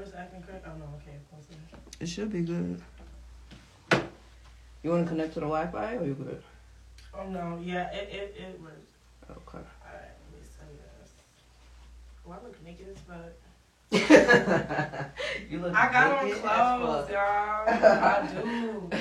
correct? 0.00 0.66
Oh 0.66 0.78
no, 0.78 0.84
okay, 0.96 1.18
close 1.30 1.46
enough. 1.48 1.80
It 2.00 2.08
should 2.08 2.32
be 2.32 2.42
good. 2.42 2.80
You 4.82 4.90
want 4.90 5.04
to 5.04 5.08
connect 5.08 5.34
to 5.34 5.40
the 5.40 5.46
Wi-Fi 5.46 5.96
or 5.96 6.04
you 6.04 6.14
good? 6.14 6.42
Oh 7.14 7.28
no, 7.28 7.60
yeah, 7.62 7.92
it 7.92 8.08
it, 8.10 8.36
it 8.40 8.60
works. 8.60 8.76
Okay. 9.30 9.58
Alright, 9.58 10.16
let 10.22 10.40
me 10.40 10.40
send 10.42 10.70
this. 10.78 11.10
Oh, 12.26 12.32
I 12.32 12.42
look 12.42 12.64
naked 12.64 12.88
as 12.90 12.98
fuck. 13.02 13.32
you 15.50 15.58
look 15.58 15.74
I 15.74 15.92
got 15.92 16.24
on 16.24 16.32
clothes, 16.32 17.10
y'all. 17.10 17.68
I 17.68 18.28
do. 18.32 18.90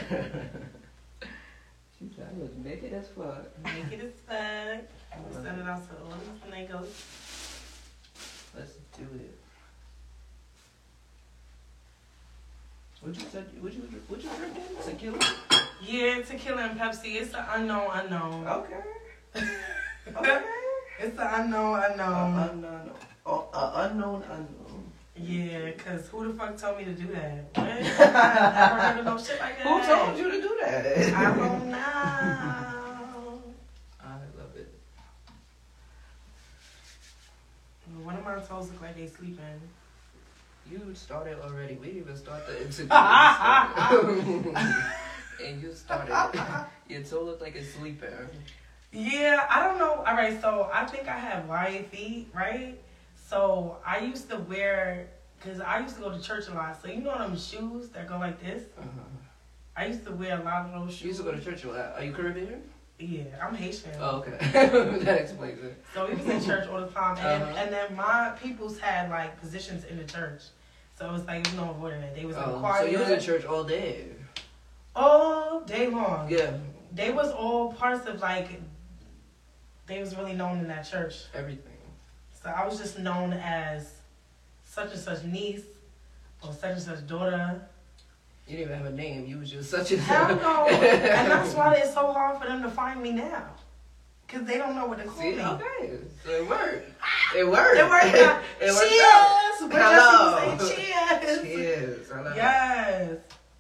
She 2.02 2.10
said 2.16 2.30
I 2.36 2.42
look 2.42 2.58
naked 2.58 2.94
as 2.94 3.08
fuck. 3.10 3.46
Naked 3.64 4.02
as 4.02 4.14
fuck. 4.28 4.86
I'm 5.14 5.24
gonna 5.32 5.44
send 5.44 5.62
it 5.62 5.68
out 5.68 5.88
to 5.88 5.96
all 6.04 6.18
these 6.18 6.52
niggas. 6.52 6.90
Let's 8.56 8.74
do 8.98 9.04
it. 9.16 9.41
What 13.02 13.16
you 13.16 13.26
said? 13.32 13.46
What 13.62 13.74
you 13.74 13.82
what 14.08 14.24
you 14.24 14.30
drinking? 14.38 14.64
Tequila. 14.86 15.20
Yeah, 15.82 16.22
tequila 16.22 16.62
and 16.70 16.80
Pepsi. 16.80 17.16
It's 17.22 17.32
the 17.32 17.44
unknown 17.56 17.90
unknown. 17.94 18.48
Okay. 18.48 18.82
Okay. 20.16 20.42
It's 21.00 21.16
the 21.16 21.42
unknown 21.42 21.80
Uh, 21.80 21.88
unknown. 21.92 22.50
unknown. 22.50 22.92
Oh, 23.26 23.48
uh, 23.54 23.88
unknown 23.90 24.24
unknown. 24.24 24.92
Yeah, 25.16 25.72
cause 25.74 26.08
who 26.10 26.28
the 26.28 26.34
fuck 26.34 26.58
told 26.58 26.78
me 26.80 26.86
to 26.86 26.94
do 26.94 27.08
that? 27.14 27.46
What? 27.56 27.68
I 27.68 27.72
never 28.54 28.82
heard 28.82 28.98
of 29.00 29.06
no 29.06 29.18
shit 29.18 29.40
like 29.40 29.58
that. 29.58 29.68
Who 29.68 29.86
told 29.86 30.18
you 30.18 30.32
to 30.32 30.42
do 30.42 30.58
that? 30.62 31.14
I 31.14 31.24
don't 31.36 31.70
know. 31.74 33.42
I 34.02 34.14
love 34.38 34.56
it. 34.56 34.74
One 38.04 38.16
of 38.18 38.24
my 38.26 38.36
toes 38.40 38.70
look 38.72 38.82
like 38.82 38.96
they 38.98 39.08
sleeping. 39.08 39.62
You 40.72 40.94
started 40.94 41.38
already. 41.42 41.76
We 41.76 41.88
didn't 41.88 42.02
even 42.02 42.16
start 42.16 42.48
the 42.48 42.62
interview. 42.66 44.54
and 45.46 45.62
you 45.62 45.74
started. 45.74 46.66
Your 46.88 47.04
toe 47.04 47.24
looked 47.24 47.42
like 47.42 47.56
it's 47.56 47.74
sleeping. 47.74 48.10
Yeah, 48.94 49.46
I 49.50 49.64
don't 49.68 49.78
know. 49.80 49.96
All 50.08 50.16
right, 50.16 50.40
so 50.40 50.70
I 50.74 50.86
think 50.86 51.08
I 51.08 51.18
have 51.18 51.48
wide 51.48 51.88
feet, 51.88 52.28
right? 52.34 52.80
So 53.28 53.78
I 53.86 54.00
used 54.00 54.30
to 54.30 54.38
wear, 54.38 55.08
cause 55.42 55.60
I 55.62 55.80
used 55.80 55.96
to 55.96 56.02
go 56.02 56.12
to 56.12 56.22
church 56.22 56.48
a 56.48 56.54
lot. 56.54 56.82
So 56.82 56.88
you 56.90 57.02
know 57.02 57.18
them 57.18 57.38
shoes 57.38 57.90
that 57.90 58.08
go 58.08 58.18
like 58.18 58.42
this. 58.42 58.64
Uh-huh. 58.78 58.88
I 59.76 59.86
used 59.88 60.06
to 60.06 60.12
wear 60.12 60.40
a 60.40 60.44
lot 60.44 60.66
of 60.68 60.74
those 60.82 60.92
shoes. 60.94 61.02
You 61.02 61.08
used 61.10 61.20
to 61.22 61.26
go 61.26 61.32
to 61.34 61.42
church 61.44 61.64
a 61.64 61.70
lot. 61.72 61.94
Are 61.98 62.04
you 62.04 62.12
Caribbean? 62.14 62.62
Yeah, 63.00 63.24
I'm 63.42 63.56
Haitian. 63.56 63.92
Oh, 64.00 64.18
okay. 64.18 64.38
that 64.52 65.22
explains 65.22 65.64
it. 65.64 65.84
So 65.94 66.08
we 66.08 66.16
was 66.16 66.26
in 66.28 66.44
church 66.44 66.68
all 66.68 66.82
the 66.82 66.88
time, 66.88 67.18
and, 67.18 67.44
Uh-huh. 67.44 67.56
and 67.58 67.74
then 67.74 67.96
my 67.96 68.34
peoples 68.42 68.78
had 68.80 69.10
like 69.10 69.40
positions 69.42 69.86
in 69.86 69.98
the 69.98 70.04
church. 70.04 70.42
So 71.02 71.10
it 71.10 71.14
was 71.14 71.26
like 71.26 71.44
there's 71.44 71.56
no 71.56 71.72
avoiding 71.72 72.02
it. 72.04 72.14
They 72.16 72.26
was 72.26 72.36
in 72.38 72.44
Oh, 72.46 72.60
choir 72.60 72.82
so 72.82 72.86
you 72.86 73.00
was 73.00 73.10
in 73.10 73.20
church 73.20 73.44
all 73.44 73.64
day. 73.64 74.06
all 74.96 75.62
day 75.62 75.88
long. 75.88 76.30
Yeah, 76.30 76.52
They 76.94 77.12
was 77.12 77.32
all 77.32 77.74
parts 77.74 78.06
of 78.06 78.20
like. 78.20 78.62
They 79.88 80.00
was 80.00 80.16
really 80.16 80.34
known 80.34 80.60
in 80.60 80.68
that 80.68 80.84
church. 80.84 81.16
everything. 81.34 81.74
So 82.44 82.52
I 82.52 82.68
was 82.68 82.78
just 82.78 83.00
known 83.00 83.34
as 83.34 83.94
such 84.64 84.92
and 84.92 85.00
such 85.00 85.24
niece 85.24 85.64
or 86.46 86.54
such 86.54 86.74
and 86.74 86.82
such 86.82 87.08
daughter. 87.08 87.60
You 88.48 88.58
didn't 88.58 88.70
even 88.70 88.84
have 88.84 88.94
a 88.94 88.96
name. 88.96 89.26
You 89.26 89.40
was 89.40 89.50
just 89.50 89.72
such 89.72 89.92
a. 89.92 89.98
Hell 89.98 90.36
no. 90.36 90.68
and 90.68 91.32
that's 91.32 91.56
why 91.60 91.74
it's 91.78 91.96
so 91.96 92.14
hard 92.14 92.40
for 92.40 92.46
them 92.48 92.62
to 92.62 92.70
find 92.70 93.02
me 93.02 93.12
now. 93.12 93.48
Because 94.28 94.46
they 94.46 94.60
don't 94.60 94.76
know 94.76 94.86
what 94.86 95.00
to 95.00 95.06
call 95.06 95.20
See, 95.20 95.32
me. 95.36 95.42
okay, 95.44 95.98
so 96.24 96.30
it 96.30 96.48
worked. 96.48 96.90
It 97.36 97.48
worked. 97.50 97.78
It 97.80 97.90
worked 97.90 98.06
it 98.62 98.72
worked 98.72 98.90
cheers! 98.90 99.51
Hello. 99.70 100.58
Cheers! 100.58 101.42
Cheers. 101.42 102.10
Hello. 102.10 102.34
Yes. 102.36 103.18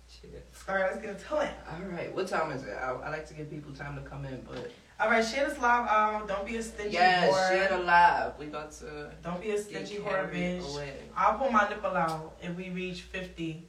Cheers. 0.09 0.44
All 0.67 0.75
right, 0.75 0.91
let's 0.91 1.01
get 1.06 1.19
to 1.28 1.39
it. 1.39 1.51
All 1.69 1.81
right. 1.89 2.13
What 2.16 2.28
time 2.28 2.51
is 2.51 2.63
it? 2.63 2.72
I, 2.81 2.91
I 2.91 3.09
like 3.09 3.28
to 3.28 3.34
give 3.34 3.50
people 3.50 3.73
time 3.73 3.95
to 3.95 4.01
come 4.09 4.25
in, 4.25 4.41
but 4.47 4.72
All 5.00 5.09
right, 5.09 5.23
share 5.25 5.47
this 5.50 5.57
live 5.59 5.88
out. 5.88 6.28
Don't 6.28 6.45
be 6.45 6.57
a 6.57 6.63
stingy 6.63 6.94
yes, 6.94 7.31
whore. 7.34 7.50
share 7.50 7.69
the 7.78 7.84
live. 7.84 8.38
We 8.39 8.47
about 8.47 8.72
to 8.73 9.12
Don't 9.23 9.41
be 9.41 9.51
a 9.51 9.62
stingy 9.62 9.97
whore, 9.97 10.31
bitch. 10.31 10.73
away. 10.73 10.94
I'll 11.16 11.38
pull 11.38 11.51
my 11.51 11.67
nipple 11.69 11.91
out 11.95 12.38
if 12.41 12.56
we 12.56 12.69
reach 12.69 13.01
50. 13.01 13.68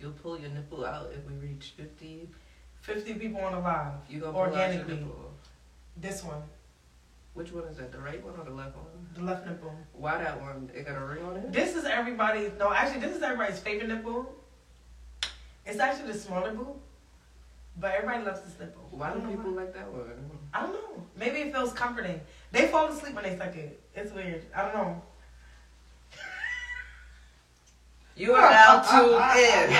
You'll 0.00 0.12
pull 0.12 0.38
your 0.38 0.50
nipple 0.50 0.84
out 0.84 1.10
if 1.14 1.24
we 1.30 1.34
reach 1.46 1.72
fifty. 1.76 2.28
50 2.82 3.14
people 3.14 3.40
on 3.40 3.52
the 3.52 3.58
live. 3.58 3.92
You 4.08 4.20
gonna 4.20 4.32
pull 4.32 4.42
out 4.42 4.52
your 4.52 4.60
Organically. 4.60 5.06
This 5.96 6.22
one, 6.22 6.42
Which 7.36 7.52
one 7.52 7.64
is 7.64 7.76
that? 7.76 7.92
The 7.92 7.98
right 7.98 8.24
one 8.24 8.34
or 8.40 8.44
the 8.44 8.50
left 8.50 8.76
one? 8.76 8.86
the 9.14 9.22
left 9.22 9.46
nipple. 9.46 9.74
Why 9.92 10.16
that 10.16 10.40
one? 10.40 10.70
It 10.74 10.86
got 10.86 10.96
a 10.96 11.04
ring 11.04 11.22
on 11.22 11.36
it. 11.36 11.52
This 11.52 11.76
is 11.76 11.84
everybody's. 11.84 12.50
No, 12.58 12.72
actually, 12.72 13.00
this 13.00 13.14
is 13.14 13.22
everybody's 13.22 13.58
favorite 13.58 13.88
nipple. 13.88 14.34
It's 15.66 15.78
actually 15.78 16.12
the 16.12 16.18
smaller 16.18 16.52
boob, 16.52 16.76
but 17.78 17.92
everybody 17.92 18.24
loves 18.24 18.40
this 18.40 18.58
nipple. 18.58 18.88
Why 18.90 19.12
do 19.12 19.20
people 19.20 19.50
like 19.50 19.74
that 19.74 19.92
one? 19.92 20.30
I 20.54 20.62
don't 20.62 20.72
know. 20.72 21.04
Maybe 21.14 21.40
it 21.40 21.52
feels 21.52 21.74
comforting. 21.74 22.22
They 22.52 22.68
fall 22.68 22.88
asleep 22.88 23.14
when 23.14 23.24
they 23.24 23.36
suck 23.36 23.54
it. 23.54 23.82
It's 23.94 24.14
weird. 24.14 24.42
I 24.54 24.62
don't 24.62 24.74
know. 24.74 25.02
You 28.16 28.32
are 28.32 28.50
now 28.50 28.80
tuned 28.80 29.12
in. 29.12 29.70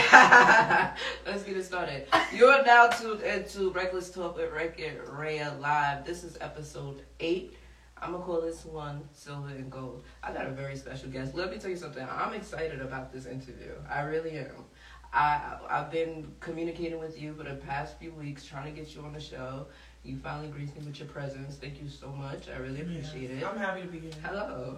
Let's 1.33 1.43
get 1.43 1.57
it 1.57 1.65
started. 1.65 2.07
You 2.35 2.49
are 2.49 2.63
now 2.65 2.89
tuned 2.89 3.23
into 3.23 3.71
Reckless 3.71 4.11
Talk 4.11 4.37
with 4.37 4.53
Record 4.53 5.07
Raya 5.07 5.59
Live. 5.59 6.05
This 6.05 6.23
is 6.23 6.37
episode 6.43 7.01
eight. 7.19 7.57
I'm 7.97 8.13
gonna 8.13 8.23
call 8.23 8.43
this 8.43 8.67
one 8.67 9.09
Silver 9.15 9.49
and 9.49 9.71
Gold. 9.71 10.05
I 10.23 10.35
got 10.35 10.45
a 10.45 10.51
very 10.51 10.77
special 10.77 11.09
guest. 11.09 11.35
Let 11.35 11.51
me 11.51 11.57
tell 11.57 11.71
you 11.71 11.79
something. 11.79 12.07
I'm 12.11 12.35
excited 12.35 12.83
about 12.83 13.11
this 13.11 13.25
interview. 13.25 13.73
I 13.89 14.03
really 14.03 14.33
am. 14.33 14.67
I 15.15 15.57
I've 15.71 15.91
been 15.91 16.31
communicating 16.41 16.99
with 16.99 17.19
you 17.19 17.33
for 17.33 17.45
the 17.45 17.55
past 17.55 17.99
few 17.99 18.13
weeks, 18.13 18.45
trying 18.45 18.67
to 18.67 18.79
get 18.79 18.95
you 18.95 19.01
on 19.01 19.15
the 19.15 19.21
show. 19.21 19.69
You 20.05 20.19
finally 20.19 20.49
graced 20.49 20.77
me 20.77 20.85
with 20.85 20.99
your 20.99 21.09
presence. 21.09 21.57
Thank 21.57 21.81
you 21.81 21.89
so 21.89 22.09
much. 22.09 22.51
I 22.55 22.59
really 22.59 22.83
appreciate 22.83 23.31
it. 23.31 23.47
I'm 23.47 23.57
happy 23.57 23.81
to 23.81 23.87
be 23.87 23.99
here. 23.99 24.13
Hello. 24.23 24.77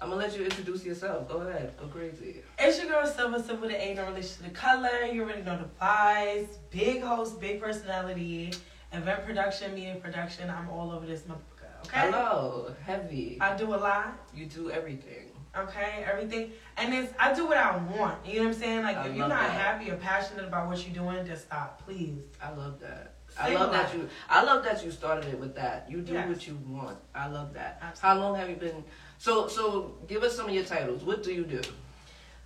I'm 0.00 0.10
gonna 0.10 0.20
let 0.22 0.36
you 0.38 0.44
introduce 0.44 0.84
yourself. 0.84 1.28
Go 1.28 1.38
ahead. 1.38 1.72
Go 1.76 1.86
crazy. 1.86 2.42
It's 2.58 2.78
your 2.78 2.88
girl 2.88 3.06
Silver 3.06 3.42
Silver 3.42 3.62
with 3.66 3.72
ain't 3.74 3.96
no 3.96 4.06
relation 4.06 4.36
to 4.38 4.42
the 4.44 4.50
color. 4.50 5.02
You 5.12 5.22
already 5.22 5.42
know 5.42 5.58
the 5.58 5.68
vibes. 5.84 6.48
Big 6.70 7.02
host, 7.02 7.40
big 7.40 7.60
personality, 7.60 8.52
event 8.92 9.24
production, 9.24 9.74
media 9.74 9.96
production. 9.96 10.48
I'm 10.50 10.68
all 10.70 10.92
over 10.92 11.04
this 11.04 11.22
motherfucker. 11.22 11.86
Okay. 11.86 12.00
Hello. 12.00 12.72
Heavy. 12.84 13.38
I 13.40 13.56
do 13.56 13.74
a 13.74 13.76
lot. 13.76 14.16
You 14.34 14.46
do 14.46 14.70
everything. 14.70 15.24
Okay, 15.56 16.04
everything, 16.08 16.52
and 16.76 16.94
it's 16.94 17.12
I 17.18 17.32
do 17.34 17.46
what 17.46 17.56
I 17.56 17.76
want. 17.78 18.24
You 18.24 18.34
know 18.34 18.40
what 18.42 18.54
I'm 18.54 18.60
saying? 18.60 18.82
Like 18.82 18.96
I 18.98 19.08
if 19.08 19.16
you're 19.16 19.26
not 19.26 19.48
that. 19.48 19.50
happy 19.50 19.90
or 19.90 19.96
passionate 19.96 20.44
about 20.44 20.68
what 20.68 20.86
you're 20.86 20.94
doing, 20.94 21.26
just 21.26 21.46
stop, 21.46 21.82
please. 21.84 22.20
I 22.40 22.52
love 22.52 22.78
that. 22.80 23.14
I 23.40 23.54
love 23.54 23.72
that 23.72 23.92
you. 23.94 24.08
I 24.28 24.44
love 24.44 24.62
that 24.64 24.84
you 24.84 24.90
started 24.92 25.32
it 25.32 25.40
with 25.40 25.56
that. 25.56 25.90
You 25.90 26.00
do 26.02 26.12
Yes. 26.12 26.28
what 26.28 26.46
you 26.46 26.56
want. 26.66 26.98
I 27.14 27.26
love 27.28 27.54
that. 27.54 27.78
Absolutely. 27.82 28.20
How 28.20 28.26
long 28.28 28.38
have 28.38 28.48
you 28.50 28.56
been? 28.56 28.84
So 29.18 29.48
so 29.48 29.96
give 30.06 30.22
us 30.22 30.36
some 30.36 30.48
of 30.48 30.54
your 30.54 30.64
titles. 30.64 31.02
What 31.02 31.22
do 31.22 31.32
you 31.32 31.44
do? 31.44 31.60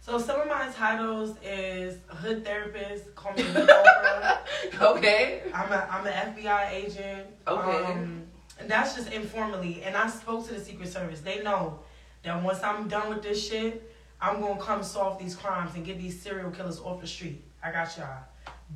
So 0.01 0.19
some 0.19 0.41
of 0.41 0.49
my 0.49 0.69
titles 0.75 1.37
is 1.45 1.99
hood 2.09 2.45
therapist. 2.45 3.15
Call 3.15 3.33
me 3.35 3.43
Oprah. 3.45 4.39
Okay. 4.81 5.43
I'm 5.55 5.71
a 5.71 5.89
I'm 5.91 6.07
an 6.07 6.35
FBI 6.35 6.73
agent. 6.73 7.29
Okay. 7.47 7.85
Um, 7.85 8.23
and 8.59 8.71
that's 8.71 8.95
just 8.97 9.13
informally. 9.13 9.83
And 9.83 9.97
I 9.97 10.09
spoke 10.09 10.47
to 10.49 10.55
the 10.55 10.61
Secret 10.61 10.89
Service. 10.89 11.21
They 11.21 11.43
know 11.43 11.81
that 12.23 12.43
once 12.43 12.63
I'm 12.63 12.89
done 12.89 13.11
with 13.11 13.23
this 13.23 13.49
shit, 13.49 13.95
I'm 14.21 14.41
gonna 14.41 14.61
come 14.61 14.83
solve 14.83 15.19
these 15.19 15.37
crimes 15.37 15.75
and 15.75 15.85
get 15.85 15.99
these 15.99 16.21
serial 16.21 16.51
killers 16.51 16.81
off 16.81 17.01
the 17.01 17.07
street. 17.07 17.45
I 17.63 17.71
got 17.71 17.97
y'all. 17.97 18.25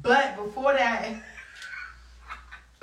But 0.02 0.36
before 0.36 0.74
that, 0.74 1.22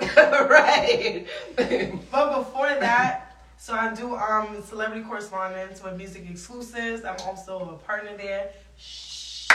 right. 0.00 1.26
but 1.56 2.38
before 2.38 2.68
that, 2.80 3.23
so 3.64 3.72
I 3.72 3.94
do 3.94 4.14
um 4.14 4.62
celebrity 4.62 5.02
correspondence 5.04 5.82
with 5.82 5.96
music 5.96 6.28
exclusives. 6.28 7.02
I'm 7.02 7.16
also 7.26 7.80
a 7.80 7.86
partner 7.86 8.14
there. 8.14 8.50
Yes, 8.76 9.48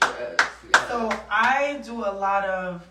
yes. 0.00 0.88
So 0.88 1.10
I 1.28 1.80
do 1.84 2.04
a 2.04 2.12
lot 2.26 2.44
of 2.44 2.88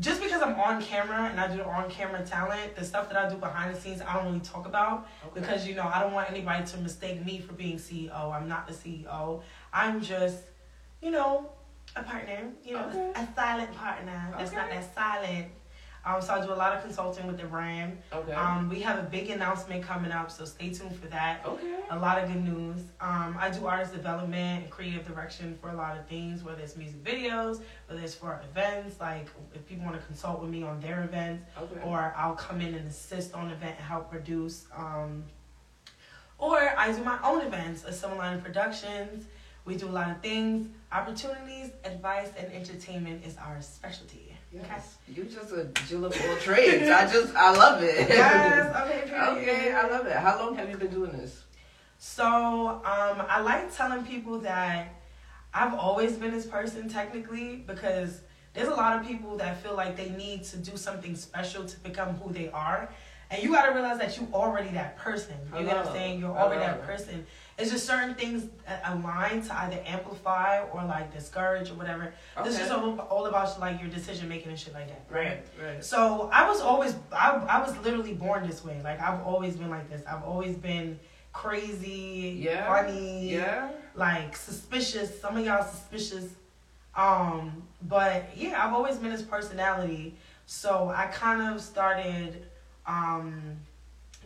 just 0.00 0.20
because 0.20 0.42
I'm 0.42 0.58
on 0.58 0.82
camera 0.82 1.28
and 1.30 1.38
I 1.38 1.46
do 1.54 1.62
on 1.62 1.88
camera 1.88 2.24
talent, 2.26 2.74
the 2.74 2.84
stuff 2.84 3.08
that 3.08 3.16
I 3.16 3.28
do 3.30 3.36
behind 3.36 3.72
the 3.72 3.80
scenes 3.80 4.02
I 4.02 4.14
don't 4.14 4.26
really 4.26 4.40
talk 4.40 4.66
about 4.66 5.06
Okay. 5.26 5.38
because 5.40 5.64
you 5.64 5.76
know 5.76 5.88
I 5.94 6.00
don't 6.00 6.12
want 6.12 6.28
anybody 6.28 6.66
to 6.66 6.76
mistake 6.78 7.24
me 7.24 7.38
for 7.38 7.52
being 7.52 7.76
CEO. 7.78 8.32
I'm 8.34 8.48
not 8.48 8.66
the 8.66 8.74
CEO. 8.74 9.42
I'm 9.72 10.00
just, 10.00 10.42
you 11.02 11.12
know, 11.12 11.52
a 11.94 12.02
partner. 12.02 12.50
You 12.64 12.72
know, 12.78 12.86
Okay. 12.88 13.12
a 13.14 13.28
silent 13.36 13.72
partner. 13.76 14.34
That's 14.36 14.50
not 14.50 14.70
that 14.70 14.92
silent. 14.92 15.52
Um, 16.06 16.20
so 16.20 16.34
I 16.34 16.44
do 16.44 16.52
a 16.52 16.54
lot 16.54 16.74
of 16.76 16.82
consulting 16.82 17.26
with 17.26 17.38
the 17.38 17.46
brand. 17.46 17.96
okay. 18.12 18.32
Um, 18.32 18.68
we 18.68 18.80
have 18.80 18.98
a 18.98 19.02
big 19.04 19.30
announcement 19.30 19.82
coming 19.82 20.12
up, 20.12 20.30
so 20.30 20.44
stay 20.44 20.70
tuned 20.70 20.94
for 20.96 21.06
that 21.06 21.40
okay. 21.46 21.76
a 21.90 21.98
lot 21.98 22.18
of 22.22 22.30
good 22.30 22.44
news. 22.44 22.82
Um, 23.00 23.36
I 23.40 23.48
do 23.50 23.66
artist 23.66 23.94
development 23.94 24.64
and 24.64 24.70
creative 24.70 25.06
direction 25.06 25.56
for 25.62 25.70
a 25.70 25.74
lot 25.74 25.96
of 25.98 26.06
things, 26.06 26.42
whether 26.44 26.60
it's 26.62 26.76
music 26.76 27.02
videos, 27.02 27.60
whether 27.86 28.02
it's 28.02 28.14
for 28.14 28.38
events, 28.50 29.00
like 29.00 29.28
if 29.54 29.66
people 29.66 29.84
want 29.86 29.98
to 29.98 30.06
consult 30.06 30.40
with 30.42 30.50
me 30.50 30.62
on 30.62 30.78
their 30.80 31.04
events, 31.04 31.42
Okay. 31.58 31.80
or 31.84 32.12
I'll 32.16 32.34
come 32.36 32.60
in 32.60 32.74
and 32.74 32.86
assist 32.88 33.32
on 33.32 33.50
event 33.50 33.76
and 33.78 33.86
help 33.86 34.10
produce. 34.10 34.66
Um, 34.76 35.24
or 36.36 36.58
I 36.76 36.92
do 36.92 37.02
my 37.02 37.18
own 37.24 37.40
events, 37.40 37.84
a 37.84 37.92
Summer 37.92 38.16
Line 38.16 38.42
Productions, 38.42 39.24
We 39.64 39.76
do 39.76 39.88
a 39.88 39.90
lot 39.90 40.10
of 40.10 40.20
things. 40.20 40.68
Opportunities, 40.92 41.70
advice, 41.84 42.28
and 42.36 42.52
entertainment 42.52 43.24
is 43.24 43.38
our 43.38 43.62
specialty. 43.62 44.33
Yes. 44.54 44.98
You 45.08 45.24
just 45.24 45.52
a 45.52 45.64
jill 45.88 46.04
of 46.04 46.12
all 46.12 46.36
trades. 46.36 46.88
I 46.88 47.10
just 47.10 47.34
I 47.34 47.50
love 47.52 47.82
it. 47.82 48.08
Yes. 48.08 48.76
Okay. 48.76 49.20
okay. 49.20 49.72
I 49.72 49.88
love 49.88 50.06
it. 50.06 50.16
How 50.16 50.38
long 50.38 50.54
have 50.56 50.70
you 50.70 50.76
been 50.76 50.90
doing 50.90 51.12
this? 51.12 51.42
So 51.98 52.24
um, 52.24 53.24
I 53.28 53.40
like 53.40 53.74
telling 53.74 54.04
people 54.04 54.38
that 54.40 54.94
I've 55.52 55.74
always 55.74 56.16
been 56.16 56.30
this 56.30 56.46
person 56.46 56.88
technically 56.88 57.64
because 57.66 58.20
there's 58.52 58.68
a 58.68 58.74
lot 58.74 58.98
of 58.98 59.06
people 59.06 59.36
that 59.38 59.62
feel 59.62 59.74
like 59.74 59.96
they 59.96 60.10
need 60.10 60.44
to 60.44 60.56
do 60.58 60.76
something 60.76 61.16
special 61.16 61.64
to 61.64 61.80
become 61.80 62.14
who 62.16 62.32
they 62.32 62.48
are. 62.50 62.88
And 63.30 63.42
you 63.42 63.52
gotta 63.52 63.72
realize 63.72 63.98
that 63.98 64.16
you're 64.16 64.28
already 64.32 64.70
that 64.70 64.96
person. 64.98 65.34
You 65.56 65.64
know 65.64 65.68
what 65.68 65.86
I'm 65.86 65.92
saying? 65.92 66.20
You're 66.20 66.36
already 66.36 66.60
that 66.60 66.82
person. 66.82 67.26
It's 67.56 67.70
just 67.70 67.86
certain 67.86 68.14
things 68.14 68.48
align 68.84 69.42
to 69.42 69.56
either 69.60 69.80
amplify 69.86 70.64
or 70.72 70.84
like 70.84 71.14
discourage 71.14 71.70
or 71.70 71.74
whatever. 71.74 72.12
Okay. 72.36 72.48
This 72.48 72.60
is 72.60 72.70
all, 72.70 72.98
all 72.98 73.26
about 73.26 73.60
like 73.60 73.80
your 73.80 73.88
decision 73.90 74.28
making 74.28 74.48
and 74.50 74.58
shit 74.58 74.74
like 74.74 74.88
that. 74.88 75.14
Right, 75.14 75.44
right. 75.64 75.84
So 75.84 76.28
I 76.32 76.48
was 76.48 76.60
always 76.60 76.96
I 77.12 77.30
I 77.48 77.62
was 77.62 77.76
literally 77.78 78.14
born 78.14 78.46
this 78.46 78.64
way. 78.64 78.80
Like 78.82 79.00
I've 79.00 79.20
always 79.22 79.56
been 79.56 79.70
like 79.70 79.88
this. 79.88 80.02
I've 80.06 80.24
always 80.24 80.56
been 80.56 80.98
crazy, 81.32 82.40
yeah, 82.42 82.66
funny, 82.66 83.32
yeah, 83.32 83.70
like 83.94 84.36
suspicious. 84.36 85.20
Some 85.20 85.36
of 85.36 85.44
y'all 85.44 85.64
suspicious. 85.64 86.30
Um, 86.96 87.62
but 87.82 88.30
yeah, 88.36 88.64
I've 88.64 88.72
always 88.72 88.96
been 88.96 89.10
this 89.10 89.22
personality. 89.22 90.16
So 90.46 90.92
I 90.94 91.06
kind 91.06 91.54
of 91.54 91.60
started 91.60 92.46
um, 92.86 93.40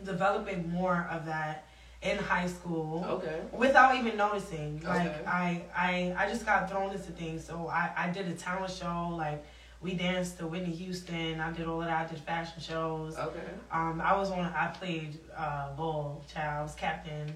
developing 0.03 0.69
more 0.69 1.07
of 1.11 1.25
that 1.25 1.68
in 2.01 2.17
high 2.17 2.47
school. 2.47 3.05
Okay. 3.07 3.41
Without 3.51 3.95
even 3.95 4.15
noticing. 4.15 4.81
Like 4.81 5.07
okay. 5.07 5.25
I, 5.25 5.61
I 5.75 6.15
I 6.17 6.29
just 6.29 6.45
got 6.45 6.69
thrown 6.69 6.91
into 6.91 7.11
things. 7.11 7.45
So 7.45 7.67
I, 7.67 7.91
I 7.95 8.09
did 8.09 8.27
a 8.27 8.33
talent 8.33 8.71
show, 8.71 9.15
like 9.17 9.43
we 9.81 9.93
danced 9.93 10.37
to 10.39 10.47
Whitney 10.47 10.73
Houston. 10.73 11.39
I 11.39 11.51
did 11.51 11.67
all 11.67 11.81
of 11.81 11.87
that. 11.87 12.07
I 12.07 12.09
did 12.09 12.19
fashion 12.19 12.61
shows. 12.61 13.17
Okay. 13.17 13.39
Um, 13.71 14.01
I 14.03 14.15
was 14.17 14.31
on. 14.31 14.39
I 14.39 14.67
played 14.67 15.17
uh, 15.35 15.73
bull, 15.73 16.23
child, 16.31 16.67
was 16.67 16.75
captain. 16.75 17.35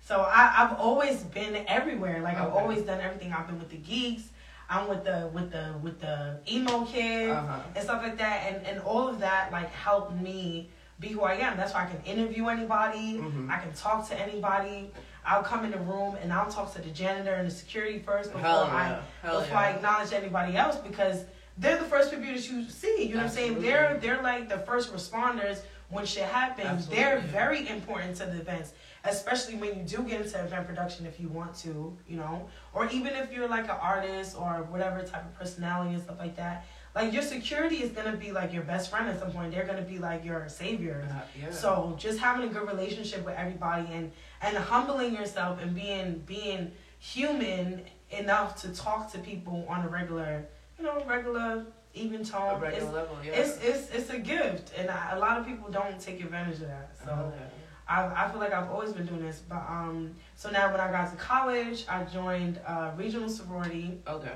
So 0.00 0.20
I, 0.20 0.54
I've 0.58 0.78
always 0.78 1.22
been 1.22 1.64
everywhere. 1.66 2.20
Like 2.20 2.36
okay. 2.36 2.44
I've 2.44 2.52
always 2.52 2.82
done 2.82 3.00
everything. 3.00 3.32
I've 3.32 3.46
been 3.46 3.58
with 3.58 3.70
the 3.70 3.78
geeks. 3.78 4.24
I'm 4.68 4.88
with 4.88 5.04
the 5.04 5.30
with 5.32 5.50
the 5.50 5.74
with 5.82 6.00
the 6.00 6.40
emo 6.50 6.84
kids 6.84 7.32
uh-huh. 7.32 7.60
and 7.74 7.84
stuff 7.84 8.02
like 8.02 8.18
that, 8.18 8.52
and 8.52 8.66
and 8.66 8.80
all 8.80 9.08
of 9.08 9.20
that 9.20 9.52
like 9.52 9.70
helped 9.70 10.14
me 10.20 10.70
be 11.04 11.12
who 11.12 11.22
I 11.22 11.34
am. 11.34 11.56
That's 11.56 11.74
why 11.74 11.84
I 11.84 11.86
can 11.86 12.02
interview 12.04 12.48
anybody. 12.48 13.18
Mm-hmm. 13.18 13.50
I 13.50 13.58
can 13.58 13.72
talk 13.72 14.08
to 14.08 14.20
anybody. 14.20 14.90
I'll 15.26 15.42
come 15.42 15.64
in 15.64 15.70
the 15.70 15.78
room 15.78 16.16
and 16.22 16.32
I'll 16.32 16.50
talk 16.50 16.74
to 16.74 16.82
the 16.82 16.90
janitor 16.90 17.34
and 17.34 17.46
the 17.46 17.54
security 17.54 17.98
first 17.98 18.32
before 18.32 18.48
yeah. 18.48 19.02
I 19.22 19.26
Hell 19.26 19.40
before 19.40 19.54
yeah. 19.54 19.60
I 19.60 19.70
acknowledge 19.70 20.12
anybody 20.12 20.56
else 20.56 20.76
because 20.76 21.24
they're 21.56 21.78
the 21.78 21.84
first 21.84 22.10
people 22.10 22.26
that 22.26 22.48
you 22.48 22.68
see. 22.68 23.06
You 23.06 23.14
know 23.14 23.20
Absolutely. 23.20 23.20
what 23.20 23.22
I'm 23.22 23.30
saying? 23.30 23.62
They're 23.62 23.98
they're 23.98 24.22
like 24.22 24.48
the 24.48 24.58
first 24.58 24.92
responders 24.92 25.62
when 25.88 26.04
shit 26.04 26.24
happens. 26.24 26.66
Absolutely. 26.66 26.96
They're 26.96 27.20
very 27.20 27.68
important 27.68 28.16
to 28.16 28.26
the 28.26 28.40
events, 28.40 28.72
especially 29.04 29.54
when 29.56 29.78
you 29.78 29.84
do 29.84 30.02
get 30.02 30.22
into 30.22 30.42
event 30.42 30.66
production 30.66 31.06
if 31.06 31.20
you 31.20 31.28
want 31.28 31.54
to, 31.56 31.96
you 32.08 32.16
know, 32.16 32.48
or 32.72 32.88
even 32.88 33.14
if 33.14 33.32
you're 33.32 33.48
like 33.48 33.64
an 33.64 33.78
artist 33.80 34.36
or 34.38 34.66
whatever 34.70 35.02
type 35.02 35.24
of 35.24 35.38
personality 35.38 35.94
and 35.94 36.02
stuff 36.02 36.18
like 36.18 36.36
that. 36.36 36.66
Like 36.94 37.12
your 37.12 37.22
security 37.22 37.82
is 37.82 37.90
gonna 37.90 38.16
be 38.16 38.30
like 38.30 38.52
your 38.52 38.62
best 38.62 38.90
friend 38.90 39.08
at 39.08 39.18
some 39.18 39.32
point. 39.32 39.52
They're 39.52 39.66
gonna 39.66 39.82
be 39.82 39.98
like 39.98 40.24
your 40.24 40.48
savior. 40.48 41.08
Uh, 41.10 41.20
yeah. 41.40 41.50
So 41.50 41.94
just 41.98 42.18
having 42.18 42.48
a 42.48 42.52
good 42.52 42.66
relationship 42.68 43.24
with 43.24 43.34
everybody 43.36 43.88
and 43.92 44.12
and 44.40 44.56
humbling 44.56 45.14
yourself 45.14 45.60
and 45.60 45.74
being 45.74 46.22
being 46.26 46.70
human 47.00 47.82
enough 48.10 48.60
to 48.62 48.68
talk 48.68 49.10
to 49.12 49.18
people 49.18 49.66
on 49.68 49.84
a 49.84 49.88
regular 49.88 50.46
you 50.78 50.84
know, 50.84 51.02
regular 51.06 51.64
even 51.94 52.24
tone. 52.24 52.56
A 52.56 52.58
regular 52.58 52.84
it's, 52.84 52.94
level, 52.94 53.16
yeah. 53.24 53.32
It's 53.32 53.58
it's 53.62 53.90
it's 53.90 54.10
a 54.10 54.18
gift, 54.18 54.72
and 54.76 54.90
I, 54.90 55.12
a 55.12 55.18
lot 55.18 55.38
of 55.38 55.46
people 55.46 55.70
don't 55.70 55.98
take 56.00 56.20
advantage 56.20 56.56
of 56.56 56.68
that. 56.68 56.90
So. 57.04 57.10
Oh, 57.10 57.32
yeah. 57.36 57.46
I, 57.86 58.24
I 58.24 58.30
feel 58.30 58.40
like 58.40 58.54
I've 58.54 58.70
always 58.70 58.94
been 58.94 59.04
doing 59.04 59.20
this, 59.20 59.42
but 59.46 59.62
um, 59.68 60.14
so 60.36 60.50
now 60.50 60.72
when 60.72 60.80
I 60.80 60.90
got 60.90 61.10
to 61.10 61.16
college, 61.16 61.84
I 61.86 62.04
joined 62.04 62.56
a 62.66 62.94
regional 62.96 63.28
sorority. 63.28 64.00
Okay. 64.08 64.32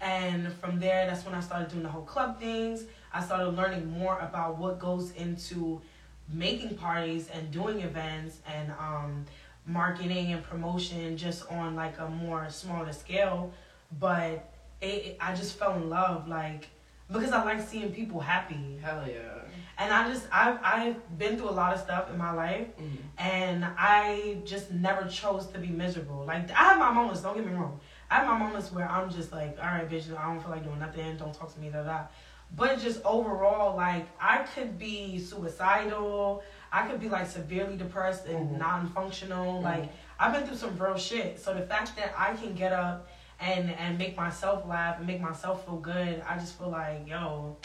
And 0.00 0.52
from 0.54 0.80
there, 0.80 1.06
that's 1.06 1.24
when 1.24 1.34
I 1.34 1.40
started 1.40 1.68
doing 1.68 1.82
the 1.82 1.88
whole 1.88 2.02
club 2.02 2.40
things. 2.40 2.84
I 3.12 3.22
started 3.22 3.50
learning 3.50 3.90
more 3.90 4.18
about 4.18 4.56
what 4.56 4.78
goes 4.78 5.12
into 5.12 5.80
making 6.32 6.76
parties 6.76 7.28
and 7.32 7.50
doing 7.50 7.80
events 7.80 8.38
and 8.46 8.72
um, 8.72 9.26
marketing 9.66 10.32
and 10.32 10.42
promotion 10.42 11.16
just 11.16 11.50
on 11.50 11.74
like 11.74 11.98
a 11.98 12.08
more 12.08 12.48
smaller 12.50 12.92
scale. 12.92 13.52
But 13.98 14.52
it, 14.80 15.16
I 15.20 15.34
just 15.34 15.58
fell 15.58 15.74
in 15.74 15.90
love, 15.90 16.28
like 16.28 16.68
because 17.10 17.32
I 17.32 17.42
like 17.44 17.60
seeing 17.60 17.92
people 17.92 18.20
happy. 18.20 18.78
Hell 18.82 19.04
yeah. 19.06 19.42
And 19.78 19.92
I 19.92 20.08
just 20.08 20.26
I've 20.32 20.58
I've 20.62 21.18
been 21.18 21.36
through 21.36 21.50
a 21.50 21.52
lot 21.52 21.74
of 21.74 21.80
stuff 21.80 22.10
in 22.10 22.18
my 22.18 22.32
life, 22.32 22.66
mm-hmm. 22.78 22.96
and 23.18 23.64
I 23.78 24.38
just 24.44 24.70
never 24.70 25.08
chose 25.08 25.46
to 25.48 25.58
be 25.58 25.68
miserable. 25.68 26.24
Like 26.26 26.50
I 26.50 26.64
have 26.64 26.78
my 26.78 26.92
moments. 26.92 27.22
Don't 27.22 27.34
get 27.34 27.46
me 27.46 27.52
wrong. 27.52 27.80
I 28.10 28.16
have 28.16 28.26
my 28.26 28.38
moments 28.38 28.72
where 28.72 28.88
I'm 28.90 29.08
just 29.10 29.30
like, 29.30 29.56
all 29.60 29.66
right, 29.66 29.88
bitch, 29.88 30.14
I 30.16 30.26
don't 30.26 30.40
feel 30.40 30.50
like 30.50 30.64
doing 30.64 30.80
nothing. 30.80 31.16
Don't 31.16 31.32
talk 31.32 31.54
to 31.54 31.60
me, 31.60 31.70
da 31.70 31.84
da. 31.84 32.00
But 32.56 32.80
just 32.80 33.00
overall, 33.04 33.76
like 33.76 34.06
I 34.20 34.38
could 34.38 34.78
be 34.78 35.18
suicidal. 35.20 36.42
I 36.72 36.86
could 36.86 37.00
be 37.00 37.08
like 37.08 37.28
severely 37.28 37.76
depressed 37.76 38.26
and 38.26 38.48
mm-hmm. 38.48 38.58
non-functional. 38.58 39.54
Mm-hmm. 39.54 39.64
Like 39.64 39.92
I've 40.18 40.32
been 40.32 40.44
through 40.44 40.56
some 40.56 40.76
real 40.76 40.96
shit. 40.96 41.38
So 41.38 41.54
the 41.54 41.62
fact 41.62 41.96
that 41.96 42.12
I 42.18 42.34
can 42.34 42.54
get 42.54 42.72
up 42.72 43.08
and 43.40 43.70
and 43.70 43.96
make 43.98 44.16
myself 44.16 44.66
laugh 44.66 44.98
and 44.98 45.06
make 45.06 45.20
myself 45.20 45.64
feel 45.64 45.76
good. 45.76 46.22
I 46.28 46.38
just 46.38 46.58
feel 46.58 46.70
like 46.70 47.06
yo, 47.08 47.56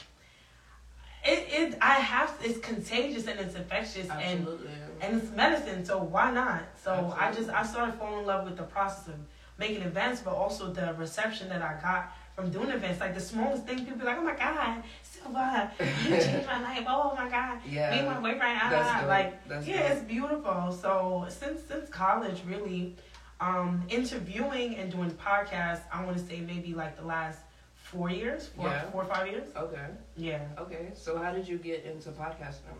it 1.23 1.47
it 1.49 1.77
I 1.81 1.95
have 1.95 2.37
it's 2.41 2.59
contagious 2.59 3.27
and 3.27 3.39
it's 3.39 3.55
infectious 3.55 4.09
Absolutely. 4.09 4.67
and 5.01 5.13
and 5.13 5.21
it's 5.21 5.31
medicine. 5.31 5.83
So 5.83 5.97
why 5.97 6.31
not? 6.31 6.63
So 6.81 6.91
Absolutely. 6.91 7.19
I 7.19 7.33
just 7.33 7.49
I 7.49 7.65
started 7.65 7.95
falling 7.95 8.19
in 8.19 8.25
love 8.25 8.45
with 8.45 8.57
the 8.57 8.63
process 8.63 9.07
of 9.07 9.15
making 9.57 9.81
events, 9.83 10.21
but 10.21 10.33
also 10.33 10.71
the 10.71 10.93
reception 10.97 11.49
that 11.49 11.61
I 11.61 11.79
got 11.81 12.11
from 12.35 12.51
doing 12.51 12.69
events. 12.69 12.99
Like 12.99 13.15
the 13.15 13.21
smallest 13.21 13.65
thing, 13.65 13.79
people 13.79 13.99
be 13.99 14.05
like, 14.05 14.17
"Oh 14.17 14.23
my 14.23 14.35
god, 14.35 14.83
Silva, 15.01 15.71
you 15.79 16.09
changed 16.09 16.45
my 16.45 16.61
life! 16.61 16.83
Oh 16.87 17.13
my 17.15 17.29
god, 17.29 17.59
yeah, 17.67 17.91
me 17.91 17.99
and 17.99 18.07
my 18.07 18.19
boyfriend, 18.19 18.59
ah, 18.61 19.05
like 19.07 19.47
That's 19.47 19.67
yeah, 19.67 19.93
it's 19.93 20.01
beautiful." 20.01 20.71
So 20.71 21.25
since 21.29 21.61
since 21.63 21.89
college, 21.89 22.41
really, 22.45 22.95
um, 23.39 23.83
interviewing 23.89 24.75
and 24.75 24.91
doing 24.91 25.11
podcasts, 25.11 25.81
I 25.91 26.03
want 26.03 26.17
to 26.17 26.23
say 26.23 26.41
maybe 26.41 26.73
like 26.73 26.97
the 26.97 27.05
last 27.05 27.39
four 27.75 28.09
years, 28.09 28.47
four, 28.47 28.67
yeah. 28.67 28.89
four 28.91 29.03
or 29.03 29.05
five 29.05 29.27
years. 29.27 29.47
Okay. 29.55 29.85
Yeah. 30.17 30.41
Okay. 30.57 30.89
So 30.93 31.17
how 31.17 31.31
did 31.31 31.47
you 31.47 31.57
get 31.57 31.85
into 31.85 32.09
podcasting? 32.09 32.75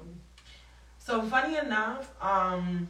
So 0.98 1.22
funny 1.22 1.58
enough, 1.58 2.12
um, 2.20 2.89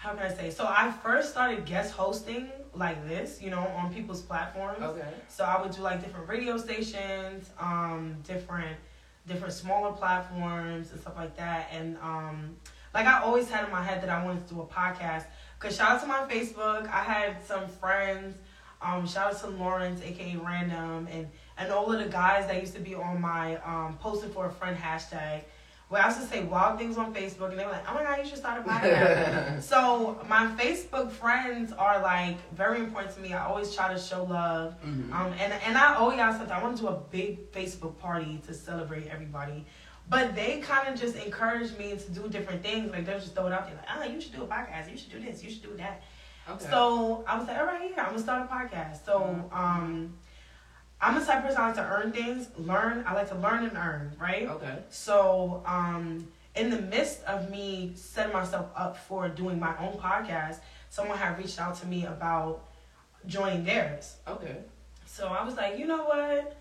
how 0.00 0.14
can 0.14 0.22
I 0.30 0.34
say? 0.34 0.48
So 0.50 0.64
I 0.66 0.90
first 1.02 1.30
started 1.30 1.66
guest 1.66 1.92
hosting 1.92 2.50
like 2.74 3.06
this, 3.06 3.42
you 3.42 3.50
know, 3.50 3.60
on 3.76 3.92
people's 3.92 4.22
platforms. 4.22 4.80
Okay. 4.80 5.06
So 5.28 5.44
I 5.44 5.60
would 5.60 5.72
do 5.72 5.82
like 5.82 6.02
different 6.02 6.26
radio 6.26 6.56
stations, 6.56 7.50
um, 7.58 8.16
different 8.26 8.78
different 9.28 9.52
smaller 9.52 9.92
platforms 9.92 10.90
and 10.90 11.00
stuff 11.00 11.16
like 11.16 11.36
that. 11.36 11.68
And 11.70 11.98
um, 11.98 12.56
like 12.94 13.06
I 13.06 13.20
always 13.20 13.50
had 13.50 13.66
in 13.66 13.70
my 13.70 13.82
head 13.82 14.02
that 14.02 14.08
I 14.08 14.24
wanted 14.24 14.48
to 14.48 14.54
do 14.54 14.62
a 14.62 14.66
podcast 14.66 15.24
Cause 15.58 15.76
shout 15.76 15.90
out 15.90 16.00
to 16.00 16.06
my 16.06 16.20
Facebook. 16.20 16.88
I 16.88 17.02
had 17.02 17.44
some 17.44 17.68
friends. 17.68 18.34
Um, 18.80 19.06
shout 19.06 19.34
out 19.34 19.40
to 19.40 19.48
Lawrence, 19.48 20.00
aka 20.02 20.36
Random, 20.36 21.06
and 21.10 21.28
and 21.58 21.70
all 21.70 21.92
of 21.92 22.02
the 22.02 22.08
guys 22.08 22.46
that 22.46 22.58
used 22.58 22.74
to 22.76 22.80
be 22.80 22.94
on 22.94 23.20
my 23.20 23.56
um 23.56 23.98
posting 24.00 24.30
for 24.30 24.46
a 24.46 24.50
friend 24.50 24.74
hashtag. 24.74 25.42
Where 25.90 26.00
I 26.00 26.06
used 26.06 26.20
to 26.20 26.26
say 26.26 26.44
wild 26.44 26.78
things 26.78 26.96
on 26.98 27.12
Facebook, 27.12 27.50
and 27.50 27.58
they 27.58 27.64
were 27.64 27.72
like, 27.72 27.84
"Oh 27.90 27.94
my 27.94 28.04
god, 28.04 28.18
you 28.18 28.24
should 28.24 28.38
start 28.38 28.64
a 28.64 28.68
podcast." 28.68 29.60
so 29.72 30.24
my 30.28 30.46
Facebook 30.56 31.10
friends 31.10 31.72
are 31.72 32.00
like 32.00 32.36
very 32.52 32.78
important 32.78 33.12
to 33.16 33.20
me. 33.20 33.32
I 33.32 33.44
always 33.44 33.74
try 33.74 33.92
to 33.92 33.98
show 33.98 34.22
love, 34.22 34.80
mm-hmm. 34.86 35.12
um, 35.12 35.32
and 35.40 35.52
and 35.52 35.76
I 35.76 35.96
owe 35.98 36.12
y'all 36.12 36.32
something. 36.32 36.52
I 36.52 36.62
want 36.62 36.76
to 36.76 36.82
do 36.84 36.88
a 36.88 37.00
big 37.10 37.50
Facebook 37.50 37.98
party 37.98 38.40
to 38.46 38.54
celebrate 38.54 39.08
everybody. 39.08 39.66
But 40.08 40.36
they 40.36 40.60
kind 40.60 40.88
of 40.88 41.00
just 41.00 41.16
encouraged 41.16 41.76
me 41.76 41.96
to 41.96 42.10
do 42.12 42.28
different 42.28 42.62
things. 42.62 42.92
Like 42.92 43.04
they'll 43.04 43.18
just 43.18 43.34
throw 43.34 43.48
it 43.48 43.52
out 43.52 43.66
there, 43.66 43.74
like, 43.76 44.08
oh, 44.08 44.12
you 44.12 44.20
should 44.20 44.34
do 44.34 44.44
a 44.44 44.46
podcast. 44.46 44.90
You 44.92 44.96
should 44.96 45.10
do 45.10 45.20
this. 45.20 45.42
You 45.42 45.50
should 45.50 45.62
do 45.62 45.76
that. 45.78 46.02
Okay. 46.48 46.70
So 46.70 47.24
I 47.26 47.36
was 47.36 47.48
like, 47.48 47.58
all 47.58 47.66
right, 47.66 47.90
yeah, 47.90 48.02
I'm 48.02 48.10
gonna 48.10 48.22
start 48.22 48.48
a 48.48 48.54
podcast. 48.54 49.04
So 49.04 49.18
mm-hmm. 49.18 49.56
um, 49.56 50.14
I'm 51.02 51.18
the 51.18 51.24
type 51.24 51.38
of 51.38 51.44
person 51.44 51.60
I 51.60 51.66
like 51.66 51.76
to 51.76 51.82
earn 51.82 52.12
things, 52.12 52.48
learn. 52.58 53.04
I 53.06 53.14
like 53.14 53.28
to 53.30 53.34
learn 53.36 53.64
and 53.64 53.76
earn, 53.76 54.12
right? 54.18 54.46
Okay. 54.48 54.78
So 54.90 55.62
um, 55.66 56.28
in 56.54 56.68
the 56.70 56.80
midst 56.82 57.24
of 57.24 57.50
me 57.50 57.92
setting 57.94 58.32
myself 58.32 58.66
up 58.76 58.96
for 58.96 59.28
doing 59.28 59.58
my 59.58 59.74
own 59.78 59.94
podcast, 59.98 60.58
someone 60.90 61.16
had 61.16 61.38
reached 61.38 61.58
out 61.60 61.74
to 61.76 61.86
me 61.86 62.04
about 62.04 62.64
joining 63.26 63.64
theirs. 63.64 64.16
Okay. 64.28 64.58
So 65.06 65.28
I 65.28 65.42
was 65.44 65.56
like, 65.56 65.78
you 65.78 65.86
know 65.86 66.04
what? 66.04 66.56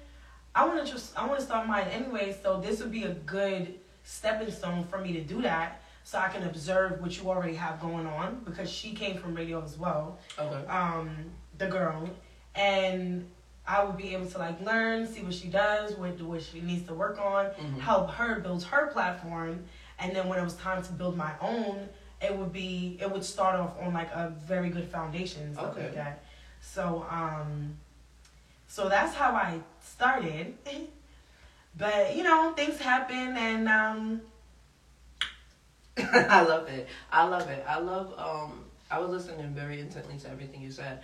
I 0.55 0.65
want 0.65 0.85
to 0.85 0.91
just 0.91 1.17
I 1.17 1.25
want 1.27 1.39
to 1.39 1.45
start 1.45 1.67
mine 1.67 1.87
anyway, 1.91 2.35
so 2.41 2.59
this 2.59 2.79
would 2.81 2.91
be 2.91 3.03
a 3.03 3.13
good 3.13 3.75
stepping 4.03 4.51
stone 4.51 4.85
for 4.85 4.97
me 4.99 5.13
to 5.13 5.21
do 5.21 5.41
that. 5.43 5.81
so 6.03 6.17
I 6.17 6.29
can 6.29 6.43
observe 6.43 7.01
what 7.01 7.15
you 7.17 7.29
already 7.29 7.55
have 7.55 7.79
going 7.79 8.07
on 8.07 8.41
because 8.45 8.69
she 8.69 8.93
came 8.93 9.17
from 9.17 9.35
radio 9.35 9.61
as 9.63 9.77
well. 9.77 10.17
Okay. 10.39 10.67
Um, 10.67 11.09
the 11.57 11.67
girl, 11.67 12.09
and 12.55 13.29
I 13.69 13.83
would 13.83 13.97
be 13.97 14.15
able 14.15 14.25
to 14.25 14.39
like 14.39 14.59
learn, 14.61 15.05
see 15.07 15.21
what 15.21 15.35
she 15.35 15.47
does, 15.47 15.95
what 15.95 16.19
what 16.21 16.41
she 16.41 16.59
needs 16.59 16.87
to 16.87 16.93
work 16.95 17.19
on, 17.19 17.45
Mhm. 17.51 17.79
help 17.79 18.09
her 18.11 18.39
build 18.39 18.63
her 18.63 18.87
platform, 18.87 19.63
and 19.99 20.15
then 20.15 20.27
when 20.27 20.39
it 20.39 20.43
was 20.43 20.55
time 20.55 20.81
to 20.81 20.91
build 20.93 21.15
my 21.15 21.33
own, 21.39 21.87
it 22.19 22.35
would 22.35 22.51
be 22.51 22.97
it 22.99 23.09
would 23.11 23.23
start 23.23 23.55
off 23.59 23.79
on 23.79 23.93
like 23.93 24.11
a 24.11 24.29
very 24.29 24.69
good 24.69 24.87
foundation 24.89 25.53
stuff 25.53 25.73
Okay. 25.73 25.83
like 25.83 25.93
that. 25.93 26.23
So 26.61 27.05
um, 27.09 27.77
so 28.67 28.89
that's 28.89 29.13
how 29.13 29.31
I 29.35 29.59
started. 29.81 30.57
but 31.77 32.15
you 32.15 32.23
know, 32.23 32.53
things 32.55 32.79
happen, 32.79 33.37
and 33.37 33.69
um, 33.69 34.21
I 35.97 36.41
love 36.41 36.67
it. 36.69 36.87
I 37.11 37.23
love 37.25 37.47
it. 37.49 37.63
I 37.67 37.77
love. 37.77 38.13
Um, 38.17 38.65
I 38.89 38.97
was 38.97 39.11
listening 39.11 39.53
very 39.53 39.79
intently 39.79 40.17
to 40.17 40.29
everything 40.29 40.59
you 40.63 40.71
said. 40.71 41.01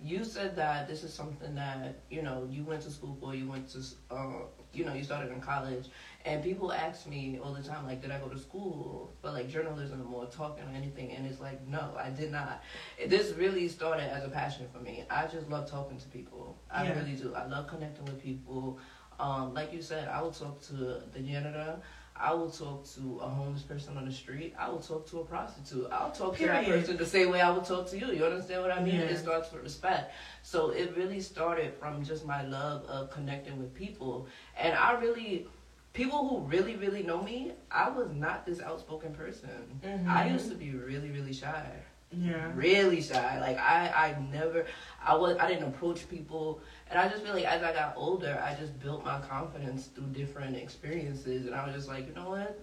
You 0.00 0.22
said 0.24 0.54
that 0.56 0.86
this 0.86 1.02
is 1.02 1.12
something 1.12 1.54
that 1.56 1.96
you 2.08 2.22
know 2.22 2.46
you 2.50 2.62
went 2.64 2.82
to 2.82 2.90
school 2.90 3.16
for. 3.20 3.34
You 3.34 3.48
went 3.48 3.68
to, 3.70 3.78
uh, 4.10 4.44
you 4.72 4.84
know, 4.84 4.92
you 4.94 5.02
started 5.02 5.32
in 5.32 5.40
college, 5.40 5.86
and 6.24 6.42
people 6.42 6.72
ask 6.72 7.06
me 7.06 7.38
all 7.42 7.52
the 7.52 7.62
time, 7.62 7.84
like, 7.84 8.00
did 8.00 8.12
I 8.12 8.18
go 8.18 8.28
to 8.28 8.38
school 8.38 9.12
for 9.20 9.30
like 9.32 9.48
journalism 9.48 10.12
or 10.14 10.26
talking 10.26 10.64
or 10.64 10.70
anything? 10.74 11.10
And 11.12 11.26
it's 11.26 11.40
like, 11.40 11.66
no, 11.66 11.96
I 11.98 12.10
did 12.10 12.30
not. 12.30 12.62
This 13.06 13.32
really 13.32 13.66
started 13.68 14.12
as 14.12 14.24
a 14.24 14.28
passion 14.28 14.66
for 14.72 14.78
me. 14.78 15.04
I 15.10 15.26
just 15.26 15.48
love 15.48 15.68
talking 15.68 15.98
to 15.98 16.08
people. 16.08 16.56
I 16.70 16.84
Yeah. 16.84 16.94
really 16.98 17.14
do. 17.14 17.34
I 17.34 17.46
love 17.46 17.66
connecting 17.66 18.04
with 18.04 18.22
people. 18.22 18.78
Um, 19.18 19.52
like 19.52 19.72
you 19.72 19.82
said, 19.82 20.06
I 20.08 20.20
will 20.22 20.30
talk 20.30 20.60
to 20.68 21.02
the 21.12 21.18
janitor. 21.20 21.80
I 22.20 22.34
will 22.34 22.50
talk 22.50 22.84
to 22.94 23.20
a 23.22 23.28
homeless 23.28 23.62
person 23.62 23.96
on 23.96 24.04
the 24.04 24.12
street. 24.12 24.54
I 24.58 24.68
will 24.68 24.80
talk 24.80 25.06
to 25.10 25.20
a 25.20 25.24
prostitute. 25.24 25.86
I'll 25.92 26.10
talk 26.10 26.36
to 26.36 26.46
that 26.46 26.64
Period. 26.64 26.80
person 26.82 26.96
the 26.96 27.06
same 27.06 27.30
way 27.30 27.40
I 27.40 27.50
would 27.50 27.64
talk 27.64 27.88
to 27.90 27.98
you. 27.98 28.12
You 28.12 28.24
understand 28.24 28.62
what 28.62 28.70
I 28.72 28.82
mean? 28.82 28.96
Yeah. 28.96 29.02
It 29.02 29.18
starts 29.18 29.52
with 29.52 29.62
respect. 29.62 30.12
So 30.42 30.70
it 30.70 30.96
really 30.96 31.20
started 31.20 31.74
from 31.74 32.04
just 32.04 32.26
my 32.26 32.42
love 32.44 32.84
of 32.86 33.10
connecting 33.10 33.58
with 33.58 33.72
people. 33.74 34.26
And 34.58 34.74
I 34.74 34.98
really, 34.98 35.46
people 35.92 36.28
who 36.28 36.38
really, 36.40 36.76
really 36.76 37.02
know 37.02 37.22
me, 37.22 37.52
I 37.70 37.88
was 37.88 38.08
not 38.12 38.44
this 38.46 38.60
outspoken 38.60 39.14
person. 39.14 39.50
Mhm. 39.84 40.08
I 40.08 40.28
used 40.28 40.48
to 40.50 40.56
be 40.56 40.72
really, 40.72 41.10
really 41.10 41.32
shy 41.32 41.64
yeah, 42.10 42.50
really 42.54 43.02
shy. 43.02 43.38
Like 43.40 43.58
I, 43.58 43.88
I 43.88 44.16
never, 44.32 44.66
I 45.04 45.14
was, 45.14 45.36
I 45.38 45.48
didn't 45.48 45.68
approach 45.68 46.08
people, 46.08 46.60
and 46.90 46.98
I 46.98 47.08
just 47.08 47.22
feel 47.24 47.34
like 47.34 47.44
as 47.44 47.62
I 47.62 47.72
got 47.72 47.94
older, 47.96 48.42
I 48.44 48.54
just 48.54 48.78
built 48.80 49.04
my 49.04 49.20
confidence 49.20 49.86
through 49.86 50.06
different 50.06 50.56
experiences, 50.56 51.46
and 51.46 51.54
I 51.54 51.64
was 51.66 51.74
just 51.74 51.88
like, 51.88 52.06
you 52.08 52.14
know 52.14 52.30
what, 52.30 52.58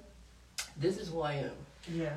this 0.77 0.98
is 0.98 1.10
who 1.10 1.22
I 1.22 1.34
am. 1.34 1.51
yeah, 1.94 2.13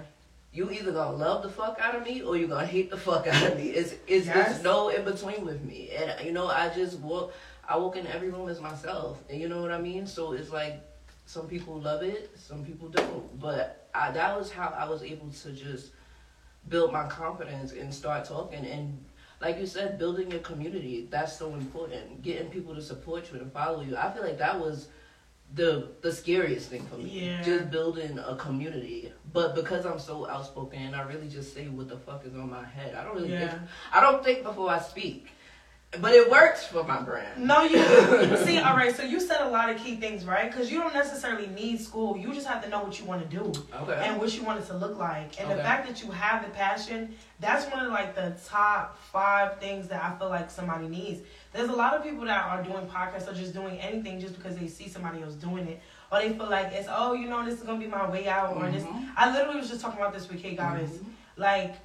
You 0.52 0.70
either 0.70 0.92
gonna 0.92 1.16
love 1.16 1.42
the 1.42 1.48
fuck 1.50 1.78
out 1.80 1.94
of 1.94 2.02
me 2.04 2.22
or 2.22 2.36
you 2.36 2.46
gonna 2.48 2.66
hate 2.66 2.90
the 2.90 2.96
fuck 2.96 3.26
out 3.26 3.42
of 3.52 3.56
me. 3.58 3.68
It's 3.70 3.94
it's, 4.06 4.26
Yes. 4.26 4.56
it's 4.56 4.64
no 4.64 4.88
in 4.88 5.04
between 5.04 5.44
with 5.44 5.62
me, 5.62 5.90
and 5.90 6.24
you 6.26 6.32
know 6.32 6.46
I 6.48 6.70
just 6.74 6.98
walk. 7.00 7.32
I 7.68 7.76
walk 7.76 7.96
in 7.96 8.06
every 8.06 8.30
room 8.30 8.48
as 8.48 8.60
myself, 8.60 9.20
and 9.28 9.38
you 9.40 9.46
know 9.48 9.60
what 9.60 9.70
I 9.72 9.78
mean. 9.80 10.06
So 10.06 10.32
it's 10.32 10.50
like 10.50 10.80
some 11.26 11.46
people 11.46 11.78
love 11.80 12.02
it, 12.02 12.30
some 12.38 12.64
people 12.64 12.88
don't. 12.88 13.38
But 13.38 13.88
I, 13.94 14.10
that 14.12 14.38
was 14.38 14.50
how 14.50 14.68
I 14.78 14.88
was 14.88 15.02
able 15.02 15.28
to 15.42 15.52
just 15.52 15.90
build 16.70 16.92
my 16.92 17.06
confidence 17.08 17.72
and 17.72 17.92
start 17.92 18.24
talking 18.24 18.64
and. 18.64 19.04
Like 19.40 19.58
you 19.58 19.66
said, 19.66 19.98
building 19.98 20.30
your 20.30 20.40
community, 20.40 21.06
that's 21.10 21.36
so 21.36 21.54
important. 21.54 22.22
Getting 22.22 22.50
people 22.50 22.74
to 22.74 22.82
support 22.82 23.30
you 23.32 23.38
and 23.38 23.52
follow 23.52 23.82
you. 23.82 23.96
I 23.96 24.10
feel 24.10 24.22
like 24.22 24.38
that 24.38 24.58
was 24.58 24.88
the 25.54 25.88
the 26.02 26.12
scariest 26.12 26.68
thing 26.68 26.84
for 26.86 26.96
me. 26.96 27.26
Yeah. 27.26 27.42
Just 27.42 27.70
building 27.70 28.18
a 28.18 28.36
community. 28.36 29.12
But 29.32 29.54
because 29.54 29.86
I'm 29.86 29.98
so 29.98 30.28
outspoken, 30.28 30.80
and 30.82 30.96
I 30.96 31.02
really 31.02 31.28
just 31.28 31.54
say 31.54 31.68
what 31.68 31.88
the 31.88 31.96
fuck 31.96 32.24
is 32.26 32.34
on 32.34 32.50
my 32.50 32.64
head. 32.64 32.94
I 32.94 33.04
don't 33.04 33.14
really 33.14 33.32
yeah. 33.32 33.48
think 33.48 33.62
I 33.92 34.00
don't 34.00 34.24
think 34.24 34.42
before 34.42 34.70
I 34.70 34.80
speak. 34.80 35.28
But 36.02 36.12
it 36.12 36.30
works 36.30 36.66
for 36.66 36.84
my 36.84 37.00
brand. 37.00 37.42
No, 37.46 37.62
you 37.62 37.78
see. 38.44 38.58
All 38.58 38.76
right, 38.76 38.94
so 38.94 39.02
you 39.04 39.18
said 39.18 39.40
a 39.40 39.48
lot 39.48 39.70
of 39.70 39.78
key 39.78 39.96
things, 39.96 40.26
right? 40.26 40.50
Because 40.50 40.70
you 40.70 40.78
don't 40.80 40.92
necessarily 40.92 41.46
need 41.46 41.80
school. 41.80 42.14
You 42.14 42.34
just 42.34 42.46
have 42.46 42.62
to 42.62 42.68
know 42.68 42.82
what 42.82 42.98
you 43.00 43.06
want 43.06 43.22
to 43.22 43.36
do 43.36 43.50
Okay. 43.74 43.98
and 44.04 44.18
what 44.20 44.34
you 44.36 44.42
want 44.42 44.60
it 44.60 44.66
to 44.66 44.76
look 44.76 44.98
like. 44.98 45.40
And 45.40 45.50
the 45.50 45.56
fact 45.56 45.88
that 45.88 46.02
you 46.02 46.10
have 46.10 46.44
the 46.44 46.50
passion, 46.50 47.14
that's 47.40 47.64
one 47.72 47.86
of 47.86 47.90
like 47.90 48.14
the 48.14 48.36
top 48.44 48.98
five 49.10 49.58
things 49.60 49.88
that 49.88 50.04
I 50.04 50.18
feel 50.18 50.28
like 50.28 50.50
somebody 50.50 50.88
needs. 50.88 51.22
There's 51.54 51.70
a 51.70 51.74
lot 51.74 51.94
of 51.94 52.02
people 52.02 52.26
that 52.26 52.44
are 52.44 52.62
doing 52.62 52.86
podcasts 52.86 53.26
or 53.26 53.32
just 53.34 53.54
doing 53.54 53.78
anything 53.80 54.20
just 54.20 54.34
because 54.36 54.58
they 54.58 54.68
see 54.68 54.90
somebody 54.90 55.22
else 55.22 55.34
doing 55.36 55.66
it, 55.68 55.80
or 56.12 56.18
they 56.18 56.34
feel 56.34 56.50
like 56.50 56.70
it's 56.74 56.88
oh, 56.90 57.14
you 57.14 57.28
know, 57.28 57.42
this 57.46 57.54
is 57.60 57.62
gonna 57.62 57.80
be 57.80 57.86
my 57.86 58.08
way 58.10 58.28
out, 58.28 58.54
or 58.54 58.70
this. 58.70 58.84
Mhm. 58.84 59.08
I 59.16 59.32
literally 59.32 59.60
was 59.60 59.70
just 59.70 59.80
talking 59.80 59.98
about 59.98 60.12
this 60.12 60.28
with 60.28 60.42
Kay 60.42 60.54
Gavis. 60.54 60.98
Mhm. 60.98 61.04
Like, 61.38 61.76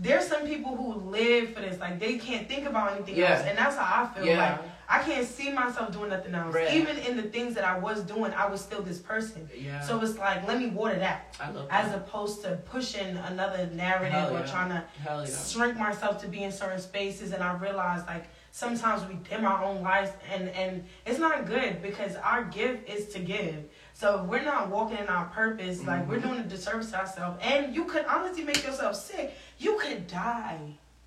there's 0.00 0.26
some 0.28 0.46
people 0.46 0.76
who 0.76 0.94
live 1.10 1.52
for 1.54 1.60
this. 1.60 1.78
Like, 1.80 1.98
they 1.98 2.18
can't 2.18 2.48
think 2.48 2.66
about 2.66 2.92
anything 2.92 3.16
Yeah. 3.16 3.32
else, 3.34 3.42
and 3.46 3.58
that's 3.58 3.76
how 3.76 4.04
I 4.04 4.14
feel. 4.14 4.26
Yeah. 4.26 4.52
Like, 4.52 4.60
I 4.90 5.02
can't 5.02 5.26
see 5.26 5.52
myself 5.52 5.92
doing 5.92 6.08
nothing 6.10 6.34
else. 6.34 6.54
Right. 6.54 6.72
Even 6.72 6.96
in 6.98 7.16
the 7.16 7.24
things 7.24 7.54
that 7.56 7.64
I 7.64 7.78
was 7.78 8.02
doing, 8.04 8.32
I 8.32 8.46
was 8.46 8.62
still 8.62 8.80
this 8.80 8.98
person. 8.98 9.46
Yeah. 9.54 9.80
So 9.82 10.00
it's 10.00 10.16
like, 10.16 10.46
let 10.48 10.58
me 10.58 10.68
water 10.68 10.98
that, 10.98 11.36
I 11.38 11.50
love 11.50 11.66
as 11.70 11.90
that. 11.90 11.98
opposed 11.98 12.42
to 12.44 12.56
pushing 12.64 13.16
another 13.18 13.66
narrative 13.74 14.12
Hell 14.12 14.36
or 14.36 14.40
yeah. 14.40 14.46
trying 14.46 14.70
to 14.70 14.84
yeah. 15.04 15.26
shrink 15.26 15.76
myself 15.76 16.22
to 16.22 16.28
be 16.28 16.42
in 16.42 16.52
certain 16.52 16.80
spaces. 16.80 17.32
And 17.32 17.42
I 17.42 17.54
realized 17.58 18.06
like 18.06 18.28
sometimes 18.50 19.02
we 19.06 19.18
in 19.36 19.44
our 19.44 19.62
own 19.62 19.82
lives, 19.82 20.10
and 20.32 20.48
and 20.50 20.86
it's 21.04 21.18
not 21.18 21.44
good 21.44 21.82
because 21.82 22.16
our 22.16 22.44
gift 22.44 22.88
is 22.88 23.08
to 23.12 23.18
give. 23.18 23.64
So 23.98 24.20
if 24.22 24.26
we're 24.30 24.44
not 24.44 24.68
walking 24.68 24.96
in 24.98 25.08
our 25.08 25.24
purpose, 25.24 25.84
like 25.84 26.06
we're 26.06 26.18
Mhm. 26.18 26.22
doing 26.22 26.38
a 26.38 26.44
disservice 26.44 26.92
to 26.92 26.98
ourselves, 27.00 27.36
and 27.42 27.74
you 27.74 27.84
could 27.84 28.06
honestly 28.06 28.44
make 28.44 28.64
yourself 28.64 28.94
sick. 28.94 29.36
You 29.58 29.76
could 29.76 30.06
die. 30.06 30.60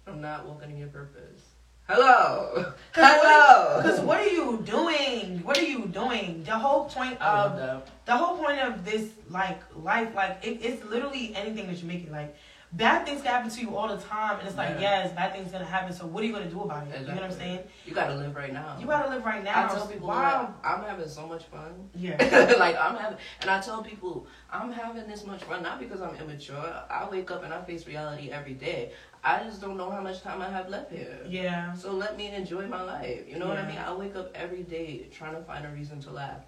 I'm 0.05 0.19
not 0.19 0.45
walking 0.45 0.71
in 0.71 0.77
your 0.77 0.89
purpose. 0.89 1.39
Hello. 1.87 2.73
Cause 2.93 3.05
Hello. 3.05 3.81
Because 3.81 4.01
what 4.01 4.19
are 4.19 4.27
you 4.27 4.61
doing? 4.65 5.39
What 5.45 5.57
are 5.57 5.63
you 5.63 5.85
doing? 5.85 6.43
The 6.43 6.51
whole 6.59 6.89
point 6.89 7.21
of 7.21 7.81
the 8.03 8.15
whole 8.17 8.35
point 8.37 8.59
of 8.59 8.83
this 8.83 9.07
like 9.29 9.61
life, 9.73 10.13
like 10.13 10.43
it, 10.45 10.59
it's 10.61 10.83
literally 10.83 11.33
anything 11.33 11.67
that 11.67 11.77
you 11.81 11.87
make 11.87 12.03
it. 12.03 12.11
Like 12.11 12.35
bad 12.73 13.05
things 13.05 13.21
can 13.21 13.31
happen 13.31 13.49
to 13.49 13.61
you 13.61 13.75
all 13.75 13.87
the 13.87 14.01
time, 14.01 14.39
and 14.39 14.47
it's 14.47 14.57
like 14.57 14.69
Yeah. 14.71 15.03
yes, 15.03 15.13
bad 15.13 15.33
things 15.33 15.51
gonna 15.51 15.65
happen. 15.65 15.93
So 15.93 16.05
what 16.05 16.23
are 16.23 16.27
you 16.27 16.33
gonna 16.33 16.49
do 16.49 16.61
about 16.61 16.87
it? 16.87 17.01
You 17.01 17.07
know 17.07 17.15
what 17.15 17.23
I'm 17.23 17.31
saying? 17.31 17.59
You 17.85 17.93
gotta 17.93 18.15
live 18.15 18.35
right 18.35 18.53
now. 18.53 18.77
You 18.79 18.85
gotta 18.87 19.09
live 19.09 19.25
right 19.25 19.43
now. 19.43 19.65
I 19.65 19.67
tell 19.67 19.87
people 19.87 20.07
wow. 20.07 20.53
I'm 20.63 20.83
having 20.83 21.07
so 21.07 21.27
much 21.27 21.45
fun. 21.45 21.89
Yeah. 21.95 22.17
like 22.59 22.77
I'm 22.77 22.95
having, 22.95 23.17
and 23.41 23.49
I 23.49 23.59
tell 23.59 23.83
people 23.83 24.27
I'm 24.49 24.71
having 24.71 25.07
this 25.07 25.25
much 25.25 25.43
fun 25.43 25.63
not 25.63 25.79
because 25.79 26.01
I'm 26.01 26.15
immature. 26.15 26.83
I 26.89 27.07
wake 27.09 27.29
up 27.31 27.43
and 27.43 27.53
I 27.53 27.61
face 27.63 27.85
reality 27.87 28.29
every 28.31 28.53
day. 28.53 28.91
I 29.23 29.43
just 29.43 29.61
don't 29.61 29.77
know 29.77 29.91
how 29.91 30.01
much 30.01 30.21
time 30.21 30.41
I 30.41 30.49
have 30.49 30.69
left 30.69 30.91
here. 30.91 31.19
Yeah. 31.27 31.73
So 31.73 31.91
let 31.91 32.17
me 32.17 32.31
enjoy 32.31 32.67
my 32.67 32.81
life. 32.81 33.21
You 33.27 33.37
know 33.37 33.47
what 33.47 33.57
I 33.57 33.67
mean? 33.67 33.77
I 33.77 33.93
wake 33.93 34.15
up 34.15 34.31
every 34.33 34.63
day 34.63 35.07
trying 35.11 35.35
to 35.35 35.41
find 35.43 35.65
a 35.65 35.69
reason 35.69 35.99
to 36.01 36.11
laugh. 36.11 36.41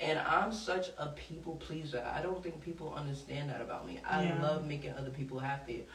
And 0.00 0.18
I'm 0.18 0.52
such 0.52 0.88
a 0.98 1.08
people 1.08 1.56
pleaser. 1.56 2.04
I 2.14 2.20
don't 2.20 2.42
think 2.42 2.60
people 2.60 2.92
understand 2.94 3.50
that 3.50 3.60
about 3.60 3.86
me. 3.86 4.00
I 4.04 4.24
Yeah. 4.24 4.42
love 4.42 4.66
making 4.66 4.92
other 4.94 5.10
people 5.10 5.38
happy. 5.38 5.86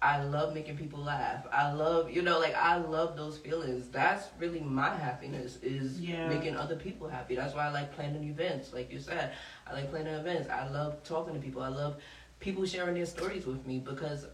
I 0.00 0.24
love 0.24 0.52
making 0.52 0.76
people 0.78 0.98
laugh. 0.98 1.46
I 1.52 1.70
love, 1.72 2.10
you 2.10 2.22
know, 2.22 2.40
like 2.40 2.56
I 2.56 2.76
love 2.76 3.16
those 3.16 3.38
feelings. 3.38 3.88
That's 3.88 4.28
really 4.38 4.58
my 4.58 4.92
happiness 4.96 5.58
is 5.62 6.00
Yeah. 6.00 6.26
making 6.28 6.56
other 6.56 6.74
people 6.74 7.06
happy. 7.08 7.36
That's 7.36 7.54
why 7.54 7.66
I 7.66 7.70
like 7.70 7.94
planning 7.94 8.24
events. 8.24 8.72
Like 8.72 8.90
you 8.90 8.98
said, 8.98 9.32
I 9.64 9.74
like 9.74 9.90
planning 9.90 10.14
events. 10.14 10.50
I 10.50 10.68
love 10.68 11.02
talking 11.04 11.34
to 11.34 11.40
people. 11.40 11.62
I 11.62 11.68
love 11.68 11.98
people 12.40 12.64
sharing 12.66 12.94
their 12.96 13.06
stories 13.06 13.46
with 13.46 13.64
me 13.64 13.78
because 13.78 14.26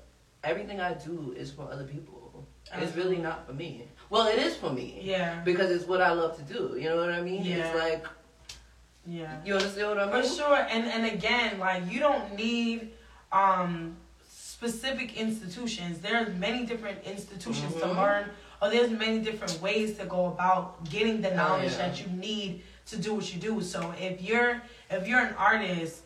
everything 0.42 0.80
I 0.80 0.94
do 0.94 1.34
is 1.36 1.50
for 1.50 1.70
other 1.70 1.84
people. 1.84 2.46
It's 2.72 2.96
really 2.96 3.16
uh-huh. 3.16 3.22
not 3.28 3.46
for 3.46 3.52
me. 3.52 3.88
Well, 4.10 4.26
it 4.26 4.38
is 4.38 4.56
for 4.56 4.70
me 4.70 5.00
Yeah. 5.02 5.40
because 5.44 5.70
it's 5.70 5.86
what 5.86 6.00
I 6.00 6.12
love 6.12 6.36
to 6.36 6.42
do. 6.54 6.78
You 6.78 6.88
know 6.88 6.96
what 6.96 7.10
I 7.10 7.20
mean? 7.20 7.44
Yeah. 7.44 7.56
It's 7.56 7.78
like 7.78 8.06
Yeah. 9.08 9.40
you 9.44 9.54
understand 9.54 9.88
what 9.88 9.98
I 9.98 10.22
For 10.22 10.28
sure. 10.28 10.56
And 10.70 10.84
and 10.84 11.06
again, 11.06 11.58
like 11.58 11.90
you 11.90 11.98
don't 12.00 12.34
need 12.36 12.90
um 13.32 13.96
specific 14.28 15.16
institutions. 15.16 16.00
There's 16.00 16.34
many 16.36 16.66
different 16.66 16.98
institutions 17.04 17.74
to 17.76 17.86
Mhm. 17.86 17.96
learn 17.96 18.24
or 18.60 18.70
there's 18.70 18.90
many 18.90 19.20
different 19.20 19.60
ways 19.62 19.96
to 19.98 20.04
go 20.04 20.26
about 20.26 20.88
getting 20.90 21.20
the 21.22 21.30
Hell 21.30 21.48
knowledge 21.50 21.72
yeah. 21.72 21.78
that 21.88 22.00
you 22.00 22.08
need 22.28 22.62
to 22.86 22.96
do 22.96 23.14
what 23.14 23.32
you 23.32 23.40
do. 23.40 23.62
So 23.62 23.94
if 24.00 24.20
you're 24.22 24.60
if 24.90 25.06
you're 25.08 25.20
an 25.20 25.34
artist, 25.34 26.02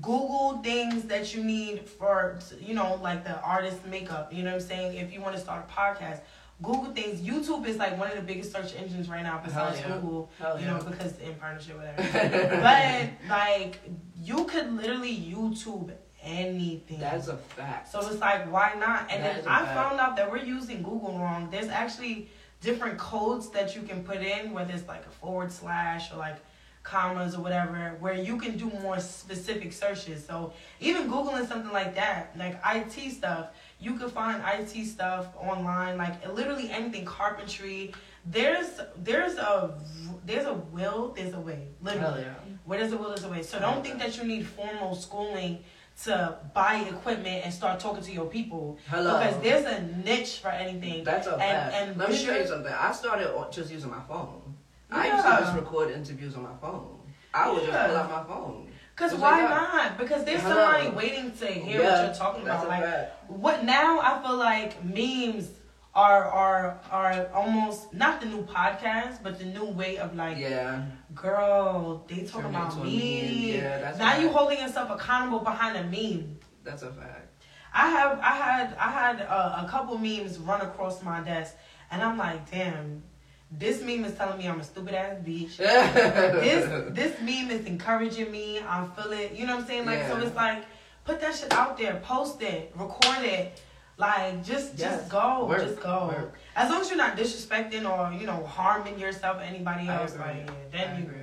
Google 0.00 0.60
things 0.62 1.04
that 1.04 1.34
you 1.34 1.42
need 1.42 1.88
for 1.88 2.38
you 2.60 2.74
know, 2.74 2.98
like 3.02 3.24
the 3.24 3.40
artist 3.42 3.84
makeup, 3.86 4.32
you 4.32 4.42
know 4.44 4.52
what 4.52 4.62
I'm 4.62 4.68
saying? 4.68 4.96
If 4.96 5.12
you 5.12 5.20
want 5.20 5.34
to 5.34 5.40
start 5.40 5.66
a 5.68 5.72
podcast, 5.80 6.20
Google 6.62 6.92
things. 6.92 7.20
YouTube 7.20 7.66
is 7.66 7.76
like 7.76 7.98
one 7.98 8.10
of 8.10 8.16
the 8.16 8.22
biggest 8.22 8.52
search 8.52 8.74
engines 8.76 9.08
right 9.08 9.22
now 9.22 9.40
besides 9.42 9.80
yeah. 9.80 9.94
Google 9.94 10.30
Hell 10.38 10.58
you 10.58 10.66
yeah. 10.66 10.76
know, 10.76 10.84
because 10.84 11.18
in 11.18 11.34
partnership, 11.36 11.76
whatever. 11.76 12.02
but 12.62 13.10
like, 13.28 13.80
you 14.22 14.44
could 14.44 14.72
literally 14.72 15.16
YouTube 15.16 15.92
anything. 16.22 17.00
That's 17.00 17.28
a 17.28 17.36
fact. 17.36 17.90
so 17.90 18.00
it's 18.00 18.20
like, 18.20 18.50
why 18.52 18.74
not? 18.78 19.10
And 19.10 19.24
That 19.24 19.44
then 19.44 19.48
I 19.52 19.64
fact. 19.64 19.74
found 19.74 20.00
out 20.00 20.16
that 20.16 20.30
we're 20.30 20.44
using 20.44 20.82
Google 20.82 21.18
wrong. 21.18 21.48
There's 21.50 21.68
actually 21.68 22.28
different 22.60 22.98
codes 22.98 23.48
that 23.50 23.74
you 23.74 23.82
can 23.82 24.04
put 24.04 24.18
in, 24.18 24.52
whether 24.52 24.72
it's 24.72 24.86
like 24.86 25.06
a 25.06 25.10
forward 25.10 25.50
slash 25.50 26.12
or 26.12 26.18
like 26.18 26.36
commas 26.82 27.34
or 27.34 27.40
whatever, 27.42 27.96
where 28.00 28.14
you 28.14 28.36
can 28.38 28.56
do 28.56 28.70
more 28.82 29.00
specific 29.00 29.72
searches. 29.72 30.24
So 30.26 30.52
even 30.80 31.10
googling 31.10 31.46
something 31.48 31.72
like 31.72 31.94
that, 31.94 32.34
like 32.38 32.60
IT 32.74 33.12
stuff, 33.12 33.48
you 33.80 33.94
can 33.94 34.10
find 34.10 34.42
IT 34.46 34.86
stuff 34.86 35.28
online, 35.36 35.96
like 35.96 36.26
literally 36.32 36.70
anything 36.70 37.04
carpentry. 37.04 37.92
There's 38.26 38.80
there's 38.98 39.36
a 39.36 39.78
there's 40.26 40.46
a 40.46 40.54
will, 40.54 41.12
there's 41.16 41.32
a 41.34 41.40
way. 41.40 41.68
Literally, 41.80 42.22
yeah. 42.22 42.34
where 42.66 42.78
there's 42.78 42.92
a 42.92 42.96
will, 42.98 43.08
there's 43.08 43.24
a 43.24 43.28
way. 43.28 43.42
So 43.42 43.58
don't 43.58 43.82
think 43.82 43.98
that 43.98 44.16
you 44.18 44.24
need 44.24 44.46
formal 44.46 44.94
schooling 44.94 45.64
to 46.04 46.36
buy 46.54 46.76
equipment 46.88 47.44
and 47.44 47.52
start 47.52 47.80
talking 47.80 48.02
to 48.02 48.12
your 48.12 48.26
people. 48.26 48.78
Hello. 48.88 49.18
Because 49.18 49.42
there's 49.42 49.64
a 49.66 49.82
niche 50.04 50.38
for 50.38 50.48
anything. 50.48 51.04
That's 51.04 51.26
a 51.26 51.32
And- 51.32 51.40
fact. 51.40 51.74
and 51.74 51.96
Let 51.98 52.10
me 52.10 52.16
show 52.16 52.36
you 52.36 52.46
something. 52.46 52.72
I 52.72 52.92
started 52.92 53.28
just 53.50 53.70
using 53.70 53.90
my 53.90 54.00
phone. 54.08 54.54
I 54.90 55.08
used 55.08 55.24
to 55.24 55.28
Yeah. 55.30 55.40
just 55.40 55.54
record 55.56 55.90
interviews 55.90 56.34
on 56.36 56.42
my 56.42 56.56
phone. 56.60 57.00
I 57.34 57.50
would 57.50 57.62
Yeah. 57.62 57.68
just 57.70 57.86
pull 57.88 57.96
out 57.96 58.10
my 58.10 58.24
phone. 58.34 58.69
Because 59.00 59.18
why 59.18 59.40
not? 59.40 59.96
Because 59.96 60.24
there's 60.24 60.42
Hello. 60.42 60.56
somebody 60.56 60.90
waiting 60.90 61.32
to 61.32 61.46
hear 61.46 61.82
what 61.82 62.04
you're 62.04 62.14
talking 62.14 62.42
about. 62.42 62.68
Like 62.68 63.10
what 63.28 63.64
now? 63.64 63.98
I 64.00 64.22
feel 64.22 64.36
like 64.36 64.84
memes 64.84 65.48
are 65.94 66.24
are 66.24 66.78
are 66.90 67.28
almost 67.32 67.94
not 67.94 68.20
the 68.20 68.26
new 68.26 68.42
podcast, 68.42 69.22
but 69.22 69.38
the 69.38 69.46
new 69.46 69.64
way 69.64 69.96
of 69.96 70.14
like, 70.14 70.36
Yeah. 70.36 70.84
girl, 71.14 72.04
they 72.08 72.24
talking 72.24 72.42
Turn 72.42 72.54
about 72.54 72.84
me. 72.84 73.56
Yeah, 73.56 73.78
that's 73.78 73.98
now 73.98 74.18
you 74.18 74.28
holding 74.28 74.58
yourself 74.58 74.90
accountable 74.90 75.40
behind 75.40 75.78
a 75.78 75.84
meme. 75.84 76.36
That's 76.62 76.82
a 76.82 76.92
fact. 76.92 77.26
I 77.72 77.88
have 77.88 78.18
I 78.20 78.34
had 78.36 78.76
I 78.78 78.90
had 78.90 79.20
a, 79.20 79.64
a 79.64 79.68
couple 79.70 79.96
memes 79.96 80.38
run 80.38 80.60
across 80.60 81.02
my 81.02 81.20
desk, 81.20 81.56
and 81.90 82.02
I'm 82.02 82.18
like, 82.18 82.50
damn, 82.50 83.02
this 83.50 83.82
meme 83.82 84.04
is 84.04 84.14
telling 84.16 84.38
me 84.38 84.46
I'm 84.48 84.60
a 84.60 84.64
stupid 84.64 84.94
ass 84.94 85.16
bitch. 85.24 85.56
this 85.56 86.94
this 86.94 87.20
meme 87.20 87.50
is 87.50 87.66
encouraging 87.66 88.30
me. 88.30 88.60
I 88.60 88.86
feel 88.96 89.12
it. 89.12 89.32
You 89.34 89.46
know 89.46 89.56
what 89.56 89.62
I'm 89.62 89.66
saying? 89.68 89.86
Like 89.86 90.06
so, 90.06 90.16
it's 90.18 90.34
like 90.36 90.64
put 91.04 91.20
that 91.20 91.34
shit 91.34 91.52
out 91.52 91.76
there, 91.76 92.00
post 92.04 92.40
it, 92.42 92.72
record 92.76 93.24
it. 93.24 93.60
Like 93.96 94.42
just 94.44 94.78
Yes. 94.78 95.00
just 95.00 95.10
go, 95.10 95.44
Work. 95.46 95.60
just 95.62 95.80
go. 95.80 96.06
Work. 96.08 96.34
As 96.56 96.70
long 96.70 96.80
as 96.80 96.88
you're 96.88 96.96
not 96.96 97.16
disrespecting 97.16 97.84
or 97.90 98.12
you 98.18 98.26
know 98.26 98.44
harming 98.46 98.98
yourself 98.98 99.38
or 99.38 99.42
anybody 99.42 99.88
else, 99.88 100.16
like 100.16 100.36
yeah, 100.46 100.52
then 100.72 101.02
you. 101.02 101.08
agree. 101.08 101.18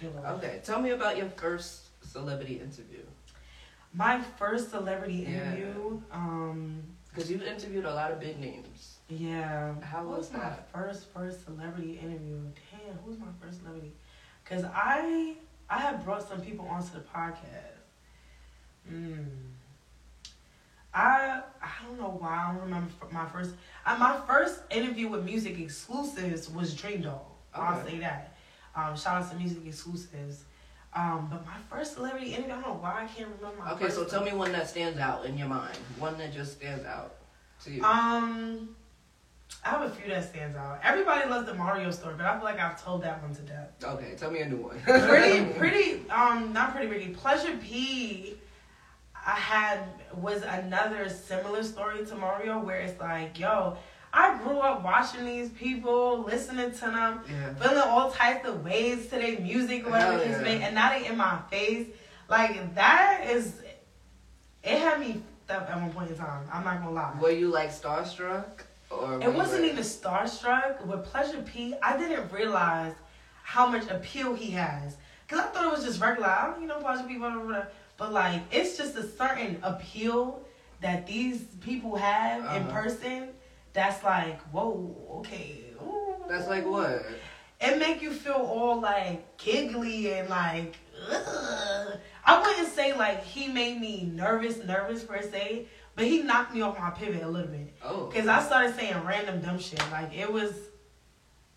you 0.00 0.10
know. 0.10 0.28
Okay, 0.36 0.60
tell 0.64 0.80
me 0.80 0.90
about 0.90 1.16
your 1.18 1.28
first 1.36 1.88
celebrity 2.02 2.60
interview. 2.60 3.02
My 3.92 4.20
first 4.38 4.70
celebrity 4.70 5.26
Yeah. 5.28 5.52
interview. 5.54 6.00
Um. 6.12 6.82
Because 7.12 7.30
you've 7.30 7.42
interviewed 7.44 7.84
a 7.84 7.94
lot 7.94 8.10
of 8.10 8.18
big 8.18 8.40
names. 8.40 8.93
Yeah. 9.08 9.74
How 9.82 10.02
Who 10.02 10.10
was 10.10 10.32
my 10.32 10.40
that? 10.40 10.70
first 10.72 11.12
first 11.12 11.44
celebrity 11.44 11.98
interview? 12.02 12.40
Damn, 12.70 12.96
who 13.04 13.10
was 13.10 13.18
my 13.18 13.26
first 13.40 13.58
celebrity? 13.60 13.92
Cause 14.44 14.64
I 14.64 15.36
I 15.68 15.78
had 15.78 16.04
brought 16.04 16.26
some 16.28 16.40
people 16.40 16.66
onto 16.66 16.92
the 16.92 17.00
podcast. 17.00 17.82
Mm. 18.90 19.26
I 20.94 21.42
I 21.62 21.70
don't 21.86 21.98
know 21.98 22.16
why 22.18 22.46
I 22.46 22.52
don't 22.52 22.62
remember 22.62 22.90
my 23.10 23.26
first. 23.26 23.54
Uh, 23.84 23.96
my 23.98 24.18
first 24.26 24.60
interview 24.70 25.08
with 25.08 25.24
Music 25.24 25.58
Exclusives 25.58 26.50
was 26.50 26.74
DreamDoll. 26.74 27.20
I'll 27.54 27.84
say 27.84 27.98
that. 27.98 28.36
Um, 28.76 28.96
shout 28.96 29.22
out 29.22 29.30
to 29.30 29.36
Music 29.36 29.58
Exclusives. 29.66 30.44
Um, 30.94 31.28
but 31.30 31.44
my 31.44 31.56
first 31.68 31.94
celebrity 31.94 32.34
interview, 32.34 32.52
I 32.52 32.54
don't 32.60 32.62
know 32.62 32.78
why 32.80 33.02
I 33.02 33.06
can't 33.06 33.28
remember 33.40 33.64
my 33.64 33.72
Okay, 33.72 33.90
so 33.90 34.04
tell 34.04 34.24
me 34.24 34.32
one 34.32 34.52
that 34.52 34.68
stands 34.68 34.98
out 34.98 35.24
in 35.24 35.36
your 35.36 35.48
mind. 35.48 35.76
One 35.98 36.16
that 36.18 36.32
just 36.32 36.52
stands 36.56 36.84
out 36.84 37.16
to 37.64 37.70
you. 37.72 37.82
Um, 37.82 38.68
I 39.64 39.70
have 39.70 39.82
a 39.82 39.90
few 39.90 40.08
that 40.10 40.28
stands 40.28 40.56
out. 40.56 40.78
Everybody 40.82 41.28
loves 41.28 41.46
the 41.46 41.54
Mario 41.54 41.90
story, 41.90 42.14
but 42.18 42.26
I 42.26 42.34
feel 42.36 42.44
like 42.44 42.60
I've 42.60 42.82
told 42.82 43.02
that 43.02 43.22
one 43.22 43.34
to 43.34 43.42
death. 43.42 43.70
okay, 43.82 44.14
tell 44.16 44.30
me 44.30 44.40
a 44.40 44.46
new 44.48 44.56
one. 44.58 44.78
pretty, 44.82 45.44
pretty, 45.58 46.10
um, 46.10 46.52
not 46.52 46.72
pretty, 46.74 46.88
pretty. 46.88 47.08
Pleasure 47.14 47.56
P. 47.62 48.34
I 49.26 49.30
had 49.30 49.78
was 50.14 50.42
another 50.42 51.08
similar 51.08 51.62
story 51.62 52.04
to 52.04 52.14
Mario, 52.14 52.58
where 52.60 52.76
it's 52.80 53.00
like, 53.00 53.38
yo, 53.38 53.78
I 54.12 54.36
grew 54.42 54.58
up 54.58 54.84
watching 54.84 55.24
these 55.24 55.48
people, 55.48 56.22
listening 56.24 56.70
to 56.72 56.80
them, 56.80 57.20
Yeah. 57.28 57.54
feeling 57.54 57.78
all 57.86 58.10
types 58.10 58.46
of 58.46 58.62
ways 58.62 59.04
to 59.06 59.16
their 59.16 59.40
music 59.40 59.86
or 59.86 59.90
whatever 59.92 60.22
yeah. 60.24 60.42
may, 60.42 60.62
and 60.62 60.74
now 60.74 60.90
they 60.90 61.06
in 61.06 61.16
my 61.16 61.38
face. 61.50 61.86
Like 62.28 62.74
that 62.74 63.24
is, 63.30 63.60
it 64.62 64.78
had 64.78 65.00
me 65.00 65.22
at 65.48 65.74
one 65.80 65.90
point 65.90 66.10
in 66.10 66.16
time. 66.18 66.46
I'm 66.52 66.64
not 66.64 66.80
gonna 66.80 66.90
lie. 66.92 67.14
Were 67.18 67.30
you 67.30 67.48
like 67.48 67.70
starstruck? 67.70 68.60
Or 69.00 69.22
It 69.22 69.32
wasn't 69.32 69.64
even 69.64 69.82
starstruck 69.84 70.84
with 70.86 71.04
Pleasure 71.04 71.42
P. 71.42 71.74
I 71.82 71.96
didn't 71.96 72.30
realize 72.32 72.94
how 73.42 73.66
much 73.68 73.88
appeal 73.90 74.34
he 74.34 74.50
has. 74.52 74.96
Cause 75.28 75.38
I 75.38 75.42
thought 75.44 75.64
it 75.66 75.72
was 75.76 75.84
just 75.84 76.00
regular. 76.00 76.28
I 76.28 76.46
don't, 76.46 76.60
you 76.62 76.68
know, 76.68 76.78
Pleasure 76.78 77.04
P. 77.08 77.18
But 77.96 78.12
like, 78.12 78.42
it's 78.50 78.76
just 78.76 78.96
a 78.96 79.06
certain 79.06 79.58
appeal 79.62 80.42
that 80.80 81.06
these 81.06 81.42
people 81.60 81.96
have 81.96 82.40
in 82.56 82.62
Uh-huh. 82.62 82.70
person. 82.82 83.28
That's 83.72 84.02
like, 84.04 84.40
whoa, 84.52 84.94
okay. 85.18 85.64
ooh. 85.82 86.14
That's 86.28 86.48
like 86.48 86.64
what? 86.66 87.04
It 87.60 87.78
make 87.78 88.02
you 88.02 88.12
feel 88.12 88.34
all 88.34 88.80
like 88.80 89.36
giggly 89.38 90.12
and 90.12 90.28
like. 90.28 90.76
Ugh. 91.10 91.98
I 92.26 92.40
wouldn't 92.40 92.68
say 92.68 92.96
like 92.96 93.22
he 93.24 93.48
made 93.48 93.80
me 93.80 94.08
nervous, 94.12 94.56
nervous 94.64 95.02
per 95.04 95.20
se, 95.22 95.66
but 95.96 96.04
he 96.06 96.22
knocked 96.22 96.54
me 96.54 96.60
off 96.62 96.78
my 96.78 96.90
pivot 96.90 97.22
a 97.22 97.28
little 97.28 97.48
bit. 97.50 97.72
Oh. 97.82 98.10
Cause 98.14 98.26
I 98.26 98.42
started 98.42 98.74
saying 98.76 98.96
random 99.04 99.40
dumb 99.40 99.58
shit. 99.58 99.82
Like 99.90 100.14
it 100.16 100.30
was. 100.32 100.52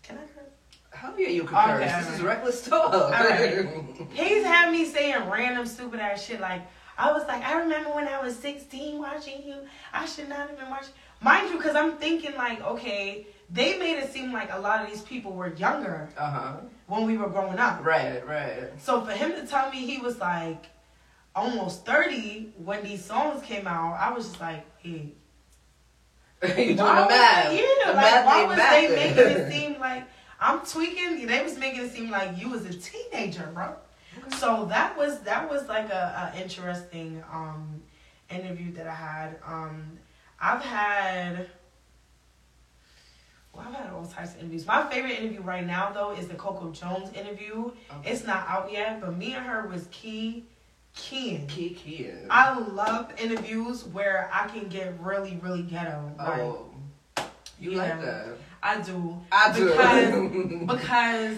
Can 0.02 0.16
I 0.18 0.22
curse? 0.22 0.44
How 0.90 1.14
yeah 1.16 1.28
you 1.28 1.44
can 1.44 1.56
Okay, 1.56 1.88
curse? 1.88 2.06
This 2.06 2.14
is 2.16 2.22
reckless 2.22 2.66
talk. 2.66 2.94
Alright. 2.94 3.68
He's 4.12 4.44
had 4.44 4.70
me 4.72 4.84
saying 4.84 5.28
random 5.28 5.66
stupid 5.66 6.00
ass 6.00 6.24
shit. 6.24 6.40
Like 6.40 6.62
I 6.96 7.12
was 7.12 7.26
like, 7.28 7.42
I 7.44 7.58
remember 7.60 7.90
when 7.90 8.08
I 8.08 8.20
was 8.22 8.36
16 8.36 8.98
watching 8.98 9.42
you. 9.44 9.56
I 9.92 10.06
should 10.06 10.28
not 10.28 10.48
have 10.48 10.58
been 10.58 10.70
watching. 10.70 10.90
Mind 11.20 11.50
you, 11.52 11.60
cause 11.60 11.74
I'm 11.76 11.96
thinking 11.96 12.34
like, 12.36 12.60
okay, 12.64 13.26
they 13.50 13.78
made 13.78 13.98
it 13.98 14.12
seem 14.12 14.32
like 14.32 14.52
a 14.52 14.58
lot 14.58 14.82
of 14.84 14.90
these 14.90 15.02
people 15.02 15.32
were 15.32 15.52
younger 15.54 16.08
Uh 16.16 16.30
huh. 16.30 16.52
when 16.86 17.06
we 17.06 17.16
were 17.16 17.28
growing 17.28 17.58
up. 17.58 17.84
Right, 17.84 18.24
right. 18.26 18.70
So 18.80 19.04
for 19.04 19.12
him 19.12 19.32
to 19.32 19.46
tell 19.46 19.70
me 19.70 19.78
he 19.84 19.98
was 19.98 20.18
like 20.18 20.64
almost 21.38 21.86
30 21.86 22.52
when 22.64 22.82
these 22.82 23.04
songs 23.04 23.42
came 23.42 23.66
out, 23.66 23.94
I 23.98 24.12
was 24.12 24.26
just 24.28 24.40
like, 24.40 24.64
hey. 24.80 25.12
you 26.42 26.48
doing 26.56 26.76
the 26.76 26.84
math? 26.84 27.48
they- 27.50 27.56
Yeah, 27.58 27.86
the 27.90 27.92
like 27.94 28.04
math 28.04 28.26
why 28.26 28.44
was 28.44 28.56
they 28.56 28.62
mathing. 28.62 28.94
making 28.94 29.18
it 29.18 29.52
seem 29.52 29.80
like 29.80 30.04
I'm 30.40 30.60
tweaking? 30.64 31.26
They 31.26 31.42
was 31.42 31.58
making 31.58 31.80
it 31.82 31.90
seem 31.92 32.10
like 32.10 32.38
you 32.38 32.48
was 32.48 32.64
a 32.64 32.72
teenager, 32.72 33.50
bro. 33.52 33.74
So 34.38 34.66
that 34.66 34.96
was 34.96 35.20
that 35.20 35.48
was 35.50 35.66
like 35.68 35.90
a, 35.90 36.32
a 36.34 36.40
interesting 36.40 37.22
um 37.32 37.82
interview 38.30 38.72
that 38.74 38.86
I 38.86 38.94
had. 38.94 39.38
Um 39.46 39.98
I've 40.40 40.62
had 40.62 41.48
well, 43.52 43.66
I've 43.68 43.74
had 43.74 43.90
all 43.92 44.06
types 44.06 44.34
of 44.34 44.40
interviews. 44.40 44.66
My 44.66 44.84
favorite 44.88 45.18
interview 45.18 45.40
right 45.42 45.66
now 45.66 45.90
though 45.92 46.12
is 46.12 46.28
the 46.28 46.34
Coco 46.34 46.70
Jones 46.72 47.12
interview. 47.14 47.72
Okay. 47.90 48.10
It's 48.10 48.24
not 48.24 48.46
out 48.48 48.70
yet, 48.70 49.00
but 49.00 49.16
me 49.16 49.34
and 49.34 49.44
her 49.44 49.66
was 49.66 49.88
key 49.90 50.44
Kiki. 50.98 52.10
I 52.30 52.58
love 52.58 53.12
interviews 53.18 53.84
where 53.84 54.28
I 54.32 54.46
can 54.48 54.68
get 54.68 54.98
really, 55.00 55.38
really 55.42 55.62
ghetto. 55.62 56.12
Like, 56.18 56.40
Oh. 56.40 56.64
You 57.60 57.72
Yeah. 57.72 57.78
like 57.78 58.00
that? 58.02 58.26
I 58.62 58.80
do. 58.80 59.18
I 59.32 59.52
do. 59.52 59.66
Because, 59.66 60.66
because 60.78 61.36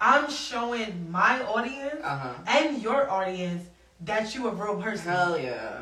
I'm 0.00 0.30
showing 0.30 1.10
my 1.10 1.42
audience 1.42 2.00
uh 2.02 2.16
huh. 2.18 2.34
and 2.46 2.82
your 2.82 3.08
audience 3.10 3.68
that 4.00 4.34
you 4.34 4.48
a 4.48 4.50
real 4.52 4.80
person. 4.82 5.12
Hell 5.12 5.38
yeah. 5.38 5.80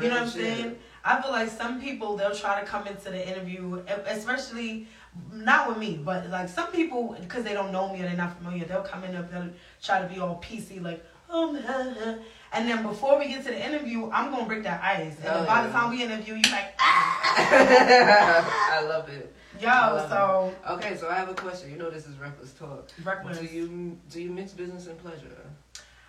you 0.00 0.08
know 0.08 0.14
what 0.14 0.22
I'm 0.22 0.30
shit. 0.30 0.32
saying? 0.56 0.76
I 1.04 1.20
feel 1.22 1.30
like 1.30 1.48
some 1.48 1.80
people 1.80 2.16
they'll 2.16 2.34
try 2.34 2.60
to 2.60 2.66
come 2.66 2.86
into 2.86 3.10
the 3.10 3.26
interview, 3.28 3.82
especially 4.06 4.86
not 5.32 5.68
with 5.68 5.78
me, 5.78 6.00
but 6.04 6.28
like 6.30 6.48
some 6.48 6.70
people 6.72 7.16
because 7.20 7.42
they 7.44 7.52
don't 7.54 7.72
know 7.72 7.92
me 7.92 8.00
or 8.00 8.02
they're 8.02 8.16
not 8.16 8.36
familiar, 8.36 8.64
they'll 8.64 8.82
come 8.82 9.04
in 9.04 9.14
and 9.14 9.28
they'll 9.30 9.50
try 9.82 10.00
to 10.02 10.08
be 10.12 10.20
all 10.20 10.40
PC 10.44 10.82
like 10.82 11.04
and 12.52 12.68
then 12.68 12.82
before 12.82 13.18
we 13.18 13.28
get 13.28 13.44
to 13.44 13.50
the 13.50 13.66
interview, 13.66 14.10
I'm 14.10 14.30
gonna 14.30 14.46
break 14.46 14.64
that 14.64 14.82
ice, 14.82 15.14
and 15.16 15.24
then 15.24 15.46
by 15.46 15.60
yeah. 15.60 15.66
the 15.66 15.72
time 15.72 15.90
we 15.90 16.02
interview, 16.02 16.34
you 16.34 16.50
like 16.50 16.74
ah, 16.80 18.78
I 18.78 18.82
love 18.82 19.08
it. 19.08 19.34
I 19.58 19.62
yo, 19.62 19.94
love 19.94 20.08
so 20.10 20.54
Okay, 20.74 20.96
so 20.96 21.08
I 21.08 21.14
have 21.14 21.28
a 21.28 21.34
question. 21.34 21.70
You 21.70 21.76
know 21.76 21.90
this 21.90 22.06
is 22.06 22.16
reckless 22.18 22.52
talk. 22.52 22.90
reckless. 23.04 23.38
Do 23.38 23.46
you 23.46 23.98
do 24.10 24.20
you 24.20 24.30
mix 24.30 24.52
business 24.52 24.86
and 24.86 24.98
pleasure? 24.98 25.50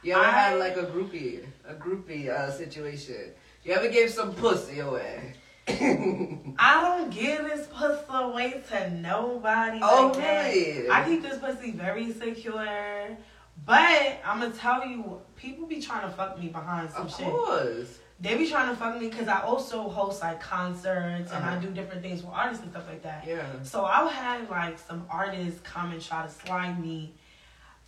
You 0.03 0.13
ever 0.13 0.23
had 0.23 0.57
like 0.57 0.77
a 0.77 0.85
groupie, 0.85 1.45
a 1.67 1.75
groupie 1.75 2.29
uh, 2.29 2.49
situation? 2.49 3.33
You 3.63 3.73
ever 3.73 3.89
gave 3.89 4.09
some 4.09 4.33
pussy 4.33 4.79
away? 4.79 5.33
I 5.67 6.81
don't 6.81 7.11
give 7.11 7.43
this 7.43 7.67
pussy 7.67 8.01
away 8.09 8.63
to 8.69 8.89
nobody. 8.89 9.79
Oh, 9.83 10.07
like 10.07 10.17
that. 10.17 10.91
I 10.91 11.03
keep 11.05 11.21
this 11.21 11.37
pussy 11.37 11.71
very 11.71 12.11
secure. 12.11 13.15
But 13.65 14.19
I'm 14.25 14.39
gonna 14.39 14.53
tell 14.53 14.85
you, 14.85 15.21
people 15.35 15.67
be 15.67 15.81
trying 15.81 16.01
to 16.01 16.09
fuck 16.09 16.39
me 16.39 16.47
behind 16.47 16.89
some 16.89 17.05
of 17.05 17.15
shit. 17.15 17.25
course. 17.27 17.97
They 18.19 18.37
be 18.37 18.47
trying 18.49 18.69
to 18.69 18.75
fuck 18.75 18.99
me 18.99 19.09
because 19.09 19.27
I 19.27 19.41
also 19.41 19.89
host 19.89 20.21
like 20.21 20.39
concerts 20.39 21.31
and 21.31 21.43
I 21.43 21.53
Uh-huh. 21.53 21.59
do 21.59 21.69
different 21.71 22.01
things 22.03 22.21
with 22.21 22.31
artists 22.33 22.63
and 22.63 22.71
stuff 22.71 22.87
like 22.87 23.01
that. 23.03 23.25
Yeah. 23.25 23.43
So 23.63 23.83
I'll 23.85 24.07
have 24.07 24.49
like 24.49 24.77
some 24.77 25.05
artists 25.09 25.59
come 25.63 25.91
and 25.91 26.01
try 26.01 26.23
to 26.23 26.29
slide 26.29 26.79
me 26.79 27.13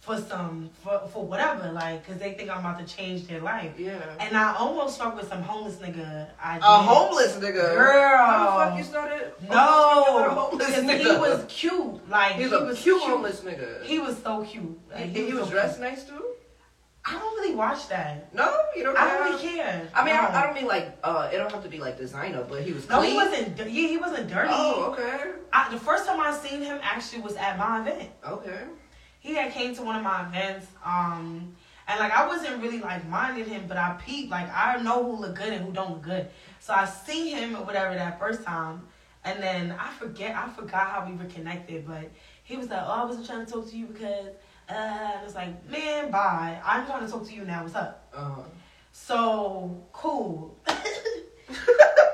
for 0.04 0.18
some 0.20 0.70
for, 0.84 1.00
for 1.12 1.26
whatever, 1.26 1.72
like, 1.72 2.06
cause 2.06 2.18
they 2.18 2.34
think 2.34 2.50
I'm 2.50 2.60
about 2.60 2.78
to 2.86 2.96
change 2.96 3.26
their 3.28 3.40
life. 3.40 3.72
Yeah. 3.80 4.02
And 4.20 4.36
I 4.36 4.54
almost 4.56 5.00
fucked 5.00 5.16
with 5.16 5.30
some 5.30 5.42
homeless 5.42 5.78
nigga. 5.78 6.28
I 6.44 6.58
A 6.58 6.62
homeless 6.62 7.38
nigga. 7.38 7.74
Girl. 7.74 8.18
How 8.18 8.44
the 8.44 8.66
fuck 8.66 8.78
you 8.78 8.84
started? 8.84 9.32
No, 9.50 10.50
because 10.58 10.84
nigga. 10.84 11.00
he 11.00 11.16
was 11.26 11.46
cute. 11.48 12.10
Like 12.10 12.34
He's 12.36 12.50
he 12.50 12.56
a 12.56 12.64
was 12.66 12.82
cute 12.82 13.02
homeless 13.02 13.40
nigga. 13.42 13.82
He 13.84 14.00
was 14.00 14.18
so 14.22 14.44
cute. 14.44 14.78
Like, 14.92 15.06
he, 15.06 15.28
he 15.28 15.34
was 15.34 15.46
so 15.46 15.52
dressed 15.52 15.78
cute. 15.80 15.90
nice 15.90 16.04
too. 16.04 16.22
I 17.06 17.14
don't 17.20 17.36
really 17.40 17.56
watch 17.56 17.88
that. 17.90 18.34
No, 18.34 18.50
you 18.76 18.84
don't. 18.84 18.98
I 18.98 19.08
don't 19.10 19.24
really 19.26 19.42
care. 19.42 19.90
I 19.94 20.06
mean, 20.06 20.16
no. 20.16 20.22
I, 20.22 20.40
I 20.42 20.46
don't 20.46 20.56
mean 20.56 20.68
like 20.68 20.98
uh, 21.04 21.30
it 21.34 21.38
don't 21.38 21.52
have 21.52 21.64
to 21.64 21.70
be 21.70 21.78
like 21.78 21.98
designer, 21.98 22.46
but 22.50 22.62
he 22.62 22.72
was 22.74 22.88
No, 22.90 23.02
he 23.02 23.14
wasn't. 23.14 23.58
Yeah, 23.58 23.66
he 23.94 23.98
wasn't 23.98 24.30
dirty. 24.30 24.50
Oh, 24.52 24.92
okay, 24.92 25.32
I, 25.52 25.70
the 25.70 25.80
first 25.80 26.06
time 26.06 26.20
I 26.22 26.32
seen 26.34 26.62
him 26.62 26.80
actually 26.82 27.22
was 27.22 27.36
at 27.36 27.58
my 27.58 27.82
event. 27.82 28.10
okay. 28.26 28.60
He 29.24 29.36
had 29.36 29.54
came 29.54 29.74
to 29.76 29.84
one 29.84 29.96
of 29.96 30.04
my 30.04 30.28
events, 30.28 30.68
um, 30.84 31.56
and 31.88 31.98
like 31.98 32.12
I 32.12 32.28
wasn't 32.28 32.62
really 32.62 32.82
like 32.82 33.08
minding 33.08 33.46
him, 33.46 33.64
but 33.70 33.78
I 33.78 33.96
peeped. 34.06 34.30
Like 34.30 34.50
I 34.54 34.82
know 34.84 35.02
who 35.02 35.22
look 35.22 35.36
good 35.36 35.54
and 35.54 35.66
who 35.66 35.72
don't 35.72 35.92
look 35.92 36.02
good. 36.02 36.28
So 36.60 36.74
I 36.74 36.84
see 36.84 37.30
him 37.30 37.56
or 37.56 37.64
whatever 37.64 37.96
that 37.96 38.20
first 38.20 38.44
time, 38.44 38.82
and 39.24 39.42
then 39.42 39.74
I 39.80 39.92
forget. 39.94 40.36
I 40.36 40.50
forgot 40.50 40.90
how 40.90 41.08
we 41.10 41.16
were 41.16 41.30
connected, 41.30 41.88
but 41.88 42.12
he 42.44 42.58
was 42.58 42.70
like, 42.70 42.84
"Oh, 42.86 42.92
I 42.92 43.06
wasn't 43.06 43.26
trying 43.26 43.46
to 43.46 43.52
talk 43.52 43.70
to 43.70 43.78
you 43.78 43.86
because." 43.86 44.28
Uh, 44.70 44.74
and 44.74 45.26
it's 45.26 45.36
like, 45.36 45.70
man, 45.70 46.10
bye. 46.10 46.58
I'm 46.64 46.86
trying 46.86 47.06
to 47.06 47.12
talk 47.12 47.26
to 47.28 47.34
you 47.34 47.44
now. 47.44 47.64
What's 47.64 47.76
up? 47.76 48.10
Uh-huh. 48.14 48.44
So 48.94 49.86
cool. 49.92 50.58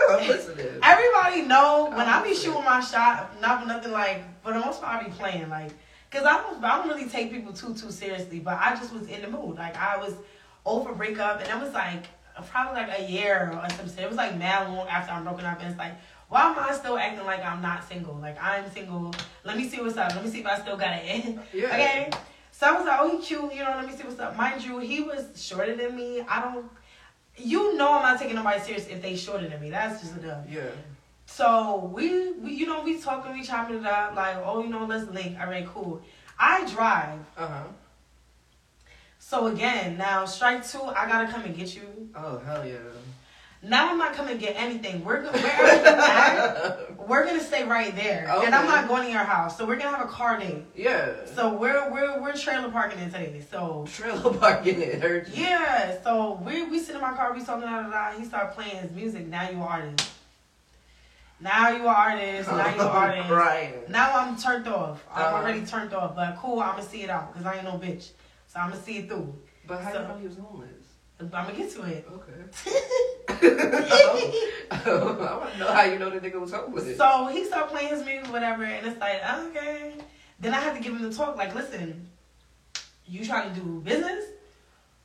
Everybody 0.09 1.41
know 1.43 1.89
when 1.91 2.07
I 2.07 2.23
be 2.23 2.33
shooting 2.35 2.63
my 2.63 2.79
shot, 2.81 3.39
not 3.41 3.67
nothing 3.67 3.91
like. 3.91 4.23
For 4.43 4.53
the 4.53 4.59
most 4.59 4.81
part, 4.81 5.03
I 5.03 5.07
be 5.07 5.11
playing 5.11 5.49
like, 5.49 5.71
cause 6.11 6.23
I 6.23 6.41
don't, 6.41 6.63
I 6.63 6.77
don't 6.77 6.87
really 6.87 7.09
take 7.09 7.31
people 7.31 7.53
too 7.53 7.73
too 7.73 7.91
seriously. 7.91 8.39
But 8.39 8.57
I 8.59 8.75
just 8.75 8.93
was 8.93 9.07
in 9.07 9.21
the 9.21 9.29
mood. 9.29 9.57
Like 9.57 9.75
I 9.77 9.97
was 9.97 10.15
over 10.65 10.93
breakup, 10.93 11.41
and 11.41 11.49
I 11.51 11.61
was 11.61 11.73
like 11.73 12.05
probably 12.47 12.81
like 12.81 12.99
a 12.99 13.11
year 13.11 13.51
or 13.53 13.69
something. 13.71 14.03
It 14.03 14.07
was 14.07 14.17
like 14.17 14.37
mad 14.37 14.69
long 14.69 14.87
after 14.87 15.11
I'm 15.11 15.23
broken 15.23 15.45
up, 15.45 15.59
and 15.59 15.69
it's 15.69 15.77
like, 15.77 15.93
why 16.29 16.43
am 16.51 16.59
I 16.59 16.73
still 16.73 16.97
acting 16.97 17.25
like 17.25 17.43
I'm 17.43 17.61
not 17.61 17.87
single? 17.87 18.15
Like 18.15 18.41
I'm 18.41 18.69
single. 18.71 19.13
Let 19.43 19.57
me 19.57 19.67
see 19.67 19.81
what's 19.81 19.97
up. 19.97 20.15
Let 20.15 20.23
me 20.23 20.29
see 20.31 20.39
if 20.39 20.45
I 20.45 20.59
still 20.59 20.77
got 20.77 20.97
it. 21.03 21.37
Yeah. 21.53 21.65
Okay. 21.67 22.09
So 22.51 22.67
I 22.67 22.71
was 22.73 22.85
like, 22.85 22.99
oh, 22.99 23.17
he 23.17 23.23
cute. 23.23 23.53
You 23.53 23.63
know, 23.63 23.73
let 23.77 23.87
me 23.87 23.95
see 23.95 24.03
what's 24.03 24.19
up. 24.19 24.35
Mind 24.35 24.63
you, 24.63 24.79
he 24.79 25.01
was 25.01 25.25
shorter 25.35 25.75
than 25.75 25.95
me. 25.95 26.21
I 26.21 26.41
don't. 26.41 26.65
You 27.37 27.77
know, 27.77 27.93
I'm 27.93 28.01
not 28.01 28.19
taking 28.19 28.35
nobody 28.35 28.59
serious 28.59 28.87
if 28.87 29.01
they 29.01 29.15
shorter 29.15 29.47
than 29.47 29.61
me. 29.61 29.69
That's 29.69 30.01
just 30.01 30.17
a 30.17 30.19
dub. 30.19 30.45
Yeah. 30.49 30.63
So 31.31 31.89
we, 31.93 32.31
we, 32.33 32.51
you 32.53 32.65
know, 32.65 32.81
we 32.81 32.99
talking, 32.99 33.31
we 33.33 33.43
chopping 33.43 33.77
it 33.77 33.85
up, 33.85 34.15
like, 34.15 34.35
oh, 34.43 34.61
you 34.63 34.69
know, 34.69 34.85
let's 34.85 35.09
link. 35.11 35.37
All 35.39 35.47
right, 35.47 35.65
cool. 35.65 36.01
I 36.37 36.65
drive. 36.69 37.19
Uh 37.37 37.47
huh. 37.47 37.63
So 39.19 39.47
again, 39.47 39.97
now 39.97 40.25
strike 40.25 40.67
two, 40.67 40.81
I 40.81 41.07
gotta 41.07 41.31
come 41.31 41.43
and 41.43 41.55
get 41.55 41.75
you. 41.75 42.09
Oh 42.15 42.39
hell 42.39 42.65
yeah. 42.65 42.77
Now 43.61 43.89
I'm 43.91 43.97
not 43.97 44.13
coming 44.13 44.39
to 44.39 44.43
get 44.43 44.55
anything. 44.57 45.03
We're 45.03 45.21
go- 45.21 45.31
wherever 45.31 45.75
you 45.75 45.85
at, 45.85 47.07
we're 47.07 47.25
gonna 47.25 47.41
stay 47.43 47.63
right 47.65 47.93
there, 47.95 48.27
and 48.43 48.55
I'm 48.55 48.65
not 48.65 48.87
going 48.87 49.03
to 49.03 49.11
your 49.11 49.23
house. 49.23 49.57
So 49.57 49.65
we're 49.65 49.75
gonna 49.75 49.95
have 49.95 50.05
a 50.05 50.09
car 50.11 50.39
date. 50.39 50.63
yeah. 50.75 51.25
So 51.35 51.53
we're 51.53 51.91
we're 51.91 52.21
we're 52.21 52.33
trailer 52.35 52.71
parking 52.71 52.99
it 52.99 53.11
today. 53.11 53.43
So 53.51 53.85
Trailer 53.93 54.33
parking 54.33 54.81
it 54.81 55.01
hurt. 55.01 55.27
you. 55.29 55.43
yeah, 55.43 56.01
so 56.01 56.41
we 56.43 56.63
we 56.63 56.79
sit 56.79 56.95
in 56.95 57.01
my 57.01 57.13
car, 57.13 57.33
we 57.33 57.43
talking 57.43 57.67
da 57.67 57.83
da 57.83 57.89
da. 58.11 58.17
He 58.17 58.25
started 58.25 58.53
playing 58.55 58.77
his 58.77 58.91
music. 58.91 59.27
Now 59.27 59.49
you 59.49 59.61
artist. 59.61 60.09
Now 61.41 61.69
you 61.69 61.87
are 61.87 61.95
artist. 61.95 62.49
Now 62.49 62.67
you 62.75 62.81
I'm 62.81 62.87
artist. 63.03 63.27
crying. 63.27 63.73
Now 63.89 64.11
I'm 64.17 64.35
turned 64.37 64.67
off. 64.67 65.03
I'm 65.13 65.23
Uh-huh. 65.25 65.35
already 65.37 65.65
turned 65.65 65.93
off, 65.93 66.15
but 66.15 66.35
cool. 66.37 66.59
I'm 66.59 66.71
gonna 66.75 66.83
see 66.83 67.03
it 67.03 67.09
out 67.09 67.31
because 67.33 67.45
I 67.47 67.55
ain't 67.55 67.63
no 67.63 67.73
bitch. 67.77 68.09
So 68.47 68.59
I'm 68.59 68.69
gonna 68.71 68.81
see 68.81 68.97
it 68.99 69.07
through. 69.07 69.33
But 69.67 69.81
how 69.81 69.91
So- 69.93 70.01
you 70.01 70.07
know 70.07 70.17
he 70.17 70.27
was 70.27 70.37
homeless? 70.37 70.69
I'm 71.21 71.27
gonna 71.29 71.51
get 71.53 71.69
to 71.71 71.83
it. 71.83 72.07
Okay. 72.11 72.39
I 74.71 75.35
want 75.37 75.51
to 75.53 75.57
know 75.59 75.71
how 75.73 75.83
you 75.83 75.99
know 75.99 76.09
the 76.09 76.19
nigga 76.19 76.39
was 76.39 76.51
homeless. 76.53 76.97
So 76.97 77.27
he 77.27 77.45
started 77.45 77.69
playing 77.69 77.89
his 77.89 78.05
music, 78.05 78.31
whatever, 78.31 78.63
and 78.63 78.85
it's 78.87 78.99
like, 78.99 79.21
okay. 79.47 79.93
Then 80.39 80.53
I 80.53 80.59
had 80.59 80.75
to 80.75 80.81
give 80.81 80.93
him 80.93 81.01
the 81.01 81.13
talk, 81.13 81.35
like, 81.35 81.53
listen, 81.53 82.07
you 83.05 83.25
trying 83.25 83.53
to 83.53 83.59
do 83.59 83.81
business? 83.81 84.23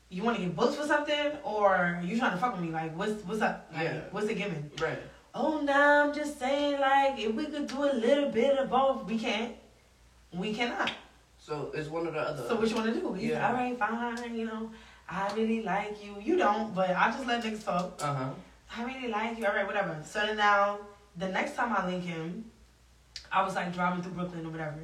You 0.08 0.22
want 0.22 0.36
to 0.36 0.42
get 0.44 0.54
booked 0.54 0.76
for 0.76 0.86
something, 0.86 1.32
or 1.42 2.00
you 2.04 2.16
trying 2.18 2.32
to 2.32 2.36
fuck 2.38 2.52
with 2.54 2.62
me? 2.62 2.70
Like, 2.70 2.96
what's 2.96 3.24
what's 3.24 3.40
up? 3.42 3.68
Like, 3.74 3.82
Yeah. 3.84 4.00
What's 4.12 4.28
it 4.28 4.34
giving? 4.36 4.70
right. 4.80 4.98
Oh, 5.34 5.60
nah, 5.60 6.04
I'm 6.04 6.14
just 6.14 6.38
saying, 6.38 6.78
like, 6.80 7.18
if 7.18 7.34
we 7.34 7.46
could 7.46 7.66
do 7.66 7.84
a 7.84 7.92
little 7.92 8.30
bit 8.30 8.56
of 8.56 8.70
both, 8.70 9.04
we 9.04 9.18
can't. 9.18 9.52
We 10.32 10.54
cannot. 10.54 10.92
So 11.38 11.72
it's 11.74 11.88
one 11.88 12.06
or 12.06 12.12
the 12.12 12.20
other. 12.20 12.48
So 12.48 12.56
what 12.56 12.68
you 12.68 12.76
want 12.76 12.94
to 12.94 13.00
do? 13.00 13.12
He's 13.14 13.30
Yeah. 13.30 13.48
all 13.48 13.54
right, 13.54 13.76
fine. 13.78 14.34
You 14.34 14.46
know, 14.46 14.70
I 15.08 15.32
really 15.34 15.62
like 15.62 16.02
you. 16.04 16.14
You 16.20 16.36
don't, 16.36 16.74
but 16.74 16.90
I 16.90 17.10
just 17.10 17.26
let 17.26 17.42
niggas 17.42 17.64
talk. 17.64 18.00
Uh 18.00 18.14
huh. 18.14 18.30
I 18.76 18.84
really 18.84 19.08
like 19.08 19.38
you. 19.38 19.44
All 19.46 19.54
right, 19.54 19.66
whatever. 19.66 20.00
So 20.04 20.20
then 20.24 20.36
now, 20.36 20.78
the 21.16 21.28
next 21.28 21.54
time 21.56 21.72
I 21.76 21.86
link 21.86 22.04
him, 22.04 22.44
I 23.30 23.42
was 23.42 23.54
like 23.56 23.74
driving 23.74 24.02
through 24.02 24.12
Brooklyn 24.12 24.46
or 24.46 24.50
whatever, 24.50 24.80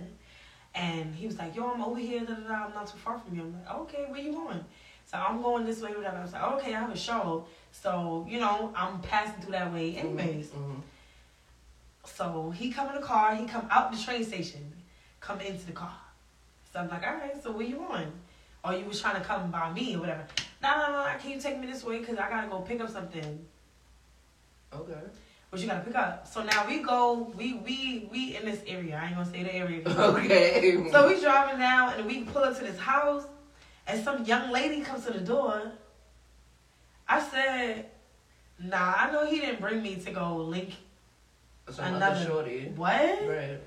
and 0.75 1.15
he 1.15 1.27
was 1.27 1.39
like, 1.39 1.57
"Yo, 1.57 1.65
I'm 1.71 1.81
over 1.83 1.99
here. 1.99 2.21
Da, 2.21 2.35
da, 2.35 2.49
da. 2.49 2.65
I'm 2.67 2.75
not 2.75 2.87
too 2.87 2.99
far 2.99 3.19
from 3.19 3.35
you." 3.35 3.43
I'm 3.43 3.53
like, 3.55 3.75
"Okay, 3.83 4.05
where 4.09 4.21
you 4.21 4.33
going?" 4.33 4.65
So 5.11 5.19
I'm 5.19 5.43
going 5.43 5.67
this 5.67 5.81
way, 5.83 5.91
whatever. 5.91 6.19
I 6.19 6.23
was 6.23 6.33
like, 6.33 6.43
"Okay, 6.43 6.73
I 6.75 6.81
have 6.81 6.93
a 6.93 6.97
show, 6.97 7.45
so 7.73 8.25
you 8.29 8.39
know 8.39 8.73
I'm 8.77 9.01
passing 9.01 9.43
through 9.43 9.53
that 9.53 9.73
way 9.73 9.97
anyways." 9.97 10.49
Mhm. 10.49 10.83
So 12.05 12.51
he 12.51 12.71
come 12.71 12.89
in 12.91 12.95
the 12.95 13.07
car. 13.07 13.35
He 13.35 13.45
come 13.47 13.67
out 13.73 13.91
the 13.91 13.99
train 13.99 14.25
station, 14.25 14.73
come 15.19 15.41
into 15.41 15.67
the 15.67 15.73
car. 15.73 15.99
So 16.73 16.79
I'm 16.79 16.89
like, 16.89 17.05
"All 17.05 17.15
right, 17.15 17.43
so 17.43 17.51
where 17.51 17.67
you 17.67 17.77
going?" 17.77 18.13
Or 18.63 18.75
you 18.75 18.85
was 18.85 19.01
trying 19.01 19.17
to 19.17 19.27
come 19.27 19.51
by 19.51 19.73
me 19.73 19.97
or 19.97 20.01
whatever. 20.01 20.27
No, 20.63 20.77
no, 20.77 20.93
no. 20.93 21.19
Can 21.19 21.31
you 21.31 21.41
take 21.41 21.59
me 21.59 21.67
this 21.67 21.83
way? 21.83 21.99
Cause 22.05 22.17
I 22.17 22.29
gotta 22.29 22.47
go 22.49 22.61
pick 22.61 22.81
up 22.81 22.91
something. 22.91 23.47
Okay. 24.73 25.01
What 25.49 25.61
you 25.61 25.67
gotta 25.67 25.81
pick 25.81 25.97
up. 25.97 26.29
So 26.29 26.45
now 26.45 26.67
we 26.69 26.79
go, 26.79 27.33
we 27.37 27.55
we 27.55 28.09
we 28.13 28.37
in 28.37 28.45
this 28.45 28.61
area. 28.69 29.01
I 29.03 29.07
ain't 29.07 29.17
gonna 29.17 29.29
say 29.29 29.43
the 29.43 29.55
area. 29.55 29.83
Okay. 29.89 30.89
So 30.93 31.09
we 31.09 31.21
driving 31.21 31.59
down 31.59 31.95
and 31.95 32.07
we 32.07 32.23
pull 32.23 32.45
up 32.45 32.57
to 32.59 32.63
this 32.63 32.79
house 32.79 33.25
and 33.91 34.05
some 34.05 34.25
young 34.25 34.51
lady 34.51 34.81
comes 34.83 35.05
to 35.07 35.13
the 35.13 35.21
door. 35.21 35.73
I 37.09 37.21
said, 37.21 37.87
Nah, 38.63 38.95
I 38.97 39.11
know 39.11 39.27
he 39.27 39.41
didn't 39.41 39.61
bring 39.61 39.83
me 39.83 39.97
to 39.97 40.11
go 40.11 40.37
link 40.37 40.75
Some 41.71 41.95
another 41.95 42.25
shorty. 42.25 42.73
What? 42.77 42.93
Right. 43.27 43.59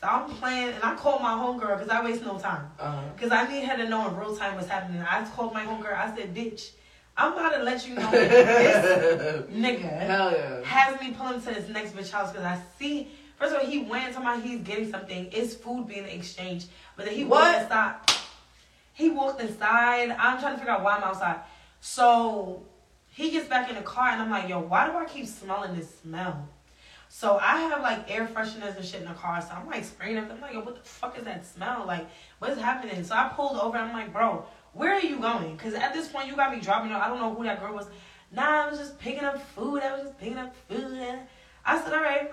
So 0.00 0.08
I'm 0.08 0.28
playing 0.30 0.74
and 0.74 0.84
I 0.84 0.94
called 0.94 1.22
my 1.22 1.32
homegirl 1.32 1.78
because 1.78 1.88
I 1.88 2.04
waste 2.04 2.22
no 2.22 2.38
time. 2.38 2.70
Uh-huh. 2.78 3.02
Because 3.14 3.32
I 3.32 3.50
need 3.50 3.64
her 3.64 3.76
to 3.76 3.88
know 3.88 4.08
in 4.08 4.16
real 4.16 4.36
time 4.36 4.56
what's 4.56 4.68
happening. 4.68 5.00
I 5.02 5.24
called 5.34 5.54
my 5.54 5.64
homegirl, 5.64 5.96
I 5.96 6.14
said, 6.14 6.34
bitch, 6.34 6.70
I'm 7.16 7.32
about 7.32 7.54
to 7.54 7.62
let 7.62 7.86
you 7.86 7.94
know 7.94 8.10
that 8.10 8.30
this 8.30 9.46
nigga 9.50 9.82
yeah. 9.82 10.62
has 10.64 11.00
me 11.00 11.12
pulling 11.12 11.40
to 11.40 11.46
this 11.46 11.68
next 11.68 11.92
bitch 11.92 12.10
house 12.10 12.30
because 12.30 12.44
I 12.44 12.58
see. 12.78 13.08
First 13.36 13.54
of 13.54 13.62
all, 13.62 13.66
he 13.66 13.78
went 13.80 14.14
talking 14.14 14.28
about 14.28 14.42
he's 14.42 14.60
getting 14.60 14.90
something. 14.90 15.28
It's 15.32 15.54
food 15.54 15.88
being 15.88 16.04
exchanged, 16.04 16.68
but 16.96 17.06
then 17.06 17.14
he 17.14 17.24
What? 17.24 17.40
walked 17.42 17.62
inside. 17.64 17.94
He 18.92 19.10
walked 19.10 19.40
inside. 19.40 20.10
I'm 20.10 20.38
trying 20.38 20.54
to 20.54 20.58
figure 20.58 20.72
out 20.72 20.82
why 20.82 20.96
I'm 20.96 21.04
outside. 21.04 21.40
So 21.80 22.62
he 23.08 23.30
gets 23.30 23.48
back 23.48 23.68
in 23.68 23.76
the 23.76 23.82
car 23.82 24.08
and 24.08 24.22
I'm 24.22 24.30
like, 24.30 24.48
yo, 24.48 24.60
why 24.60 24.88
do 24.88 24.96
I 24.96 25.04
keep 25.04 25.26
smelling 25.26 25.76
this 25.76 26.00
smell? 26.00 26.48
So 27.08 27.38
I 27.38 27.60
have 27.60 27.82
like 27.82 28.10
air 28.10 28.26
fresheners 28.26 28.76
and 28.76 28.84
shit 28.84 29.02
in 29.02 29.08
the 29.08 29.14
car. 29.14 29.40
So 29.42 29.48
I'm 29.54 29.66
like 29.66 29.84
spraying 29.84 30.16
them. 30.16 30.28
I'm 30.30 30.40
like, 30.40 30.54
yo, 30.54 30.60
what 30.60 30.82
the 30.82 30.88
fuck 30.88 31.18
is 31.18 31.24
that 31.24 31.44
smell? 31.44 31.84
Like, 31.86 32.06
what's 32.38 32.58
happening? 32.58 33.04
So 33.04 33.14
I 33.14 33.28
pulled 33.28 33.58
over. 33.58 33.76
I'm 33.76 33.92
like, 33.92 34.12
bro, 34.12 34.46
where 34.72 34.94
are 34.94 35.00
you 35.00 35.18
going? 35.18 35.56
Because 35.56 35.74
at 35.74 35.92
this 35.92 36.08
point, 36.08 36.28
you 36.28 36.36
got 36.36 36.54
me 36.54 36.60
dropping. 36.60 36.90
Off. 36.90 37.02
I 37.02 37.08
don't 37.08 37.20
know 37.20 37.34
who 37.34 37.44
that 37.44 37.60
girl 37.60 37.74
was. 37.74 37.86
Nah, 38.32 38.64
I 38.64 38.70
was 38.70 38.78
just 38.78 38.98
picking 38.98 39.24
up 39.24 39.42
food. 39.54 39.82
I 39.82 39.92
was 39.92 40.04
just 40.04 40.18
picking 40.18 40.38
up 40.38 40.54
food. 40.68 40.80
And 40.80 41.20
I 41.66 41.82
said, 41.82 41.92
all 41.92 42.02
right. 42.02 42.32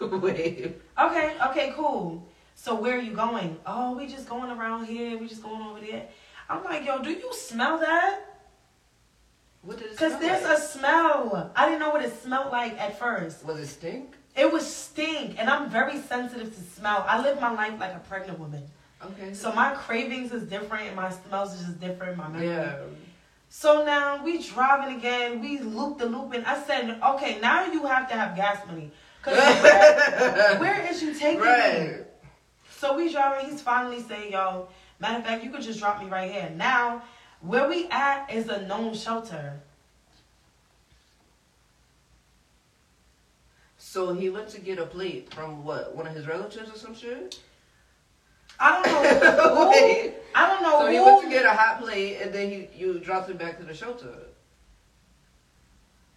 Wait. 0.00 0.76
Okay, 0.98 1.36
okay, 1.48 1.72
cool. 1.76 2.26
So 2.56 2.74
where 2.74 2.96
are 2.98 3.00
you 3.02 3.12
going? 3.12 3.58
Oh, 3.66 3.96
we 3.96 4.06
just 4.08 4.28
going 4.28 4.50
around 4.50 4.86
here. 4.86 5.16
We 5.18 5.28
just 5.28 5.42
going 5.42 5.62
over 5.62 5.78
there. 5.80 6.06
I'm 6.48 6.64
like, 6.64 6.84
yo, 6.84 7.00
do 7.02 7.10
you 7.10 7.32
smell 7.32 7.78
that? 7.78 8.20
What 9.62 9.78
did 9.78 9.86
it 9.88 9.90
Because 9.92 10.18
there's 10.18 10.42
like? 10.42 10.58
a 10.58 10.60
smell. 10.60 11.52
I 11.54 11.66
didn't 11.66 11.80
know 11.80 11.90
what 11.90 12.04
it 12.04 12.12
smelled 12.22 12.50
like 12.50 12.72
at 12.80 12.98
first. 12.98 13.44
Was 13.44 13.58
it 13.60 13.66
stink? 13.66 14.14
It 14.36 14.50
was 14.52 14.66
stink, 14.66 15.36
and 15.38 15.48
I'm 15.48 15.70
very 15.70 15.98
sensitive 16.00 16.54
to 16.54 16.60
smell. 16.60 17.04
I 17.08 17.22
live 17.22 17.40
my 17.40 17.52
life 17.54 17.78
like 17.80 17.94
a 17.94 18.00
pregnant 18.00 18.38
woman. 18.38 18.62
Okay. 19.04 19.32
So 19.34 19.52
my 19.52 19.72
cravings 19.74 20.32
is 20.32 20.42
different, 20.48 20.94
my 20.94 21.10
smells 21.10 21.54
is 21.54 21.66
just 21.66 21.80
different. 21.80 22.16
My 22.16 22.28
memory. 22.28 22.48
yeah. 22.48 22.76
So 23.48 23.84
now 23.84 24.22
we 24.24 24.42
driving 24.42 24.96
again. 24.96 25.40
We 25.40 25.58
loop 25.60 25.98
the 25.98 26.06
loop, 26.06 26.32
and 26.32 26.44
I 26.44 26.60
said, 26.62 26.98
okay, 27.14 27.38
now 27.40 27.70
you 27.70 27.84
have 27.86 28.08
to 28.10 28.14
have 28.14 28.34
gas 28.36 28.66
money. 28.66 28.90
Cause 29.22 29.36
where, 29.62 30.58
where 30.58 30.86
is 30.90 31.02
you 31.02 31.14
taking 31.14 31.40
me? 31.40 32.04
So 32.76 32.96
we 32.96 33.10
driving. 33.10 33.50
He's 33.50 33.62
finally 33.62 34.02
saying, 34.02 34.32
"Yo, 34.32 34.68
matter 34.98 35.18
of 35.18 35.24
fact, 35.24 35.42
you 35.44 35.50
could 35.50 35.62
just 35.62 35.78
drop 35.80 36.02
me 36.02 36.08
right 36.08 36.30
here." 36.30 36.50
Now, 36.54 37.02
where 37.40 37.68
we 37.68 37.88
at 37.88 38.30
is 38.32 38.48
a 38.48 38.66
known 38.66 38.94
shelter. 38.94 39.60
So 43.78 44.12
he 44.12 44.28
went 44.28 44.48
to 44.50 44.60
get 44.60 44.78
a 44.78 44.86
plate 44.86 45.32
from 45.32 45.64
what? 45.64 45.94
One 45.96 46.06
of 46.06 46.14
his 46.14 46.26
relatives 46.26 46.70
or 46.70 46.76
some 46.78 46.94
shit? 46.94 47.38
I 48.58 48.82
don't 48.82 48.86
know. 48.86 49.72
Who, 49.72 50.12
I 50.34 50.46
don't 50.48 50.62
know 50.62 50.80
So 50.80 50.86
who. 50.86 50.92
you 50.92 51.04
went 51.04 51.22
to 51.24 51.30
get 51.30 51.44
a 51.46 51.50
hot 51.50 51.80
plate 51.80 52.18
and 52.20 52.32
then 52.32 52.50
he 52.50 52.68
you 52.76 52.98
dropped 52.98 53.30
him 53.30 53.36
back 53.36 53.58
to 53.58 53.64
the 53.64 53.74
shelter. 53.74 54.14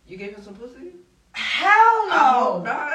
You 0.08 0.17
gave 0.17 0.36
him 0.36 0.43
some 0.43 0.56
pussy? 0.56 0.91
Hell 1.34 1.69
Oh, 2.12 2.62
no. 2.65 2.72
not. 2.74 2.89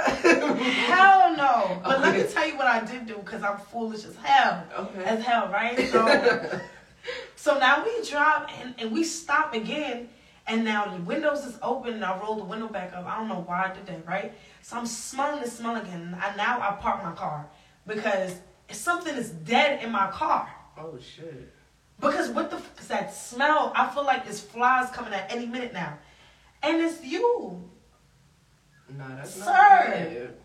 Hell 1.36 1.76
no. 1.78 1.80
But 1.82 2.00
let 2.00 2.16
me 2.16 2.24
tell 2.32 2.46
you 2.46 2.56
what 2.56 2.66
I 2.66 2.84
did 2.84 3.06
do 3.06 3.16
because 3.16 3.42
I'm 3.42 3.58
foolish 3.58 4.04
as 4.04 4.16
hell. 4.16 4.64
Okay. 4.78 5.04
As 5.04 5.24
hell, 5.24 5.48
right? 5.48 5.88
So, 5.88 6.60
so 7.36 7.58
now 7.58 7.84
we 7.84 8.08
drop 8.08 8.50
and, 8.60 8.74
and 8.78 8.92
we 8.92 9.04
stop 9.04 9.54
again. 9.54 10.08
And 10.46 10.64
now 10.64 10.94
the 10.94 11.02
windows 11.02 11.44
is 11.44 11.58
open 11.62 11.94
and 11.94 12.04
I 12.04 12.18
roll 12.18 12.36
the 12.36 12.44
window 12.44 12.68
back 12.68 12.92
up. 12.92 13.06
I 13.06 13.16
don't 13.16 13.28
know 13.28 13.42
why 13.46 13.70
I 13.70 13.74
did 13.74 13.86
that, 13.86 14.06
right? 14.06 14.32
So 14.60 14.76
I'm 14.76 14.86
smelling 14.86 15.42
the 15.42 15.48
smell 15.48 15.76
again. 15.76 16.16
And 16.22 16.36
now 16.36 16.60
I 16.60 16.72
park 16.80 17.02
my 17.02 17.12
car 17.12 17.46
because 17.86 18.40
something 18.70 19.14
is 19.14 19.30
dead 19.30 19.82
in 19.82 19.90
my 19.90 20.10
car. 20.10 20.48
oh 20.78 20.98
shit. 20.98 21.50
Because 22.00 22.28
what 22.30 22.50
the 22.50 22.58
fuck 22.58 22.80
is 22.80 22.88
that 22.88 23.14
smell? 23.14 23.72
I 23.74 23.86
feel 23.88 24.04
like 24.04 24.24
there's 24.24 24.40
flies 24.40 24.90
coming 24.90 25.14
at 25.14 25.32
any 25.32 25.46
minute 25.46 25.72
now. 25.72 25.96
And 26.62 26.82
it's 26.82 27.02
you. 27.02 27.62
Nah, 28.98 29.16
that's 29.16 29.34
Sir. 29.34 29.44
not 29.44 30.10
good. 30.10 30.36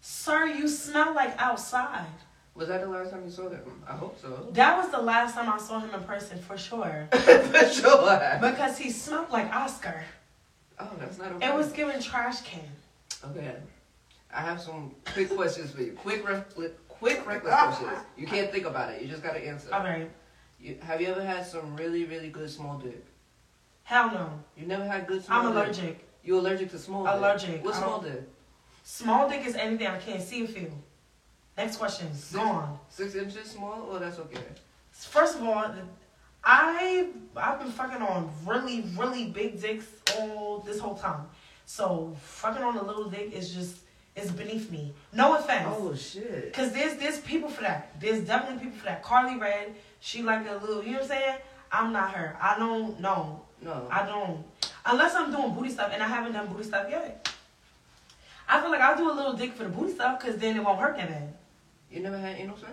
Sir, 0.00 0.46
you 0.46 0.68
smell 0.68 1.14
like 1.14 1.34
outside. 1.38 2.06
Was 2.54 2.68
that 2.68 2.80
the 2.82 2.88
last 2.88 3.10
time 3.10 3.24
you 3.24 3.30
saw 3.30 3.48
them? 3.48 3.82
I 3.88 3.92
hope 3.92 4.18
so. 4.20 4.48
That 4.52 4.76
was 4.76 4.90
the 4.90 5.00
last 5.00 5.34
time 5.34 5.48
I 5.50 5.58
saw 5.58 5.78
him 5.80 5.94
in 5.94 6.02
person 6.04 6.38
for 6.38 6.58
sure. 6.58 7.08
For 7.12 7.68
sure. 7.68 8.38
Because 8.40 8.76
he 8.76 8.90
smelled 8.90 9.30
like 9.30 9.54
Oscar. 9.54 10.02
Oh, 10.78 10.90
that's 10.98 11.18
not 11.18 11.32
okay. 11.32 11.46
It 11.48 11.54
was 11.54 11.72
giving 11.72 12.00
trash 12.00 12.40
can. 12.42 12.60
Okay. 13.30 13.54
I 14.34 14.40
have 14.40 14.60
some 14.60 14.94
quick 15.12 15.30
questions 15.34 15.70
for 15.72 15.82
you. 15.82 15.92
Quick, 15.92 16.26
ref- 16.26 16.54
quick 16.88 17.26
reckless 17.26 17.54
questions. 17.54 17.98
You 18.16 18.26
can't 18.26 18.50
think 18.50 18.66
about 18.66 18.92
it. 18.92 19.02
You 19.02 19.08
just 19.08 19.22
gotta 19.22 19.44
answer. 19.46 19.72
Alright. 19.72 20.10
You, 20.60 20.76
have 20.82 21.00
you 21.00 21.08
ever 21.08 21.24
had 21.24 21.46
some 21.46 21.76
really, 21.76 22.04
really 22.04 22.28
good 22.28 22.50
small 22.50 22.78
dick? 22.78 23.04
Hell 23.84 24.10
no. 24.10 24.30
You 24.56 24.66
never 24.66 24.84
had 24.86 25.06
good 25.06 25.24
small 25.24 25.40
I'm 25.40 25.46
dick? 25.46 25.54
allergic. 25.54 26.08
You 26.22 26.38
allergic 26.38 26.70
to 26.72 26.78
small 26.78 27.04
dick? 27.04 27.14
Allergic. 27.14 27.64
What's 27.64 27.78
small 27.78 28.00
dick? 28.00 28.22
Small 28.90 29.28
dick 29.28 29.46
is 29.46 29.54
anything 29.54 29.86
I 29.86 29.98
can't 29.98 30.20
see 30.20 30.42
or 30.42 30.48
feel. 30.48 30.72
Next 31.56 31.76
question. 31.76 32.08
Go 32.32 32.40
on. 32.40 32.78
Six 32.88 33.14
inches 33.14 33.52
small? 33.52 33.88
Oh, 33.88 34.00
that's 34.00 34.18
okay. 34.18 34.40
First 34.90 35.36
of 35.36 35.44
all, 35.44 35.64
I 36.42 37.06
I've 37.36 37.60
been 37.60 37.70
fucking 37.70 38.02
on 38.02 38.28
really 38.44 38.84
really 38.98 39.26
big 39.26 39.62
dicks 39.62 39.86
all 40.18 40.58
this 40.66 40.80
whole 40.80 40.96
time. 40.96 41.26
So 41.66 42.16
fucking 42.20 42.64
on 42.64 42.78
a 42.78 42.82
little 42.82 43.08
dick 43.08 43.32
is 43.32 43.54
just 43.54 43.76
is 44.16 44.32
beneath 44.32 44.72
me. 44.72 44.92
No 45.12 45.36
offense. 45.36 45.68
Oh 45.70 45.94
shit. 45.94 46.52
Cause 46.52 46.72
there's 46.72 46.96
there's 46.96 47.20
people 47.20 47.48
for 47.48 47.62
that. 47.62 47.94
There's 48.00 48.26
definitely 48.26 48.64
people 48.64 48.78
for 48.80 48.86
that. 48.86 49.04
Carly 49.04 49.38
Red, 49.38 49.72
she 50.00 50.22
like 50.22 50.48
a 50.48 50.54
little. 50.54 50.82
You 50.82 50.94
know 50.94 50.98
what 50.98 51.02
I'm 51.02 51.08
saying? 51.08 51.36
I'm 51.70 51.92
not 51.92 52.12
her. 52.14 52.36
I 52.42 52.58
don't 52.58 52.98
know. 52.98 53.40
No. 53.62 53.86
I 53.88 54.04
don't. 54.04 54.44
Unless 54.84 55.14
I'm 55.14 55.30
doing 55.30 55.54
booty 55.54 55.70
stuff, 55.70 55.90
and 55.92 56.02
I 56.02 56.08
haven't 56.08 56.32
done 56.32 56.48
booty 56.48 56.64
stuff 56.64 56.88
yet. 56.90 57.28
I 58.50 58.60
feel 58.60 58.70
like 58.70 58.80
I'll 58.80 58.96
do 58.96 59.10
a 59.10 59.14
little 59.14 59.32
dick 59.34 59.52
for 59.54 59.62
the 59.64 59.68
booty 59.70 59.92
stuff, 59.94 60.20
cause 60.20 60.36
then 60.36 60.56
it 60.56 60.64
won't 60.64 60.78
hurt 60.80 60.96
that 60.96 61.08
bad. 61.08 61.34
You 61.90 62.00
never 62.00 62.18
had 62.18 62.36
anal 62.36 62.56
sex? 62.56 62.72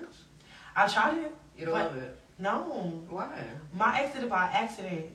I 0.76 0.88
tried 0.88 1.18
it. 1.18 1.36
You 1.58 1.66
don't 1.66 1.74
love 1.76 1.96
it? 1.98 2.18
No, 2.40 3.04
Why? 3.10 3.30
my 3.74 4.00
ex 4.02 4.14
did 4.14 4.24
it 4.24 4.30
by 4.30 4.46
accident. 4.46 5.06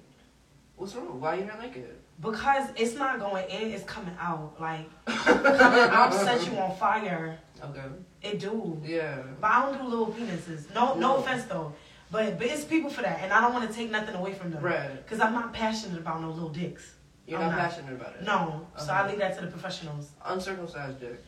What's 0.77 0.95
wrong? 0.95 1.21
Why 1.21 1.35
you 1.37 1.45
not 1.45 1.59
like 1.61 1.77
it? 1.77 1.99
Because 2.21 2.69
it's 2.77 2.95
not 2.95 3.19
going 3.21 3.49
in, 3.49 3.71
it's 3.71 3.85
coming 3.85 4.15
out. 4.21 4.55
Like 4.61 4.87
coming 5.07 5.91
out 5.91 6.13
set 6.15 6.45
you 6.47 6.57
on 6.59 6.77
fire. 6.77 7.39
Okay. 7.65 7.81
It 8.23 8.41
do. 8.41 8.81
Yeah. 8.85 9.19
But 9.41 9.51
I 9.51 9.67
don't 9.67 9.79
do 9.83 9.89
little 9.89 10.13
penises. 10.13 10.73
No, 10.75 10.95
no 10.95 11.01
No. 11.01 11.17
offense 11.19 11.45
though. 11.45 11.73
But 12.11 12.39
but 12.39 12.47
it's 12.49 12.65
people 12.65 12.91
for 12.91 13.03
that, 13.03 13.21
and 13.23 13.33
I 13.33 13.41
don't 13.41 13.53
want 13.55 13.69
to 13.69 13.75
take 13.75 13.91
nothing 13.91 14.15
away 14.17 14.33
from 14.35 14.51
them. 14.51 14.63
Right. 14.63 15.07
Cause 15.09 15.21
I'm 15.21 15.33
not 15.33 15.53
passionate 15.53 15.99
about 15.99 16.21
no 16.21 16.31
little 16.31 16.49
dicks. 16.51 16.95
You're 17.27 17.39
not, 17.39 17.51
not. 17.53 17.59
passionate 17.59 17.93
about 17.93 18.15
it? 18.17 18.23
No. 18.25 18.67
So 18.79 18.93
I 18.93 19.09
leave 19.09 19.19
that 19.19 19.37
to 19.39 19.45
the 19.45 19.51
professionals. 19.51 20.11
Uncircumcised 20.25 21.01
dick. 21.01 21.23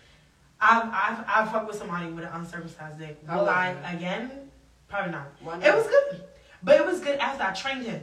I've 0.60 0.84
I've 0.92 1.24
I've 1.28 1.50
fucked 1.52 1.68
with 1.68 1.76
somebody 1.76 2.10
with 2.10 2.24
an 2.24 2.30
uncircumcised 2.32 2.98
dick. 2.98 3.22
How 3.26 3.40
Will 3.40 3.48
I 3.48 3.70
it? 3.70 3.96
again? 3.96 4.30
Probably 4.88 5.12
not. 5.12 5.26
Why 5.42 5.58
not? 5.58 5.66
It 5.66 5.74
was 5.74 5.86
good, 5.86 6.24
but 6.62 6.80
it 6.80 6.86
was 6.86 7.00
good 7.00 7.18
after 7.18 7.44
I 7.44 7.52
trained 7.52 7.86
him. 7.86 8.00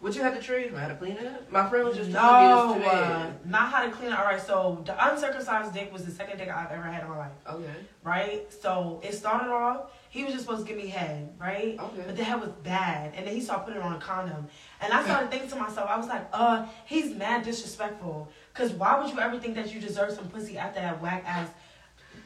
What 0.00 0.14
you 0.14 0.22
had 0.22 0.34
to 0.34 0.40
train? 0.40 0.72
How 0.72 0.86
to 0.86 0.94
clean 0.94 1.16
it? 1.16 1.50
My 1.50 1.68
friend 1.68 1.84
was 1.84 1.96
just 1.96 2.10
no, 2.10 2.20
telling 2.20 2.78
me 2.78 2.84
this 2.84 2.92
today. 2.92 3.02
uh, 3.02 3.30
not 3.44 3.72
how 3.72 3.84
to 3.84 3.90
clean 3.90 4.12
it. 4.12 4.18
All 4.18 4.24
right, 4.24 4.40
so 4.40 4.80
the 4.84 5.08
uncircumcised 5.08 5.74
dick 5.74 5.92
was 5.92 6.04
the 6.04 6.12
second 6.12 6.38
dick 6.38 6.48
I've 6.48 6.70
ever 6.70 6.84
had 6.84 7.02
in 7.02 7.08
my 7.08 7.18
life. 7.18 7.32
Okay. 7.50 7.74
Right. 8.04 8.52
So 8.52 9.00
it 9.02 9.12
started 9.14 9.50
off. 9.50 9.90
He 10.10 10.24
was 10.24 10.32
just 10.32 10.46
supposed 10.46 10.66
to 10.66 10.72
give 10.72 10.82
me 10.82 10.88
head, 10.88 11.34
right? 11.38 11.76
Okay. 11.78 12.02
But 12.06 12.16
the 12.16 12.24
head 12.24 12.40
was 12.40 12.50
bad, 12.62 13.12
and 13.14 13.26
then 13.26 13.34
he 13.34 13.40
started 13.40 13.64
putting 13.64 13.80
it 13.80 13.84
on 13.84 13.94
a 13.94 13.98
condom, 13.98 14.48
and 14.80 14.92
I 14.92 15.04
started 15.04 15.30
thinking 15.30 15.50
to 15.50 15.56
myself, 15.56 15.88
I 15.90 15.96
was 15.96 16.06
like, 16.06 16.28
uh, 16.32 16.66
he's 16.86 17.14
mad 17.14 17.44
disrespectful. 17.44 18.30
Cause 18.54 18.72
why 18.72 18.98
would 18.98 19.12
you 19.12 19.20
ever 19.20 19.38
think 19.38 19.54
that 19.54 19.72
you 19.72 19.80
deserve 19.80 20.12
some 20.12 20.28
pussy 20.28 20.58
after 20.58 20.80
that 20.80 21.00
whack 21.00 21.22
ass 21.26 21.48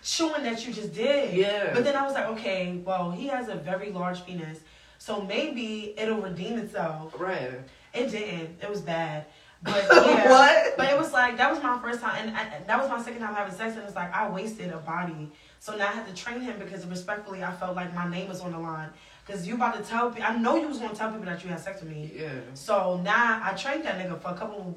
chewing 0.02 0.44
that 0.44 0.66
you 0.66 0.72
just 0.72 0.94
did? 0.94 1.34
Yeah. 1.34 1.72
But 1.74 1.84
then 1.84 1.96
I 1.96 2.02
was 2.02 2.14
like, 2.14 2.26
okay, 2.26 2.80
well, 2.84 3.10
he 3.10 3.26
has 3.26 3.48
a 3.48 3.56
very 3.56 3.90
large 3.90 4.24
penis, 4.24 4.60
so 4.98 5.20
maybe 5.20 5.94
it'll 5.98 6.20
redeem 6.20 6.58
itself. 6.58 7.14
Right. 7.18 7.60
It 7.92 8.10
didn't. 8.10 8.62
It 8.62 8.70
was 8.70 8.80
bad. 8.80 9.26
But 9.62 9.86
yeah. 9.92 10.30
What? 10.30 10.76
But 10.76 10.90
it 10.90 10.98
was 10.98 11.12
like 11.12 11.36
that 11.38 11.50
was 11.50 11.62
my 11.62 11.78
first 11.80 12.00
time, 12.00 12.28
and 12.28 12.36
I, 12.36 12.60
that 12.66 12.80
was 12.80 12.88
my 12.88 13.02
second 13.02 13.20
time 13.20 13.34
having 13.34 13.54
sex, 13.54 13.76
and 13.76 13.84
it's 13.84 13.94
like 13.94 14.14
I 14.14 14.28
wasted 14.30 14.72
a 14.72 14.78
body. 14.78 15.30
So 15.62 15.76
now 15.76 15.86
I 15.86 15.92
had 15.92 16.08
to 16.08 16.12
train 16.12 16.40
him 16.40 16.58
because 16.58 16.84
respectfully, 16.86 17.44
I 17.44 17.52
felt 17.52 17.76
like 17.76 17.94
my 17.94 18.10
name 18.10 18.28
was 18.28 18.40
on 18.40 18.50
the 18.50 18.58
line. 18.58 18.88
Because 19.24 19.46
you 19.46 19.54
about 19.54 19.76
to 19.76 19.88
tell 19.88 20.10
people, 20.10 20.28
I 20.28 20.36
know 20.36 20.56
you 20.56 20.66
was 20.66 20.78
gonna 20.78 20.92
tell 20.92 21.08
people 21.12 21.26
that 21.26 21.44
you 21.44 21.50
had 21.50 21.60
sex 21.60 21.80
with 21.80 21.90
me. 21.90 22.10
Yeah. 22.12 22.30
So 22.54 23.00
now 23.04 23.40
I 23.44 23.52
trained 23.54 23.84
that 23.84 23.96
nigga 23.96 24.20
for 24.20 24.30
a 24.30 24.34
couple. 24.34 24.76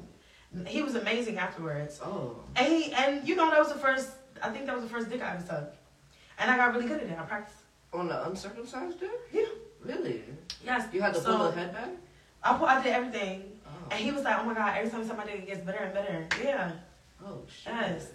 He 0.64 0.82
was 0.82 0.94
amazing 0.94 1.38
afterwards, 1.38 1.98
Oh. 2.00 2.36
and 2.54 2.68
he 2.72 2.92
and 2.92 3.26
you 3.26 3.34
know 3.34 3.50
that 3.50 3.58
was 3.58 3.72
the 3.72 3.80
first. 3.80 4.10
I 4.40 4.50
think 4.50 4.66
that 4.66 4.76
was 4.76 4.84
the 4.84 4.90
first 4.90 5.10
dick 5.10 5.20
I 5.20 5.34
ever 5.34 5.44
sucked, 5.44 5.74
and 6.38 6.48
I 6.52 6.56
got 6.56 6.72
really 6.72 6.86
good 6.86 7.00
at 7.02 7.08
it. 7.08 7.18
I 7.18 7.22
practiced. 7.24 7.62
On 7.92 8.06
the 8.06 8.24
uncircumcised 8.28 9.00
dick? 9.00 9.10
Yeah. 9.32 9.42
Really? 9.84 10.22
Yes. 10.64 10.86
You 10.92 11.02
had 11.02 11.14
to 11.14 11.20
so, 11.20 11.36
pull 11.36 11.50
the 11.50 11.56
head 11.58 11.72
back? 11.72 11.90
I 12.44 12.56
put, 12.56 12.68
I 12.68 12.80
did 12.80 12.92
everything, 12.92 13.58
Oh. 13.66 13.70
and 13.90 13.98
he 13.98 14.12
was 14.12 14.22
like, 14.22 14.38
"Oh 14.38 14.44
my 14.44 14.54
god!" 14.54 14.78
Every 14.78 14.88
time 14.88 15.00
you 15.00 15.06
suck 15.08 15.16
my 15.16 15.24
dick, 15.26 15.40
it 15.40 15.46
gets 15.48 15.62
better 15.66 15.82
and 15.82 15.92
better. 15.92 16.28
Yeah. 16.40 16.70
Oh 17.26 17.42
shit. 17.48 17.72
Yes. 17.74 18.06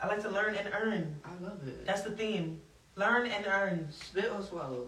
I 0.00 0.06
like 0.06 0.22
to 0.22 0.30
learn 0.30 0.54
and 0.54 0.68
earn. 0.72 1.16
I 1.24 1.44
love 1.44 1.66
it. 1.66 1.84
That's 1.84 2.02
the 2.02 2.10
theme. 2.10 2.60
Learn 2.96 3.26
and 3.26 3.46
earn. 3.46 3.88
Spit 3.90 4.30
or 4.32 4.42
swallow? 4.42 4.86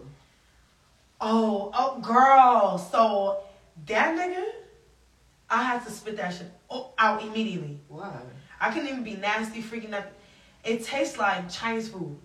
Oh, 1.19 1.71
oh, 1.73 1.99
girl. 1.99 2.77
So 2.77 3.41
that 3.87 4.17
nigga, 4.17 4.43
I 5.49 5.63
had 5.63 5.85
to 5.85 5.91
spit 5.91 6.17
that 6.17 6.33
shit 6.33 6.47
out 6.97 7.23
immediately. 7.23 7.79
Why? 7.87 8.21
I 8.59 8.71
couldn't 8.71 8.89
even 8.89 9.03
be 9.03 9.15
nasty, 9.15 9.61
freaking 9.61 9.93
up. 9.93 10.11
It 10.63 10.83
tastes 10.83 11.17
like 11.17 11.49
Chinese 11.49 11.89
food. 11.89 12.17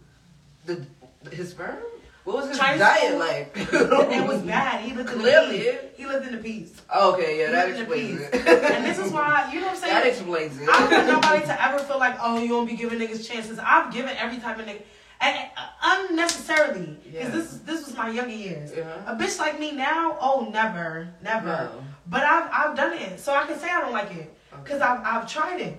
The 0.64 0.87
his 1.31 1.51
sperm? 1.51 1.79
What 2.27 2.37
was 2.39 2.49
his 2.49 2.59
Chinese 2.59 2.81
diet 2.81 3.11
food. 3.12 3.19
like? 3.19 3.53
it 4.17 4.27
was 4.27 4.43
bad. 4.55 4.81
He 4.83 4.93
lived 4.93 5.11
in 5.11 5.19
Clearly. 5.21 5.59
the 5.59 5.62
peace. 5.65 5.81
He 5.97 6.07
lived 6.07 6.27
in 6.27 6.33
the 6.37 6.43
peas. 6.43 6.83
Okay, 6.95 7.39
yeah, 7.39 7.51
that 7.53 7.69
explains 7.71 8.21
it. 8.21 8.35
And 8.35 8.85
this 8.85 8.99
is 8.99 9.12
why, 9.12 9.49
you 9.53 9.61
know 9.61 9.67
what 9.69 9.77
I'm 9.77 9.81
saying? 9.81 9.95
that 10.03 10.07
explains 10.07 10.61
it. 10.61 10.69
I 10.69 10.81
don't 10.81 10.91
want 10.91 11.23
nobody 11.23 11.47
to 11.47 11.65
ever 11.65 11.79
feel 11.79 11.99
like, 11.99 12.17
oh, 12.21 12.39
you 12.43 12.49
don't 12.49 12.67
be 12.67 12.75
giving 12.77 12.99
niggas 12.99 13.27
chances. 13.29 13.59
I've 13.62 13.93
given 13.93 14.15
every 14.17 14.39
type 14.39 14.59
of 14.59 14.67
nigga, 14.67 14.83
and, 15.21 15.49
uh, 15.57 15.67
unnecessarily. 16.11 16.97
Because 17.05 17.12
Yeah. 17.15 17.29
this 17.31 17.59
this 17.65 17.87
was 17.87 17.97
my 17.97 18.09
younger 18.11 18.35
years. 18.35 18.73
Yeah. 18.77 19.11
A 19.11 19.15
bitch 19.17 19.39
like 19.39 19.59
me 19.61 19.71
now, 19.73 20.19
oh, 20.21 20.49
never, 20.53 21.09
never. 21.23 21.47
No. 21.47 21.85
But 22.09 22.23
I've 22.25 22.51
I've 22.53 22.77
done 22.77 22.93
it, 22.95 23.21
so 23.21 23.33
I 23.35 23.47
can 23.47 23.59
say 23.59 23.69
I 23.71 23.81
don't 23.81 23.93
like 23.93 24.11
it 24.15 24.37
because 24.65 24.81
I've 24.83 25.01
I've 25.05 25.31
tried 25.31 25.61
it, 25.61 25.77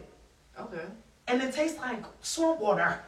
Okay. 0.59 0.85
and 1.27 1.41
it 1.41 1.53
tastes 1.53 1.77
like 1.77 2.03
swamp 2.21 2.59
water. 2.61 2.99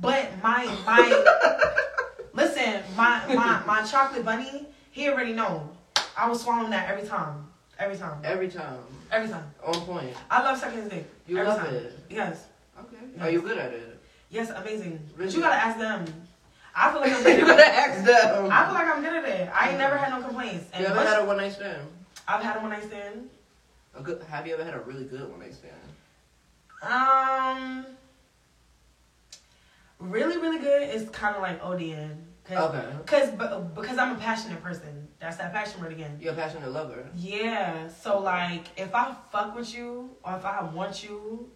But 0.00 0.30
my 0.42 0.64
my 0.86 1.24
listen, 2.32 2.82
my 2.96 3.22
my 3.34 3.62
my 3.66 3.82
chocolate 3.82 4.24
bunny, 4.24 4.66
he 4.90 5.08
already 5.08 5.32
know. 5.32 5.68
I 6.16 6.28
was 6.28 6.42
swallowing 6.42 6.70
that 6.70 6.88
every 6.88 7.06
time, 7.06 7.46
every 7.78 7.96
time, 7.96 8.18
Every 8.24 8.48
time. 8.48 8.78
every 9.10 9.28
time. 9.28 9.44
On 9.64 9.74
point. 9.82 10.14
I 10.30 10.42
love 10.42 10.58
sucking 10.58 10.80
his 10.82 10.88
dick. 10.90 11.10
You 11.26 11.38
every 11.38 11.48
love 11.52 11.60
time. 11.60 11.74
it. 11.74 11.98
Yes. 12.08 12.46
Okay. 12.78 12.96
Yes. 13.16 13.24
Are 13.26 13.30
you 13.30 13.42
good 13.42 13.58
at 13.58 13.72
it? 13.72 14.00
Yes, 14.30 14.50
amazing. 14.50 15.00
But 15.16 15.32
you 15.34 15.40
gotta 15.40 15.54
ask 15.56 15.78
them. 15.78 16.04
I 16.74 16.90
feel 16.92 17.00
like 17.00 17.12
I'm 17.12 17.22
good 17.24 17.38
you 17.38 17.44
at 17.44 17.48
gotta 17.48 17.62
it. 17.62 17.68
ask 17.68 18.04
them. 18.04 18.48
I 18.50 18.64
feel 18.64 18.74
like 18.74 18.86
I'm 18.86 19.02
good 19.02 19.12
at 19.24 19.24
it. 19.28 19.50
I 19.54 19.68
ain't 19.70 19.78
never 19.78 19.96
had 19.96 20.10
no 20.10 20.22
complaints. 20.26 20.66
And 20.72 20.82
you 20.82 20.88
ever 20.90 21.04
had 21.04 21.20
a 21.20 21.24
one 21.24 21.36
night 21.36 21.52
stand? 21.52 21.82
I've 22.28 22.42
had 22.42 22.56
a 22.56 22.60
one 22.60 22.70
night 22.70 22.84
stand. 22.84 23.28
A 23.96 24.02
good, 24.02 24.22
have 24.30 24.46
you 24.46 24.54
ever 24.54 24.64
had 24.64 24.74
a 24.74 24.80
really 24.80 25.04
good 25.04 25.28
one 25.30 25.40
night 25.40 25.54
stand? 25.54 25.74
Um, 26.82 27.86
really, 30.00 30.36
really 30.38 30.58
good 30.58 30.82
is 30.94 31.08
kind 31.10 31.36
of 31.36 31.42
like 31.42 31.60
ODN. 31.62 32.16
Cause, 32.44 32.74
Okay. 32.74 32.86
Cause, 33.06 33.30
but, 33.36 33.74
because 33.74 33.96
I'm 33.98 34.16
a 34.16 34.18
passionate 34.18 34.62
person. 34.62 35.08
That's 35.20 35.36
that 35.36 35.52
passion 35.52 35.80
word 35.80 35.92
again. 35.92 36.18
You're 36.20 36.32
a 36.32 36.36
passionate 36.36 36.72
lover. 36.72 37.08
Yeah. 37.14 37.88
So 37.88 38.18
like, 38.18 38.64
if 38.76 38.94
I 38.94 39.14
fuck 39.30 39.54
with 39.54 39.72
you 39.74 40.10
or 40.24 40.36
if 40.36 40.44
I 40.44 40.64
want 40.64 41.04
you, 41.04 41.50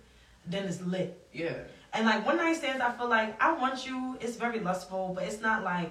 then 0.46 0.64
it's 0.66 0.80
lit. 0.82 1.26
Yeah. 1.32 1.54
And 1.94 2.06
like 2.06 2.24
one 2.26 2.36
night 2.36 2.56
stands, 2.56 2.82
I 2.82 2.92
feel 2.92 3.08
like 3.08 3.40
I 3.42 3.52
want 3.52 3.86
you. 3.86 4.18
It's 4.20 4.36
very 4.36 4.60
lustful, 4.60 5.12
but 5.14 5.24
it's 5.24 5.40
not 5.40 5.64
like. 5.64 5.90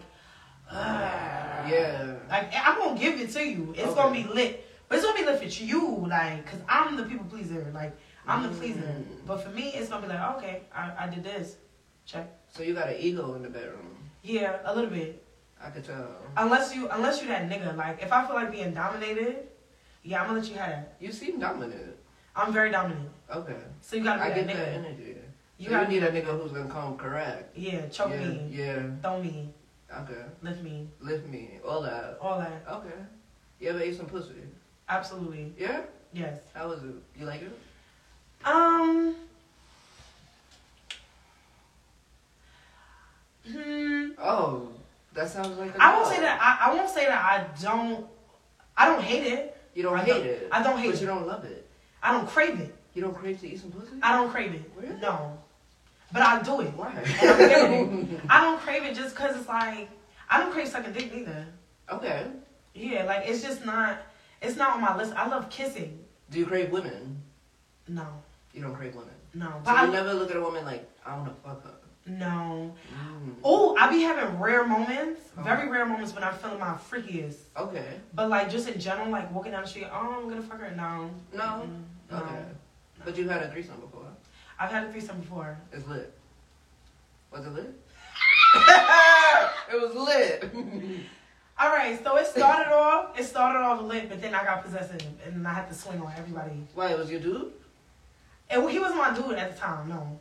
Uh, 0.70 1.68
Yeah. 1.68 2.16
Like 2.30 2.52
I'm 2.56 2.78
gonna 2.78 3.00
give 3.00 3.20
it 3.20 3.32
to 3.32 3.44
you. 3.44 3.74
It's 3.76 3.88
Okay. 3.88 3.96
gonna 3.96 4.13
be 4.13 4.24
lit, 4.34 4.66
but 4.88 4.98
it's 4.98 5.06
gonna 5.06 5.18
be 5.20 5.26
lit 5.26 5.39
for 5.39 5.63
you. 5.63 6.06
Like, 6.08 6.46
cause 6.46 6.60
I'm 6.70 6.96
the 6.96 7.04
people 7.04 7.26
pleaser. 7.26 7.72
Like 7.74 7.96
I'm 8.28 8.44
the 8.44 8.50
pleaser. 8.50 8.80
Mm. 8.82 9.06
But 9.26 9.44
for 9.44 9.50
me, 9.50 9.70
it's 9.74 9.89
gonna 9.89 10.04
be 10.08 10.13
like, 10.13 10.36
okay, 10.38 10.62
I, 10.74 11.06
I 11.06 11.08
did 11.10 11.24
this. 11.24 11.56
Check. 12.06 12.28
So 12.56 12.62
you 12.62 12.76
got 12.76 12.88
an 12.89 12.98
ego 13.00 13.34
in 13.34 13.42
the 13.42 13.50
bedroom. 13.50 13.98
Yeah, 14.22 14.60
a 14.66 14.76
little 14.76 14.92
bit. 14.92 15.24
I 15.62 15.70
could 15.72 15.84
tell. 15.84 16.08
Unless 16.38 16.76
you, 16.76 16.88
unless 16.89 17.20
you 17.22 17.28
that 17.30 17.50
nigga. 17.50 17.76
Like 17.76 18.02
if 18.02 18.12
I 18.13 18.26
feel 18.28 18.36
like 18.36 18.52
being 18.52 18.74
dominated, 18.76 19.48
yeah, 20.04 20.22
I'm 20.22 20.28
gonna 20.28 20.39
let 20.39 20.50
you 20.50 20.56
have 20.58 20.70
that. 20.70 20.96
You 21.00 21.12
seem 21.12 21.39
dominant. 21.39 21.96
I'm 22.36 22.54
very 22.54 22.70
dominant. 22.70 23.10
Okay. 23.34 23.56
So 23.82 23.96
you 23.96 24.04
gotta 24.04 24.20
be 24.20 24.26
I 24.26 24.30
that 24.30 24.48
get 24.48 24.56
that 24.56 24.68
nigga. 24.68 24.86
energy. 24.86 25.04
You 25.58 25.66
You, 25.66 25.70
gotta 25.70 25.92
you 25.92 26.00
need 26.02 26.08
a 26.08 26.12
nigga 26.12 26.39
who's 26.39 26.52
gonna 26.52 26.70
come 26.70 26.96
correct. 26.96 27.58
Yeah, 27.58 27.88
choke 27.88 28.12
yeah, 28.12 28.20
me, 28.20 28.48
Yeah. 28.52 28.84
throw 29.02 29.22
me, 29.22 29.50
Okay. 30.02 30.22
lift 30.44 30.62
me, 30.62 30.88
Lift 31.00 31.28
me. 31.28 31.60
All 31.68 31.82
that. 31.82 32.18
all 32.22 32.38
that. 32.39 32.63
Okay. 32.70 32.96
You 33.60 33.70
ever 33.70 33.80
ate 33.80 33.96
some 33.98 34.06
pussy? 34.08 34.34
Absolutely. 34.89 35.54
Yeah? 35.58 35.82
Yes. 36.12 36.39
How 36.54 36.68
was 36.68 36.84
it? 36.84 36.94
You 37.18 37.26
like 37.26 37.42
it? 37.42 37.52
Um. 38.46 39.16
Hmm. 43.51 44.10
Oh, 44.19 44.69
that 45.13 45.29
sounds 45.29 45.58
like 45.60 45.75
a 45.75 45.82
I 45.84 45.95
won't 45.95 46.08
say 46.08 46.19
that. 46.21 46.39
I, 46.41 46.71
I 46.71 46.75
won't 46.75 46.89
say 46.89 47.06
that 47.06 47.23
I 47.23 47.45
don't. 47.62 48.06
I 48.77 48.86
don't 48.88 49.01
hate 49.01 49.27
it. 49.32 49.58
You 49.75 49.84
don't 49.84 49.95
I 49.97 50.03
hate 50.03 50.12
don't- 50.13 50.25
it. 50.25 50.47
I 50.51 50.63
don't 50.63 50.77
hate 50.79 50.88
But 50.88 50.95
it. 50.95 51.01
you 51.01 51.08
don't 51.08 51.27
love 51.27 51.43
it. 51.45 51.67
I 52.01 52.12
don't 52.13 52.27
crave 52.27 52.60
it. 52.60 52.73
You 52.93 53.01
don't 53.01 53.15
crave 53.15 53.39
to 53.41 53.47
eat 53.47 53.60
some 53.60 53.71
pussy? 53.71 53.91
I 54.01 54.15
don't 54.15 54.29
crave 54.29 54.53
it. 54.53 54.71
Really? 54.75 54.95
No. 55.01 55.38
But 56.12 56.21
I 56.21 56.41
do 56.43 56.62
it. 56.62 56.67
Why? 56.75 56.91
And 56.91 57.29
I'm 57.29 57.38
giving 57.49 58.21
I 58.29 58.41
don't 58.41 58.60
crave 58.60 58.84
it 58.84 58.95
just 58.95 59.15
because 59.15 59.36
it's 59.36 59.47
like 59.47 59.89
I 60.29 60.39
don't 60.39 60.51
crave 60.51 60.67
sucking 60.67 60.93
dick 60.93 61.13
neither. 61.13 61.45
okay. 61.91 62.27
Yeah, 62.75 63.03
like 63.03 63.23
it's 63.27 63.41
just 63.43 63.65
not. 63.65 63.97
It's 64.41 64.56
not 64.58 64.75
on 64.75 64.82
my 64.82 64.95
list. 64.97 65.13
I 65.15 65.27
love 65.27 65.49
kissing. 65.49 65.99
Do 66.29 66.39
you 66.39 66.45
crave 66.45 66.71
women? 66.71 67.21
No, 67.88 68.06
You 68.53 68.62
don't 68.62 68.75
crave 68.75 68.95
women. 68.95 69.13
no. 69.34 69.62
So 69.65 69.71
you 69.71 69.77
I, 69.77 69.89
never 69.89 70.13
look 70.13 70.32
at 70.32 70.38
a 70.38 70.41
woman 70.41 70.63
like, 70.65 70.89
I 71.06 71.15
want 71.17 71.27
to 71.29 71.41
fuck 71.41 71.63
her. 71.63 71.71
No. 72.06 72.74
Mm. 72.94 73.36
Oh, 73.44 73.76
I 73.78 73.89
be 73.89 74.02
having 74.02 74.39
rare 74.39 74.66
moments, 74.66 75.22
Oh. 75.38 75.42
very 75.44 75.68
rare 75.70 75.86
moments 75.86 76.13
when 76.13 76.24
I'm 76.24 76.34
feeling 76.36 76.60
my 76.60 76.74
freakiest. 76.89 77.38
Okay. 77.58 78.00
But 78.13 78.30
like 78.30 78.50
just 78.50 78.68
in 78.68 78.80
general, 78.80 79.10
like 79.10 79.34
walking 79.34 79.52
down 79.52 79.63
the 79.63 79.68
street, 79.70 79.88
oh, 79.92 80.20
I'm 80.22 80.30
gonna 80.30 80.42
fuck 80.42 80.60
her. 80.60 80.72
No, 80.76 81.10
No. 81.34 81.44
Mm-mm. 81.68 81.84
no. 82.12 82.18
Okay. 82.18 82.44
But 83.06 83.18
you 83.18 83.28
had 83.28 83.44
a 83.44 83.50
threesome 83.52 83.80
before. 83.80 84.08
I've 84.60 84.72
had 84.72 84.86
a 84.86 84.92
threesome 84.92 85.20
before. 85.20 85.58
It's 85.72 85.88
lit. 85.88 86.13
Was 87.32 87.46
it 87.46 87.50
lit? 87.54 87.74
it 89.74 89.82
was 89.82 89.96
lit. 89.96 90.52
All 91.60 91.70
right, 91.70 92.02
so 92.04 92.16
it 92.18 92.28
started 92.28 92.72
off. 92.74 93.18
It 93.18 93.24
started 93.26 93.60
off 93.60 93.82
lit, 93.84 94.10
but 94.10 94.22
then 94.22 94.34
I 94.36 94.44
got 94.44 94.63
possessive, 94.63 95.02
and 95.26 95.48
I 95.48 95.54
had 95.54 95.68
to 95.70 95.74
swing 95.76 96.02
on 96.02 96.12
everybody. 96.18 96.68
Why, 96.74 96.92
it 96.92 96.98
was 96.98 97.10
your 97.12 97.20
dude? 97.20 97.54
And 98.50 98.70
he 98.70 98.80
wasn't 98.80 99.00
my 99.00 99.13
dude 99.16 99.38
at 99.38 99.54
the 99.54 99.60
time. 99.60 99.89
No, 99.89 100.20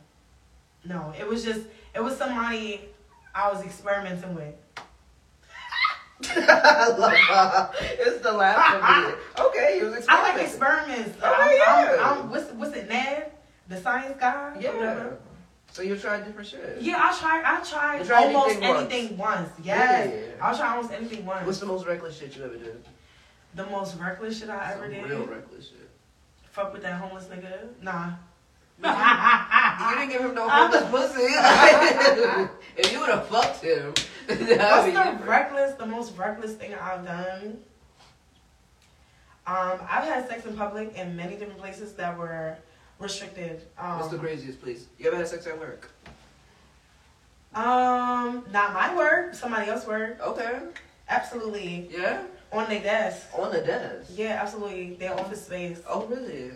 no, 0.85 1.13
it 1.19 1.27
was 1.27 1.43
just 1.43 1.61
it 1.95 2.01
was 2.03 2.17
somebody 2.17 2.81
I 3.33 3.51
was 3.51 3.63
experimenting 3.63 4.35
with. 4.35 4.53
I 6.25 6.87
love 6.97 7.11
her. 7.11 7.71
It's 7.81 8.21
the 8.21 8.31
last 8.31 8.75
of 8.75 9.13
it. 9.13 9.45
Okay, 9.47 9.79
he 9.79 9.85
was 9.85 10.05
I 10.07 10.21
like 10.21 10.41
experimenting. 10.41 11.05
experiments. 11.05 11.17
Oh, 11.21 11.35
I'm, 11.37 11.57
yeah. 11.57 12.03
I'm, 12.05 12.19
I'm, 12.19 12.29
what's 12.29 12.51
what's 12.53 12.75
it, 12.75 12.87
Ned, 12.87 13.31
the 13.67 13.77
science 13.77 14.15
guy? 14.19 14.55
Yeah. 14.59 15.09
So 15.71 15.81
you 15.81 15.97
tried 15.97 16.23
different 16.23 16.47
shit. 16.47 16.77
Yeah, 16.81 16.99
I 16.99 17.17
tried. 17.17 17.43
I 17.43 17.63
tried, 17.63 18.05
tried 18.05 18.25
almost 18.27 18.61
anything 18.61 18.69
once? 18.69 18.93
anything 18.93 19.17
once. 19.17 19.49
Yes, 19.63 20.07
Really? 20.07 20.33
I 20.39 20.55
tried 20.55 20.75
almost 20.75 20.93
anything 20.93 21.25
once. 21.25 21.45
What's 21.47 21.59
the 21.59 21.65
most 21.65 21.87
reckless 21.87 22.17
shit 22.17 22.35
you 22.37 22.43
ever 22.43 22.55
did? 22.57 22.83
the 23.55 23.65
most 23.67 23.97
reckless 23.99 24.39
shit 24.39 24.49
I 24.49 24.73
ever 24.73 24.87
did? 24.87 25.03
Real 25.03 25.25
reckless 25.25 25.69
shit. 25.69 25.89
Fuck 26.51 26.73
with 26.73 26.83
that 26.83 26.99
homeless 26.99 27.25
nigga? 27.25 27.69
Nah. 27.81 28.11
You 28.81 29.95
didn't 29.95 30.09
give 30.09 30.21
him 30.21 30.35
no 30.35 30.47
I'm- 30.47 30.71
homeless 30.71 30.89
pussy. 31.13 31.23
if 32.77 32.91
you 32.91 32.99
would 32.99 33.09
have 33.09 33.27
fucked 33.27 33.63
him, 33.63 33.93
What's 34.27 34.39
the 34.39 35.19
reckless, 35.25 35.75
the 35.75 35.85
most 35.85 36.17
reckless 36.17 36.53
thing 36.53 36.73
I've 36.73 37.05
done? 37.05 37.59
Um, 39.45 39.79
I've 39.81 40.05
had 40.05 40.27
sex 40.29 40.45
in 40.45 40.55
public 40.55 40.95
in 40.95 41.15
many 41.15 41.35
different 41.35 41.59
places 41.59 41.93
that 41.93 42.17
were 42.17 42.57
restricted. 42.99 43.63
Um, 43.77 43.99
What's 43.99 44.11
the 44.11 44.17
craziest 44.17 44.61
place? 44.61 44.85
You 44.97 45.07
ever 45.07 45.17
had 45.17 45.27
sex 45.27 45.45
at 45.47 45.59
work? 45.59 45.91
Um, 47.53 48.45
not 48.51 48.73
my 48.73 48.95
work, 48.95 49.33
somebody 49.33 49.69
else's 49.69 49.87
work. 49.87 50.19
Okay. 50.21 50.59
Absolutely. 51.09 51.89
Yeah? 51.91 52.23
On 52.53 52.69
their 52.69 52.81
desk. 52.81 53.27
On 53.37 53.51
the 53.51 53.59
desk. 53.61 54.11
Yeah, 54.15 54.39
absolutely. 54.41 54.95
Their 54.95 55.13
office 55.19 55.45
space. 55.45 55.81
Oh, 55.87 56.05
really? 56.05 56.51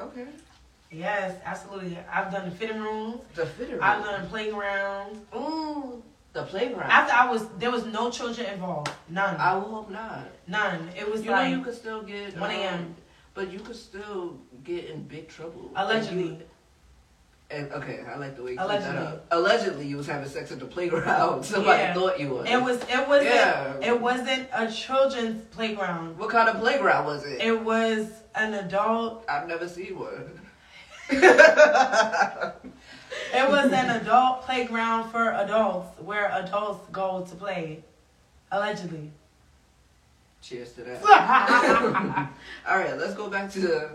Okay. 0.00 0.26
Yes, 0.98 1.36
absolutely. 1.44 1.98
I've 2.12 2.30
done 2.32 2.48
the 2.48 2.54
fitting 2.54 2.80
rooms. 2.80 3.20
The 3.34 3.46
fitter. 3.46 3.82
I've 3.82 4.04
done 4.04 4.28
playgrounds. 4.28 5.18
Ooh, 5.34 6.02
the 6.32 6.42
playground. 6.44 6.90
After 6.90 7.14
I 7.14 7.30
was, 7.30 7.46
there 7.58 7.70
was 7.70 7.84
no 7.86 8.10
children 8.10 8.46
involved. 8.52 8.90
None. 9.08 9.36
I 9.36 9.54
will 9.54 9.70
hope 9.74 9.90
not. 9.90 10.26
None. 10.46 10.90
It 10.96 11.10
was 11.10 11.24
You 11.24 11.30
like 11.32 11.50
know 11.50 11.56
you 11.58 11.64
could 11.64 11.74
still 11.74 12.02
get 12.02 12.38
1 12.38 12.50
a.m.. 12.50 12.74
um, 12.74 12.94
but 13.34 13.50
you 13.50 13.58
could 13.60 13.76
still 13.76 14.38
get 14.62 14.86
in 14.86 15.02
big 15.02 15.28
trouble. 15.28 15.70
Allegedly. 15.74 16.22
And, 16.22 16.38
you- 16.38 16.44
and 17.50 17.72
okay, 17.72 18.00
I 18.08 18.16
like 18.16 18.36
the 18.36 18.42
way 18.42 18.52
you 18.52 18.56
cleaned 18.56 18.70
that 18.70 18.80
Allegedly. 18.94 19.06
up. 19.06 19.26
Allegedly, 19.30 19.86
you 19.86 19.96
was 19.96 20.06
having 20.06 20.28
sex 20.28 20.50
at 20.50 20.58
the 20.60 20.64
playground. 20.66 21.44
Somebody 21.44 21.82
Yeah. 21.82 21.94
thought 21.94 22.18
you 22.18 22.30
was. 22.30 22.48
It 22.48 22.60
was. 22.62 22.76
It 22.88 23.06
wasn't. 23.08 23.34
Yeah. 23.34 23.74
It 23.82 24.00
wasn't 24.00 24.48
a 24.52 24.70
children's 24.72 25.44
playground. 25.54 26.18
What 26.18 26.30
kind 26.30 26.48
of 26.48 26.58
playground 26.60 27.04
was 27.06 27.24
it? 27.26 27.40
It 27.42 27.60
was 27.62 28.08
an 28.34 28.54
adult. 28.54 29.24
I've 29.28 29.46
never 29.46 29.68
seen 29.68 29.98
one. 29.98 30.40
It 33.34 33.48
was 33.48 33.72
an 33.72 33.90
adult 33.90 34.42
playground 34.42 35.10
for 35.10 35.32
adults 35.32 36.00
where 36.00 36.30
adults 36.34 36.86
go 36.92 37.26
to 37.28 37.34
play. 37.34 37.82
Allegedly. 38.52 39.10
Cheers 40.40 40.72
to 40.74 40.82
that. 40.82 41.02
All 42.68 42.78
right, 42.78 42.96
let's 42.96 43.14
go 43.14 43.28
back 43.28 43.50
to 43.52 43.60
the, 43.60 43.90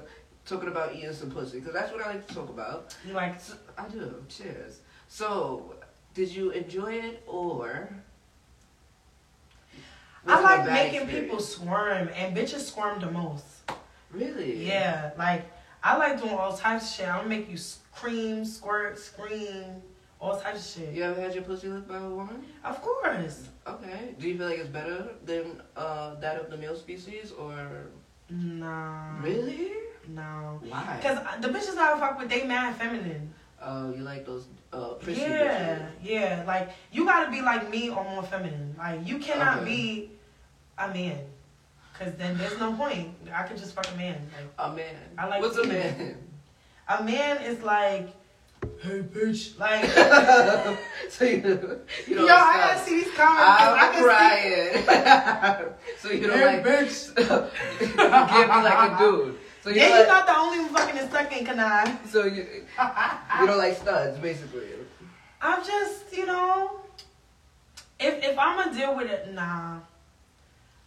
talking 0.45 0.67
about 0.67 0.93
eating 0.93 1.13
some 1.13 1.32
pussy 1.32 1.60
because 1.60 1.74
that's 1.74 1.89
what 1.91 2.06
I 2.06 2.12
like 2.12 2.28
to 2.28 2.36
talk 2.36 2.50
about. 2.50 2.93
like 3.12 3.39
So, 3.39 3.54
I 3.78 3.88
do. 3.88 4.15
Cheers. 4.28 4.82
So, 5.08 5.76
did 6.13 6.36
you 6.36 6.52
enjoy 6.52 6.93
it 6.95 7.24
or? 7.26 7.89
I 10.28 10.41
like 10.41 10.65
making 10.65 11.04
experience? 11.04 11.24
people 11.24 11.39
squirm, 11.39 12.10
and 12.13 12.36
bitches 12.36 12.60
squirm 12.60 13.00
the 13.00 13.10
most. 13.10 13.45
Really? 14.12 14.65
Yeah, 14.67 15.12
like 15.17 15.50
I 15.84 15.98
like 15.98 16.20
doing 16.20 16.34
all 16.36 16.56
types 16.56 16.89
of 16.89 16.96
shit. 16.98 17.08
I'm 17.08 17.18
gonna 17.24 17.30
make 17.30 17.50
you 17.50 17.58
scream, 17.58 18.44
squirt, 18.46 19.00
scream, 19.00 19.82
all 20.20 20.39
types 20.39 20.76
of 20.76 20.84
shit. 20.84 20.94
You 20.94 21.04
ever 21.04 21.22
had 21.22 21.34
your 21.34 21.44
pussy 21.44 21.68
licked 21.70 21.88
by 21.88 21.98
a 21.98 22.10
woman? 22.10 22.44
Of 22.63 22.82
course. 22.82 23.48
Okay. 23.65 24.15
Do 24.20 24.28
you 24.28 24.38
feel 24.38 24.48
like 24.50 24.60
it's 24.60 24.68
better 24.70 25.10
than 25.26 25.62
uh, 25.78 26.15
that 26.15 26.39
of 26.39 26.50
the 26.50 26.58
male 26.58 26.76
species 26.76 27.32
or? 27.32 27.88
No. 28.30 29.15
Really? 29.22 29.72
No. 30.08 30.60
Why? 30.68 31.00
Cause 31.02 31.18
the 31.42 31.48
bitches 31.50 31.78
I 31.78 31.98
fuck 32.00 32.20
with, 32.20 32.30
they 32.30 32.44
mad 32.46 32.76
feminine. 32.76 33.34
Oh, 33.62 33.92
you 33.94 34.04
like 34.04 34.26
those 34.26 34.48
uh, 34.72 34.93
prissy 34.95 35.22
Yeah, 35.22 35.80
bitches? 35.80 35.89
yeah. 36.03 36.43
Like 36.47 36.70
you 36.91 37.06
gotta 37.06 37.32
be 37.32 37.41
like 37.41 37.70
me 37.70 37.89
or 37.89 38.03
more 38.03 38.24
feminine. 38.24 38.76
Like 38.78 39.06
you 39.08 39.20
cannot 39.20 39.60
Okay. 39.60 39.66
be 39.66 40.12
a 40.78 40.88
man, 40.93 41.20
cause 42.00 42.14
then 42.18 42.38
there's 42.38 42.58
no 42.60 42.74
point. 42.74 43.10
I 43.34 43.43
could 43.43 43.58
just 43.58 43.74
fuck 43.76 43.88
a 43.93 43.97
man. 43.97 44.16
Like 44.36 44.72
A 44.72 44.76
man. 44.76 44.95
I 45.18 45.28
like 45.28 45.41
What's 45.41 45.58
a 45.58 45.64
to- 45.64 45.68
man? 45.68 46.18
a 46.88 47.04
man 47.04 47.41
is 47.43 47.62
like, 47.62 48.08
hey 48.82 49.02
bitch, 49.02 49.60
like. 49.60 49.86
so 51.10 51.26
you, 51.26 51.36
you 52.08 52.16
Yo, 52.16 52.28
don't 52.28 52.32
I 52.32 52.58
gotta 52.58 52.80
see 52.80 53.04
these 53.04 53.14
comments. 53.14 53.60
'cause 53.60 53.78
I 53.78 53.88
I'm 53.88 53.93
can 53.93 54.04
crying. 54.04 55.70
so 56.00 56.10
you 56.12 56.28
don't 56.28 56.38
hey 56.39 56.45
like 56.45 56.66
bitch. 56.66 57.10
you 57.82 57.88
can't 57.95 58.52
be 58.52 58.62
like 58.70 58.91
a 58.91 58.97
dude. 58.97 59.38
So 59.62 59.70
you 59.70 59.76
Yeah, 59.76 59.89
don't 59.89 59.97
you're 59.97 60.08
not 60.08 60.26
the 60.26 60.38
only 60.38 60.60
one 60.62 60.70
fucking 60.74 60.97
in 61.02 61.12
second, 61.12 61.45
can 61.45 61.60
I? 61.60 61.97
so 62.08 62.24
you 62.26 62.43
you 62.43 63.45
don't 63.45 63.58
like 63.58 63.76
studs 63.76 64.18
basically. 64.20 64.64
I'm 65.41 65.64
just, 65.66 66.16
you 66.16 66.26
know, 66.26 66.80
if 68.00 68.24
if 68.24 68.38
I'm 68.39 68.58
gonna 68.58 68.74
deal 68.78 68.95
with 68.95 69.10
it, 69.12 69.34
nah, 69.34 69.80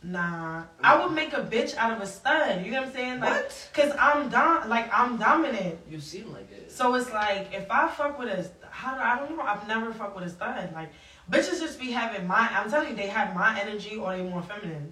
nah. 0.02 0.64
I 0.82 1.02
would 1.04 1.12
make 1.14 1.32
a 1.32 1.40
bitch 1.42 1.76
out 1.76 1.92
of 1.92 2.00
a 2.00 2.06
stud. 2.06 2.64
You 2.64 2.70
know 2.72 2.80
what 2.80 2.88
I'm 2.88 2.92
saying? 2.94 3.20
Like, 3.20 3.30
What? 3.44 3.70
Cause 3.74 3.92
I'm 3.98 4.28
dom, 4.28 4.68
like 4.68 4.90
I'm 4.92 5.16
dominant. 5.16 5.78
You 5.88 6.00
seem 6.00 6.32
like 6.32 6.50
it. 6.52 6.70
So 6.70 6.94
it's 6.94 7.12
like 7.12 7.52
if 7.52 7.70
I 7.70 7.88
fuck 7.88 8.18
with 8.18 8.28
a, 8.28 8.50
how 8.70 8.94
do 8.94 9.00
I 9.00 9.18
don't 9.18 9.36
know. 9.36 9.42
I've 9.42 9.66
never 9.68 9.92
fucked 9.92 10.16
with 10.16 10.24
a 10.24 10.30
stud. 10.30 10.72
Like 10.74 10.90
bitches 11.30 11.60
just 11.60 11.78
be 11.78 11.90
having 11.90 12.26
my. 12.26 12.48
I'm 12.52 12.70
telling 12.70 12.90
you, 12.90 12.96
they 12.96 13.06
have 13.08 13.34
my 13.34 13.58
energy 13.60 13.96
or 13.96 14.16
they 14.16 14.22
more 14.22 14.42
feminine. 14.42 14.90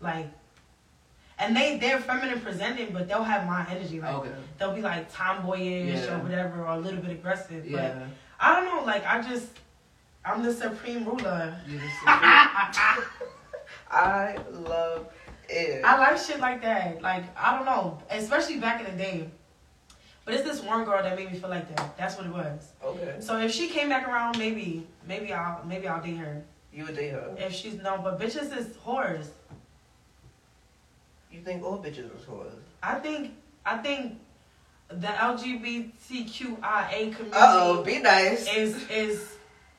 Like, 0.00 0.28
and 1.38 1.56
they 1.56 1.78
they're 1.78 2.00
feminine 2.00 2.40
presenting, 2.40 2.92
but 2.92 3.08
they'll 3.08 3.22
have 3.24 3.46
my 3.46 3.66
energy. 3.70 4.00
Like 4.00 4.14
Okay. 4.14 4.30
they'll 4.58 4.74
be 4.74 4.82
like 4.82 5.12
tomboyish 5.12 6.04
Yeah. 6.06 6.14
or 6.16 6.22
whatever, 6.22 6.62
or 6.64 6.74
a 6.74 6.78
little 6.78 7.00
bit 7.00 7.10
aggressive. 7.10 7.64
But 7.64 7.70
Yeah. 7.72 8.06
I 8.40 8.54
don't 8.54 8.64
know. 8.66 8.84
Like 8.84 9.04
I 9.06 9.20
just, 9.20 9.48
I'm 10.24 10.42
the 10.42 10.52
supreme 10.52 11.04
ruler. 11.04 11.56
You 11.66 11.78
just- 11.78 11.94
I 12.06 13.02
I 13.90 14.36
love 14.52 15.06
it. 15.48 15.84
I 15.84 15.98
like 15.98 16.18
shit 16.18 16.40
like 16.40 16.62
that. 16.62 17.02
Like 17.02 17.24
I 17.36 17.56
don't 17.56 17.66
know, 17.66 17.98
especially 18.10 18.58
back 18.58 18.80
in 18.80 18.86
the 18.96 19.02
day. 19.02 19.28
But 20.24 20.34
it's 20.34 20.44
this 20.44 20.62
one 20.62 20.84
girl 20.84 21.02
that 21.02 21.16
made 21.16 21.32
me 21.32 21.38
feel 21.38 21.48
like 21.48 21.74
that. 21.74 21.96
That's 21.96 22.16
what 22.18 22.26
it 22.26 22.32
was. 22.32 22.72
okay. 22.84 23.16
So 23.18 23.38
if 23.38 23.50
she 23.50 23.68
came 23.68 23.88
back 23.88 24.06
around, 24.06 24.38
maybe, 24.38 24.86
maybe 25.06 25.32
I'll, 25.32 25.64
maybe 25.64 25.88
I'll 25.88 26.02
date 26.02 26.18
her. 26.18 26.42
You 26.70 26.84
would 26.84 26.96
date 26.96 27.12
her. 27.12 27.34
If 27.38 27.54
she's 27.54 27.80
no, 27.80 27.98
but 28.04 28.20
bitches 28.20 28.54
is 28.54 28.66
whores. 28.84 29.28
You 31.32 31.40
think 31.40 31.64
all 31.64 31.78
bitches 31.78 32.10
are 32.10 32.30
whores? 32.30 32.52
I 32.82 32.96
think, 32.96 33.36
I 33.64 33.78
think, 33.78 34.18
the 34.88 35.06
LGBTQIA 35.06 37.16
community. 37.16 37.30
Oh, 37.34 37.82
be 37.82 37.98
nice. 38.00 38.54
is 38.54 38.86
is 38.90 39.36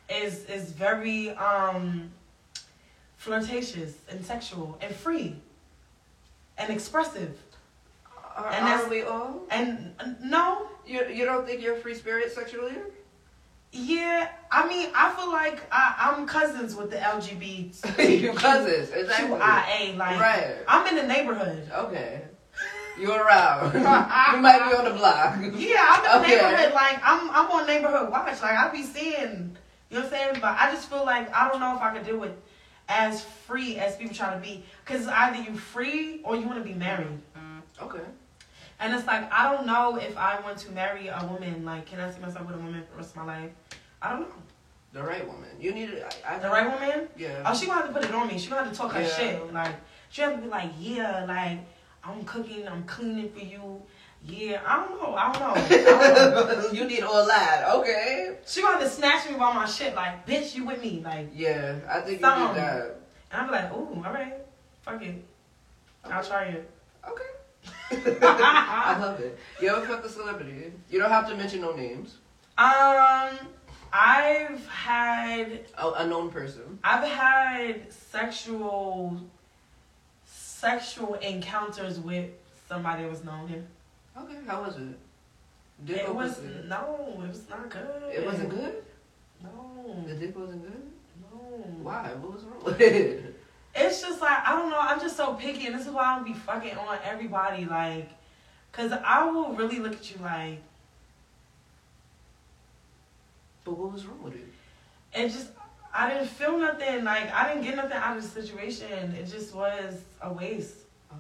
is 0.10 0.46
is 0.46 0.72
very 0.72 1.30
um 1.32 2.12
flirtatious 3.24 3.96
and 4.10 4.26
sexual 4.26 4.78
and 4.82 4.96
free 4.96 5.36
and 6.58 6.70
expressive 6.72 7.38
Are, 8.38 8.50
and 8.50 8.66
are 8.66 8.90
we 8.90 9.02
all? 9.02 9.42
and 9.52 9.94
uh, 10.00 10.06
no 10.24 10.68
You 10.88 11.06
you 11.10 11.26
don't 11.26 11.46
think 11.46 11.62
you're 11.62 11.76
a 11.76 11.80
free 11.82 11.96
spirit 11.96 12.32
sexually? 12.32 12.78
yeah 13.74 14.30
i 14.52 14.68
mean 14.68 14.88
i 14.96 15.12
feel 15.16 15.30
like 15.32 15.60
I, 15.72 15.84
i'm 16.16 16.26
cousins 16.26 16.76
with 16.76 16.90
the 16.92 16.98
lgbt 16.98 17.76
you 18.22 18.32
cousins, 18.34 18.90
exactly. 18.90 19.38
QIA, 19.38 19.98
like 19.98 20.20
Right. 20.20 20.56
i'm 20.68 20.88
in 20.88 20.96
the 20.96 21.04
neighborhood 21.14 21.70
Okay. 21.86 22.22
You're 23.00 23.24
around? 23.24 23.74
you 24.34 24.42
might 24.42 24.64
be 24.70 24.76
on 24.76 24.86
the 24.86 24.92
block. 24.98 25.36
yeah 25.60 25.86
i'm 25.90 26.24
in 26.24 26.30
the 26.30 26.36
Okay. 26.36 26.36
neighborhood 26.46 26.74
like 26.74 27.00
i'm 27.04 27.30
i'm 27.32 27.52
on 27.52 27.68
neighborhood 27.68 28.10
watch 28.10 28.42
like 28.42 28.58
i 28.58 28.70
be 28.72 28.82
seeing 28.84 29.56
you 29.90 29.98
know 29.98 30.04
what 30.04 30.06
i'm 30.06 30.10
saying 30.10 30.34
but 30.42 30.56
i 30.58 30.72
just 30.72 30.90
feel 30.90 31.04
like 31.06 31.26
i 31.36 31.48
don't 31.50 31.60
know 31.60 31.76
if 31.76 31.82
i 31.82 31.94
could 31.94 32.06
do 32.06 32.24
it 32.24 32.36
as 32.90 33.24
free 33.24 33.78
as 33.78 33.96
people 33.96 34.16
try 34.16 34.34
to 34.34 34.40
be 34.40 34.64
because 34.84 35.08
either 35.08 35.42
you 35.42 35.56
free 35.56 36.22
or 36.24 36.36
you 36.36 36.46
want 36.46 36.58
to 36.58 36.64
be 36.64 36.74
married 36.74 37.22
Okay. 37.82 38.04
And 38.80 38.94
it's 38.94 39.08
like 39.08 39.32
I 39.32 39.52
don't 39.52 39.66
know 39.66 39.98
if 39.98 40.18
I 40.18 40.40
want 40.42 40.58
to 40.60 40.72
marry 40.72 41.08
a 41.08 41.28
woman. 41.30 41.66
Like, 41.66 41.86
can 41.86 42.00
I 42.00 42.12
see 42.12 42.20
myself 42.20 42.48
with 42.48 42.56
a 42.56 42.60
woman 42.60 42.84
for 42.84 42.92
the 42.92 42.98
rest 42.98 43.12
of 43.12 43.18
my 43.18 43.42
life? 43.42 43.52
I 44.02 44.12
don't 44.12 44.22
know. 44.22 44.36
The 44.94 45.04
right 45.04 45.26
woman. 45.28 45.50
You 45.60 45.74
need 45.74 45.90
it. 45.90 46.16
I, 46.26 46.36
I 46.36 46.40
The 46.40 46.50
right 46.50 46.72
woman? 46.72 47.10
Yeah. 47.18 47.44
Oh, 47.46 47.54
she 47.54 47.68
gonna 47.68 47.82
have 47.82 47.90
to 47.90 47.94
put 47.94 48.04
it 48.04 48.14
on 48.14 48.28
me. 48.28 48.40
She 48.40 48.50
gonna 48.50 48.64
have 48.64 48.72
to 48.72 48.78
talk 48.78 48.94
her 48.94 49.06
shit. 49.06 49.54
Like, 49.54 49.76
she 50.10 50.22
have 50.22 50.36
to 50.36 50.42
be 50.42 50.48
like, 50.48 50.72
yeah, 50.80 51.26
like 51.26 51.60
I'm 52.04 52.24
cooking, 52.24 52.68
I'm 52.68 52.84
cleaning 52.84 53.30
for 53.32 53.40
you. 53.40 53.82
Yeah, 54.26 54.62
I 54.66 54.86
don't 54.86 55.02
know. 55.02 55.16
I 55.16 55.32
don't 55.32 55.40
know. 55.42 55.54
I 55.56 56.14
don't 56.46 56.48
know. 56.64 56.72
you 56.72 56.86
need 56.86 57.02
all 57.04 57.26
that. 57.26 57.68
Okay. 57.76 58.38
she 58.46 58.62
wanted 58.64 58.82
to 58.82 58.90
snatch 58.90 59.28
me 59.30 59.36
while 59.36 59.54
my 59.54 59.66
shit. 59.66 59.96
Like, 59.96 60.28
bitch, 60.28 60.56
you 60.56 60.66
with 60.66 60.82
me? 60.82 61.02
Like, 61.04 61.30
Yeah, 61.34 61.80
I 61.90 62.02
think 62.02 62.20
you 62.20 62.26
Some. 62.28 62.48
need 62.50 62.58
that. 62.58 62.98
and 63.32 63.42
I'm 63.42 63.52
like, 63.52 63.72
ooh, 63.74 64.04
all 64.06 64.14
right, 64.14 64.34
fuck 64.82 65.02
it, 65.02 65.24
I'll 66.06 66.24
try 66.24 66.44
it. 66.46 66.70
Okay. 67.08 67.24
I 68.22 68.98
love 69.00 69.20
it. 69.20 69.38
You 69.62 69.70
ever 69.70 69.86
fucked 69.86 70.06
a 70.06 70.10
celebrity? 70.10 70.72
You 70.90 71.00
don't 71.00 71.10
have 71.10 71.28
to 71.30 71.36
mention 71.36 71.62
no 71.62 71.72
names. 71.76 72.18
Um, 72.58 73.38
I've 73.92 74.68
had 74.68 75.62
A, 75.78 75.92
a 75.94 76.08
known 76.08 76.30
person. 76.30 76.78
I've 76.84 77.08
had 77.08 77.92
sexual 77.92 79.18
sexual 80.26 81.16
encounters 81.16 82.00
with 82.00 82.30
somebody 82.68 83.04
that 83.04 83.10
was 83.10 83.24
known 83.24 83.48
here. 83.48 83.64
Okay. 84.18 84.36
How 84.48 84.64
was 84.64 84.78
it? 84.78 84.98
Dick 85.86 85.98
It 85.98 86.10
or 86.10 86.14
was 86.14 86.36
pussy? 86.36 86.48
no, 86.68 87.20
it 87.24 87.28
was 87.30 87.50
not 87.50 87.70
good. 87.70 88.14
It 88.14 88.26
wasn't 88.26 88.50
good. 88.50 88.84
No, 89.42 90.04
The 90.08 90.14
dick 90.16 90.38
wasn't 90.38 90.64
good. 90.64 90.82
no. 91.22 91.38
Why? 91.82 92.10
What 92.20 92.34
was 92.34 92.44
wrong 92.44 92.64
with 92.64 92.82
it? 92.82 93.36
It's 93.76 94.02
just 94.02 94.20
like 94.20 94.40
I 94.46 94.54
don't 94.54 94.72
know. 94.72 94.80
I'm 94.80 95.00
just 95.00 95.16
so 95.16 95.36
picky, 95.36 95.68
and 95.68 95.76
this 95.76 95.86
is 95.86 95.94
why 95.94 96.04
I 96.04 96.16
don't 96.16 96.26
be 96.26 96.34
fucking 96.34 96.76
on 96.76 96.98
everybody. 97.06 97.66
Like, 97.66 98.10
cause 98.72 98.92
I 98.92 99.24
will 99.30 99.54
really 99.54 99.78
look 99.80 99.94
at 99.94 100.10
you 100.12 100.18
like 100.22 100.60
But 103.64 103.78
what 103.78 103.94
was 103.94 104.06
wrong 104.06 104.24
with 104.24 104.36
it? 104.36 104.48
it 105.14 105.30
just. 105.30 105.50
I 105.94 106.10
didn't 106.10 106.28
feel 106.30 106.58
nothing. 106.58 107.04
Like 107.04 107.32
I 107.34 107.48
didn't 107.54 107.64
get 107.64 107.76
nothing 107.76 107.94
out 107.94 108.18
of 108.18 108.24
the 108.24 108.42
situation. 108.42 109.14
It 109.14 109.26
just 109.28 109.54
was 109.56 110.02
a 110.22 110.34
waste. 110.34 110.76
Oh. 111.12 111.16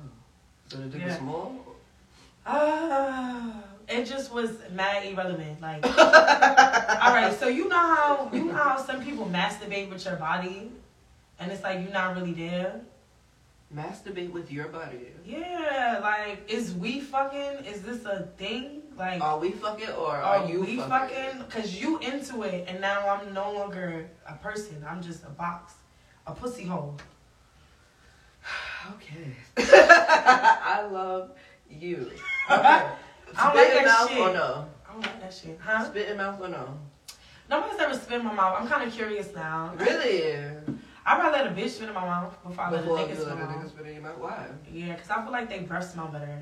So 0.68 0.78
the 0.78 0.86
dick 0.86 1.06
was 1.06 1.16
small. 1.18 1.56
Ah, 2.46 3.64
it 3.88 4.06
just 4.06 4.32
was 4.34 4.52
mad 4.72 5.06
irrelevant. 5.06 5.62
Like, 5.62 5.86
all 5.86 7.14
right, 7.14 7.36
so 7.40 7.48
you 7.48 7.68
know 7.68 7.78
how 7.78 8.30
you 8.34 8.46
know 8.46 8.54
how 8.54 8.78
some 8.78 9.04
people 9.04 9.26
masturbate 9.26 9.90
with 9.90 10.04
your 10.06 10.16
body, 10.16 10.72
and 11.40 11.52
it's 11.52 11.64
like 11.64 11.82
you're 11.82 11.92
not 11.92 12.16
really 12.16 12.34
there. 12.34 12.82
Masturbate 13.76 14.32
with 14.32 14.52
your 14.52 14.68
body. 14.70 15.10
Yeah, 15.26 16.00
like 16.02 16.50
is 16.52 16.74
we 16.74 17.00
fucking? 17.02 17.66
Is 17.66 17.82
this 17.84 18.06
a 18.06 18.28
thing? 18.38 18.82
Like, 18.98 19.22
Are 19.22 19.38
we 19.40 19.52
fucking 19.52 19.92
or 19.92 20.10
are, 20.16 20.40
are 20.40 20.50
you 20.50 20.60
we 20.62 20.76
fucking? 20.78 20.90
fucking? 21.40 21.44
Cause 21.50 21.74
you 21.76 22.00
into 22.00 22.42
it, 22.44 22.66
and 22.68 22.82
now 22.82 23.08
I'm 23.08 23.34
no 23.34 23.54
longer 23.54 24.10
a 24.28 24.34
person. 24.34 24.84
I'm 24.90 25.02
just 25.02 25.24
a 25.24 25.30
box, 25.30 25.74
a 26.28 26.34
pussy 26.34 26.66
hole. 26.66 26.98
Okay. 28.96 29.36
I 29.58 30.88
love 30.90 31.32
you. 31.70 32.12
Okay. 32.52 32.88
I 33.38 33.44
don't 33.54 33.56
like 33.56 33.74
that 33.74 33.86
mouth 33.86 34.10
shit. 34.10 34.18
or 34.20 34.34
no? 34.34 34.66
I 34.90 34.92
don't 34.94 35.02
like 35.02 35.22
that 35.22 35.32
shit, 35.34 35.60
huh? 35.64 35.86
Spit 35.86 36.10
in 36.10 36.18
mouth 36.18 36.42
or 36.42 36.48
no? 36.48 36.78
Nobody's 37.48 37.80
ever 37.80 37.94
spit 37.94 38.20
in 38.22 38.26
my 38.26 38.34
mouth. 38.34 38.58
I'm 38.60 38.68
kind 38.68 38.88
of 38.88 38.92
curious 38.94 39.30
now. 39.36 39.72
Really? 39.78 40.34
I'd 41.06 41.18
rather 41.20 41.32
let 41.38 41.48
a 41.48 41.50
bitch 41.52 41.70
spit 41.70 41.90
in 41.90 41.94
my 41.94 42.06
mouth 42.06 42.36
before 42.44 42.64
I 42.64 42.72
let 42.72 42.80
a 42.80 42.84
Before 42.84 42.98
nigga 42.98 43.16
spit 43.16 43.28
in 43.28 43.32
a 43.34 43.36
my 43.36 43.56
mouth. 43.56 43.68
spit 43.70 43.86
in 43.86 43.94
your 43.94 44.02
mouth? 44.02 44.18
Why? 44.18 44.48
Yeah, 44.74 44.96
because 44.96 45.10
I 45.12 45.22
feel 45.22 45.32
like 45.32 45.48
they 45.48 45.60
breath 45.60 45.92
smell 45.92 46.08
better. 46.08 46.40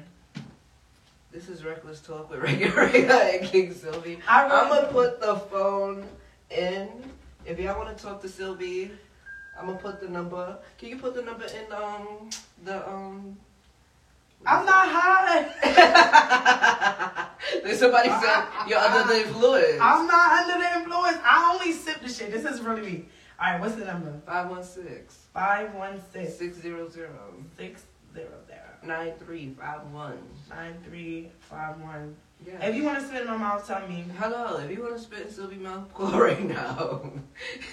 This 1.31 1.49
is 1.49 1.65
Reckless 1.65 1.99
Talk 1.99 2.29
with 2.31 2.39
Rega 2.39 3.33
and 3.33 3.45
King 3.47 3.73
Sylvie. 3.73 4.19
I 4.27 4.45
I'm 4.45 4.69
gonna 4.69 4.87
put 4.87 5.19
the 5.19 5.35
phone 5.35 6.05
in. 6.49 6.87
If 7.45 7.59
y'all 7.59 7.77
wanna 7.77 7.95
talk 7.95 8.21
to 8.21 8.29
Sylvie, 8.29 8.91
I'm 9.59 9.67
gonna 9.67 9.77
put 9.77 9.99
the 9.99 10.07
number. 10.07 10.57
Can 10.77 10.87
you 10.89 10.97
put 10.97 11.15
the 11.15 11.21
number 11.21 11.45
in 11.45 11.71
um 11.73 12.29
the 12.63 12.87
um 12.89 13.37
I'm 14.47 14.65
not 14.65 14.87
high. 14.89 15.49
Then 17.63 17.75
somebody 17.75 18.09
said 18.09 18.45
you're 18.67 18.79
under 18.79 19.13
the 19.13 19.19
influence. 19.27 19.79
I'm 19.81 20.07
not 20.07 20.43
under 20.43 20.57
the 20.63 20.79
influence. 20.79 21.17
I 21.23 21.51
only 21.53 21.73
sip 21.73 22.01
the 22.01 22.09
shit. 22.09 22.31
This 22.31 22.45
is 22.45 22.61
really 22.61 22.81
me. 22.81 23.05
All 23.39 23.51
right, 23.51 23.59
what's 23.59 23.75
the 23.75 23.85
number? 23.85 24.13
516 24.25 25.07
Five 25.33 25.73
one 25.75 26.01
six 26.11 26.35
600 26.35 26.55
six 26.55 26.61
zero 26.61 26.89
zero 26.89 27.09
9351. 28.83 30.17
nine 30.49 30.75
three 30.85 31.29
five 31.39 31.79
one. 31.81 32.15
Yeah. 32.45 32.65
If 32.65 32.75
you 32.75 32.83
want 32.83 32.99
to 32.99 33.05
spit 33.05 33.21
in 33.21 33.27
my 33.27 33.37
mouth, 33.37 33.65
tell 33.67 33.87
me. 33.87 34.05
Hello, 34.17 34.57
if 34.57 34.71
you 34.71 34.81
want 34.83 34.95
to 34.95 35.01
spit 35.01 35.27
in 35.27 35.31
Sylvie 35.31 35.55
mouth, 35.55 35.93
call 35.93 36.19
right 36.19 36.43
now. 36.43 37.11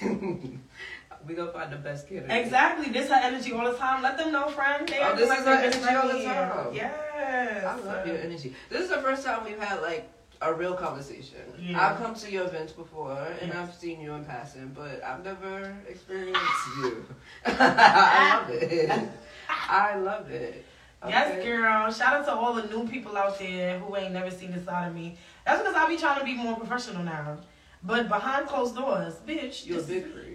we 1.27 1.35
gonna 1.35 1.53
find 1.53 1.73
the 1.73 1.77
best 1.77 2.09
kid. 2.09 2.25
Exactly. 2.29 2.91
This 2.93 3.09
her 3.09 3.21
energy 3.23 3.53
all 3.53 3.71
the 3.71 3.77
time. 3.77 4.03
Let 4.03 4.19
them 4.19 4.33
know, 4.33 4.49
friend. 4.49 4.89
They 4.89 4.99
Oh, 5.01 5.17
this 5.17 5.31
is 5.31 5.45
her 5.45 5.71
just 5.71 5.83
energy 5.83 5.97
all 5.97 6.09
the 6.09 6.25
time. 6.25 6.75
Yes. 6.75 7.65
I 7.65 7.77
love 7.81 8.07
your 8.07 8.19
energy. 8.19 8.55
This 8.71 8.83
is 8.83 8.91
the 8.91 9.03
first 9.03 9.25
time 9.25 9.45
we've 9.45 9.59
had 9.59 9.81
like 9.81 10.09
a 10.43 10.53
real 10.53 10.75
conversation. 10.75 11.41
Yeah. 11.59 11.91
I've 11.91 11.99
come 11.99 12.15
to 12.15 12.31
your 12.31 12.47
events 12.47 12.73
before 12.73 13.27
and 13.41 13.53
Yes. 13.53 13.57
I've 13.57 13.75
seen 13.75 14.01
you 14.01 14.13
in 14.13 14.25
passing, 14.25 14.73
but 14.75 15.03
I've 15.03 15.25
never 15.25 15.75
experienced 15.89 16.41
ah. 16.43 16.81
you. 16.83 17.07
I 17.47 18.35
love 18.37 18.51
it. 18.51 19.09
I 19.49 19.97
love 19.97 20.31
it. 20.31 20.65
Yes, 21.07 21.45
girl. 21.45 21.93
Shout 21.93 22.15
out 22.15 22.25
to 22.27 22.33
all 22.33 22.55
the 22.55 22.67
new 22.67 22.89
people 22.89 23.17
out 23.17 23.39
there 23.39 23.79
who 23.79 23.95
ain't 23.97 24.13
never 24.13 24.31
seen 24.31 24.53
this 24.53 24.65
side 24.65 24.89
of 24.89 24.95
me. 24.95 25.19
That's 25.45 25.61
because 25.61 25.75
I 25.77 25.87
be 25.87 25.99
trying 25.99 26.19
to 26.19 26.25
be 26.25 26.35
more 26.35 26.57
professional 26.57 27.03
now. 27.03 27.37
But 27.83 28.09
behind 28.09 28.47
closed 28.47 28.75
doors, 28.75 29.15
bitch. 29.27 29.67
You're 29.67 29.81
a 29.81 29.83
big. 29.83 30.34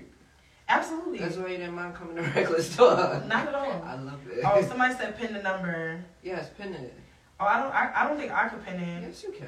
Absolutely. 0.70 1.18
That's 1.20 1.36
why 1.38 1.48
you 1.50 1.58
didn't 1.58 1.74
mind 1.74 1.96
coming 1.96 2.16
to 2.16 2.22
Reckless 2.36 2.76
Talk. 2.76 3.26
Not 3.28 3.48
at 3.48 3.56
all. 3.56 3.84
I 3.86 3.96
love 3.96 4.20
it. 4.32 4.44
Oh, 4.46 4.62
somebody 4.68 4.94
said 4.94 5.18
pin 5.18 5.34
the 5.34 5.42
number. 5.42 6.00
yes, 6.24 6.50
pin 6.58 6.74
it. 6.74 6.94
Oh, 7.40 7.46
I 7.46 7.60
don't. 7.62 7.74
I, 7.74 7.92
I 7.96 8.08
don't 8.08 8.18
think 8.18 8.32
I 8.32 8.48
could 8.50 8.64
pin 8.66 8.80
it. 8.80 9.04
Yes, 9.08 9.24
you 9.24 9.32
can. 9.32 9.48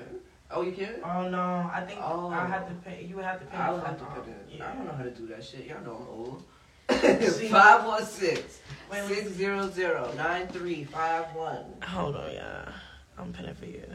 Oh, 0.50 0.64
you 0.64 0.72
can? 0.74 0.96
Oh 1.04 1.30
no, 1.30 1.70
I 1.74 1.82
think 1.88 2.00
Oh. 2.04 2.28
I 2.30 2.46
have 2.48 2.68
to 2.68 2.74
pin. 2.76 3.08
You 3.08 3.16
would 3.18 3.26
have 3.26 3.40
to 3.40 3.46
pin. 3.46 3.60
I 3.60 3.72
would 3.72 3.84
have 3.84 3.98
to 4.00 4.06
put 4.06 4.28
it. 4.28 4.36
Yeah. 4.50 4.70
I 4.72 4.76
don't 4.76 4.86
know 4.86 4.92
how 4.94 5.04
to 5.04 5.12
do 5.12 5.28
that 5.28 5.44
shit. 5.44 5.66
Y'all 5.66 5.82
know 5.84 5.96
I'm 5.96 6.08
old. 6.08 6.44
See? 7.32 7.48
516 7.48 8.44
Wait, 8.92 9.02
wait. 9.10 9.28
600 9.28 10.16
9351. 10.18 11.66
Hold 11.84 12.16
on, 12.18 12.34
yeah. 12.34 12.70
I'm 13.18 13.32
pinning 13.32 13.56
for 13.56 13.66
you. 13.66 13.86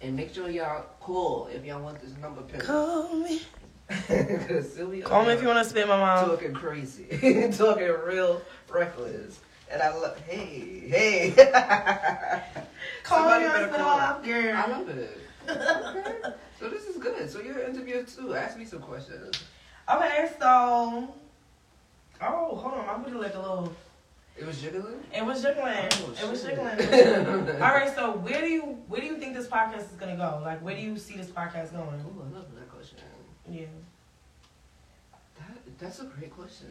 And 0.00 0.16
make 0.16 0.34
sure 0.34 0.48
y'all 0.50 0.86
call 1.00 1.48
if 1.52 1.64
y'all 1.64 1.80
want 1.82 2.00
this 2.00 2.16
number 2.20 2.42
pinned. 2.42 2.62
Call 2.64 3.14
me. 3.14 3.42
Cause 4.48 4.72
Sylvia 4.74 5.02
Call 5.04 5.24
me 5.24 5.32
if 5.32 5.40
you 5.40 5.48
want 5.48 5.62
to 5.62 5.68
spit 5.68 5.84
in 5.84 5.88
my 5.88 5.96
mouth. 5.98 6.28
talking 6.28 6.52
crazy, 6.52 7.06
talking 7.56 7.88
real 8.04 8.42
reckless. 8.68 9.40
And 9.70 9.82
I 9.82 9.94
love, 9.94 10.18
hey, 10.20 10.88
hey. 10.88 11.30
Call 13.02 13.18
Somebody 13.18 13.44
me 13.44 13.50
better 13.50 13.64
on 13.72 13.74
call. 13.78 13.98
up, 14.00 14.24
girl. 14.24 14.56
I 14.56 14.66
love 14.66 14.88
it. 14.88 15.18
Okay. 15.48 16.14
So 16.58 16.68
this 16.68 16.84
is 16.86 16.96
good. 16.96 17.30
So 17.30 17.40
you're 17.40 17.58
an 17.58 17.70
interviewer 17.74 18.02
too. 18.02 18.34
Ask 18.34 18.58
me 18.58 18.64
some 18.64 18.80
questions. 18.80 19.42
Okay, 19.90 20.28
so. 20.38 21.14
Oh, 22.20 22.56
hold 22.56 22.74
on. 22.74 22.88
I'm 22.88 23.02
gonna 23.02 23.18
like 23.18 23.34
a 23.34 23.38
little. 23.38 23.74
It 24.36 24.46
was 24.46 24.60
jiggling? 24.60 25.02
It 25.14 25.24
was 25.24 25.42
jiggling. 25.42 25.88
Oh, 25.90 26.14
it 26.22 26.30
was 26.30 26.42
jiggling. 26.44 26.66
It 26.68 26.78
was 26.78 26.88
jiggling. 26.88 27.62
All 27.62 27.72
right, 27.72 27.92
so 27.94 28.12
where 28.18 28.40
do 28.40 28.46
you 28.48 28.62
where 28.88 29.00
do 29.00 29.06
you 29.06 29.16
think 29.18 29.34
this 29.34 29.46
podcast 29.48 29.90
is 29.90 29.96
gonna 29.98 30.16
go? 30.16 30.40
Like, 30.44 30.62
where 30.62 30.76
do 30.76 30.80
you 30.82 30.96
see 30.96 31.16
this 31.16 31.28
podcast 31.28 31.72
going? 31.72 32.04
Oh, 32.06 32.22
I 32.22 32.34
love 32.36 32.46
that 32.54 32.67
question. 32.67 32.67
Yeah. 33.50 33.66
That, 35.38 35.78
that's 35.78 36.00
a 36.00 36.04
great 36.04 36.34
question. 36.34 36.68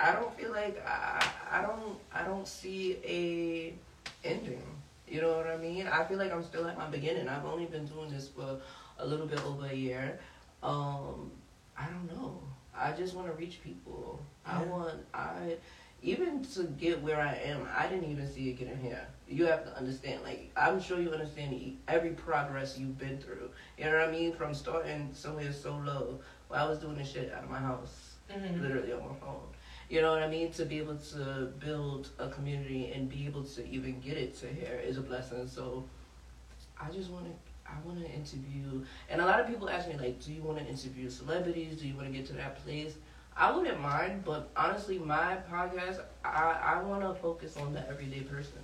I 0.00 0.12
don't 0.12 0.36
feel 0.38 0.52
like 0.52 0.80
I, 0.86 1.28
I 1.50 1.62
don't 1.62 1.98
I 2.12 2.22
don't 2.22 2.46
see 2.46 2.98
a 3.04 3.74
ending. 4.26 4.62
You 5.08 5.22
know 5.22 5.36
what 5.36 5.46
I 5.46 5.56
mean? 5.56 5.88
I 5.88 6.04
feel 6.04 6.18
like 6.18 6.32
I'm 6.32 6.44
still 6.44 6.66
at 6.66 6.76
my 6.76 6.86
beginning. 6.86 7.28
I've 7.28 7.44
only 7.44 7.64
been 7.64 7.86
doing 7.86 8.10
this 8.10 8.28
for 8.28 8.60
a 8.98 9.06
little 9.06 9.26
bit 9.26 9.44
over 9.44 9.66
a 9.66 9.74
year. 9.74 10.18
Um, 10.62 11.30
I 11.76 11.86
don't 11.86 12.06
know. 12.14 12.38
I 12.76 12.92
just 12.92 13.14
want 13.14 13.26
to 13.28 13.32
reach 13.32 13.62
people. 13.62 14.20
I 14.44 14.62
want 14.64 14.94
I 15.14 15.56
even 16.02 16.44
to 16.44 16.64
get 16.64 17.02
where 17.02 17.20
I 17.20 17.34
am. 17.44 17.66
I 17.76 17.86
didn't 17.88 18.10
even 18.10 18.30
see 18.32 18.50
it 18.50 18.58
getting 18.58 18.78
here. 18.78 19.06
You 19.28 19.46
have 19.46 19.64
to 19.64 19.76
understand. 19.76 20.22
Like 20.22 20.50
I'm 20.56 20.80
sure 20.80 21.00
you 21.00 21.10
understand 21.10 21.76
every 21.88 22.10
progress 22.10 22.78
you've 22.78 22.98
been 22.98 23.18
through. 23.18 23.50
You 23.76 23.86
know 23.86 23.98
what 23.98 24.08
I 24.08 24.12
mean? 24.12 24.32
From 24.32 24.54
starting 24.54 25.10
somewhere 25.12 25.52
so 25.52 25.76
low. 25.84 26.20
Well, 26.48 26.64
I 26.64 26.68
was 26.68 26.78
doing 26.78 26.96
this 26.96 27.10
shit 27.12 27.32
out 27.32 27.44
of 27.44 27.50
my 27.50 27.58
house 27.58 28.14
Mm-hmm. 28.30 28.62
literally 28.62 28.92
on 28.92 29.00
my 29.00 29.14
phone. 29.20 29.40
You 29.88 30.02
know 30.02 30.10
what 30.12 30.22
I 30.22 30.28
mean? 30.28 30.52
To 30.52 30.66
be 30.66 30.76
able 30.76 30.96
to 30.96 31.50
build 31.58 32.10
a 32.18 32.28
community 32.28 32.92
and 32.94 33.08
be 33.08 33.24
able 33.24 33.42
to 33.42 33.66
even 33.66 34.00
get 34.00 34.18
it 34.18 34.36
to 34.40 34.46
here 34.46 34.78
is 34.84 34.98
a 34.98 35.00
blessing. 35.00 35.48
So 35.48 35.84
I 36.80 36.90
just 36.90 37.10
want 37.10 37.24
to. 37.24 37.32
I 37.66 37.86
want 37.86 38.00
to 38.00 38.10
interview, 38.10 38.82
and 39.10 39.20
a 39.20 39.26
lot 39.26 39.40
of 39.40 39.46
people 39.46 39.68
ask 39.68 39.88
me 39.88 39.96
like, 39.98 40.24
"Do 40.24 40.32
you 40.32 40.40
want 40.42 40.58
to 40.58 40.64
interview 40.64 41.10
celebrities? 41.10 41.78
Do 41.78 41.86
you 41.86 41.94
want 41.94 42.06
to 42.06 42.12
get 42.12 42.26
to 42.28 42.32
that 42.34 42.64
place?" 42.64 42.94
I 43.38 43.50
wouldn't 43.56 43.80
mind, 43.80 44.24
but 44.24 44.50
honestly, 44.56 44.98
my 44.98 45.36
podcast, 45.50 46.00
I 46.24 46.58
I 46.74 46.82
want 46.82 47.02
to 47.02 47.14
focus 47.14 47.56
on 47.56 47.72
the 47.72 47.88
everyday 47.88 48.20
person. 48.20 48.62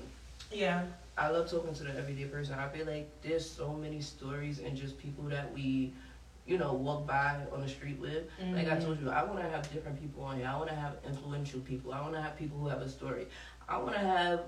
Yeah. 0.50 0.84
I 1.16 1.28
love 1.30 1.48
talking 1.48 1.72
to 1.74 1.84
the 1.84 1.96
everyday 1.96 2.24
person. 2.24 2.58
I 2.58 2.68
feel 2.68 2.86
like 2.86 3.08
there's 3.22 3.48
so 3.48 3.72
many 3.72 4.00
stories 4.00 4.58
and 4.58 4.76
just 4.76 4.98
people 4.98 5.24
that 5.24 5.54
we, 5.54 5.92
you 6.44 6.58
know, 6.58 6.72
walk 6.72 7.06
by 7.06 7.38
on 7.52 7.60
the 7.60 7.68
street 7.68 8.00
with. 8.00 8.24
Like 8.52 8.66
I 8.66 8.76
Mhm. 8.76 8.84
told 8.84 9.00
you, 9.00 9.10
I 9.10 9.22
want 9.22 9.38
to 9.38 9.48
have 9.48 9.62
different 9.72 10.00
people 10.00 10.24
on 10.24 10.38
here. 10.38 10.48
I 10.52 10.56
want 10.56 10.68
to 10.70 10.74
have 10.74 10.94
influential 11.04 11.60
people. 11.60 11.92
I 11.92 12.00
want 12.00 12.14
to 12.14 12.20
have 12.22 12.36
people 12.36 12.58
who 12.58 12.66
have 12.66 12.82
a 12.82 12.88
story. 12.88 13.28
I 13.68 13.76
want 13.78 13.92
to 13.94 14.00
have 14.00 14.40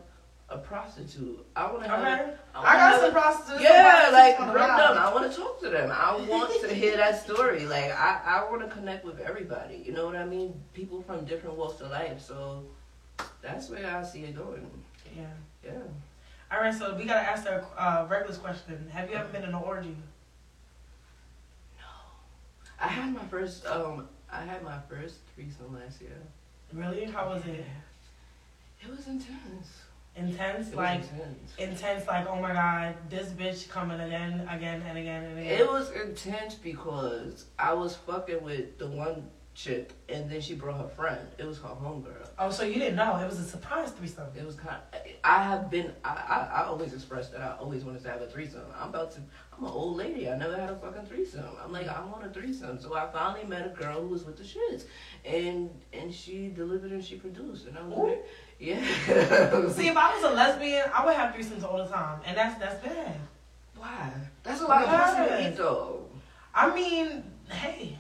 a 0.49 0.59
prostitute. 0.59 1.45
I 1.57 1.71
want 1.71 1.83
to 1.83 1.89
have. 1.89 2.01
Okay. 2.01 2.37
wanna 2.55 2.69
I 2.69 2.77
got 2.77 3.01
some 3.01 3.11
a- 3.11 3.13
prostitutes. 3.13 3.63
Yeah, 3.63 4.09
like 4.13 4.37
bring 4.39 4.55
them. 4.55 4.97
I 4.99 5.13
want 5.13 5.31
to 5.31 5.37
talk 5.37 5.61
to 5.63 5.69
them. 5.71 5.91
I 5.93 6.17
want 6.29 6.61
to 6.63 6.73
hear 6.75 6.97
that 6.97 7.23
story. 7.25 7.67
Like 7.67 7.91
I, 7.93 8.21
I 8.25 8.51
want 8.51 8.63
to 8.63 8.69
connect 8.69 9.05
with 9.05 9.19
everybody. 9.21 9.83
You 9.85 9.93
know 9.93 10.07
what 10.07 10.17
I 10.17 10.25
mean? 10.25 10.55
People 10.73 11.03
from 11.03 11.25
different 11.25 11.57
walks 11.57 11.81
of 11.81 11.91
life. 11.91 12.21
So 12.21 12.65
that's 13.43 13.69
where 13.71 13.85
I 13.97 14.03
see 14.05 14.21
it 14.21 14.37
going. 14.37 14.71
Yeah. 15.17 15.25
Yeah. 15.65 15.73
All 16.53 16.61
right, 16.61 16.73
so 16.73 16.95
we 16.95 17.05
gotta 17.07 17.29
ask 17.29 17.43
the 17.43 17.65
uh, 17.77 18.07
regular 18.09 18.37
question. 18.37 18.89
Have 18.93 19.11
you 19.11 19.17
ever 19.17 19.29
been 19.33 19.43
in 19.43 19.49
an 19.49 19.55
orgy? 19.57 19.97
No. 21.77 21.85
I 22.81 22.87
had 22.87 23.13
my 23.13 23.25
first 23.25 23.67
um 23.67 24.07
I 24.31 24.43
had 24.43 24.63
my 24.63 24.79
first 24.89 25.17
threesome 25.35 25.75
last 25.75 26.01
year. 26.01 26.17
Really? 26.73 27.05
How 27.07 27.29
was 27.31 27.45
it? 27.47 27.65
It 28.81 28.89
was 28.91 29.09
intense. 29.09 29.83
Intense, 30.17 30.69
It 30.71 30.77
like 30.77 31.03
intense. 31.03 31.55
intense, 31.59 32.07
like 32.07 32.27
oh 32.27 32.41
my 32.41 32.53
god, 32.53 32.95
this 33.11 33.29
bitch 33.29 33.69
coming 33.69 34.01
again, 34.01 34.49
again 34.51 34.83
and 34.89 34.97
again 34.97 35.25
and 35.25 35.39
again. 35.39 35.61
It 35.61 35.67
was 35.67 35.91
intense 35.93 36.55
because 36.55 37.45
I 37.59 37.75
was 37.75 37.97
fucking 37.97 38.43
with 38.43 38.79
the 38.79 38.87
one 38.87 39.29
chick 39.55 39.93
and 40.11 40.31
then 40.31 40.41
she 40.41 40.55
brought 40.55 40.79
her 40.81 40.89
friend. 40.89 41.27
It 41.39 41.47
was 41.47 41.59
her 41.59 41.69
homegirl. 41.69 42.29
oh, 42.39 42.51
so 42.51 42.63
you 42.65 42.75
didn't 42.75 42.97
know? 42.97 43.17
It 43.17 43.27
was 43.29 43.39
a 43.39 43.45
surprise 43.45 43.91
threesome. 43.91 44.29
It 44.39 44.45
was 44.45 44.55
kind. 44.55 44.77
Of, 44.93 45.01
I 45.25 45.43
have 45.43 45.71
been. 45.71 45.93
I, 46.05 46.11
I 46.11 46.61
I 46.63 46.65
always 46.67 46.93
expressed 46.95 47.33
that 47.33 47.41
I 47.43 47.57
always 47.59 47.85
wanted 47.85 48.03
to 48.05 48.11
have 48.11 48.23
a 48.23 48.27
threesome. 48.27 48.63
I'm 48.81 48.89
about 48.91 49.13
to. 49.13 49.21
I'm 49.57 49.65
an 49.65 49.71
old 49.71 49.97
lady. 49.97 50.29
I 50.29 50.37
never 50.37 50.55
had 50.57 50.69
a 50.69 50.77
fucking 50.77 51.07
threesome. 51.07 51.45
I'm 51.63 51.73
like 51.73 51.89
I 51.89 52.05
want 52.05 52.25
a 52.27 52.29
threesome. 52.29 52.79
So 52.81 52.95
I 52.95 53.07
finally 53.11 53.45
met 53.45 53.67
a 53.67 53.71
girl 53.71 54.03
who 54.03 54.09
was 54.09 54.25
with 54.25 54.37
the 54.37 54.45
shits, 54.45 54.85
and 55.25 55.71
and 55.95 56.13
she 56.13 56.49
delivered 56.49 56.93
and 56.93 57.03
she 57.05 57.17
produced, 57.17 57.67
and 57.67 57.79
I 57.79 57.83
was 57.83 57.99
Ooh. 57.99 58.09
like, 58.09 58.27
yeah. 58.59 58.81
See, 59.71 59.89
if 59.89 59.97
I 59.97 60.15
was 60.15 60.25
a 60.25 60.35
lesbian, 60.35 60.85
I 60.95 61.05
would 61.05 61.15
have 61.15 61.35
threesomes 61.35 61.65
all 61.65 61.79
the 61.79 61.87
time, 61.87 62.21
and 62.27 62.37
that's 62.37 62.59
that's 62.59 62.83
bad. 62.85 63.17
why? 63.77 64.11
That's 64.43 64.61
a 64.63 64.67
lot 64.67 64.83
of 64.85 64.89
pussy 64.89 65.17
to 65.17 65.23
Because- 65.25 65.53
eat 65.53 65.57
though. 65.57 66.07
I 66.55 66.75
mean, 66.75 67.23
hey, 67.51 67.99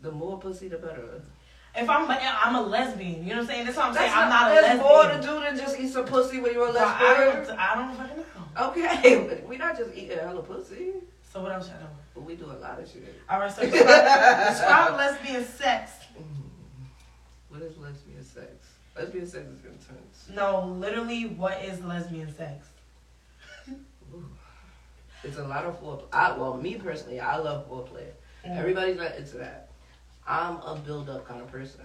The 0.00 0.12
more 0.12 0.38
pussy, 0.38 0.68
the 0.68 0.78
better. 0.78 1.22
if 1.74 1.90
I'm 1.90 2.08
a, 2.08 2.14
I'm 2.44 2.54
a 2.54 2.62
lesbian, 2.62 3.24
you 3.24 3.30
know 3.30 3.36
what 3.36 3.40
I'm 3.40 3.46
saying? 3.48 3.64
That's 3.64 3.76
what 3.76 3.86
I'm 3.86 3.94
saying. 3.94 4.10
That's 4.12 4.22
I'm 4.22 4.28
not 4.28 4.50
a 4.50 4.54
lesbian. 4.54 4.76
there's 4.78 4.86
lesbian. 4.86 5.22
more 5.22 5.34
to 5.34 5.40
do 5.42 5.44
than 5.44 5.56
just 5.66 5.80
eat 5.80 5.88
some 5.92 6.04
pussy 6.04 6.40
when 6.40 6.52
you're 6.52 6.68
a 6.68 6.72
But 6.72 6.82
I 6.82 7.24
lesbian. 7.24 7.46
don't, 7.48 7.58
I 7.58 7.74
don't 7.74 7.96
fucking 7.96 8.16
know. 8.16 8.68
Okay, 8.68 9.24
but 9.28 9.48
we 9.48 9.56
not 9.56 9.76
just 9.76 9.90
eating 9.96 10.16
hella 10.18 10.42
pussy, 10.42 10.92
So 11.32 11.42
what 11.42 11.50
else 11.50 11.66
y'all 11.68 11.78
doing? 11.78 11.90
but 12.14 12.22
we 12.22 12.36
do 12.36 12.44
a 12.44 12.54
lot 12.62 12.78
of 12.80 12.88
shit. 12.88 13.12
All 13.28 13.40
right, 13.40 13.50
so 13.50 13.62
describe, 13.62 14.94
lesbian 14.96 15.44
sex. 15.44 15.90
Mm. 16.16 16.22
What 17.48 17.62
is 17.62 17.76
lesbian? 17.76 18.03
Lesbian 18.96 19.26
sex 19.26 19.44
is 19.46 19.64
intense. 19.64 20.28
No, 20.34 20.66
literally, 20.78 21.26
what 21.26 21.62
is 21.64 21.82
lesbian 21.82 22.32
sex? 22.34 22.68
It's 25.24 25.38
a 25.38 25.44
lot 25.44 25.64
of 25.64 25.80
foreplay. 25.82 26.04
I, 26.12 26.36
well, 26.36 26.56
me 26.56 26.76
personally, 26.76 27.18
I 27.18 27.38
love 27.38 27.68
foreplay. 27.68 28.06
Mm. 28.46 28.58
Everybody's 28.58 28.98
not 28.98 29.16
into 29.16 29.38
that. 29.38 29.70
I'm 30.26 30.56
a 30.58 30.80
build 30.84 31.08
up 31.08 31.26
kind 31.26 31.40
of 31.40 31.50
person. 31.50 31.80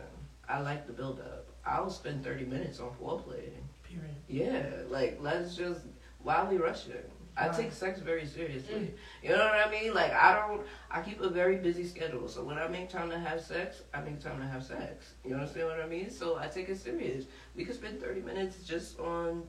I 0.47 0.59
like 0.59 0.85
the 0.87 0.93
build 0.93 1.19
up. 1.19 1.45
I'll 1.65 1.89
spend 1.89 2.23
30 2.23 2.45
minutes 2.45 2.79
on 2.79 2.89
foreplay. 3.01 3.49
Period. 3.83 4.15
Yeah, 4.27 4.65
like 4.89 5.17
let's 5.21 5.55
just 5.55 5.81
wildly 6.23 6.57
rush 6.57 6.87
rushing? 6.87 7.01
I 7.39 7.49
take 7.49 7.71
sex 7.71 7.99
very 7.99 8.25
seriously. 8.25 8.75
Mm. 8.75 8.89
You 9.23 9.29
know 9.29 9.37
what 9.45 9.67
I 9.67 9.69
mean? 9.71 9.93
Like 9.93 10.11
I 10.13 10.35
don't. 10.35 10.61
I 10.91 11.01
keep 11.01 11.21
a 11.21 11.29
very 11.29 11.57
busy 11.57 11.85
schedule. 11.85 12.27
So 12.27 12.43
when 12.43 12.57
I 12.57 12.67
make 12.67 12.89
time 12.89 13.09
to 13.09 13.19
have 13.19 13.41
sex, 13.41 13.81
I 13.93 14.01
make 14.01 14.19
time 14.19 14.39
to 14.39 14.45
have 14.47 14.63
sex. 14.63 15.13
You 15.25 15.35
understand 15.35 15.67
what 15.67 15.79
I 15.79 15.87
mean? 15.87 16.09
So 16.09 16.37
I 16.37 16.47
take 16.47 16.69
it 16.69 16.77
serious. 16.77 17.25
We 17.55 17.65
could 17.65 17.75
spend 17.75 18.01
thirty 18.01 18.21
minutes 18.21 18.63
just 18.65 18.99
on 18.99 19.43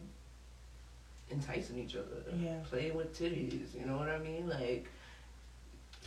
enticing 1.30 1.78
each 1.78 1.94
other, 1.96 2.22
Yeah. 2.38 2.56
playing 2.68 2.96
with 2.96 3.18
titties. 3.18 3.74
You 3.78 3.86
know 3.86 3.96
what 3.96 4.08
I 4.08 4.18
mean? 4.18 4.48
Like. 4.48 4.86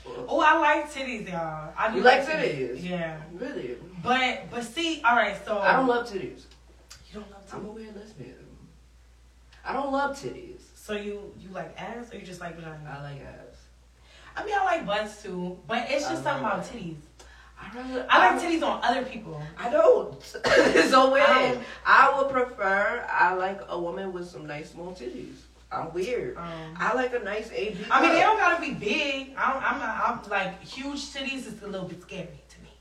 Oh, 0.06 0.42
I 0.42 0.58
like 0.60 0.92
titties, 0.92 1.32
y'all. 1.32 1.72
I 1.78 1.90
do 1.90 1.98
You 2.00 2.04
like 2.04 2.26
titties? 2.26 2.84
Yeah. 2.84 3.22
Really? 3.34 3.78
But 4.04 4.50
but 4.52 4.64
see, 4.64 5.02
all 5.04 5.16
right. 5.16 5.38
So 5.46 5.60
I 5.60 5.74
don't 5.74 5.88
love 5.88 6.06
titties. 6.08 6.42
You 7.12 7.22
don't 7.22 7.32
love 7.32 7.46
titties. 7.48 7.54
I'm 7.54 7.66
a 7.66 7.70
titties. 7.70 7.74
weird 7.76 7.96
lesbian. 7.96 8.36
I 9.66 9.72
don't 9.72 9.94
love 9.94 10.12
titties. 10.18 10.60
So 10.84 10.96
you 10.96 11.32
you 11.40 11.48
like 11.54 11.74
ass 11.80 12.12
or 12.12 12.18
you 12.18 12.26
just 12.26 12.42
like 12.42 12.58
vagina? 12.58 12.78
I 12.86 13.02
like 13.04 13.22
ass. 13.22 13.56
I 14.36 14.44
mean, 14.44 14.54
I 14.54 14.66
like 14.66 14.86
butts 14.86 15.24
too, 15.24 15.58
but 15.66 15.86
it's 15.90 16.10
just 16.10 16.24
something 16.24 16.44
about 16.44 16.66
titties. 16.66 16.98
I 17.58 17.74
rather. 17.74 18.06
I 18.10 18.34
like 18.34 18.44
titties 18.44 18.62
on 18.64 18.84
other 18.84 19.06
people. 19.06 19.42
I 19.58 19.70
don't. 19.70 20.22
so 20.22 21.14
weird. 21.14 21.26
I 21.26 21.58
I, 21.86 22.22
would 22.22 22.34
prefer. 22.34 23.08
I 23.10 23.34
like 23.36 23.62
a 23.70 23.80
woman 23.80 24.12
with 24.12 24.28
some 24.28 24.46
nice 24.46 24.72
small 24.72 24.92
titties. 24.92 25.36
I'm 25.72 25.94
weird. 25.94 26.36
Um, 26.36 26.76
I 26.78 26.94
like 26.94 27.14
a 27.14 27.20
nice 27.20 27.50
AB. 27.54 27.78
I 27.90 28.02
mean, 28.02 28.12
they 28.12 28.20
don't 28.20 28.38
gotta 28.38 28.62
be 28.62 28.74
big. 28.74 29.36
I 29.38 29.54
don't, 29.54 29.64
I'm 29.64 29.80
not. 29.80 30.24
I'm 30.26 30.30
like 30.30 30.62
huge 30.66 31.00
titties 31.14 31.48
is 31.48 31.64
a 31.64 31.68
little 31.68 31.88
bit 31.88 32.02
scary 32.02 32.28
to 32.50 32.62
me. 32.62 32.74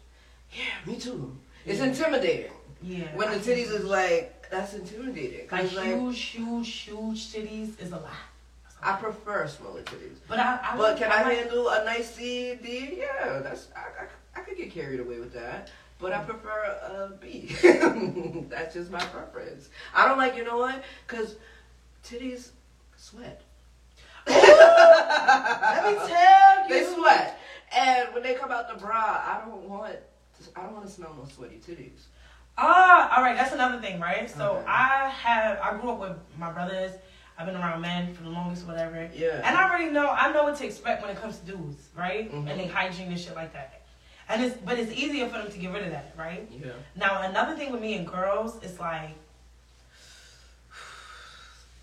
Yeah, 0.53 0.93
me 0.93 0.99
too. 0.99 1.37
It's 1.65 1.79
Yeah. 1.79 1.85
intimidating 1.87 2.51
Yeah. 2.83 3.15
when 3.15 3.31
the 3.31 3.37
titties 3.37 3.73
is 3.73 3.85
like 3.85 4.32
that's 4.53 4.75
intimidating. 4.75 5.49
like 5.51 5.73
like 5.73 5.87
huge, 5.87 6.21
huge, 6.21 6.71
huge 6.81 7.33
titties 7.33 7.81
is 7.81 7.93
a 7.93 7.97
lot. 7.97 8.11
I 8.83 8.97
prefer 8.97 9.47
smaller 9.49 9.81
titties. 9.83 10.19
But 10.29 10.41
I, 10.41 10.59
I 10.63 10.77
But 10.77 10.99
can 10.99 11.11
I 11.11 11.23
like- 11.23 11.39
handle 11.39 11.69
a 11.71 11.85
nice 11.85 12.15
C 12.15 12.55
D? 12.63 12.99
Yeah, 12.99 13.39
that's 13.39 13.69
I, 13.75 13.81
I, 13.81 14.41
I 14.41 14.45
could 14.45 14.59
get 14.59 14.71
carried 14.71 15.01
away 15.01 15.19
with 15.19 15.33
that. 15.33 15.71
But 15.99 16.13
I 16.13 16.19
mm. 16.19 16.27
prefer 16.27 16.65
a 16.65 17.13
B. 17.19 17.57
that's 18.51 18.75
just 18.75 18.91
my 18.91 19.01
preference. 19.01 19.71
I 19.95 20.07
don't 20.07 20.19
like 20.19 20.37
you 20.37 20.45
know 20.45 20.59
what? 20.59 20.85
Cause 21.07 21.37
titties 22.05 22.51
sweat. 22.97 23.41
Let 24.27 25.85
me 25.85 25.95
tell 26.09 26.69
you. 26.69 26.69
They 26.69 26.95
sweat, 26.95 27.41
and 27.75 28.13
when 28.13 28.23
they 28.23 28.35
come 28.35 28.51
out 28.53 28.69
the 28.69 28.79
bra, 28.79 28.95
I 28.97 29.41
don't 29.47 29.69
want. 29.69 29.97
I 30.57 30.63
don't 30.63 30.75
want 30.75 30.87
to 30.87 30.93
smell 30.93 31.15
no 31.17 31.25
sweaty 31.33 31.61
titties. 31.67 32.03
Ah, 32.59 33.17
all 33.17 33.23
right. 33.23 33.37
That's 33.37 33.53
another 33.53 33.81
thing, 33.81 33.99
right? 34.01 34.31
So 34.31 34.57
Okay. 34.57 34.65
I 34.69 35.09
have. 35.09 35.59
I 35.61 35.77
grew 35.79 35.91
up 35.93 35.99
with 36.01 36.17
my 36.39 36.51
brothers. 36.51 36.93
I've 37.39 37.47
been 37.47 37.57
around 37.57 37.81
men 37.81 38.13
for 38.15 38.23
the 38.23 38.29
longest, 38.29 38.67
whatever. 38.67 39.09
Yeah. 39.15 39.41
And 39.43 39.57
I 39.57 39.69
already 39.69 39.91
know. 39.91 40.09
I 40.11 40.33
know 40.33 40.45
what 40.45 40.57
to 40.57 40.67
expect 40.67 41.03
when 41.03 41.11
it 41.11 41.21
comes 41.21 41.39
to 41.39 41.47
dudes, 41.47 41.89
right? 41.97 42.31
Mhm. 42.31 42.49
And 42.51 42.61
they 42.61 42.67
hygiene 42.67 43.09
and 43.09 43.19
shit 43.19 43.35
like 43.35 43.53
that. 43.55 43.81
And 44.29 44.43
it's 44.45 44.57
but 44.59 44.79
it's 44.79 44.93
easier 44.93 45.27
for 45.29 45.39
them 45.39 45.51
to 45.51 45.59
get 45.59 45.73
rid 45.73 45.83
of 45.85 45.91
that, 45.91 46.15
right? 46.17 46.47
yeah. 46.51 46.73
Now 46.95 47.23
another 47.23 47.57
thing 47.57 47.73
with 47.73 47.81
me 47.81 47.95
and 47.95 48.07
girls 48.07 48.63
is 48.63 48.79
like 48.79 49.17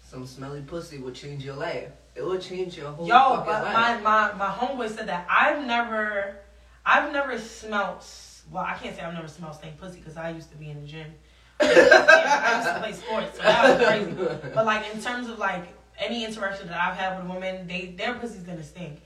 some 0.10 0.26
smelly 0.26 0.62
pussy 0.62 0.98
will 1.00 1.12
change 1.12 1.44
your 1.44 1.56
life. 1.56 1.90
It 2.16 2.24
will 2.24 2.40
change 2.40 2.78
your 2.78 2.92
whole 2.92 3.08
Yo, 3.08 3.44
but 3.46 3.64
life. 3.64 3.74
my, 3.74 3.98
my 4.02 4.34
my 4.34 4.48
homeboy 4.52 4.90
said 4.90 5.08
that 5.08 5.28
I've 5.30 5.66
never, 5.66 6.38
I've 6.86 7.12
never 7.12 7.38
smelt. 7.40 8.06
Well, 8.52 8.64
I 8.64 8.74
can't 8.76 8.96
say 8.96 9.02
I've 9.04 9.14
never 9.14 9.28
smelled 9.28 9.56
stank 9.56 9.80
pussy 9.80 10.00
because 10.00 10.18
I 10.18 10.30
used 10.32 10.50
to 10.52 10.58
be 10.58 10.70
in 10.70 10.82
the 10.82 10.88
gym. 10.88 11.14
I 11.62 12.56
used 12.58 12.68
to 12.70 12.80
play 12.80 12.94
sports, 12.94 13.38
so 13.38 13.44
that 13.44 13.80
was 13.80 13.88
crazy. 13.88 14.52
But 14.56 14.66
like 14.66 14.94
in 14.94 15.02
terms 15.02 15.30
of 15.30 15.38
like 15.40 15.68
any 15.98 16.26
interaction 16.26 16.68
that 16.68 16.80
I've 16.82 16.98
had 16.98 17.18
with 17.22 17.32
women, 17.34 17.68
they 17.68 17.88
their 17.98 18.14
pussy's 18.16 18.44
gonna 18.44 18.64
stink. 18.64 19.02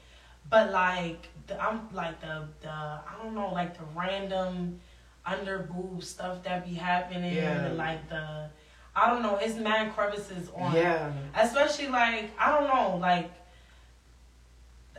But 0.49 0.71
like 0.71 1.27
the, 1.47 1.61
I'm 1.61 1.89
like 1.93 2.21
the 2.21 2.47
the 2.61 2.69
I 2.69 3.15
don't 3.21 3.33
know 3.33 3.51
like 3.51 3.77
the 3.77 3.85
random 3.95 4.79
under 5.25 5.59
boob 5.59 6.03
stuff 6.03 6.43
that 6.43 6.65
be 6.67 6.73
happening 6.75 7.33
Yeah. 7.35 7.65
and 7.65 7.77
like 7.77 8.07
the 8.09 8.49
I 8.95 9.09
don't 9.09 9.23
know 9.23 9.37
it's 9.41 9.57
mad 9.57 9.95
crevices 9.95 10.49
on 10.55 10.73
yeah. 10.75 11.11
especially 11.35 11.87
like 11.87 12.31
I 12.37 12.51
don't 12.51 12.67
know, 12.67 12.97
like 12.97 13.31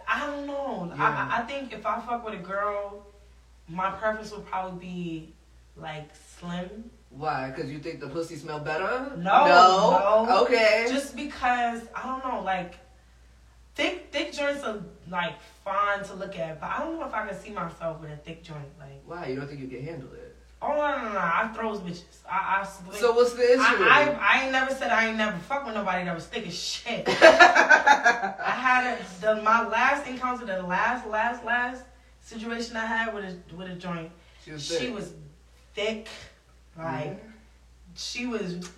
I 0.08 0.26
don't 0.26 0.46
know. 0.46 0.92
Yeah. 0.96 1.28
I 1.30 1.38
I 1.38 1.42
think 1.42 1.72
if 1.72 1.86
I 1.86 2.00
fuck 2.00 2.24
with 2.24 2.34
a 2.34 2.38
girl, 2.38 3.06
my 3.68 3.90
preference 3.90 4.30
would 4.32 4.46
probably 4.46 4.78
be 4.78 5.34
like 5.76 6.10
slim, 6.38 6.90
Why? 7.10 7.50
Because 7.50 7.70
you 7.70 7.78
think 7.78 8.00
the 8.00 8.08
pussy 8.08 8.36
smell 8.36 8.60
better? 8.60 9.12
No, 9.16 9.46
No. 9.46 10.24
no. 10.28 10.42
Okay. 10.44 10.86
just 10.88 11.16
because 11.16 11.82
I 11.94 12.02
don't 12.06 12.24
know, 12.24 12.42
like 12.42 12.74
thick 13.74 14.08
thick 14.12 14.32
joints 14.32 14.62
are 14.64 14.80
like 15.08 15.34
fine 15.64 16.04
to 16.04 16.14
look 16.14 16.38
at, 16.38 16.60
but 16.60 16.70
I 16.70 16.78
don't 16.80 16.98
know 16.98 17.06
if 17.06 17.14
I 17.14 17.26
can 17.26 17.36
see 17.38 17.50
myself 17.50 18.00
with 18.00 18.10
a 18.10 18.16
thick 18.16 18.42
joint. 18.44 18.68
Like 18.78 19.02
Why? 19.06 19.26
You 19.26 19.36
don't 19.36 19.48
think 19.48 19.60
you 19.60 19.68
can 19.68 19.84
handle 19.84 20.12
it? 20.12 20.30
oh 20.62 20.68
no 20.68 20.96
no 21.04 21.12
no, 21.12 21.18
I 21.18 21.50
throws 21.54 21.80
bitches. 21.80 22.04
I 22.30 22.60
I 22.60 22.64
split. 22.64 22.96
So 23.00 23.12
what's 23.12 23.34
the 23.34 23.42
issue? 23.52 23.60
I, 23.60 24.16
I, 24.18 24.38
I 24.38 24.42
ain't 24.44 24.52
never 24.52 24.72
said 24.74 24.90
I 24.90 25.08
ain't 25.08 25.18
never 25.18 25.36
fuck 25.38 25.66
with 25.66 25.74
nobody 25.74 26.04
that 26.04 26.14
was 26.14 26.26
thick 26.26 26.46
as 26.46 26.58
shit. 26.58 27.06
I 27.08 28.50
had 28.50 28.98
a, 28.98 29.20
the 29.20 29.42
my 29.42 29.66
last 29.68 30.06
encounter, 30.06 30.46
the 30.46 30.62
last 30.62 31.06
last 31.06 31.44
last 31.44 31.82
situation 32.24 32.76
I 32.76 32.86
had 32.86 33.14
with 33.14 33.24
a 33.24 33.54
with 33.54 33.70
a 33.70 33.74
joint. 33.74 34.10
she 34.44 34.50
was 34.52 34.66
She 34.66 34.74
thick. 34.76 34.94
was 34.94 35.12
thick, 35.74 36.08
like 36.76 37.10
Mhm. 37.24 37.30
she 37.94 38.26
was 38.26 38.68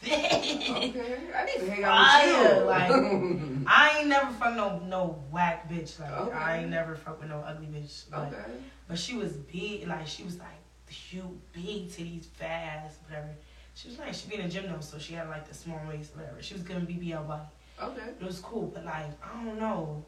thick. 0.00 0.32
Okay. 0.32 1.16
I 1.34 1.44
need 1.46 1.60
to 1.60 1.70
hang 1.70 1.84
out 1.84 2.06
Fire, 2.06 2.42
with 2.42 2.58
you. 2.58 2.64
like- 2.66 3.66
I 3.66 3.98
ain't 3.98 4.08
never 4.08 4.30
fuck 4.32 4.54
no 4.54 4.78
no 4.80 5.22
whack 5.30 5.68
bitch. 5.70 5.98
Like 5.98 6.10
Okay. 6.10 6.36
I 6.36 6.58
ain't 6.58 6.70
never 6.70 6.94
fuck 6.94 7.20
with 7.20 7.30
no 7.30 7.40
ugly 7.40 7.66
bitch. 7.66 8.10
Like, 8.12 8.32
okay. 8.32 8.52
But 8.86 8.98
she 8.98 9.16
was 9.16 9.32
big, 9.32 9.86
like 9.88 10.06
she 10.06 10.22
was 10.24 10.38
like 10.38 10.48
huge, 10.90 11.24
big 11.52 11.88
titties, 11.88 12.26
fast, 12.26 12.98
whatever. 13.04 13.30
She 13.74 13.88
was 13.88 13.98
like 13.98 14.14
She 14.14 14.28
be 14.28 14.36
in 14.36 14.42
the 14.42 14.48
gym 14.48 14.66
though, 14.70 14.80
so 14.80 14.98
she 14.98 15.14
had 15.14 15.28
like 15.28 15.48
the 15.48 15.54
small 15.54 15.80
waist, 15.88 16.14
whatever. 16.14 16.40
She 16.42 16.54
was 16.54 16.62
giving 16.62 16.86
BBL 16.86 17.26
body. 17.26 17.48
Okay. 17.82 18.08
It 18.20 18.24
was 18.24 18.38
cool, 18.40 18.66
but 18.74 18.84
like 18.84 19.06
I 19.24 19.42
don't 19.44 19.58
know. 19.58 20.04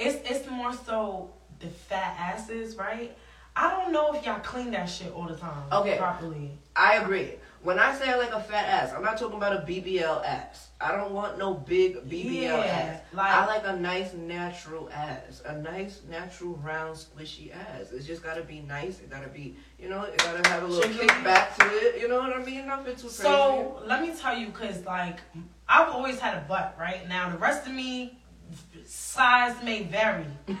It's 0.00 0.30
it's 0.30 0.48
more 0.50 0.72
so 0.72 1.30
the 1.58 1.68
fat 1.68 2.16
asses, 2.18 2.76
right? 2.76 3.16
I 3.54 3.70
don't 3.70 3.92
know 3.92 4.14
if 4.14 4.24
y'all 4.24 4.40
clean 4.40 4.70
that 4.72 4.86
shit 4.86 5.12
all 5.12 5.26
the 5.26 5.36
time. 5.36 5.64
Okay. 5.72 5.98
Properly. 5.98 6.52
I 6.74 6.96
agree. 6.96 7.32
When 7.62 7.78
I 7.78 7.92
say 7.94 8.08
I 8.08 8.16
like 8.16 8.32
a 8.32 8.40
fat 8.40 8.64
ass, 8.68 8.92
I'm 8.96 9.02
not 9.02 9.18
talking 9.18 9.36
about 9.36 9.52
a 9.54 9.58
BBL 9.66 10.24
ass. 10.24 10.70
I 10.80 10.92
don't 10.96 11.12
want 11.12 11.36
no 11.36 11.52
big 11.52 12.08
BBL 12.08 12.42
Yeah, 12.42 12.56
ass. 12.56 13.00
like- 13.12 13.30
I 13.30 13.46
like 13.46 13.66
a 13.66 13.76
nice 13.76 14.14
natural 14.14 14.88
ass. 14.90 15.42
A 15.44 15.58
nice 15.58 16.00
natural 16.08 16.54
round 16.54 16.96
squishy 16.96 17.54
ass. 17.54 17.92
It's 17.92 18.06
just 18.06 18.22
gotta 18.22 18.42
be 18.42 18.60
nice. 18.60 19.00
It 19.00 19.10
gotta 19.10 19.28
be, 19.28 19.56
you 19.78 19.90
know, 19.90 20.04
it 20.04 20.16
gotta 20.16 20.48
have 20.48 20.62
a 20.62 20.66
little 20.66 20.90
kick 20.90 21.08
back 21.22 21.54
to 21.58 21.66
it. 21.66 22.00
You 22.00 22.08
know 22.08 22.20
what 22.20 22.32
I 22.34 22.42
mean? 22.42 22.66
Nothing 22.66 22.96
too 22.96 23.02
crazy. 23.02 23.22
So 23.24 23.82
let 23.84 24.00
me 24.00 24.14
tell 24.14 24.34
you, 24.38 24.50
cause 24.52 24.82
like 24.86 25.18
I've 25.68 25.90
always 25.90 26.18
had 26.18 26.38
a 26.38 26.40
butt, 26.48 26.76
right? 26.80 27.06
Now 27.10 27.28
the 27.28 27.36
rest 27.36 27.66
of 27.66 27.74
me 27.74 28.16
size 28.86 29.54
may 29.62 29.82
vary. 29.84 30.24
but 30.46 30.58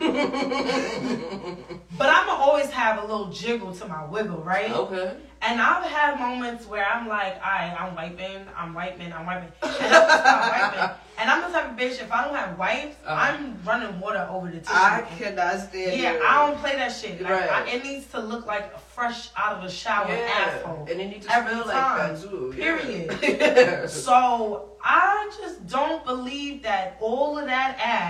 I'ma 2.08 2.32
always 2.32 2.70
have 2.70 2.98
a 3.02 3.06
little 3.06 3.30
jiggle 3.30 3.74
to 3.74 3.86
my 3.86 4.04
wiggle, 4.06 4.42
right? 4.42 4.70
okay. 4.72 5.16
And 5.42 5.58
I've 5.58 5.84
had 5.90 6.20
moments 6.20 6.66
where 6.66 6.84
I'm 6.86 7.08
like, 7.08 7.36
alright, 7.36 7.74
I'm 7.80 7.94
wiping, 7.94 8.44
I'm 8.54 8.74
wiping, 8.74 9.10
I'm 9.10 9.24
wiping. 9.24 9.48
And 9.62 9.94
I'm 9.94 10.06
gonna 10.06 10.50
wiping. 10.50 10.96
And 11.18 11.30
I'm 11.30 11.42
the 11.50 11.58
type 11.58 11.70
of 11.72 11.76
bitch, 11.78 12.00
if 12.02 12.12
I 12.12 12.24
don't 12.24 12.34
have 12.34 12.58
wipes, 12.58 12.96
Uh-huh. 13.06 13.14
I'm 13.38 13.56
running 13.64 13.98
water 14.00 14.26
over 14.30 14.48
the 14.50 14.60
tissue. 14.60 14.72
I 14.74 15.00
cannot 15.18 15.60
stand 15.60 15.98
yeah, 16.00 16.12
it. 16.12 16.22
I 16.22 16.46
don't 16.46 16.58
play 16.58 16.76
that 16.76 16.88
shit. 16.92 17.22
Like, 17.22 17.32
Right. 17.32 17.50
I, 17.50 17.68
it 17.70 17.82
needs 17.84 18.06
to 18.08 18.20
look 18.20 18.44
like 18.46 18.78
fresh 18.80 19.30
out 19.36 19.56
of 19.58 19.64
a 19.64 19.70
shower 19.70 20.08
yeah. 20.08 20.28
asshole. 20.58 20.86
And 20.90 21.00
it 21.00 21.08
needs 21.08 21.26
to 21.26 21.34
Every 21.34 21.52
smell 21.52 21.64
time. 21.64 21.98
like 22.12 22.20
that 22.20 22.28
too. 22.30 22.52
Period. 22.54 23.18
Yeah. 23.22 23.86
So 24.10 24.70
I 24.84 25.30
just 25.40 25.66
don't 25.66 26.04
believe 26.04 26.62
that 26.64 26.96
all 27.00 27.38
of 27.38 27.46
that 27.46 27.78
ass 27.82 28.09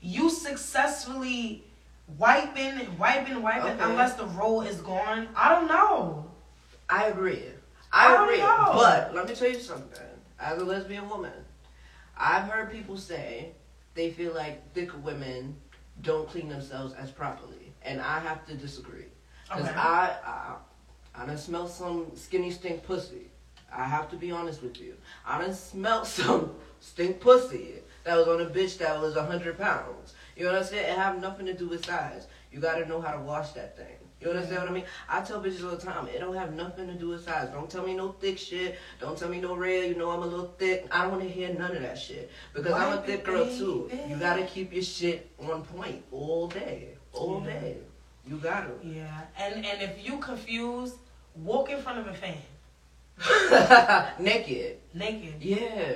you 0.00 0.30
successfully 0.30 1.64
wiping, 2.18 2.96
wiping, 2.98 3.42
wiping, 3.42 3.72
Okay. 3.72 3.82
unless 3.84 4.14
the 4.14 4.26
roll 4.26 4.62
is 4.62 4.80
gone. 4.80 5.28
I 5.36 5.54
don't 5.54 5.68
know. 5.68 6.26
I 6.88 7.04
agree. 7.06 7.44
I 7.92 8.06
I, 8.06 8.12
don't 8.14 8.24
agree. 8.24 8.38
know. 8.38 8.70
But 8.74 9.14
let 9.14 9.28
me 9.28 9.34
tell 9.34 9.48
you 9.48 9.60
something. 9.60 10.06
As 10.38 10.60
a 10.60 10.64
lesbian 10.64 11.08
woman, 11.08 11.32
I've 12.16 12.44
heard 12.44 12.70
people 12.72 12.96
say 12.96 13.52
they 13.94 14.10
feel 14.10 14.32
like 14.34 14.72
thick 14.74 14.90
women 15.04 15.56
don't 16.02 16.28
clean 16.28 16.48
themselves 16.48 16.94
as 16.94 17.10
properly, 17.10 17.72
and 17.82 18.00
I 18.00 18.20
have 18.20 18.46
to 18.46 18.54
disagree. 18.54 19.04
Cause 19.48 19.62
Okay. 19.68 19.74
I, 19.76 20.16
I, 20.24 20.54
I 21.14 21.26
done 21.26 21.36
smelled 21.38 21.70
some 21.70 22.06
skinny 22.14 22.50
stink 22.50 22.82
pussy. 22.84 23.28
I 23.74 23.84
have 23.84 24.10
to 24.10 24.16
be 24.16 24.30
honest 24.32 24.62
with 24.62 24.80
you. 24.80 24.94
I 25.26 25.40
done 25.40 25.54
smelled 25.54 26.06
some 26.18 26.52
stink 26.80 27.20
pussy 27.20 27.74
that 28.04 28.16
was 28.16 28.28
on 28.28 28.40
a 28.40 28.46
bitch 28.46 28.78
that 28.78 29.00
was 29.00 29.14
hundred 29.16 29.58
pounds. 29.58 30.14
You 30.36 30.48
understand? 30.48 30.86
It 30.86 30.98
have 30.98 31.20
nothing 31.20 31.46
to 31.46 31.54
do 31.54 31.68
with 31.68 31.84
size. 31.84 32.26
You 32.52 32.60
gotta 32.60 32.86
know 32.86 33.00
how 33.00 33.12
to 33.12 33.20
wash 33.20 33.50
that 33.52 33.76
thing. 33.76 33.86
You 34.20 34.28
understand 34.28 34.60
what 34.60 34.68
I 34.70 34.72
mean? 34.72 34.84
I 35.08 35.22
tell 35.22 35.42
bitches 35.42 35.64
all 35.64 35.70
the 35.70 35.78
time, 35.78 36.06
it 36.08 36.18
don't 36.18 36.34
have 36.34 36.52
nothing 36.52 36.86
to 36.88 36.92
do 36.94 37.08
with 37.08 37.24
size. 37.24 37.48
Don't 37.54 37.70
tell 37.70 37.86
me 37.86 37.94
no 37.94 38.12
thick 38.12 38.36
shit. 38.38 38.76
Don't 39.00 39.16
tell 39.16 39.30
me 39.30 39.40
no 39.40 39.54
red. 39.56 39.88
You 39.88 39.96
know 39.96 40.10
I'm 40.10 40.22
a 40.22 40.26
little 40.26 40.54
thick. 40.58 40.86
I 40.90 41.02
don't 41.02 41.12
want 41.12 41.22
to 41.22 41.28
hear 41.28 41.52
none 41.54 41.74
of 41.74 41.80
that 41.82 41.98
shit 41.98 42.30
because 42.52 42.72
I'm 42.72 42.98
a 42.98 43.02
thick 43.02 43.24
girl 43.24 43.46
too. 43.46 43.90
You 44.08 44.16
gotta 44.16 44.44
keep 44.44 44.72
your 44.74 44.82
shit 44.82 45.30
on 45.38 45.62
point 45.62 46.02
all 46.12 46.48
day, 46.48 46.88
all 47.12 47.42
Yeah. 47.46 47.52
day. 47.60 47.76
You 48.26 48.36
gotta. 48.36 48.72
Yeah, 48.82 49.20
and 49.38 49.64
and 49.64 49.82
if 49.82 50.04
you 50.06 50.18
confused, 50.18 50.96
walk 51.36 51.70
in 51.70 51.80
front 51.80 51.98
of 51.98 52.06
a 52.06 52.12
fan, 52.14 52.36
Naked. 54.18 54.78
naked. 54.94 55.34
Yeah. 55.40 55.94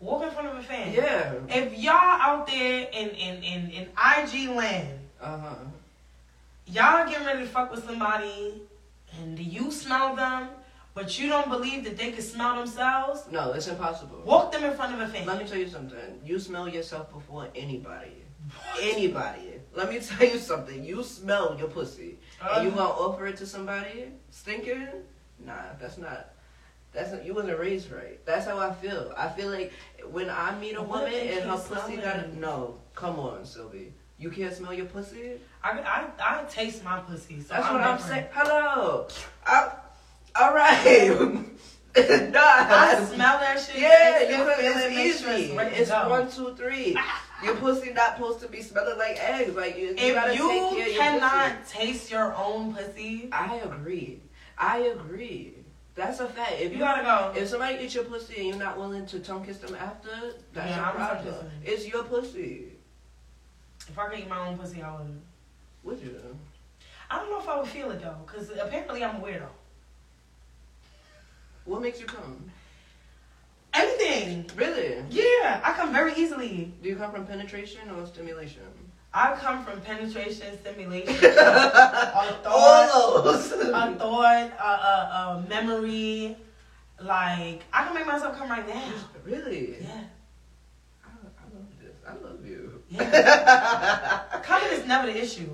Walk 0.00 0.22
in 0.22 0.30
front 0.30 0.48
of 0.48 0.56
a 0.58 0.62
fan. 0.62 0.92
Yeah. 0.92 1.34
If 1.48 1.76
y'all 1.78 1.92
out 1.94 2.46
there 2.46 2.88
in 2.92 3.08
in 3.10 3.42
in, 3.42 3.70
in 3.70 3.82
IG 3.98 4.50
land, 4.50 4.98
Uh 5.20 5.38
huh. 5.38 5.54
y'all 6.66 7.08
getting 7.08 7.26
ready 7.26 7.40
to 7.40 7.46
fuck 7.48 7.70
with 7.70 7.84
somebody, 7.84 8.62
and 9.18 9.38
you 9.38 9.70
smell 9.72 10.14
them, 10.14 10.48
but 10.94 11.18
you 11.18 11.28
don't 11.28 11.48
believe 11.48 11.84
that 11.84 11.96
they 11.96 12.12
can 12.12 12.22
smell 12.22 12.56
themselves, 12.56 13.24
No, 13.30 13.52
it's 13.52 13.66
impossible. 13.66 14.22
walk 14.24 14.52
them 14.52 14.64
in 14.64 14.74
front 14.76 14.94
of 14.94 15.00
a 15.00 15.08
fan. 15.12 15.26
Let 15.26 15.38
me 15.38 15.44
tell 15.48 15.58
you 15.58 15.68
something. 15.68 16.20
You 16.24 16.38
smell 16.38 16.68
yourself 16.68 17.12
before 17.12 17.48
anybody. 17.56 18.22
Anybody. 18.80 19.54
Let 19.74 19.90
me 19.90 19.98
tell 20.08 20.26
you 20.26 20.38
something. 20.38 20.84
You 20.84 21.02
smell 21.02 21.56
your 21.58 21.68
pussy. 21.68 22.18
and 22.40 22.64
you 22.64 22.70
Uh, 22.72 22.76
gonna 22.76 22.88
offer 22.90 23.26
it 23.26 23.36
to 23.38 23.46
somebody 23.46 24.12
stinking? 24.30 24.86
Nah, 25.44 25.74
that's 25.80 25.98
not. 25.98 26.32
That's 26.92 27.12
not, 27.12 27.24
you 27.24 27.34
wasn't 27.34 27.58
raised 27.58 27.90
right. 27.92 28.24
That's 28.24 28.46
how 28.46 28.58
I 28.58 28.72
feel. 28.72 29.12
I 29.16 29.28
feel 29.28 29.50
like 29.50 29.72
when 30.10 30.30
I 30.30 30.58
meet 30.58 30.74
a 30.74 30.82
What 30.82 31.02
woman 31.04 31.14
and 31.14 31.44
her 31.50 31.56
pussy 31.58 31.96
got 31.96 32.16
it? 32.20 32.34
no. 32.34 32.76
Come 32.94 33.18
on, 33.20 33.44
Sylvie. 33.44 33.92
You 34.18 34.30
can't 34.30 34.52
smell 34.52 34.72
your 34.72 34.86
pussy. 34.86 35.32
I, 35.62 35.78
I 35.80 36.06
I 36.40 36.44
taste 36.44 36.82
my 36.82 36.98
pussy. 37.00 37.40
So 37.40 37.54
That's 37.54 37.66
I'm 37.66 37.74
what 37.74 37.84
I'm 37.84 37.98
saying. 38.00 38.26
Hello. 38.32 39.06
I, 39.46 39.70
all 40.34 40.54
right. 40.54 41.20
nah. 41.96 42.40
I 42.40 43.04
smell 43.12 43.38
that 43.38 43.60
shit. 43.60 43.80
Yeah, 43.80 44.20
you 44.22 44.42
it, 44.42 44.46
could, 44.46 44.56
feel 44.56 44.72
it, 44.76 45.06
it's 45.06 45.20
sure 45.20 45.32
easy. 45.34 45.54
to 45.54 45.80
It's 45.80 45.90
go. 45.90 46.08
one, 46.08 46.30
two, 46.30 46.54
three. 46.56 46.94
Ah. 46.98 47.24
Your 47.44 47.54
pussy 47.54 47.92
not 47.92 48.16
supposed 48.16 48.40
to 48.40 48.48
be 48.48 48.60
smelling 48.62 48.98
like 48.98 49.16
eggs. 49.20 49.54
Like 49.54 49.76
you, 49.78 49.88
you 49.88 49.90
If 49.90 49.98
take 49.98 50.14
care 50.14 50.28
of 50.30 50.34
you 50.34 50.78
your 50.78 51.00
cannot 51.00 51.60
pussy. 51.62 51.78
taste 51.86 52.10
your 52.10 52.34
own 52.34 52.74
pussy, 52.74 53.28
I 53.30 53.56
agree. 53.56 54.20
I 54.56 54.78
agree. 54.78 55.57
That's 55.98 56.20
a 56.20 56.28
fact. 56.28 56.52
If 56.52 56.70
you 56.70 56.78
you 56.78 56.78
gotta 56.78 57.02
go. 57.02 57.38
if 57.38 57.48
somebody 57.48 57.84
eats 57.84 57.92
your 57.92 58.04
pussy 58.04 58.36
and 58.36 58.46
you're 58.46 58.56
not 58.56 58.78
willing 58.78 59.04
to 59.06 59.18
tongue 59.18 59.44
kiss 59.44 59.58
them 59.58 59.74
after, 59.74 60.10
that's 60.52 60.70
Yeah, 60.70 60.84
your 60.84 60.94
problem. 60.94 61.50
It's 61.64 61.88
your 61.88 62.04
pussy. 62.04 62.66
If 63.88 63.98
I 63.98 64.08
could 64.08 64.20
eat 64.20 64.28
my 64.28 64.46
own 64.46 64.56
pussy, 64.56 64.80
I 64.80 64.94
would. 64.96 65.20
Would 65.82 66.00
you? 66.00 66.14
I 67.10 67.18
don't 67.18 67.30
know 67.30 67.40
if 67.40 67.48
I 67.48 67.58
would 67.58 67.68
feel 67.68 67.90
it 67.90 68.00
though, 68.00 68.14
because 68.24 68.50
apparently 68.50 69.02
I'm 69.02 69.16
a 69.16 69.18
weirdo. 69.18 69.48
What 71.64 71.82
makes 71.82 71.98
you 71.98 72.06
come? 72.06 72.48
Anything. 73.74 74.48
Really? 74.54 75.02
Yeah, 75.10 75.60
I 75.64 75.72
come 75.72 75.92
very 75.92 76.14
easily. 76.14 76.72
Do 76.80 76.88
you 76.88 76.94
come 76.94 77.10
from 77.10 77.26
penetration 77.26 77.90
or 77.90 78.06
stimulation? 78.06 78.62
I 79.12 79.34
come 79.36 79.64
from 79.64 79.80
penetration, 79.80 80.58
stimulation, 80.60 81.14
a 81.24 82.38
thought, 82.42 82.90
All 82.94 83.22
those. 83.22 83.52
a 83.52 83.94
thought, 83.98 84.52
a, 84.60 84.64
a, 84.64 85.44
a 85.44 85.46
memory, 85.48 86.36
Like 87.00 87.62
I 87.72 87.84
can 87.84 87.94
make 87.94 88.06
myself 88.06 88.36
come 88.36 88.50
right 88.50 88.66
now. 88.68 88.92
Really? 89.24 89.76
Yeah. 89.80 90.04
I, 91.04 91.08
I 91.08 91.54
love 91.54 91.66
this. 91.80 91.96
I 92.06 92.12
love 92.22 92.46
you. 92.46 92.82
Yeah. 92.90 94.40
Coming 94.42 94.72
is 94.72 94.86
never 94.86 95.06
the 95.06 95.16
issue. 95.22 95.48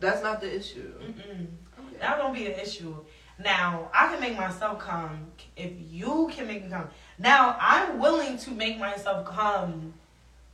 That's 0.00 0.22
not 0.22 0.40
the 0.40 0.54
issue. 0.54 0.92
Mm-mm. 1.00 1.46
Okay. 1.78 1.96
That 2.00 2.18
don't 2.18 2.34
be 2.34 2.46
an 2.46 2.58
issue. 2.60 2.94
Now 3.42 3.90
I 3.94 4.08
can 4.08 4.20
make 4.20 4.36
myself 4.36 4.78
come 4.78 5.26
if 5.56 5.70
you 5.90 6.28
can 6.32 6.46
make 6.46 6.64
me 6.64 6.70
come. 6.70 6.88
Now 7.18 7.56
I'm 7.60 7.98
willing 7.98 8.36
to 8.38 8.50
make 8.50 8.78
myself 8.78 9.26
come 9.26 9.92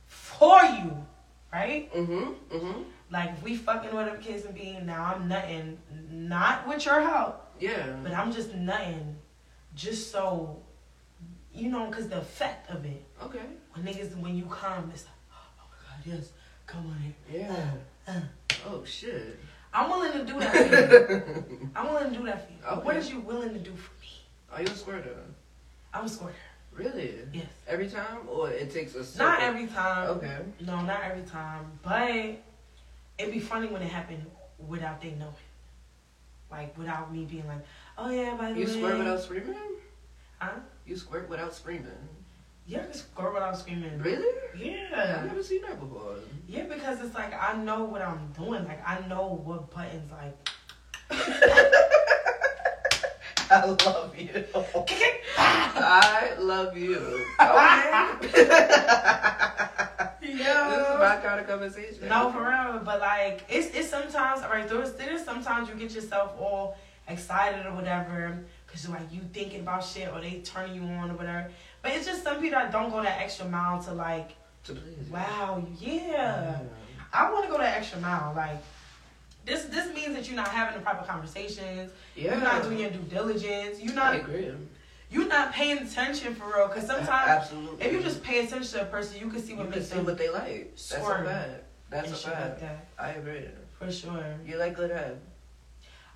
for 0.05 0.61
you, 0.63 1.05
right? 1.53 1.93
Mhm. 1.93 2.35
Mhm. 2.49 2.85
Like 3.11 3.29
if 3.33 3.43
we 3.43 3.55
fucking 3.55 3.93
whatever 3.93 4.17
case 4.17 4.43
may 4.45 4.51
be. 4.51 4.79
Now 4.83 5.13
I'm 5.13 5.27
nutting, 5.27 5.77
not 6.09 6.67
with 6.67 6.85
your 6.85 7.01
help, 7.01 7.51
Yeah. 7.59 7.95
but 8.01 8.11
I'm 8.13 8.31
just 8.31 8.53
nutting, 8.55 9.15
just 9.75 10.11
so 10.11 10.59
you 11.53 11.69
know, 11.69 11.87
cause 11.91 12.07
the 12.09 12.17
effect 12.17 12.71
of 12.71 12.83
it. 12.83 13.05
Okay. 13.21 13.45
When 13.73 13.85
niggas, 13.85 14.17
when 14.17 14.35
you 14.35 14.45
come, 14.45 14.89
it's 14.91 15.03
like, 15.05 15.13
oh 15.31 15.51
my 15.59 15.65
god, 15.87 15.99
yes, 16.17 16.31
come 16.65 16.87
on 16.87 16.97
here. 16.97 17.41
Yeah. 17.41 18.13
Uh, 18.13 18.21
Oh 18.65 18.83
shit. 18.85 19.39
I'm 19.73 19.89
willing 19.89 20.13
to 20.13 20.23
do 20.25 20.39
that 20.39 20.51
for 20.55 20.63
you. 21.51 21.69
I'm 21.75 21.91
willing 21.93 22.11
to 22.13 22.17
do 22.19 22.25
that 22.25 22.45
for 22.47 22.51
you. 22.53 22.59
But 22.63 22.85
What 22.85 22.95
Okay. 22.95 23.05
is 23.05 23.11
you 23.11 23.19
willing 23.19 23.53
to 23.53 23.59
do 23.59 23.75
for 23.75 23.91
me? 24.01 24.07
Are 24.51 24.61
you 24.61 24.67
a 24.67 24.75
squirter? 24.75 25.17
I'm 25.93 26.05
a 26.05 26.09
squirter. 26.09 26.35
Really? 26.75 27.19
Yes. 27.31 27.45
Every 27.67 27.87
time, 27.89 28.19
or 28.27 28.49
it 28.49 28.71
takes 28.71 28.95
a 28.95 29.17
Not 29.17 29.41
every 29.41 29.67
time. 29.67 30.09
Okay. 30.11 30.37
No, 30.61 30.81
not 30.81 31.01
every 31.03 31.23
time. 31.23 31.65
But 31.83 32.41
it'd 33.17 33.31
be 33.33 33.39
funny 33.39 33.67
when 33.67 33.81
it 33.81 33.91
happened 33.91 34.25
without 34.67 35.01
they 35.01 35.11
knowing. 35.11 35.33
Like 36.49 36.77
without 36.77 37.11
me 37.13 37.25
being 37.25 37.47
like, 37.47 37.65
oh 37.97 38.09
yeah, 38.09 38.35
by 38.35 38.53
the 38.53 38.59
You 38.59 38.65
way. 38.65 38.71
squirt 38.71 38.97
without 38.97 39.21
screaming? 39.21 39.55
Huh? 40.39 40.51
You 40.85 40.97
squirt 40.97 41.29
without 41.29 41.53
screaming? 41.53 41.91
Yeah, 42.65 42.79
I 42.79 42.83
can 42.83 42.93
squirt 42.93 43.33
without 43.33 43.57
screaming. 43.57 43.99
Really? 43.99 44.37
Yeah. 44.57 45.19
I've 45.19 45.27
never 45.27 45.43
seen 45.43 45.61
that 45.63 45.79
before. 45.79 46.15
Yeah, 46.47 46.63
because 46.63 47.01
it's 47.01 47.13
like 47.15 47.33
I 47.33 47.55
know 47.61 47.83
what 47.83 48.01
I'm 48.01 48.31
doing. 48.37 48.65
Like 48.65 48.87
I 48.87 49.05
know 49.07 49.41
what 49.43 49.73
buttons 49.73 50.11
like. 50.11 50.49
I 53.53 53.65
love 53.65 54.17
you. 54.17 54.45
I 55.37 56.33
love 56.39 56.75
you. 56.77 57.21
Okay. 57.39 58.49
it. 60.21 60.69
This 60.69 60.87
is 60.87 60.99
my 60.99 61.17
kind 61.23 61.39
of 61.39 61.47
conversation. 61.47 62.07
No, 62.07 62.31
for 62.31 62.49
real. 62.49 62.81
But 62.83 62.99
like, 62.99 63.43
it's 63.49 63.75
it's 63.75 63.89
sometimes 63.89 64.41
alright. 64.41 64.67
There's 64.67 64.93
there's 64.93 65.23
sometimes 65.23 65.69
you 65.69 65.75
get 65.75 65.93
yourself 65.93 66.33
all 66.39 66.77
excited 67.07 67.65
or 67.65 67.73
whatever, 67.75 68.39
cause 68.67 68.89
like 68.89 69.11
you 69.11 69.21
thinking 69.33 69.59
about 69.61 69.83
shit 69.83 70.09
or 70.11 70.21
they 70.21 70.41
turning 70.43 70.75
you 70.75 70.83
on 70.83 71.11
or 71.11 71.15
whatever. 71.15 71.51
But 71.81 71.91
it's 71.91 72.05
just 72.05 72.23
some 72.23 72.39
people 72.41 72.59
that 72.59 72.71
don't 72.71 72.89
go 72.89 73.03
that 73.03 73.21
extra 73.21 73.45
mile 73.47 73.83
to 73.83 73.93
like, 73.93 74.31
To 74.65 74.73
please 74.73 75.09
wow, 75.11 75.63
yeah. 75.79 76.59
I 77.11 77.31
want 77.31 77.45
to 77.45 77.51
go 77.51 77.57
that 77.57 77.77
extra 77.77 77.99
mile. 77.99 78.33
Like, 78.35 78.63
this 79.45 79.65
this 79.65 79.93
means 79.93 80.15
that 80.15 80.27
you're 80.27 80.35
not 80.35 80.47
having 80.49 80.75
the 80.75 80.81
proper 80.81 81.05
conversations. 81.05 81.91
Yeah. 82.15 82.33
You're 82.35 82.43
not 82.43 82.63
doing 82.63 82.79
your 82.79 82.89
due 82.91 82.99
diligence. 82.99 83.81
You're 83.81 83.93
not. 83.93 84.13
I 84.13 84.17
agree. 84.17 84.51
you're 85.11 85.27
not 85.27 85.51
paying 85.53 85.79
attention 85.79 86.33
for 86.35 86.45
real. 86.55 86.67
Cause 86.69 86.87
sometimes 86.87 87.29
Absolutely. 87.29 87.85
if 87.85 87.93
you 87.93 88.01
just 88.01 88.23
pay 88.23 88.45
attention 88.45 88.79
to 88.79 88.81
a 88.83 88.85
person, 88.85 89.19
you 89.19 89.29
can 89.29 89.41
see 89.41 89.51
you 89.51 89.57
what 89.57 89.71
can 89.71 89.79
makes 89.79 89.89
see 89.89 89.95
them 89.95 90.05
what 90.05 90.17
they 90.17 90.29
like. 90.29 90.71
That's 90.71 90.91
a 90.91 90.99
squirm 90.99 91.25
fact. 91.25 91.63
That's 91.89 92.07
and 92.07 92.15
a 92.15 92.19
shit 92.19 92.33
like 92.33 92.39
fact. 92.39 92.59
that. 92.61 92.87
I 92.97 93.09
agree. 93.11 93.45
For 93.79 93.91
sure. 93.91 94.35
You 94.45 94.57
like 94.57 94.75
good 94.75 94.91
head. 94.91 95.19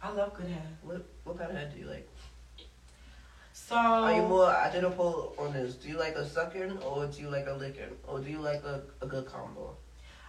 I 0.02 0.12
love 0.12 0.34
good 0.34 0.48
head. 0.48 0.78
What 0.82 1.06
what 1.24 1.38
kind 1.38 1.52
of 1.52 1.58
head 1.58 1.74
do 1.74 1.80
you 1.80 1.88
like? 1.88 2.08
So 3.54 3.76
Are 3.76 4.14
you 4.16 4.22
more 4.22 4.46
I 4.46 4.72
did 4.72 4.84
a 4.86 4.90
poll 4.92 5.36
on 5.38 5.52
this? 5.52 5.76
Do 5.76 5.90
you 5.90 5.98
like 6.00 6.16
a 6.16 6.26
sucking 6.28 6.78
or 6.78 7.08
do 7.08 7.22
you 7.22 7.30
like 7.30 7.48
a 7.48 7.54
licking? 7.54 7.92
Or 8.08 8.20
do 8.20 8.30
you 8.30 8.40
like 8.40 8.64
a, 8.64 8.82
a 9.02 9.08
good 9.08 9.26
combo? 9.26 9.76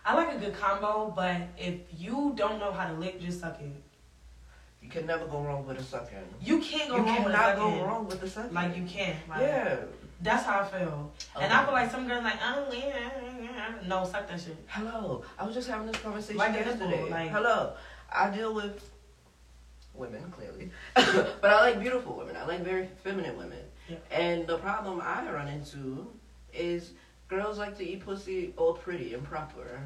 I 0.08 0.14
like 0.14 0.34
a 0.34 0.38
good 0.38 0.58
combo, 0.58 1.12
but 1.14 1.36
if 1.58 1.74
you 1.98 2.32
don't 2.34 2.58
know 2.58 2.72
how 2.72 2.88
to 2.88 2.94
lick, 2.94 3.20
just 3.20 3.40
suck 3.40 3.60
it. 3.60 3.70
You 4.80 4.88
can 4.88 5.04
never 5.04 5.26
go 5.26 5.42
wrong 5.42 5.66
with 5.66 5.78
a 5.78 5.82
sucking. 5.82 6.16
You 6.40 6.60
can't 6.60 6.88
go 6.88 6.96
you 6.96 7.02
wrong 7.02 7.24
with 7.24 7.34
cannot 7.34 7.56
go 7.56 7.84
wrong 7.84 8.06
with 8.06 8.20
the 8.22 8.30
sucking. 8.30 8.54
Like 8.54 8.74
you 8.74 8.84
can't. 8.84 9.16
Like, 9.28 9.42
yeah. 9.42 9.76
That's 10.22 10.46
how 10.46 10.60
I 10.60 10.64
feel. 10.64 11.12
And 11.38 11.52
I 11.52 11.62
feel 11.62 11.74
like 11.74 11.90
some 11.90 12.08
girls 12.08 12.24
like, 12.24 12.38
oh 12.42 12.72
yeah, 12.72 13.74
no, 13.86 14.06
suck 14.06 14.26
that 14.28 14.40
shit. 14.40 14.56
Hello. 14.66 15.24
I 15.38 15.44
was 15.44 15.54
just 15.54 15.68
having 15.68 15.88
this 15.88 16.00
conversation 16.00 16.38
Like 16.38 16.50
a 16.56 16.64
nipple, 16.64 16.88
yesterday. 16.88 17.10
like- 17.10 17.30
Hello. 17.30 17.74
I 18.10 18.30
deal 18.30 18.54
with 18.54 18.90
women, 19.92 20.30
clearly. 20.30 20.70
but 20.94 21.44
I 21.44 21.60
like 21.60 21.80
beautiful 21.80 22.16
women. 22.16 22.34
I 22.34 22.46
like 22.46 22.60
very 22.60 22.88
feminine 23.04 23.36
women. 23.36 23.60
Yeah. 23.90 23.96
And 24.10 24.46
the 24.46 24.56
problem 24.56 25.02
I 25.02 25.30
run 25.30 25.48
into 25.48 26.06
is 26.54 26.92
girls 27.28 27.58
like 27.58 27.76
to 27.78 27.84
eat 27.88 28.04
pussy 28.04 28.52
all 28.56 28.74
pretty 28.74 29.14
and 29.14 29.22
proper. 29.24 29.80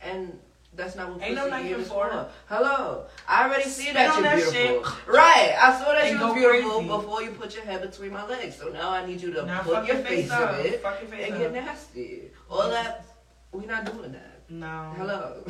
And 0.00 0.38
that's 0.74 0.94
not 0.96 1.10
what 1.12 1.22
Ain't 1.22 1.34
no 1.34 1.48
pussy 1.48 1.62
knife 1.70 1.78
is 1.78 1.88
for. 1.88 2.28
Hello. 2.48 3.04
I 3.28 3.44
already 3.46 3.64
see 3.68 3.92
that 3.92 4.14
you're 4.14 4.22
that 4.22 4.36
beautiful. 4.36 4.92
Right. 5.12 5.54
I 5.58 5.78
saw 5.78 5.92
that 5.92 6.04
And 6.04 6.18
you 6.20 6.24
was 6.26 6.34
beautiful 6.34 6.70
crazy. 6.72 6.88
before 6.88 7.22
you 7.22 7.30
put 7.32 7.54
your 7.54 7.64
head 7.64 7.82
between 7.82 8.12
my 8.12 8.26
legs. 8.26 8.56
So 8.56 8.68
now 8.68 8.90
I 8.90 9.06
need 9.06 9.20
you 9.20 9.32
to 9.34 9.46
Now 9.46 9.62
put 9.62 9.86
your 9.86 9.96
face 9.96 10.28
face 10.28 10.30
up. 10.30 10.58
in 10.60 10.66
it 10.66 10.82
Fuck 10.82 11.00
your 11.00 11.10
face 11.10 11.24
and 11.26 11.34
up. 11.34 11.40
get 11.40 11.52
nasty. 11.64 12.22
All 12.50 12.68
that, 12.70 13.04
we're 13.52 13.66
not 13.66 13.84
doing 13.90 14.12
that. 14.12 14.32
No. 14.48 14.92
Hello. 14.96 15.42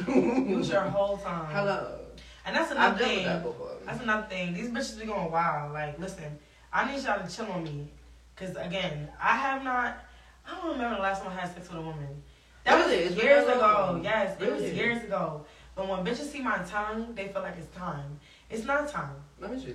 Use 0.46 0.70
your 0.70 0.82
whole 0.82 1.18
time. 1.18 1.52
Hello. 1.54 2.00
And 2.46 2.54
that's 2.54 2.70
I've 2.70 2.76
another 2.76 2.94
with 2.98 3.06
thing. 3.08 3.24
that 3.26 3.42
before. 3.42 3.72
That's 3.84 4.00
another 4.02 4.26
thing. 4.28 4.54
These 4.54 4.68
bitches 4.70 5.00
be 5.00 5.06
going 5.06 5.30
wild. 5.32 5.72
Like, 5.72 5.98
listen, 5.98 6.38
I 6.72 6.90
need 6.90 7.02
y'all 7.02 7.26
to 7.26 7.34
chill 7.34 7.46
on 7.46 7.64
me. 7.64 7.88
Because, 8.34 8.54
again, 8.56 9.08
I 9.20 9.36
have 9.36 9.64
not, 9.64 10.04
I 10.48 10.54
don't 10.60 10.72
remember 10.72 10.96
the 10.96 11.02
last 11.02 11.22
time 11.22 11.32
I 11.32 11.40
had 11.40 11.52
sex 11.54 11.68
with 11.68 11.78
a 11.78 11.82
woman. 11.82 12.22
That 12.64 12.84
was 12.84 12.92
It's 12.92 13.16
years 13.22 13.44
ago. 13.46 13.58
long? 13.60 14.04
Yes, 14.04 14.40
it 14.40 14.52
was 14.52 14.62
years 14.62 15.02
ago. 15.04 15.44
But 15.74 15.88
when 15.88 16.04
bitches 16.04 16.30
see 16.30 16.40
my 16.40 16.58
tongue, 16.68 17.14
they 17.14 17.28
feel 17.28 17.42
like 17.42 17.56
it's 17.58 17.74
time. 17.76 18.18
It's 18.50 18.64
not 18.64 18.88
time. 18.88 19.14
Let 19.40 19.52
me 19.52 19.60
see. 19.60 19.74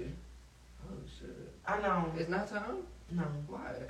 Oh 0.90 0.96
shit. 1.20 1.30
I 1.68 1.80
know. 1.80 2.12
It's 2.18 2.30
not 2.30 2.50
time? 2.50 2.78
No. 3.12 3.24
Why? 3.48 3.72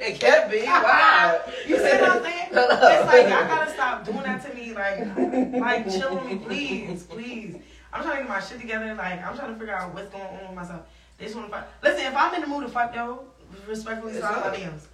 it 0.00 0.20
can't 0.20 0.50
be. 0.50 0.62
Why? 0.64 1.40
You 1.66 1.76
see 1.78 1.82
what 1.82 2.10
I'm 2.10 2.22
saying? 2.22 2.48
It's 2.52 3.06
like 3.06 3.28
y'all 3.28 3.46
gotta 3.48 3.70
stop 3.70 4.04
doing 4.04 4.22
that 4.22 4.44
to 4.44 4.54
me. 4.54 4.74
Like, 4.74 4.98
like 5.58 5.90
chill 5.90 6.14
with 6.16 6.24
me, 6.26 6.36
please, 6.44 7.02
please. 7.04 7.56
I'm 7.92 8.02
trying 8.02 8.16
to 8.16 8.22
get 8.24 8.28
my 8.28 8.40
shit 8.40 8.60
together. 8.60 8.94
Like, 8.94 9.24
I'm 9.24 9.34
trying 9.36 9.54
to 9.54 9.58
figure 9.58 9.74
out 9.74 9.94
what's 9.94 10.10
going 10.10 10.24
on 10.24 10.48
with 10.48 10.54
myself. 10.56 10.82
They 11.18 11.24
just 11.24 11.36
want 11.36 11.50
to 11.50 11.56
fuck. 11.56 11.68
Listen, 11.82 12.06
if 12.06 12.16
I'm 12.16 12.34
in 12.34 12.40
the 12.40 12.46
mood 12.46 12.64
to 12.64 12.68
fuck 12.68 12.92
though, 12.92 13.24
respectfully, 13.66 14.14
slide 14.14 14.34
on 14.34 14.50
my. 14.50 14.56
DMs. 14.56 14.86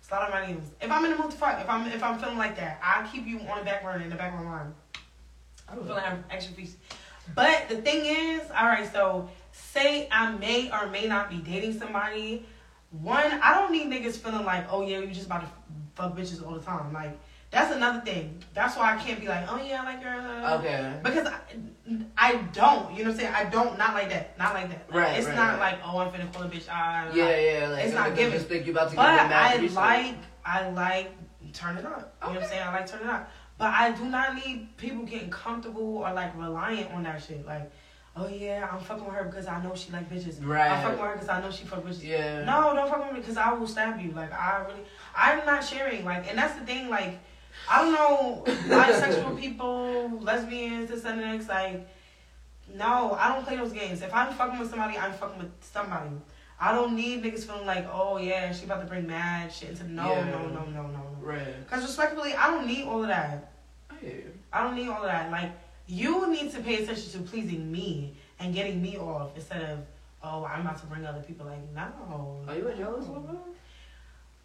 Slide 0.00 0.24
on 0.24 0.30
my 0.30 0.40
DMs. 0.40 0.68
If 0.80 0.90
I'm 0.90 1.04
in 1.04 1.12
the 1.12 1.18
mood 1.18 1.30
to 1.30 1.36
fuck, 1.36 1.60
if 1.60 1.68
I'm 1.68 1.86
if 1.86 2.02
I'm 2.02 2.18
feeling 2.18 2.38
like 2.38 2.56
that, 2.56 2.80
I 2.82 3.08
keep 3.10 3.26
you 3.26 3.40
on 3.40 3.58
the 3.58 3.64
back 3.64 3.82
burner 3.82 4.02
in 4.02 4.10
the 4.10 4.16
back 4.16 4.32
of 4.32 4.40
my 4.40 4.44
mind. 4.44 4.74
I 5.68 5.74
feel 5.74 5.84
like 5.84 6.06
I'm 6.06 6.24
extra 6.30 6.54
piece. 6.54 6.76
But 7.34 7.68
the 7.68 7.76
thing 7.82 8.06
is, 8.06 8.42
all 8.50 8.66
right. 8.66 8.90
So 8.90 9.28
say 9.52 10.08
I 10.10 10.32
may 10.32 10.70
or 10.70 10.86
may 10.86 11.06
not 11.06 11.30
be 11.30 11.36
dating 11.36 11.78
somebody. 11.78 12.46
One, 12.90 13.40
I 13.42 13.54
don't 13.54 13.70
need 13.70 13.88
niggas 13.88 14.16
feeling 14.16 14.46
like, 14.46 14.66
oh 14.70 14.86
yeah, 14.86 15.00
we 15.00 15.08
just 15.08 15.26
about 15.26 15.42
to 15.42 15.48
fuck 15.94 16.16
bitches 16.16 16.44
all 16.44 16.54
the 16.54 16.60
time. 16.60 16.92
Like 16.92 17.18
that's 17.50 17.74
another 17.74 18.00
thing. 18.00 18.42
That's 18.54 18.76
why 18.76 18.94
I 18.94 18.98
can't 18.98 19.20
be 19.20 19.28
like, 19.28 19.50
oh 19.50 19.56
yeah, 19.62 19.80
I 19.82 19.84
like 19.84 20.02
her. 20.02 20.58
Okay. 20.58 21.00
Because 21.02 21.26
I, 21.26 21.38
I 22.16 22.36
don't, 22.52 22.92
you 22.94 23.04
know 23.04 23.10
what 23.10 23.14
I'm 23.14 23.16
saying? 23.20 23.34
I 23.34 23.44
don't, 23.44 23.78
not 23.78 23.94
like 23.94 24.10
that, 24.10 24.38
not 24.38 24.52
like 24.54 24.68
that. 24.68 24.86
Like, 24.90 24.94
Right, 25.02 25.18
It's 25.18 25.26
right, 25.26 25.36
not 25.36 25.58
right. 25.58 25.72
like, 25.72 25.78
oh, 25.84 25.98
I'm 25.98 26.10
finna 26.12 26.30
call 26.32 26.42
a 26.42 26.48
bitch. 26.48 26.66
Ah, 26.70 27.08
Yeah, 27.14 27.24
like- 27.24 27.36
yeah. 27.42 27.68
Like, 27.72 27.84
It's 27.86 27.94
not 27.94 28.14
giving. 28.14 28.32
Just 28.32 28.48
think 28.48 28.66
you 28.66 28.72
about 28.72 28.90
to 28.90 28.96
But 28.96 29.02
get 29.16 29.32
I 29.32 29.56
like, 29.74 30.14
I 30.44 30.68
like 30.70 31.12
turning 31.54 31.86
up. 31.86 32.16
You 32.22 32.28
know 32.28 32.34
what 32.34 32.42
I'm 32.42 32.48
saying? 32.48 32.62
I 32.62 32.72
like 32.72 32.86
turning 32.86 33.08
up. 33.08 33.30
But 33.56 33.72
I 33.74 33.90
do 33.92 34.04
not 34.04 34.34
need 34.36 34.76
people 34.76 35.04
getting 35.04 35.30
comfortable 35.30 35.98
or 35.98 36.12
like 36.12 36.36
reliant 36.36 36.92
on 36.92 37.02
that 37.04 37.22
shit. 37.22 37.44
Like, 37.46 37.72
oh 38.16 38.28
yeah, 38.28 38.68
I'm 38.70 38.78
fucking 38.80 39.04
with 39.04 39.14
her 39.14 39.24
because 39.24 39.46
I 39.46 39.60
know 39.62 39.74
she 39.74 39.90
like 39.90 40.08
bitches. 40.10 40.44
Right. 40.44 40.70
I'm 40.70 40.82
fucking 40.82 40.98
with 40.98 41.08
her 41.08 41.14
because 41.14 41.28
I 41.28 41.40
know 41.40 41.50
she 41.50 41.64
fuck 41.64 41.82
bitches. 41.82 42.04
Yeah. 42.04 42.44
No, 42.44 42.72
don't 42.74 42.88
fuck 42.88 43.04
with 43.04 43.14
me 43.14 43.20
because 43.20 43.36
I 43.36 43.52
will 43.54 43.66
stab 43.66 44.00
you. 44.00 44.12
Like 44.12 44.32
I 44.32 44.58
really, 44.66 44.80
I'm 45.16 45.44
not 45.46 45.64
sharing. 45.64 46.04
Like, 46.04 46.28
and 46.28 46.38
that's 46.38 46.54
the 46.58 46.64
thing. 46.66 46.88
Like, 46.88 47.18
I 47.70 47.82
don't 47.82 47.92
know 47.92 48.44
bisexual 48.46 49.38
people, 49.40 50.18
lesbians, 50.22 50.88
this 50.90 51.04
and 51.04 51.18
the 51.20 51.24
next. 51.26 51.48
Like, 51.48 51.86
no, 52.74 53.12
I 53.18 53.34
don't 53.34 53.46
play 53.46 53.56
those 53.56 53.72
games. 53.72 54.02
If 54.02 54.12
I'm 54.14 54.32
fucking 54.34 54.58
with 54.58 54.70
somebody, 54.70 54.96
I'm 54.98 55.12
fucking 55.12 55.38
with 55.38 55.50
somebody. 55.60 56.10
I 56.60 56.72
don't 56.72 56.96
need 56.96 57.22
niggas 57.22 57.46
feeling 57.46 57.66
like, 57.66 57.86
oh 57.92 58.16
yeah, 58.18 58.52
she 58.52 58.64
about 58.64 58.80
to 58.80 58.86
bring 58.86 59.06
mad 59.06 59.52
shit 59.52 59.70
into 59.70 59.88
no, 59.88 60.12
Yeah. 60.12 60.24
no, 60.30 60.48
no, 60.48 60.64
no, 60.64 60.82
no, 60.82 60.82
no. 60.88 61.16
Right. 61.20 61.60
Because 61.64 61.82
respectfully, 61.84 62.34
I 62.34 62.48
don't 62.50 62.66
need 62.66 62.84
all 62.84 63.02
of 63.02 63.08
that. 63.08 63.52
I. 63.90 64.22
I 64.52 64.62
don't 64.64 64.74
need 64.74 64.88
all 64.88 65.02
of 65.02 65.04
that. 65.04 65.30
Like, 65.30 65.52
you 65.86 66.30
need 66.32 66.50
to 66.52 66.60
pay 66.60 66.82
attention 66.82 67.10
to 67.12 67.18
pleasing 67.30 67.70
me 67.70 68.16
and 68.40 68.54
getting 68.54 68.80
me 68.82 68.96
off 68.98 69.30
instead 69.36 69.62
of, 69.62 69.78
oh, 70.22 70.44
I'm 70.44 70.62
about 70.62 70.78
to 70.80 70.86
bring 70.86 71.04
other 71.06 71.20
people. 71.20 71.46
Like, 71.46 71.60
no. 71.74 72.42
Are 72.48 72.54
you 72.56 72.66
a 72.68 72.74
jealous 72.74 73.06
woman? 73.06 73.36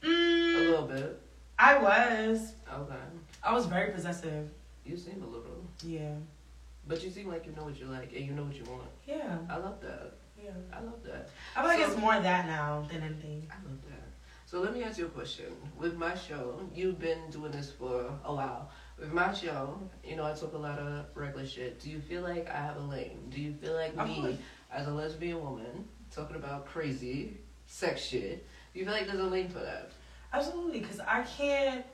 A 0.03 0.05
Mm, 0.05 0.69
little 0.69 0.87
bit. 0.87 1.21
I 1.63 1.77
was. 1.77 2.55
Okay. 2.73 2.95
I 3.41 3.53
was 3.53 3.65
very 3.67 3.91
possessive. 3.91 4.49
You 4.85 4.97
seem 4.97 5.23
a 5.23 5.25
little. 5.25 5.63
Yeah. 5.85 6.15
But 6.87 7.01
you 7.03 7.09
seem 7.09 7.29
like 7.29 7.45
you 7.45 7.53
know 7.55 7.63
what 7.63 7.79
you 7.79 7.85
like 7.85 8.11
and 8.13 8.25
you 8.25 8.33
know 8.33 8.43
what 8.43 8.55
you 8.55 8.65
want. 8.65 8.89
Yeah. 9.07 9.37
I 9.49 9.55
love 9.57 9.79
that. 9.81 10.11
Yeah. 10.43 10.51
I 10.73 10.81
love 10.81 11.01
that. 11.05 11.29
I 11.55 11.61
feel 11.61 11.69
like 11.69 11.79
So- 11.79 11.91
it's 11.91 11.97
more 12.01 12.19
that 12.19 12.47
now 12.47 12.85
than 12.91 13.01
anything. 13.01 13.47
I 13.49 13.55
love 13.67 13.79
that. 13.89 14.09
So 14.45 14.59
let 14.59 14.73
me 14.73 14.83
ask 14.83 14.97
you 14.99 15.05
a 15.05 15.09
question. 15.09 15.45
With 15.77 15.95
my 15.95 16.13
show, 16.15 16.59
you've 16.75 16.99
been 16.99 17.29
doing 17.31 17.51
this 17.53 17.71
for 17.71 18.11
a 18.25 18.35
while. 18.35 18.69
With 18.99 19.13
my 19.13 19.33
show, 19.33 19.79
you 20.03 20.15
know, 20.17 20.25
I 20.25 20.33
talk 20.33 20.53
a 20.53 20.57
lot 20.57 20.77
of 20.79 21.05
regular 21.15 21.47
shit. 21.47 21.79
Do 21.79 21.89
you 21.89 21.99
feel 21.99 22.21
like 22.23 22.47
I 22.49 22.57
have 22.57 22.75
a 22.75 22.81
lane? 22.81 23.19
Do 23.29 23.41
you 23.41 23.53
feel 23.53 23.73
like 23.73 23.95
me, 23.95 24.37
as 24.71 24.87
a 24.87 24.91
lesbian 24.91 25.41
woman, 25.41 25.87
talking 26.11 26.35
about 26.35 26.65
crazy 26.67 27.37
sex 27.65 28.01
shit, 28.01 28.45
do 28.73 28.79
you 28.79 28.85
feel 28.85 28.93
like 28.93 29.07
there's 29.07 29.19
a 29.19 29.23
lane 29.23 29.47
for 29.49 29.59
that? 29.59 29.91
Absolutely, 30.33 30.79
because 30.79 30.99
I 30.99 31.21
can't. 31.23 31.85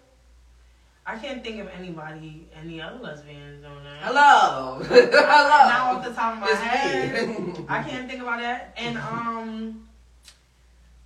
I 1.06 1.18
can't 1.18 1.44
think 1.44 1.60
of 1.60 1.68
anybody, 1.70 2.48
any 2.56 2.80
other 2.80 3.00
lesbians 3.00 3.64
doing 3.64 3.84
that. 3.84 3.98
Hello! 4.02 4.78
Not 4.80 4.90
Hello! 4.90 5.98
off 5.98 6.06
the 6.06 6.14
top 6.14 6.34
of 6.36 6.40
my 6.42 6.48
It's 6.52 6.60
head. 6.60 7.66
I 7.70 7.82
can't 7.82 8.08
think 8.08 8.22
about 8.22 8.40
that. 8.42 8.76
And 8.78 8.96
um, 9.00 9.88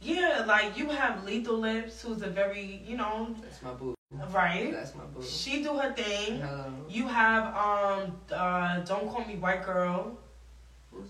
yeah, 0.02 0.44
like 0.46 0.78
you 0.78 0.90
have 0.90 1.24
Lethal 1.24 1.58
Lips, 1.58 2.02
who's 2.02 2.22
a 2.22 2.28
very, 2.28 2.82
you 2.86 2.98
know, 2.98 3.34
That's 3.42 3.62
my 3.62 3.72
boo. 3.72 3.96
right. 4.34 4.72
That's 4.74 4.94
my 4.94 5.06
boo. 5.06 5.24
She 5.24 5.64
do 5.64 5.78
her 5.78 5.94
thing. 5.94 6.42
Hello. 6.42 6.74
You 6.90 7.08
have 7.08 7.56
um, 7.56 8.18
uh, 8.34 8.80
Don't 8.82 9.10
Call 9.10 9.24
Me 9.26 9.36
White 9.38 9.66
Girl, 9.66 10.18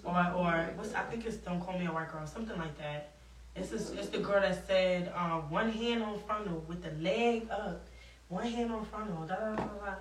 or 0.04 0.14
or 0.38 0.70
what's 0.76 0.94
I 0.94 1.02
think 1.06 1.26
it's 1.26 1.38
Don't 1.38 1.60
Call 1.62 1.80
Me 1.80 1.88
a 1.88 1.92
White 1.92 2.12
Girl, 2.12 2.28
something 2.28 2.58
like 2.60 2.78
that. 2.78 3.10
It's 3.56 3.70
this, 3.70 3.92
it's 3.92 4.10
the 4.10 4.18
girl 4.20 4.42
that 4.42 4.66
said 4.68 5.12
um, 5.16 5.50
one 5.50 5.70
hand 5.72 6.02
on 6.04 6.20
frontal 6.26 6.64
with 6.68 6.82
the 6.84 6.92
leg 7.04 7.48
up, 7.52 7.86
one 8.30 8.46
hand 8.48 8.72
on 8.72 8.84
frontal. 8.86 9.26
Da, 9.28 9.36
da, 9.36 9.56
da, 9.56 9.64
da. 9.64 9.94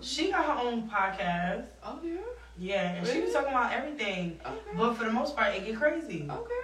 She 0.00 0.30
got 0.30 0.44
her 0.46 0.68
own 0.68 0.88
podcast. 0.88 1.66
Oh, 1.84 1.98
yeah? 2.04 2.16
Yeah, 2.58 2.92
and 2.94 3.06
she 3.06 3.20
was 3.20 3.32
talking 3.32 3.50
about 3.50 3.72
everything. 3.72 4.38
Okay. 4.44 4.76
But 4.76 4.94
for 4.94 5.04
the 5.04 5.12
most 5.12 5.36
part, 5.36 5.54
it 5.54 5.64
get 5.64 5.76
crazy. 5.76 6.26
Okay. 6.28 6.54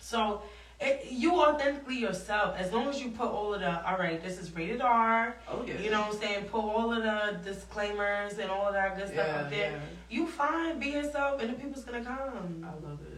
So 0.00 0.42
it, 0.80 1.06
you 1.10 1.40
authentically 1.40 1.98
yourself, 1.98 2.56
as 2.58 2.72
long 2.72 2.88
as 2.88 3.00
you 3.00 3.10
put 3.10 3.28
all 3.28 3.54
of 3.54 3.60
the, 3.60 3.88
all 3.88 3.98
right, 3.98 4.22
this 4.22 4.38
is 4.40 4.54
rated 4.54 4.80
R, 4.80 5.36
Oh, 5.48 5.64
yeah. 5.66 5.78
you 5.78 5.90
know 5.90 6.00
what 6.02 6.14
I'm 6.14 6.20
saying? 6.20 6.44
Put 6.46 6.60
all 6.62 6.92
of 6.92 7.02
the 7.02 7.38
disclaimers 7.44 8.38
and 8.38 8.50
all 8.50 8.66
of 8.68 8.74
that 8.74 8.96
good 8.96 9.08
stuff 9.08 9.26
yeah, 9.28 9.40
up 9.40 9.50
there. 9.50 9.70
yeah. 9.72 9.78
You 10.08 10.26
fine, 10.26 10.80
be 10.80 10.88
yourself, 10.88 11.40
and 11.40 11.50
the 11.50 11.54
people's 11.54 11.84
gonna 11.84 12.04
come. 12.04 12.64
I 12.64 12.86
love 12.88 12.98
it. 13.02 13.09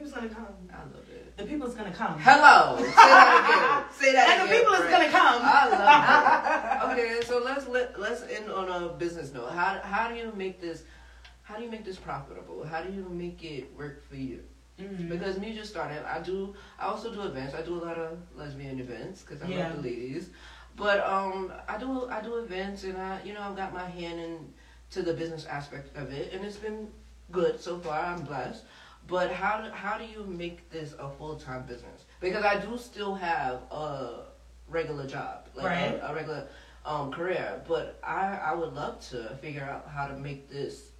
The 0.00 0.06
people's 0.06 0.14
gonna 0.14 0.34
come. 0.34 0.46
I 0.72 0.78
love 0.78 1.08
it. 1.10 1.36
The 1.36 1.44
people's 1.44 1.74
gonna 1.74 1.92
come. 1.92 2.18
Hello. 2.20 2.76
Say 2.78 2.92
that 2.96 3.84
again. 3.84 3.92
Say 4.00 4.12
that 4.14 4.28
And 4.30 4.40
the 4.40 4.44
again. 4.54 4.60
people 4.60 4.74
is 4.74 4.90
gonna 4.90 5.10
come. 5.10 5.42
I 5.44 5.68
love 5.68 6.96
it. 6.96 7.00
Okay, 7.00 7.20
so 7.26 7.38
let's 7.44 7.68
let 7.68 8.00
let's 8.00 8.22
end 8.22 8.50
on 8.50 8.68
a 8.70 8.88
business 8.94 9.32
note. 9.34 9.50
How 9.52 9.78
how 9.82 10.08
do 10.08 10.14
you 10.14 10.32
make 10.34 10.60
this? 10.60 10.84
How 11.42 11.56
do 11.56 11.64
you 11.64 11.70
make 11.70 11.84
this 11.84 11.96
profitable? 11.96 12.64
How 12.66 12.82
do 12.82 12.90
you 12.92 13.06
make 13.10 13.44
it 13.44 13.70
work 13.76 14.02
for 14.08 14.16
you? 14.16 14.42
Mhm. 14.80 15.08
Because 15.10 15.38
me 15.38 15.54
just 15.54 15.70
started. 15.70 16.02
I 16.10 16.20
do. 16.20 16.54
I 16.78 16.86
also 16.86 17.12
do 17.12 17.20
events. 17.22 17.54
I 17.54 17.60
do 17.62 17.74
a 17.74 17.82
lot 17.84 17.98
of 17.98 18.18
lesbian 18.34 18.80
events 18.80 19.20
because 19.22 19.42
I 19.42 19.48
Yeah. 19.48 19.68
love 19.68 19.82
the 19.82 19.90
ladies. 19.90 20.30
But 20.76 21.04
um, 21.06 21.52
I 21.68 21.76
do 21.76 22.08
I 22.08 22.22
do 22.22 22.36
events 22.36 22.84
and 22.84 22.96
I 22.96 23.20
you 23.22 23.34
know 23.34 23.42
I've 23.42 23.56
got 23.56 23.74
my 23.74 23.86
hand 23.88 24.18
in 24.20 24.52
to 24.92 25.02
the 25.02 25.12
business 25.12 25.44
aspect 25.44 25.94
of 25.96 26.10
it 26.10 26.32
and 26.32 26.44
it's 26.44 26.56
been 26.56 26.88
good 27.30 27.60
so 27.60 27.78
far. 27.78 28.00
I'm 28.00 28.22
blessed. 28.22 28.64
But 29.08 29.32
how 29.32 29.60
do, 29.62 29.70
how 29.70 29.98
do 29.98 30.04
you 30.04 30.24
make 30.24 30.70
this 30.70 30.94
a 30.98 31.08
full 31.10 31.36
time 31.36 31.64
business? 31.66 32.04
Because 32.20 32.44
I 32.44 32.58
do 32.60 32.78
still 32.78 33.14
have 33.14 33.60
a 33.70 34.24
regular 34.68 35.06
job, 35.06 35.46
like 35.54 35.66
Right. 35.66 36.00
a, 36.00 36.10
a 36.10 36.14
regular 36.14 36.46
um, 36.86 37.10
career. 37.10 37.60
But 37.66 37.98
I 38.04 38.38
I 38.44 38.54
would 38.54 38.72
love 38.74 39.00
to 39.10 39.36
figure 39.42 39.64
out 39.64 39.88
how 39.92 40.06
to 40.06 40.16
make 40.16 40.48
this 40.50 40.90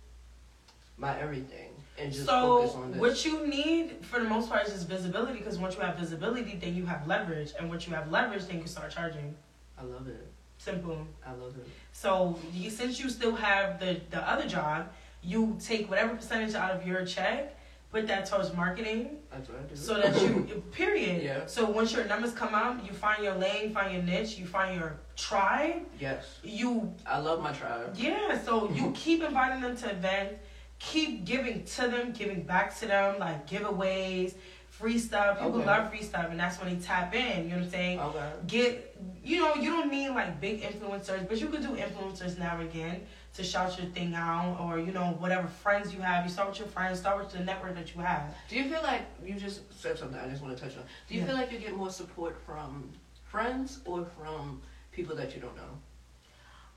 my 0.97 1.19
everything 1.19 1.71
and 1.99 2.13
just 2.13 2.27
So 2.27 2.59
focus 2.59 2.75
on 2.75 2.91
this. 2.93 3.01
what 3.01 3.25
you 3.25 3.47
need 3.47 4.05
for 4.05 4.21
the 4.21 4.29
most 4.29 4.49
part 4.51 4.67
is 4.67 4.73
just 4.75 4.89
visibility 4.89 5.39
because 5.39 5.59
once 5.59 5.75
you 5.77 5.81
have 5.83 5.97
visibility, 5.97 6.57
then 6.61 6.75
you 6.75 6.85
have 6.87 7.07
leverage, 7.07 7.53
and 7.59 7.69
once 7.71 7.87
you 7.87 7.95
have 7.95 8.11
leverage, 8.11 8.47
then 8.47 8.59
you 8.61 8.67
start 8.67 8.91
charging. 8.91 9.35
I 9.79 9.85
love 9.85 10.09
it. 10.09 10.27
Simple. 10.59 11.07
I 11.27 11.33
love 11.33 11.57
it. 11.57 11.67
So 11.93 12.39
you, 12.53 12.69
since 12.71 12.99
you 13.01 13.09
still 13.09 13.35
have 13.37 13.81
the 13.81 14.01
the 14.11 14.29
other 14.29 14.47
job, 14.49 14.91
you 15.23 15.57
take 15.61 15.89
whatever 15.89 16.15
percentage 16.17 16.55
out 16.55 16.73
of 16.73 16.87
your 16.87 17.05
check, 17.07 17.57
put 17.91 18.07
that 18.07 18.25
towards 18.27 18.55
marketing, 18.55 19.19
That's 19.33 19.49
what 19.49 19.59
I 19.59 19.63
do. 19.63 19.77
so 19.77 19.95
that 20.01 20.15
you 20.23 20.63
period. 20.73 21.23
Yeah. 21.23 21.47
So 21.47 21.69
once 21.69 21.93
your 21.93 22.05
numbers 22.05 22.33
come 22.33 22.55
out, 22.55 22.85
you 22.87 22.93
find 22.93 23.23
your 23.25 23.35
lane, 23.35 23.73
find 23.73 23.93
your 23.93 24.03
niche, 24.03 24.39
you 24.39 24.47
find 24.47 24.79
your 24.79 24.97
tribe. 25.17 25.83
yes, 25.99 26.39
You 26.45 26.95
I 27.07 27.19
love 27.19 27.43
my 27.43 27.53
tribe. 27.53 27.95
yeah. 27.97 28.41
So 28.45 28.71
you 28.71 28.93
keep 28.95 29.23
inviting 29.23 29.61
them 29.61 29.77
to 29.79 29.91
events, 29.91 30.35
keep 30.79 31.25
giving 31.25 31.65
to 31.65 31.89
them, 31.89 32.13
giving 32.13 32.43
back 32.45 32.79
to 32.79 32.87
them, 32.87 33.19
like 33.19 33.49
giveaways, 33.49 34.35
free 34.69 34.99
stuff. 34.99 35.39
People 35.41 35.57
Okay. 35.59 35.67
love 35.67 35.91
free 35.91 36.03
stuff, 36.03 36.27
and 36.31 36.39
that's 36.39 36.61
when 36.61 36.73
they 36.75 36.81
tap 36.83 37.13
in. 37.15 37.45
You 37.45 37.51
know 37.51 37.57
what 37.57 37.65
I'm 37.65 37.71
saying? 37.71 38.01
Okay. 38.01 38.31
get 38.47 38.97
you 39.25 39.41
know 39.41 39.55
you 39.57 39.71
don't 39.71 39.91
need 39.91 40.11
like 40.11 40.41
big 40.41 40.63
influencers 40.63 41.27
but 41.29 41.39
you 41.41 41.49
could 41.49 41.63
do 41.63 41.69
influencers 41.77 42.39
now 42.39 42.59
and 42.59 42.69
again 42.69 43.01
to 43.35 43.45
shout 43.45 43.79
your 43.79 43.87
thing 43.91 44.15
out 44.15 44.59
or 44.61 44.79
you 44.79 44.93
know 44.93 45.17
whatever 45.19 45.47
friends 45.47 45.95
you 45.95 46.01
have 46.01 46.25
you 46.25 46.31
start 46.31 46.49
with 46.49 46.59
your 46.59 46.69
friends 46.69 46.99
start 46.99 47.19
with 47.19 47.31
the 47.31 47.39
network 47.41 47.75
that 47.75 47.95
you 47.95 48.01
have 48.01 48.35
Do 48.49 48.57
you 48.57 48.65
feel 48.69 48.83
like 48.83 49.03
you 49.25 49.35
just 49.35 49.61
said 49.73 49.99
something 49.99 50.19
I 50.19 50.29
just 50.29 50.43
want 50.43 50.57
to 50.57 50.63
touch 50.63 50.77
on? 50.77 50.85
Do 51.09 51.15
you 51.15 51.21
Yeah. 51.21 51.27
feel 51.29 51.37
like 51.37 51.53
you 51.53 51.59
get 51.59 51.75
more 51.77 51.91
support 51.91 52.37
from 52.45 52.91
friends 53.25 53.79
or 53.85 54.05
from 54.17 54.61
people 54.93 55.15
that 55.17 55.35
you 55.35 55.41
don't 55.41 55.57
know? 55.57 55.79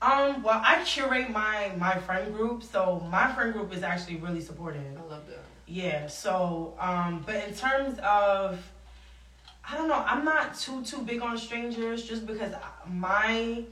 um 0.02 0.42
well 0.42 0.60
i 0.64 0.82
curate 0.84 1.30
my 1.30 1.72
my 1.76 1.96
friend 1.98 2.32
group 2.34 2.62
so 2.62 3.06
my 3.10 3.32
friend 3.32 3.52
group 3.52 3.72
is 3.72 3.82
actually 3.82 4.16
really 4.16 4.40
supportive 4.40 4.82
I 4.98 5.02
love 5.10 5.26
that. 5.28 5.44
yeah 5.66 6.06
so 6.08 6.74
um 6.78 7.22
but 7.24 7.36
in 7.48 7.54
terms 7.54 7.98
of 8.00 8.58
i 9.68 9.76
don't 9.76 9.88
know 9.88 10.02
i'm 10.06 10.24
not 10.24 10.58
too 10.58 10.82
too 10.84 11.02
big 11.02 11.22
on 11.22 11.38
strangers 11.38 12.04
just 12.04 12.26
because 12.26 12.52
my 12.86 13.64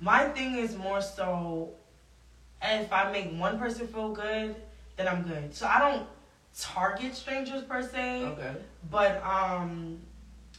my 0.00 0.24
thing 0.30 0.56
is 0.56 0.76
more 0.76 1.00
so 1.00 1.70
if 2.62 2.92
i 2.92 3.10
make 3.12 3.32
one 3.38 3.58
person 3.58 3.86
feel 3.86 4.10
good 4.12 4.54
then 4.96 5.06
i'm 5.08 5.22
good 5.22 5.54
so 5.54 5.66
i 5.66 5.78
don't 5.78 6.06
target 6.58 7.14
strangers 7.14 7.62
per 7.62 7.82
se 7.82 8.24
Okay. 8.24 8.52
but 8.90 9.22
um 9.22 9.98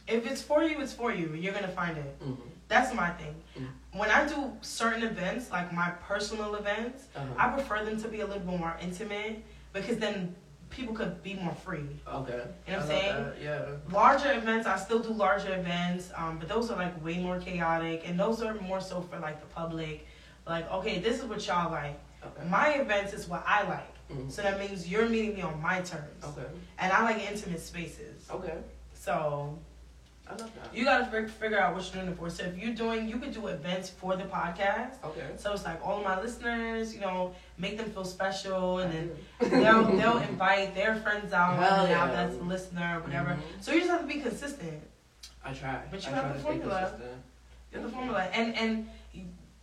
if 0.06 0.26
it's 0.30 0.40
for 0.42 0.62
you 0.62 0.80
it's 0.80 0.92
for 0.92 1.12
you 1.12 1.34
you're 1.34 1.52
gonna 1.52 1.68
find 1.68 1.96
it 1.98 2.16
hmm 2.22 2.34
that's 2.68 2.92
my 2.94 3.08
thing 3.10 3.34
Mm. 3.58 3.66
when 3.92 4.10
i 4.10 4.26
do 4.28 4.52
certain 4.60 5.02
events 5.02 5.50
like 5.50 5.72
my 5.72 5.90
personal 6.06 6.54
events 6.56 7.04
Uh-huh. 7.16 7.26
I 7.38 7.48
prefer 7.48 7.82
them 7.84 8.00
to 8.02 8.08
be 8.08 8.20
a 8.20 8.26
little 8.26 8.40
bit 8.50 8.58
more 8.60 8.76
intimate 8.80 9.42
because 9.72 9.96
then 9.98 10.34
people 10.70 10.94
could 10.94 11.22
be 11.22 11.32
more 11.34 11.54
free. 11.54 11.88
okay. 12.06 12.42
You 12.66 12.72
know 12.72 12.78
what 12.78 12.82
I'm 12.82 12.86
saying? 12.86 13.24
that, 13.24 13.34
Yeah. 13.42 13.64
Larger 13.90 14.32
events, 14.34 14.66
I 14.66 14.76
still 14.76 14.98
do 14.98 15.12
larger 15.14 15.54
events, 15.54 16.10
um, 16.14 16.38
but 16.38 16.46
those 16.48 16.70
are 16.70 16.76
like 16.76 17.02
way 17.02 17.16
more 17.18 17.38
chaotic, 17.40 18.02
and 18.06 18.20
those 18.20 18.42
are 18.42 18.52
more 18.70 18.80
so 18.82 19.00
for 19.00 19.18
like 19.18 19.40
the 19.40 19.46
public. 19.46 20.06
Like, 20.48 20.70
okay, 20.72 20.98
this 20.98 21.18
is 21.18 21.24
what 21.24 21.46
y'all 21.46 21.70
like. 21.70 21.98
Okay. 22.24 22.48
My 22.48 22.68
events 22.74 23.12
is 23.12 23.28
what 23.28 23.44
I 23.46 23.62
like, 23.64 23.94
Mhm. 24.10 24.30
so 24.30 24.42
that 24.42 24.58
means 24.58 24.88
you're 24.88 25.08
meeting 25.08 25.34
me 25.34 25.42
on 25.42 25.60
my 25.62 25.80
terms, 25.82 26.24
Okay. 26.24 26.46
and 26.78 26.92
I 26.92 27.02
like 27.02 27.18
intimate 27.30 27.60
spaces. 27.60 28.26
Okay. 28.30 28.56
So 28.94 29.58
I 30.26 30.30
love 30.32 30.50
that. 30.56 30.74
you 30.74 30.84
gotta 30.84 31.06
fig- 31.06 31.30
figure 31.30 31.58
out 31.60 31.74
what 31.74 31.84
you're 31.84 32.02
doing 32.02 32.12
it 32.12 32.18
for. 32.18 32.28
So 32.28 32.42
if 32.44 32.58
you're 32.58 32.74
doing, 32.74 33.08
you 33.08 33.18
could 33.18 33.32
do 33.32 33.46
events 33.46 33.88
for 33.90 34.16
the 34.16 34.24
podcast. 34.24 34.94
Okay. 35.04 35.26
So 35.36 35.52
it's 35.52 35.64
like 35.64 35.80
all 35.86 35.98
of 35.98 36.04
my 36.04 36.20
listeners, 36.20 36.94
you 36.94 37.00
know, 37.00 37.34
make 37.56 37.78
them 37.78 37.90
feel 37.90 38.04
special, 38.04 38.78
and 38.80 38.92
then 38.92 39.06
they'll 39.62 39.84
they'll 39.98 40.18
invite 40.18 40.74
their 40.74 40.96
friends 40.96 41.32
out 41.32 41.56
Hell 41.56 41.84
and 41.86 41.92
out 41.94 42.08
yeah. 42.08 42.14
that's 42.26 42.36
a 42.36 42.42
listener 42.42 42.98
or 42.98 43.02
whatever. 43.04 43.30
Mhm. 43.36 43.62
So 43.62 43.72
you 43.72 43.80
just 43.80 43.90
have 43.90 44.00
to 44.00 44.06
be 44.06 44.20
consistent 44.20 44.82
I 45.44 45.54
try. 45.54 45.80
But 45.90 46.04
you 46.04 46.12
I 46.12 46.14
have 46.16 46.34
the 46.34 46.40
formula. 46.42 46.80
consistent. 46.90 47.22
in 47.72 47.82
the 47.82 47.88
formula, 47.90 48.22
and 48.32 48.54
and 48.56 48.90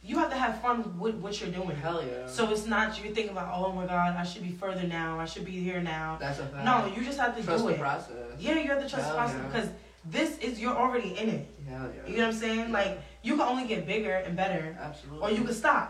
you 0.05 0.19
have 0.19 0.29
to 0.29 0.37
have 0.37 0.61
fun 0.61 0.99
with 0.99 1.15
what 1.15 1.39
you're 1.41 1.49
doing. 1.49 1.75
Hell 1.77 2.03
yeah. 2.05 2.27
So 2.27 2.49
it's 2.51 2.65
not 2.67 3.03
you 3.03 3.09
think 3.13 3.31
about 3.31 3.51
oh 3.53 3.71
my 3.71 3.85
god 3.87 4.15
I 4.15 4.23
should 4.23 4.43
be 4.43 4.51
further 4.51 4.83
now 4.83 5.19
I 5.19 5.25
should 5.25 5.45
be 5.45 5.51
here 5.67 5.81
now. 5.81 6.17
That's 6.19 6.39
a 6.39 6.45
fact. 6.45 6.63
No, 6.65 6.85
you 6.95 7.03
just 7.03 7.19
have 7.19 7.35
to 7.35 7.43
Trust 7.43 7.63
do 7.63 7.69
the 7.69 7.75
it. 7.75 7.79
process. 7.79 8.11
Yeah, 8.39 8.59
you 8.59 8.67
have 8.69 8.81
to 8.83 8.89
trust 8.89 8.95
the 8.95 9.01
Hell 9.03 9.15
process 9.17 9.37
yeah. 9.41 9.47
because 9.47 9.69
this 10.05 10.37
is 10.39 10.59
you're 10.61 10.75
already 10.75 11.17
in 11.17 11.29
it. 11.29 11.47
Hell 11.67 11.89
yeah. 11.95 12.09
You 12.11 12.17
know 12.17 12.27
what 12.27 12.33
I'm 12.35 12.39
saying? 12.39 12.71
Like 12.71 12.99
you 13.23 13.33
can 13.37 13.47
only 13.47 13.65
get 13.67 13.87
bigger 13.87 14.13
and 14.13 14.35
better, 14.35 14.77
Absolutely. 14.79 15.21
or 15.23 15.31
you 15.37 15.43
can 15.43 15.53
stop. 15.53 15.87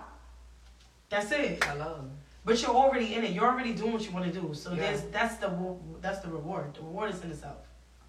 That's 1.10 1.32
it. 1.32 1.68
I 1.68 1.74
love. 1.76 2.10
But 2.46 2.62
you're 2.62 2.72
already 2.84 3.16
in 3.16 3.24
it. 3.26 3.32
You're 3.32 3.46
already 3.52 3.74
doing 3.74 3.94
what 3.94 4.06
you 4.06 4.12
want 4.12 4.32
to 4.32 4.40
do. 4.42 4.54
So 4.54 4.72
Yeah. 4.72 4.82
there's 4.84 5.02
that's 5.12 5.36
the 5.38 5.50
that's 6.02 6.20
the 6.20 6.30
reward. 6.30 6.74
The 6.76 6.82
reward 6.82 7.10
is 7.14 7.22
in 7.24 7.32
itself. 7.32 7.58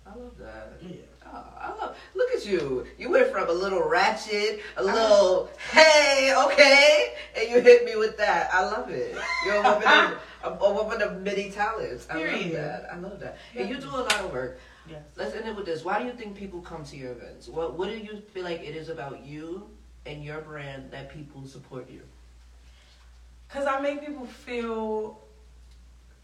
I 0.06 0.10
love 0.10 0.36
that. 0.38 0.74
Yeah. 0.82 0.96
Oh, 1.32 1.44
I 1.58 1.68
love. 1.70 1.96
Look 2.14 2.30
at 2.32 2.46
you. 2.46 2.86
You 2.98 3.10
went 3.10 3.28
from 3.32 3.48
a 3.48 3.52
little 3.52 3.82
ratchet, 3.88 4.60
Uh-huh. 4.76 4.82
a 4.82 4.84
little 4.84 5.50
hey, 5.72 6.32
okay, 6.46 7.14
and 7.36 7.48
you 7.50 7.60
hit 7.60 7.84
me 7.84 7.96
with 7.96 8.16
that. 8.18 8.50
I 8.54 8.62
love 8.64 8.88
it. 8.90 9.16
You're 9.44 9.56
a 9.56 9.62
woman 9.62 10.14
of 10.44 10.52
a, 10.62 10.64
a 10.64 10.72
woman 10.72 11.02
of 11.02 11.20
many 11.22 11.50
talents. 11.50 12.06
I 12.08 12.14
love 12.14 12.22
Period. 12.22 12.54
that. 12.56 12.88
I 12.92 12.96
love 12.98 13.18
that. 13.20 13.38
And 13.56 13.68
you 13.68 13.76
do 13.78 13.88
a 13.88 14.02
lot 14.06 14.20
of 14.20 14.32
work. 14.32 14.58
Yes. 14.88 15.02
Let's 15.16 15.34
end 15.34 15.48
it 15.48 15.56
with 15.56 15.66
this. 15.66 15.84
Why 15.84 15.98
do 16.00 16.06
you 16.06 16.12
think 16.12 16.36
people 16.36 16.60
come 16.60 16.84
to 16.84 16.96
your 16.96 17.12
events? 17.12 17.48
What 17.48 17.76
What 17.76 17.88
do 17.90 17.96
you 17.98 18.22
feel 18.32 18.44
like 18.44 18.60
it 18.62 18.76
is 18.76 18.88
about 18.88 19.24
you 19.24 19.68
and 20.06 20.22
your 20.24 20.40
brand 20.42 20.90
that 20.92 21.12
people 21.12 21.46
support 21.46 21.90
you? 21.90 22.02
Cause 23.48 23.66
I 23.66 23.80
make 23.80 24.04
people 24.06 24.26
feel 24.26 25.20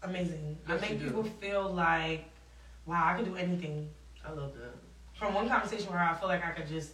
amazing. 0.01 0.57
Yes, 0.67 0.77
I 0.77 0.81
make 0.89 0.99
do. 0.99 1.05
people 1.05 1.23
feel 1.23 1.71
like 1.73 2.25
wow, 2.85 3.11
I 3.11 3.15
can 3.15 3.25
do 3.25 3.35
anything. 3.35 3.89
I 4.25 4.31
love 4.31 4.53
that. 4.55 4.72
From 5.23 5.35
one 5.35 5.47
conversation 5.47 5.89
where 5.89 6.03
I 6.03 6.13
feel 6.15 6.27
like 6.27 6.45
I 6.45 6.49
could 6.51 6.67
just 6.67 6.91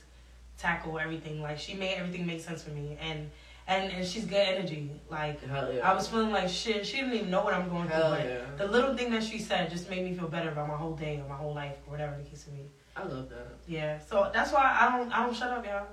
tackle 0.60 1.00
everything. 1.00 1.42
Like 1.42 1.58
she 1.58 1.74
made 1.74 1.96
everything 1.96 2.28
make 2.28 2.42
sense 2.42 2.62
for 2.62 2.70
me, 2.70 2.96
and 3.02 3.28
and 3.68 3.92
and 3.92 4.06
she's 4.06 4.26
good 4.26 4.48
energy. 4.48 4.92
Like 5.10 5.40
yeah. 5.48 5.80
I 5.84 5.96
was 5.96 6.08
feeling 6.08 6.30
like 6.30 6.48
shit. 6.48 6.86
She 6.86 6.98
didn't 6.98 7.16
even 7.16 7.32
know 7.32 7.44
what 7.44 7.56
I'm 7.56 7.68
going 7.70 7.88
Hell 7.88 8.14
through, 8.14 8.24
but 8.24 8.26
yeah. 8.28 8.46
the 8.56 8.68
little 8.68 8.96
thing 8.96 9.10
that 9.14 9.24
she 9.24 9.40
said 9.40 9.72
just 9.72 9.90
made 9.90 10.06
me 10.06 10.14
feel 10.14 10.28
better 10.28 10.50
about 10.50 10.68
my 10.68 10.76
whole 10.76 10.96
day 10.96 11.20
or 11.20 11.28
my 11.28 11.36
whole 11.36 11.56
life 11.56 11.78
or 11.88 11.92
whatever 11.94 12.16
the 12.18 12.30
case 12.30 12.46
may 12.52 12.58
be. 12.62 12.70
I 12.96 13.04
love 13.04 13.30
that. 13.30 13.48
Yeah, 13.68 13.98
so 14.00 14.30
that's 14.32 14.52
why 14.52 14.78
I 14.80 14.96
don't 14.96 15.12
I 15.12 15.26
don't 15.26 15.36
shut 15.36 15.50
up, 15.50 15.66
y'all. 15.66 15.88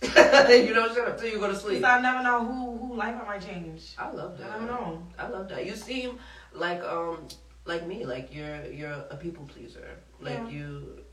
you 0.66 0.72
don't 0.72 0.94
shut 0.94 1.06
up 1.06 1.20
till 1.20 1.28
you 1.28 1.38
go 1.38 1.48
to 1.48 1.56
sleep. 1.56 1.84
I 1.84 2.00
never 2.00 2.22
know 2.22 2.46
who 2.46 2.78
who 2.78 2.94
life 2.94 3.16
I 3.22 3.26
might 3.26 3.42
change. 3.42 3.94
I 3.98 4.10
love 4.10 4.38
that. 4.38 4.52
I 4.52 4.56
don't 4.56 4.68
know. 4.68 5.06
I 5.18 5.28
love 5.28 5.50
that. 5.50 5.66
You 5.66 5.76
seem 5.76 6.18
like 6.54 6.82
um 6.82 7.28
like 7.66 7.86
me, 7.86 8.06
like 8.06 8.34
you're 8.34 8.64
you're 8.72 9.04
a 9.10 9.16
people 9.16 9.44
pleaser. 9.44 9.98
Like 10.18 10.38
Yeah. 10.38 10.48
you 10.48 11.04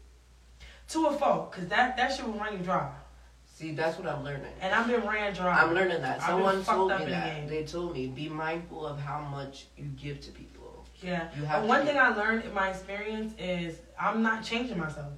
To 0.91 1.05
a 1.07 1.13
fault, 1.13 1.51
cause 1.53 1.67
that 1.67 1.95
that 1.97 2.13
shit 2.13 2.25
will 2.25 2.33
run 2.33 2.53
you 2.53 2.59
dry, 2.59 2.89
see 3.55 3.71
that's 3.71 3.97
what 3.97 4.07
I'm 4.07 4.23
learning. 4.23 4.51
and 4.59 4.73
I've 4.73 4.87
been 4.87 5.07
ran 5.07 5.33
dry. 5.33 5.61
I'm 5.61 5.73
learning 5.73 6.01
that. 6.01 6.21
Someone 6.21 6.63
fucked 6.63 6.77
told 6.77 6.91
up 6.91 6.99
me 6.99 7.05
the 7.05 7.11
that. 7.11 7.35
game. 7.35 7.47
They 7.47 7.63
told 7.63 7.93
me 7.93 8.07
be 8.07 8.27
mindful 8.27 8.85
of 8.85 8.99
how 8.99 9.21
much 9.21 9.67
you 9.77 9.85
give 10.01 10.19
to 10.21 10.31
people. 10.31 10.85
Yeah. 11.01 11.29
You 11.37 11.45
have 11.45 11.63
one 11.65 11.85
thing 11.85 11.97
I 11.97 12.09
learned 12.15 12.43
in 12.43 12.53
my 12.53 12.69
experience 12.69 13.33
is 13.39 13.77
I'm 13.99 14.21
not 14.21 14.43
changing 14.43 14.77
myself. 14.77 15.13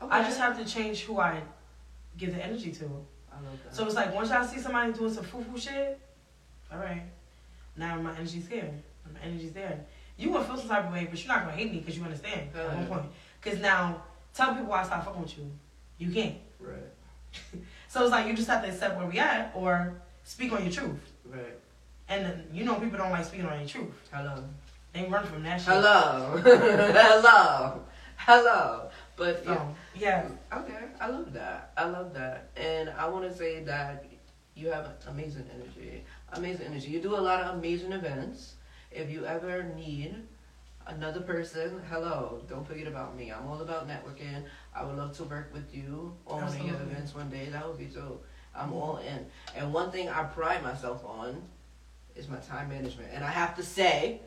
Okay. 0.00 0.10
I 0.10 0.22
just 0.22 0.38
have 0.38 0.58
to 0.58 0.64
change 0.64 1.02
who 1.02 1.20
I 1.20 1.40
give 2.16 2.34
the 2.34 2.42
energy 2.44 2.72
to. 2.72 2.84
I 2.84 3.36
love 3.36 3.58
that. 3.64 3.74
So 3.76 3.84
it's 3.86 3.94
like 3.94 4.14
once 4.14 4.30
y'all 4.30 4.44
see 4.44 4.58
somebody 4.58 4.92
doing 4.92 5.12
some 5.12 5.24
foo 5.24 5.42
foo 5.44 5.58
shit, 5.58 6.00
all 6.72 6.78
right, 6.78 7.02
now 7.76 8.00
my 8.00 8.14
energy's 8.14 8.48
here. 8.48 8.72
My 9.12 9.20
energy's 9.20 9.52
there. 9.52 9.84
You 10.16 10.30
gonna 10.30 10.44
feel 10.44 10.56
some 10.56 10.68
type 10.68 10.86
of 10.86 10.92
way, 10.92 11.06
but 11.10 11.22
you're 11.22 11.32
not 11.34 11.44
gonna 11.44 11.56
hate 11.56 11.70
me 11.70 11.78
because 11.80 11.96
you 11.98 12.04
understand 12.04 12.48
at 12.56 12.74
one 12.76 12.86
point. 12.86 13.06
Because 13.40 13.58
now, 13.60 14.02
tell 14.34 14.50
people 14.54 14.66
why 14.70 14.80
I 14.80 14.84
stop 14.84 15.04
fucking 15.04 15.22
with 15.22 15.38
you. 15.38 15.50
You 15.98 16.12
can't. 16.12 16.36
right. 16.60 16.76
So 17.88 18.02
it's 18.02 18.10
like 18.10 18.26
you 18.26 18.32
just 18.32 18.48
have 18.48 18.62
to 18.62 18.70
accept 18.70 18.96
where 18.96 19.06
we 19.06 19.18
at 19.18 19.52
or 19.54 19.92
speak 20.24 20.50
on 20.52 20.62
your 20.62 20.72
truth. 20.72 21.12
Right. 21.26 21.58
And 22.08 22.24
then, 22.24 22.44
you 22.50 22.64
know 22.64 22.76
people 22.76 22.96
don't 22.96 23.10
like 23.10 23.24
speaking 23.26 23.44
on 23.44 23.58
your 23.58 23.68
truth. 23.68 23.92
Hello. 24.10 24.42
They 24.94 25.04
run 25.04 25.26
from 25.26 25.42
that 25.42 25.60
shit. 25.60 25.68
Hello. 25.74 26.40
Hello. 26.42 27.82
Hello. 28.16 28.88
But 29.16 29.42
yeah. 29.44 29.54
So, 29.54 29.74
yeah. 29.94 30.28
Okay, 30.54 30.78
I 31.00 31.08
love 31.08 31.32
that. 31.34 31.72
I 31.76 31.84
love 31.84 32.14
that. 32.14 32.48
And 32.56 32.90
I 32.90 33.08
want 33.08 33.30
to 33.30 33.36
say 33.36 33.62
that 33.64 34.06
you 34.54 34.68
have 34.68 34.88
amazing 35.08 35.44
energy. 35.54 36.04
Amazing 36.32 36.66
energy. 36.66 36.88
You 36.88 37.00
do 37.00 37.14
a 37.14 37.20
lot 37.20 37.42
of 37.42 37.56
amazing 37.58 37.92
events. 37.92 38.54
If 38.90 39.10
you 39.10 39.26
ever 39.26 39.64
need 39.76 40.14
another 40.86 41.20
person, 41.20 41.80
hello, 41.90 42.42
don't 42.48 42.66
forget 42.66 42.86
about 42.86 43.16
me. 43.16 43.30
I'm 43.30 43.46
all 43.46 43.60
about 43.60 43.88
networking. 43.88 44.44
I 44.74 44.84
would 44.84 44.96
love 44.96 45.16
to 45.18 45.24
work 45.24 45.50
with 45.52 45.74
you 45.74 46.14
on 46.26 46.42
one 46.42 46.48
of 46.48 46.66
your 46.66 46.76
events 46.76 47.14
one 47.14 47.30
day. 47.30 47.48
That 47.50 47.66
would 47.66 47.78
be 47.78 47.86
dope. 47.86 48.24
I'm 48.54 48.72
all 48.72 48.98
in. 48.98 49.26
And 49.56 49.72
one 49.72 49.90
thing 49.90 50.08
I 50.08 50.24
pride 50.24 50.62
myself 50.62 51.04
on 51.04 51.42
is 52.14 52.28
my 52.28 52.36
time 52.38 52.68
management. 52.68 53.10
And 53.12 53.24
I 53.24 53.30
have 53.30 53.54
to 53.56 53.62
say, 53.62 54.20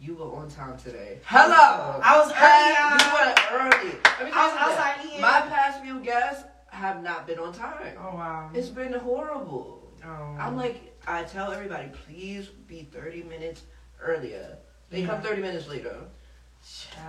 you 0.00 0.14
were 0.14 0.32
on 0.34 0.48
time 0.48 0.76
today. 0.78 1.18
Hello. 1.24 1.52
Uh, 1.52 2.00
I 2.02 2.18
was 2.18 2.32
early, 2.32 2.72
y'all. 2.74 3.12
Were 3.14 3.76
early. 3.76 3.92
Me 4.24 4.30
I 4.34 4.46
was 4.46 4.56
outside 4.58 5.06
eating. 5.06 5.20
My 5.20 5.40
past 5.42 5.82
few 5.82 6.00
guests 6.00 6.44
have 6.68 7.02
not 7.02 7.26
been 7.26 7.38
on 7.38 7.52
time. 7.52 7.96
Oh, 7.98 8.16
wow. 8.16 8.50
It's 8.54 8.68
been 8.68 8.92
horrible. 8.92 9.88
oh. 10.04 10.36
I'm 10.38 10.56
like, 10.56 10.96
I 11.06 11.24
tell 11.24 11.52
everybody, 11.52 11.88
please 12.06 12.48
be 12.48 12.88
30 12.92 13.24
minutes 13.24 13.62
earlier. 14.00 14.58
They 14.92 15.04
come 15.04 15.20
30 15.22 15.40
minutes 15.42 15.68
later. 15.68 15.96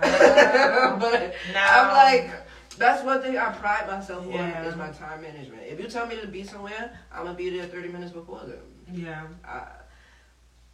But 0.00 1.34
Now- 1.52 1.82
I'm 1.82 1.88
like, 1.94 2.30
that's 2.78 3.04
one 3.04 3.22
thing 3.22 3.36
I 3.38 3.52
pride 3.52 3.86
myself 3.86 4.26
Yeah. 4.28 4.58
on 4.60 4.66
is 4.66 4.74
my 4.76 4.88
time 4.90 5.22
management. 5.22 5.62
If 5.66 5.78
you 5.78 5.86
tell 5.86 6.06
me 6.06 6.16
to 6.20 6.26
be 6.26 6.42
somewhere, 6.42 6.98
I'm 7.12 7.24
gonna 7.24 7.36
be 7.36 7.50
there 7.50 7.66
30 7.66 7.88
minutes 7.90 8.10
before 8.12 8.40
them. 8.40 8.58
Yeah. 8.92 9.22
I, 9.46 9.66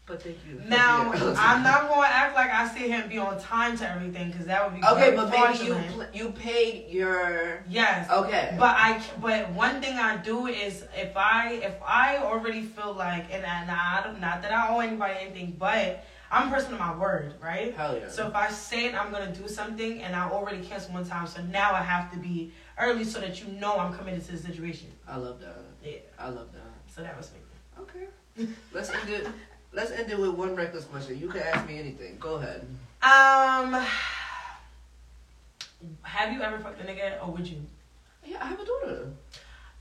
but 0.06 0.22
thank 0.22 0.38
you. 0.48 0.61
Now, 0.66 1.12
I'm 1.38 1.62
not 1.62 1.88
going 1.88 2.02
to 2.08 2.08
act 2.16 2.34
like 2.34 2.50
I 2.50 2.66
sit 2.66 2.82
here 2.90 3.00
and 3.00 3.08
be 3.08 3.18
on 3.18 3.38
time 3.38 3.76
to 3.78 3.88
everything 3.88 4.30
because 4.32 4.46
that 4.46 4.64
would 4.64 4.80
be 4.80 4.84
Okay, 4.84 5.14
but 5.14 5.30
maybe 5.30 5.64
you 5.66 5.74
pl- 5.92 6.06
you 6.12 6.30
paid 6.32 6.88
your 6.90 7.62
Yes. 7.68 8.11
okay. 8.11 8.56
But 8.58 8.74
I, 8.76 9.00
but 9.20 9.50
one 9.52 9.80
thing 9.80 9.96
I 9.98 10.16
do 10.16 10.48
is 10.48 10.84
if 10.96 11.16
I, 11.16 11.61
if 11.62 11.74
I 11.86 12.16
already 12.18 12.62
feel 12.62 12.94
like, 12.94 13.32
and 13.32 13.46
I, 13.46 13.62
and 13.62 13.70
I 13.70 14.00
don't, 14.02 14.20
not 14.20 14.42
that 14.42 14.52
I 14.52 14.74
owe 14.74 14.80
anybody 14.80 15.14
anything, 15.20 15.54
but 15.56 16.04
I'm 16.30 16.48
a 16.48 16.50
person 16.50 16.72
of 16.72 16.78
my 16.78 16.96
word, 16.96 17.34
right? 17.42 17.74
Hell 17.74 17.98
yeah. 17.98 18.08
So 18.08 18.28
if 18.28 18.34
I 18.34 18.50
say 18.50 18.94
I'm 18.94 19.10
gonna 19.10 19.34
do 19.34 19.48
something 19.48 20.02
and 20.02 20.14
I 20.14 20.28
already 20.30 20.62
canceled 20.62 20.94
one 20.94 21.04
time, 21.04 21.26
so 21.26 21.42
now 21.42 21.72
I 21.72 21.82
have 21.82 22.10
to 22.12 22.18
be 22.18 22.52
early 22.78 23.04
so 23.04 23.20
that 23.20 23.40
you 23.42 23.48
know 23.54 23.76
I'm 23.76 23.92
committed 23.92 24.24
to 24.26 24.32
the 24.32 24.38
situation. 24.38 24.92
I 25.08 25.16
love 25.16 25.40
that. 25.40 25.56
Yeah. 25.84 25.98
I 26.18 26.28
love 26.28 26.52
that. 26.52 26.62
So 26.94 27.02
that 27.02 27.16
was 27.16 27.32
me. 27.32 27.40
Okay. 27.80 28.06
Let's 28.72 28.90
end 28.90 29.08
it. 29.10 29.26
Let's 29.72 29.90
end 29.90 30.10
it 30.10 30.18
with 30.18 30.30
one 30.30 30.54
reckless 30.54 30.84
question. 30.84 31.18
You 31.18 31.28
can 31.28 31.42
ask 31.42 31.66
me 31.66 31.78
anything. 31.78 32.16
Go 32.18 32.36
ahead. 32.36 32.66
Um, 33.02 33.84
have 36.02 36.32
you 36.32 36.42
ever 36.42 36.58
fucked 36.58 36.80
a 36.80 36.84
nigga 36.84 37.26
or 37.26 37.32
would 37.32 37.46
you? 37.46 37.58
Yeah, 38.24 38.38
I 38.40 38.46
have 38.46 38.60
a 38.60 38.64
daughter. 38.64 39.10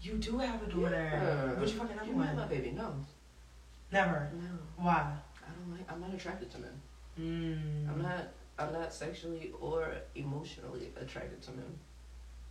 You 0.02 0.14
do 0.14 0.38
have 0.38 0.64
a 0.64 0.68
daughter. 0.68 1.10
Yeah. 1.12 1.60
Would 1.60 1.70
you 1.70 1.78
fuck 1.78 1.92
another 1.92 2.08
You 2.08 2.16
met 2.16 2.36
my 2.36 2.46
baby? 2.46 2.72
No. 2.72 2.96
Never. 3.92 4.30
No. 4.34 4.84
Why? 4.84 5.12
Don't 5.60 5.78
like. 5.78 5.92
I'm 5.92 6.02
not 6.02 6.14
attracted 6.14 6.52
to 6.52 6.60
men. 6.60 6.82
Mm. 7.20 7.90
I'm 7.92 8.02
not. 8.02 8.30
I'm 8.58 8.74
not 8.74 8.94
sexually 8.94 9.52
or 9.60 9.94
emotionally 10.16 10.92
attracted 11.00 11.42
to 11.44 11.52
men. 11.52 11.80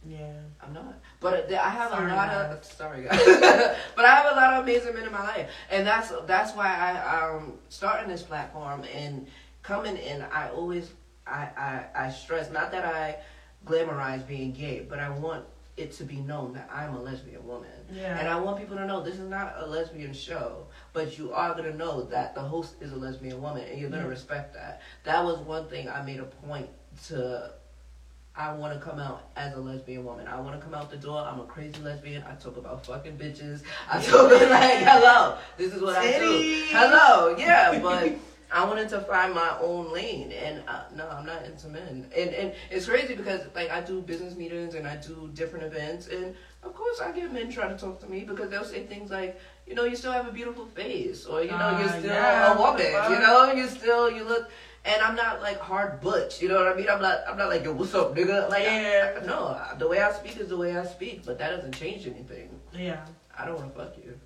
Yeah. 0.07 0.33
I'm 0.63 0.73
not. 0.73 1.01
But 1.21 1.53
I 1.53 1.69
have 1.69 1.91
Sorry, 1.91 2.11
a 2.11 2.15
lot 2.15 2.29
guys. 2.29 2.57
of 2.57 2.65
sorry 2.65 3.03
guys. 3.05 3.25
but 3.97 4.05
I 4.05 4.15
have 4.15 4.33
a 4.33 4.37
lot 4.37 4.55
of 4.55 4.63
amazing 4.65 4.95
men 4.95 5.05
in 5.05 5.13
my 5.13 5.23
life, 5.23 5.51
and 5.71 5.87
that's 5.87 6.13
that's 6.27 6.55
why 6.55 6.69
I 6.69 7.35
um 7.35 7.55
starting 7.69 8.09
this 8.09 8.23
platform 8.23 8.85
and 8.95 9.27
coming 9.63 9.97
in. 9.97 10.23
I 10.23 10.51
always 10.51 10.91
I 11.27 11.49
I, 11.57 12.07
I 12.07 12.11
stress 12.11 12.51
not 12.51 12.71
that 12.73 12.85
I 12.85 13.17
glamorize 13.67 14.27
being 14.27 14.53
gay, 14.53 14.87
but 14.89 14.99
I 14.99 15.11
want 15.11 15.45
it 15.79 15.93
to 15.93 16.05
be 16.05 16.17
known 16.17 16.53
that 16.55 16.69
I'm 16.73 16.95
a 16.95 17.01
lesbian 17.03 17.47
woman. 17.47 17.71
Yeah. 17.93 18.19
And 18.19 18.29
I 18.29 18.39
want 18.39 18.59
people 18.59 18.77
to 18.77 18.87
know 18.87 19.03
this 19.03 19.15
is 19.19 19.29
not 19.29 19.55
a 19.59 19.67
lesbian 19.67 20.13
show, 20.13 20.67
but 20.93 21.19
you 21.19 21.33
are 21.33 21.55
gonna 21.55 21.75
know 21.75 22.03
that 22.05 22.35
the 22.35 22.41
host 22.43 22.75
is 22.81 22.93
a 22.93 22.97
lesbian 22.97 23.41
woman, 23.41 23.65
and 23.69 23.81
you're 23.81 23.91
gonna 23.91 24.03
Yeah. 24.03 24.09
respect 24.09 24.55
that. 24.55 24.83
That 25.05 25.25
was 25.25 25.39
one 25.39 25.67
thing 25.69 25.89
I 25.89 26.03
made 26.03 26.21
a 26.21 26.25
point 26.25 26.69
to. 27.09 27.53
I 28.37 28.53
want 28.53 28.73
to 28.73 28.79
come 28.79 29.01
out 29.01 29.31
as 29.35 29.55
a 29.55 29.59
lesbian 29.61 30.05
woman. 30.05 30.29
I 30.29 30.39
want 30.41 30.57
to 30.61 30.65
come 30.65 30.73
out 30.73 30.91
the 30.91 30.97
door. 30.97 31.19
I'm 31.21 31.41
a 31.41 31.45
crazy 31.45 31.81
lesbian. 31.83 32.23
I 32.23 32.35
talk 32.37 32.57
about 32.57 32.87
fucking 32.87 33.17
bitches. 33.19 33.63
I 33.91 34.01
talk 34.01 34.31
like, 34.31 34.79
hello, 34.79 35.39
this 35.57 35.75
is 35.75 35.83
what 35.83 35.97
I 35.97 36.19
do. 36.21 36.65
Hello, 36.71 37.35
yeah, 37.37 37.81
but 37.81 38.13
I 38.51 38.65
wanted 38.65 38.89
to 38.91 39.01
find 39.03 39.35
my 39.35 39.57
own 39.61 39.93
lane, 39.93 40.33
and 40.33 40.63
uh, 40.67 40.85
no, 40.97 41.09
I'm 41.09 41.27
not 41.27 41.45
into 41.45 41.69
men. 41.69 42.07
And 42.17 42.31
and 42.31 42.53
it's 42.71 42.87
crazy 42.87 43.15
because 43.15 43.43
like 43.55 43.71
I 43.71 43.81
do 43.81 44.01
business 44.01 44.35
meetings 44.37 44.75
and 44.75 44.87
I 44.87 44.97
do 44.97 45.31
different 45.35 45.65
events, 45.67 46.09
and 46.09 46.35
of 46.63 46.75
course 46.75 47.01
I 47.01 47.13
get 47.13 47.33
men 47.33 47.51
trying 47.51 47.77
to 47.77 47.81
talk 47.83 48.01
to 48.01 48.07
me 48.09 48.21
because 48.25 48.49
they'll 48.51 48.65
say 48.65 48.85
things 48.85 49.11
like, 49.11 49.39
you 49.67 49.75
know, 49.75 49.85
you 49.85 49.97
still 49.97 50.13
have 50.13 50.27
a 50.27 50.33
beautiful 50.33 50.67
face, 50.67 51.27
or 51.27 51.43
you 51.43 51.51
know, 51.51 51.57
Uh, 51.57 51.79
you're 51.81 51.89
still 51.89 52.05
yeah, 52.07 52.55
a 52.55 52.59
woman. 52.59 52.87
You 53.13 53.19
know, 53.21 53.53
you 53.53 53.67
still 53.69 54.11
you 54.11 54.25
look. 54.25 54.51
And 54.85 55.03
I'm 55.03 55.17
not 55.17 55.43
like 55.43 55.59
hard 55.59 56.01
butch, 56.01 56.41
you 56.41 56.49
know 56.49 56.55
what 56.65 56.73
I 56.73 56.75
mean? 56.75 56.89
I'm 56.89 57.03
not, 57.03 57.19
I'm 57.29 57.37
not 57.37 57.49
like, 57.51 57.63
yo, 57.65 57.73
what's 57.75 57.95
up, 57.95 58.15
nigga? 58.17 58.49
Like, 58.49 58.63
I- 58.63 58.81
Yeah. 58.81 59.19
I- 59.21 59.27
no, 59.27 59.61
the 59.77 59.87
way 59.87 60.01
I 60.01 60.11
speak 60.13 60.39
is 60.39 60.49
the 60.49 60.57
way 60.57 60.79
I 60.79 60.85
speak, 60.87 61.27
but 61.27 61.37
that 61.39 61.51
doesn't 61.51 61.75
change 61.75 62.07
anything. 62.07 62.49
Yeah. 62.73 63.05
I 63.37 63.45
don't 63.45 63.57
want 63.59 63.75
to 63.75 63.79
fuck 63.79 63.99
you. 63.99 64.19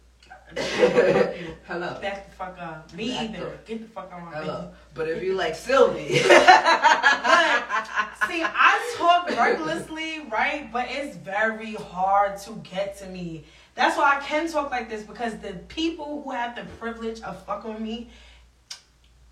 Hello. 1.66 1.98
Back 2.00 2.30
the 2.30 2.36
fuck 2.36 2.56
up. 2.60 2.92
Me 2.94 3.10
Back 3.12 3.30
either. 3.30 3.46
up. 3.48 3.66
Get 3.66 3.80
the 3.82 3.88
fuck 3.88 4.10
out 4.12 4.20
of 4.20 4.24
my 4.26 4.32
Hello. 4.38 4.70
But 4.94 5.08
if 5.08 5.22
you 5.22 5.34
like 5.34 5.54
Sylvie, 5.54 6.20
But 6.22 6.22
see, 8.28 8.42
I 8.44 8.94
talk 8.98 9.28
recklessly, 9.30 10.20
right? 10.30 10.70
But 10.72 10.86
it's 10.90 11.16
very 11.16 11.74
hard 11.74 12.38
to 12.40 12.52
get 12.70 12.98
to 12.98 13.06
me. 13.06 13.44
That's 13.74 13.96
why 13.96 14.18
I 14.18 14.20
can 14.20 14.50
talk 14.50 14.70
like 14.70 14.90
this 14.90 15.02
because 15.02 15.38
the 15.38 15.54
people 15.68 16.22
who 16.22 16.30
have 16.32 16.54
the 16.56 16.64
privilege 16.78 17.22
of 17.22 17.42
fucking 17.44 17.72
with 17.72 17.80
me, 17.80 18.10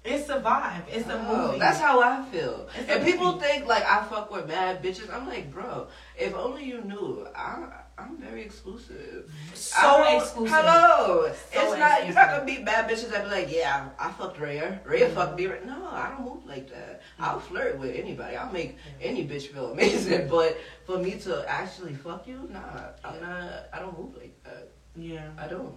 it's 0.03 0.31
a 0.31 0.41
vibe. 0.41 0.83
It's 0.91 1.07
a 1.09 1.23
Oh, 1.29 1.49
movie. 1.49 1.59
That's 1.59 1.79
how 1.79 2.01
I 2.01 2.25
feel. 2.33 2.67
It's 2.79 2.89
and 2.91 3.05
people 3.05 3.33
movie. 3.35 3.45
think 3.45 3.67
like 3.67 3.85
I 3.85 4.03
fuck 4.05 4.31
with 4.33 4.49
mad 4.49 4.83
bitches. 4.83 5.13
I'm 5.15 5.29
like, 5.29 5.53
bro, 5.53 5.89
if 6.19 6.35
only 6.35 6.65
you 6.65 6.81
knew. 6.83 7.27
I, 7.37 7.67
I'm 8.01 8.17
very 8.17 8.43
exclusive. 8.43 9.31
So 9.55 10.17
exclusive. 10.17 10.55
Hello. 10.57 11.31
So 11.53 11.61
it's 11.73 11.79
not. 11.79 12.05
You're 12.07 12.15
not 12.15 12.31
gonna 12.31 12.45
meet 12.45 12.65
bad 12.65 12.89
bitches 12.91 13.11
that 13.11 13.25
be 13.25 13.31
like, 13.31 13.53
yeah, 13.53 13.89
I 13.99 14.11
fucked 14.13 14.39
Raya. 14.39 14.83
Raya 14.85 15.09
Mhm. 15.11 15.15
fucked 15.15 15.39
me. 15.39 15.47
No, 15.67 15.89
I 15.93 16.09
don't 16.11 16.25
move 16.25 16.47
like 16.47 16.69
that. 16.71 17.03
I'll 17.19 17.41
flirt 17.41 17.79
with 17.79 17.95
anybody. 17.95 18.37
I'll 18.37 18.53
make 18.53 18.77
Yeah. 19.01 19.07
any 19.09 19.27
bitch 19.29 19.49
feel 19.53 19.73
amazing. 19.73 20.29
But 20.31 20.57
for 20.87 20.99
me 20.99 21.13
to 21.27 21.45
actually 21.49 21.95
fuck 21.95 22.27
you, 22.27 22.49
nah, 22.51 22.61
I'm 23.05 23.21
not. 23.21 23.69
I 23.73 23.79
don't 23.81 23.99
move 23.99 24.17
like 24.17 24.35
that. 24.45 24.69
Yeah. 24.97 25.29
I 25.39 25.47
don't. 25.49 25.75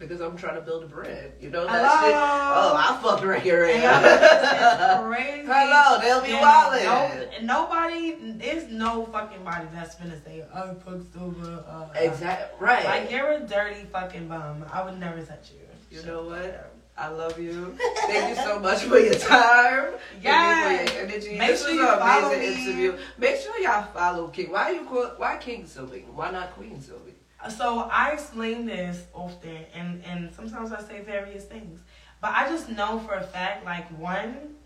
Because 0.00 0.20
I'm 0.22 0.34
trying 0.36 0.54
to 0.54 0.62
build 0.62 0.82
a 0.82 0.86
brand. 0.86 1.30
You 1.42 1.50
know 1.50 1.66
that 1.66 1.72
Hello? 1.72 2.06
shit? 2.06 2.14
Oh, 2.16 2.74
I 2.74 2.98
fucked 3.02 3.22
Ray. 3.22 3.44
y'all 3.44 4.00
bitches 4.00 4.96
is 4.96 5.06
crazy. 5.06 5.46
Hello, 5.46 6.00
they'll 6.00 6.22
be 6.22 6.32
wildin'. 6.42 7.42
No, 7.44 7.64
nobody, 7.68 8.16
there's 8.38 8.66
no 8.72 9.04
fucking 9.12 9.44
body 9.44 9.66
that's 9.74 9.94
gonna 9.96 10.18
say, 10.24 10.42
I 10.54 10.72
fucked 10.74 11.16
over. 11.20 11.62
Uh, 11.68 11.88
Exactly. 11.96 12.66
Right. 12.66 12.84
Like, 12.86 13.10
you're 13.10 13.30
a 13.32 13.40
dirty 13.40 13.84
fucking 13.92 14.26
bum. 14.26 14.64
I 14.72 14.82
would 14.82 14.98
never 14.98 15.22
touch 15.22 15.50
you. 15.52 15.98
You 15.98 16.02
know 16.06 16.24
what? 16.24 16.72
I 16.96 17.08
love 17.08 17.38
you. 17.38 17.76
Thank 18.06 18.30
you 18.36 18.42
so 18.42 18.58
much 18.58 18.80
for 18.82 18.98
your 18.98 19.14
time. 19.14 19.94
Yes. 20.22 20.90
Thank 20.90 20.90
you 20.90 20.96
your 20.96 21.08
energy. 21.08 21.38
Make 21.38 21.48
this 21.48 21.60
sure 21.66 21.70
was 21.70 21.76
you 21.76 21.88
an 21.88 22.24
amazing 22.24 22.76
me. 22.76 22.86
interview. 22.86 23.04
Make 23.18 23.36
sure 23.36 23.58
y'all 23.58 23.84
follow 23.92 24.28
King. 24.28 24.50
Why 24.50 24.70
you 24.70 24.84
call, 24.84 25.06
why 25.18 25.36
King 25.38 25.66
Sylvie? 25.66 26.04
Why 26.14 26.30
not 26.30 26.52
Queen 26.52 26.80
Sylvie? 26.80 27.09
So 27.48 27.88
I 27.90 28.10
explain 28.10 28.66
this 28.66 29.04
often, 29.14 29.64
and 29.74 30.02
and 30.04 30.32
sometimes 30.34 30.72
I 30.72 30.82
say 30.82 31.00
various 31.00 31.44
things, 31.44 31.80
but 32.20 32.32
I 32.32 32.48
just 32.48 32.68
know 32.68 32.98
for 32.98 33.14
a 33.14 33.22
fact, 33.22 33.64
like 33.64 33.86
one, 33.98 34.56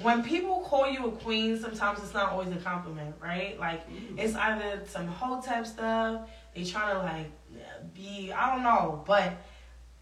when 0.00 0.22
people 0.22 0.62
call 0.62 0.90
you 0.90 1.06
a 1.06 1.12
queen, 1.12 1.58
sometimes 1.58 1.98
it's 2.02 2.14
not 2.14 2.32
always 2.32 2.48
a 2.48 2.56
compliment, 2.56 3.14
right? 3.22 3.58
Like 3.60 3.88
mm. 3.90 4.18
it's 4.18 4.34
either 4.34 4.82
some 4.86 5.06
whole 5.06 5.42
type 5.42 5.66
stuff, 5.66 6.30
they 6.54 6.64
trying 6.64 6.94
to 6.94 7.02
like 7.02 7.94
be, 7.94 8.32
I 8.32 8.54
don't 8.54 8.62
know, 8.62 9.04
but 9.06 9.34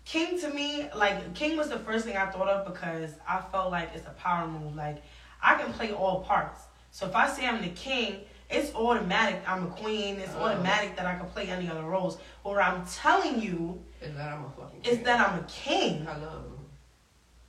king 0.04 0.38
to 0.40 0.50
me, 0.50 0.88
like 0.94 1.34
king 1.34 1.56
was 1.56 1.68
the 1.68 1.78
first 1.80 2.04
thing 2.04 2.16
I 2.16 2.26
thought 2.26 2.48
of 2.48 2.72
because 2.72 3.10
I 3.28 3.40
felt 3.50 3.72
like 3.72 3.90
it's 3.94 4.06
a 4.06 4.10
power 4.10 4.46
move. 4.46 4.76
Like 4.76 5.02
I 5.42 5.56
can 5.56 5.72
play 5.72 5.92
all 5.92 6.20
parts, 6.20 6.62
so 6.92 7.06
if 7.06 7.16
I 7.16 7.28
say 7.28 7.46
I'm 7.46 7.60
the 7.60 7.70
king, 7.70 8.20
it's 8.50 8.74
automatic 8.74 9.40
I'm 9.46 9.66
a 9.66 9.70
queen. 9.70 10.16
It's 10.18 10.32
Oh. 10.36 10.44
automatic 10.44 10.96
that 10.96 11.06
I 11.06 11.14
can 11.16 11.26
play 11.26 11.48
any 11.48 11.68
other 11.68 11.82
roles. 11.84 12.18
Or 12.44 12.60
I'm 12.60 12.84
telling 12.86 13.40
you 13.40 13.82
And 14.02 14.16
that 14.16 14.32
I'm 14.32 14.44
a 14.44 14.50
fucking 14.50 14.80
is 14.84 14.96
king. 14.96 15.04
that 15.04 15.28
I'm 15.28 15.38
a 15.38 15.42
king 15.44 16.04
Hello. 16.04 16.44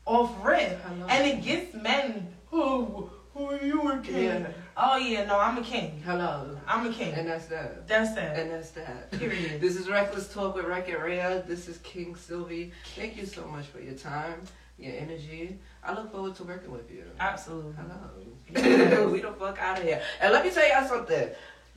off 0.05 0.31
rip, 0.45 0.81
Hello. 0.83 1.05
and 1.09 1.27
it 1.27 1.43
gets 1.43 1.73
men. 1.73 2.33
Oh, 2.51 3.09
who 3.33 3.45
are 3.51 3.61
you 3.63 3.89
a 3.91 3.99
king? 3.99 4.23
Yeah. 4.25 4.47
Oh 4.75 4.97
yeah, 4.97 5.25
no, 5.25 5.39
I'm 5.39 5.57
a 5.57 5.61
king. 5.63 6.01
Hello. 6.05 6.57
I'm 6.67 6.87
a 6.87 6.93
king. 6.93 7.13
And 7.13 7.27
that's 7.27 7.45
that. 7.47 7.87
That's 7.87 8.11
it. 8.17 8.37
And 8.39 8.51
that's 8.51 8.71
that. 8.71 9.11
Period. 9.11 9.61
This 9.65 9.75
is 9.77 9.89
Reckless 9.89 10.33
Talk 10.33 10.55
with 10.55 10.65
Rhea. 10.65 11.43
This 11.47 11.67
is 11.67 11.77
King 11.79 12.15
Sylvie. 12.15 12.71
Thank 12.95 13.15
you 13.17 13.25
so 13.25 13.45
much 13.47 13.65
for 13.67 13.79
your 13.79 13.93
time, 13.93 14.41
your 14.81 14.95
energy. 14.95 15.59
I 15.83 15.93
look 15.93 16.11
forward 16.11 16.35
to 16.35 16.43
working 16.43 16.71
with 16.71 16.89
you. 16.91 17.03
Absolutely. 17.19 17.73
Hello. 17.73 19.07
we 19.09 19.21
the 19.21 19.31
fuck 19.31 19.57
out 19.59 19.79
of 19.79 19.83
here. 19.83 20.01
And 20.19 20.33
let 20.33 20.43
me 20.43 20.51
tell 20.51 20.67
y'all 20.67 20.87
something. 20.87 21.29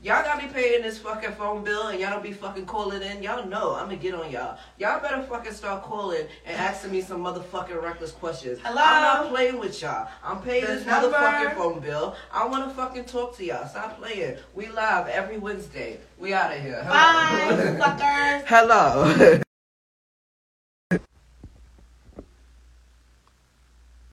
Y'all 0.05 0.23
gotta 0.23 0.47
be 0.47 0.53
paying 0.53 0.83
this 0.83 0.99
fucking 0.99 1.33
phone 1.33 1.65
bill 1.65 1.87
and 1.87 1.99
y'all 1.99 2.11
don't 2.11 2.23
be 2.23 2.33
fucking 2.33 2.67
calling 2.67 3.01
in. 3.01 3.23
Y'all 3.23 3.47
know 3.47 3.75
I'm 3.75 3.87
gonna 3.87 3.97
get 3.97 4.13
on 4.13 4.31
y'all. 4.31 4.59
Y'all 4.77 5.01
better 5.01 5.23
fucking 5.23 5.55
start 5.55 5.83
calling 5.83 6.27
and 6.45 6.57
asking 6.59 6.93
me 6.93 7.01
some 7.01 7.23
motherfucking 7.23 7.81
reckless 7.83 8.11
questions. 8.11 8.59
Hello? 8.63 8.83
I'm 8.85 9.03
not 9.25 9.31
playing 9.31 9.59
with 9.59 9.81
y'all. 9.81 10.07
I'm 10.23 10.43
paying 10.43 10.67
The 10.67 10.73
this 10.73 10.85
motherfucking 10.85 11.55
phone 11.55 11.81
bill. 11.81 12.17
I 12.31 12.47
wanna 12.47 12.69
fucking 12.75 13.07
talk 13.07 13.35
to 13.39 13.45
y'all. 13.47 13.67
Stop 13.67 13.99
playing. 13.99 14.37
We 14.55 14.69
live 14.69 15.09
every 15.09 15.39
Wednesday. 15.39 16.01
We 16.19 16.35
out 16.35 16.55
of 16.55 16.61
here. 16.61 16.85
Bye, 16.87 17.79
suckers. 17.79 18.45
Hello. 18.47 19.41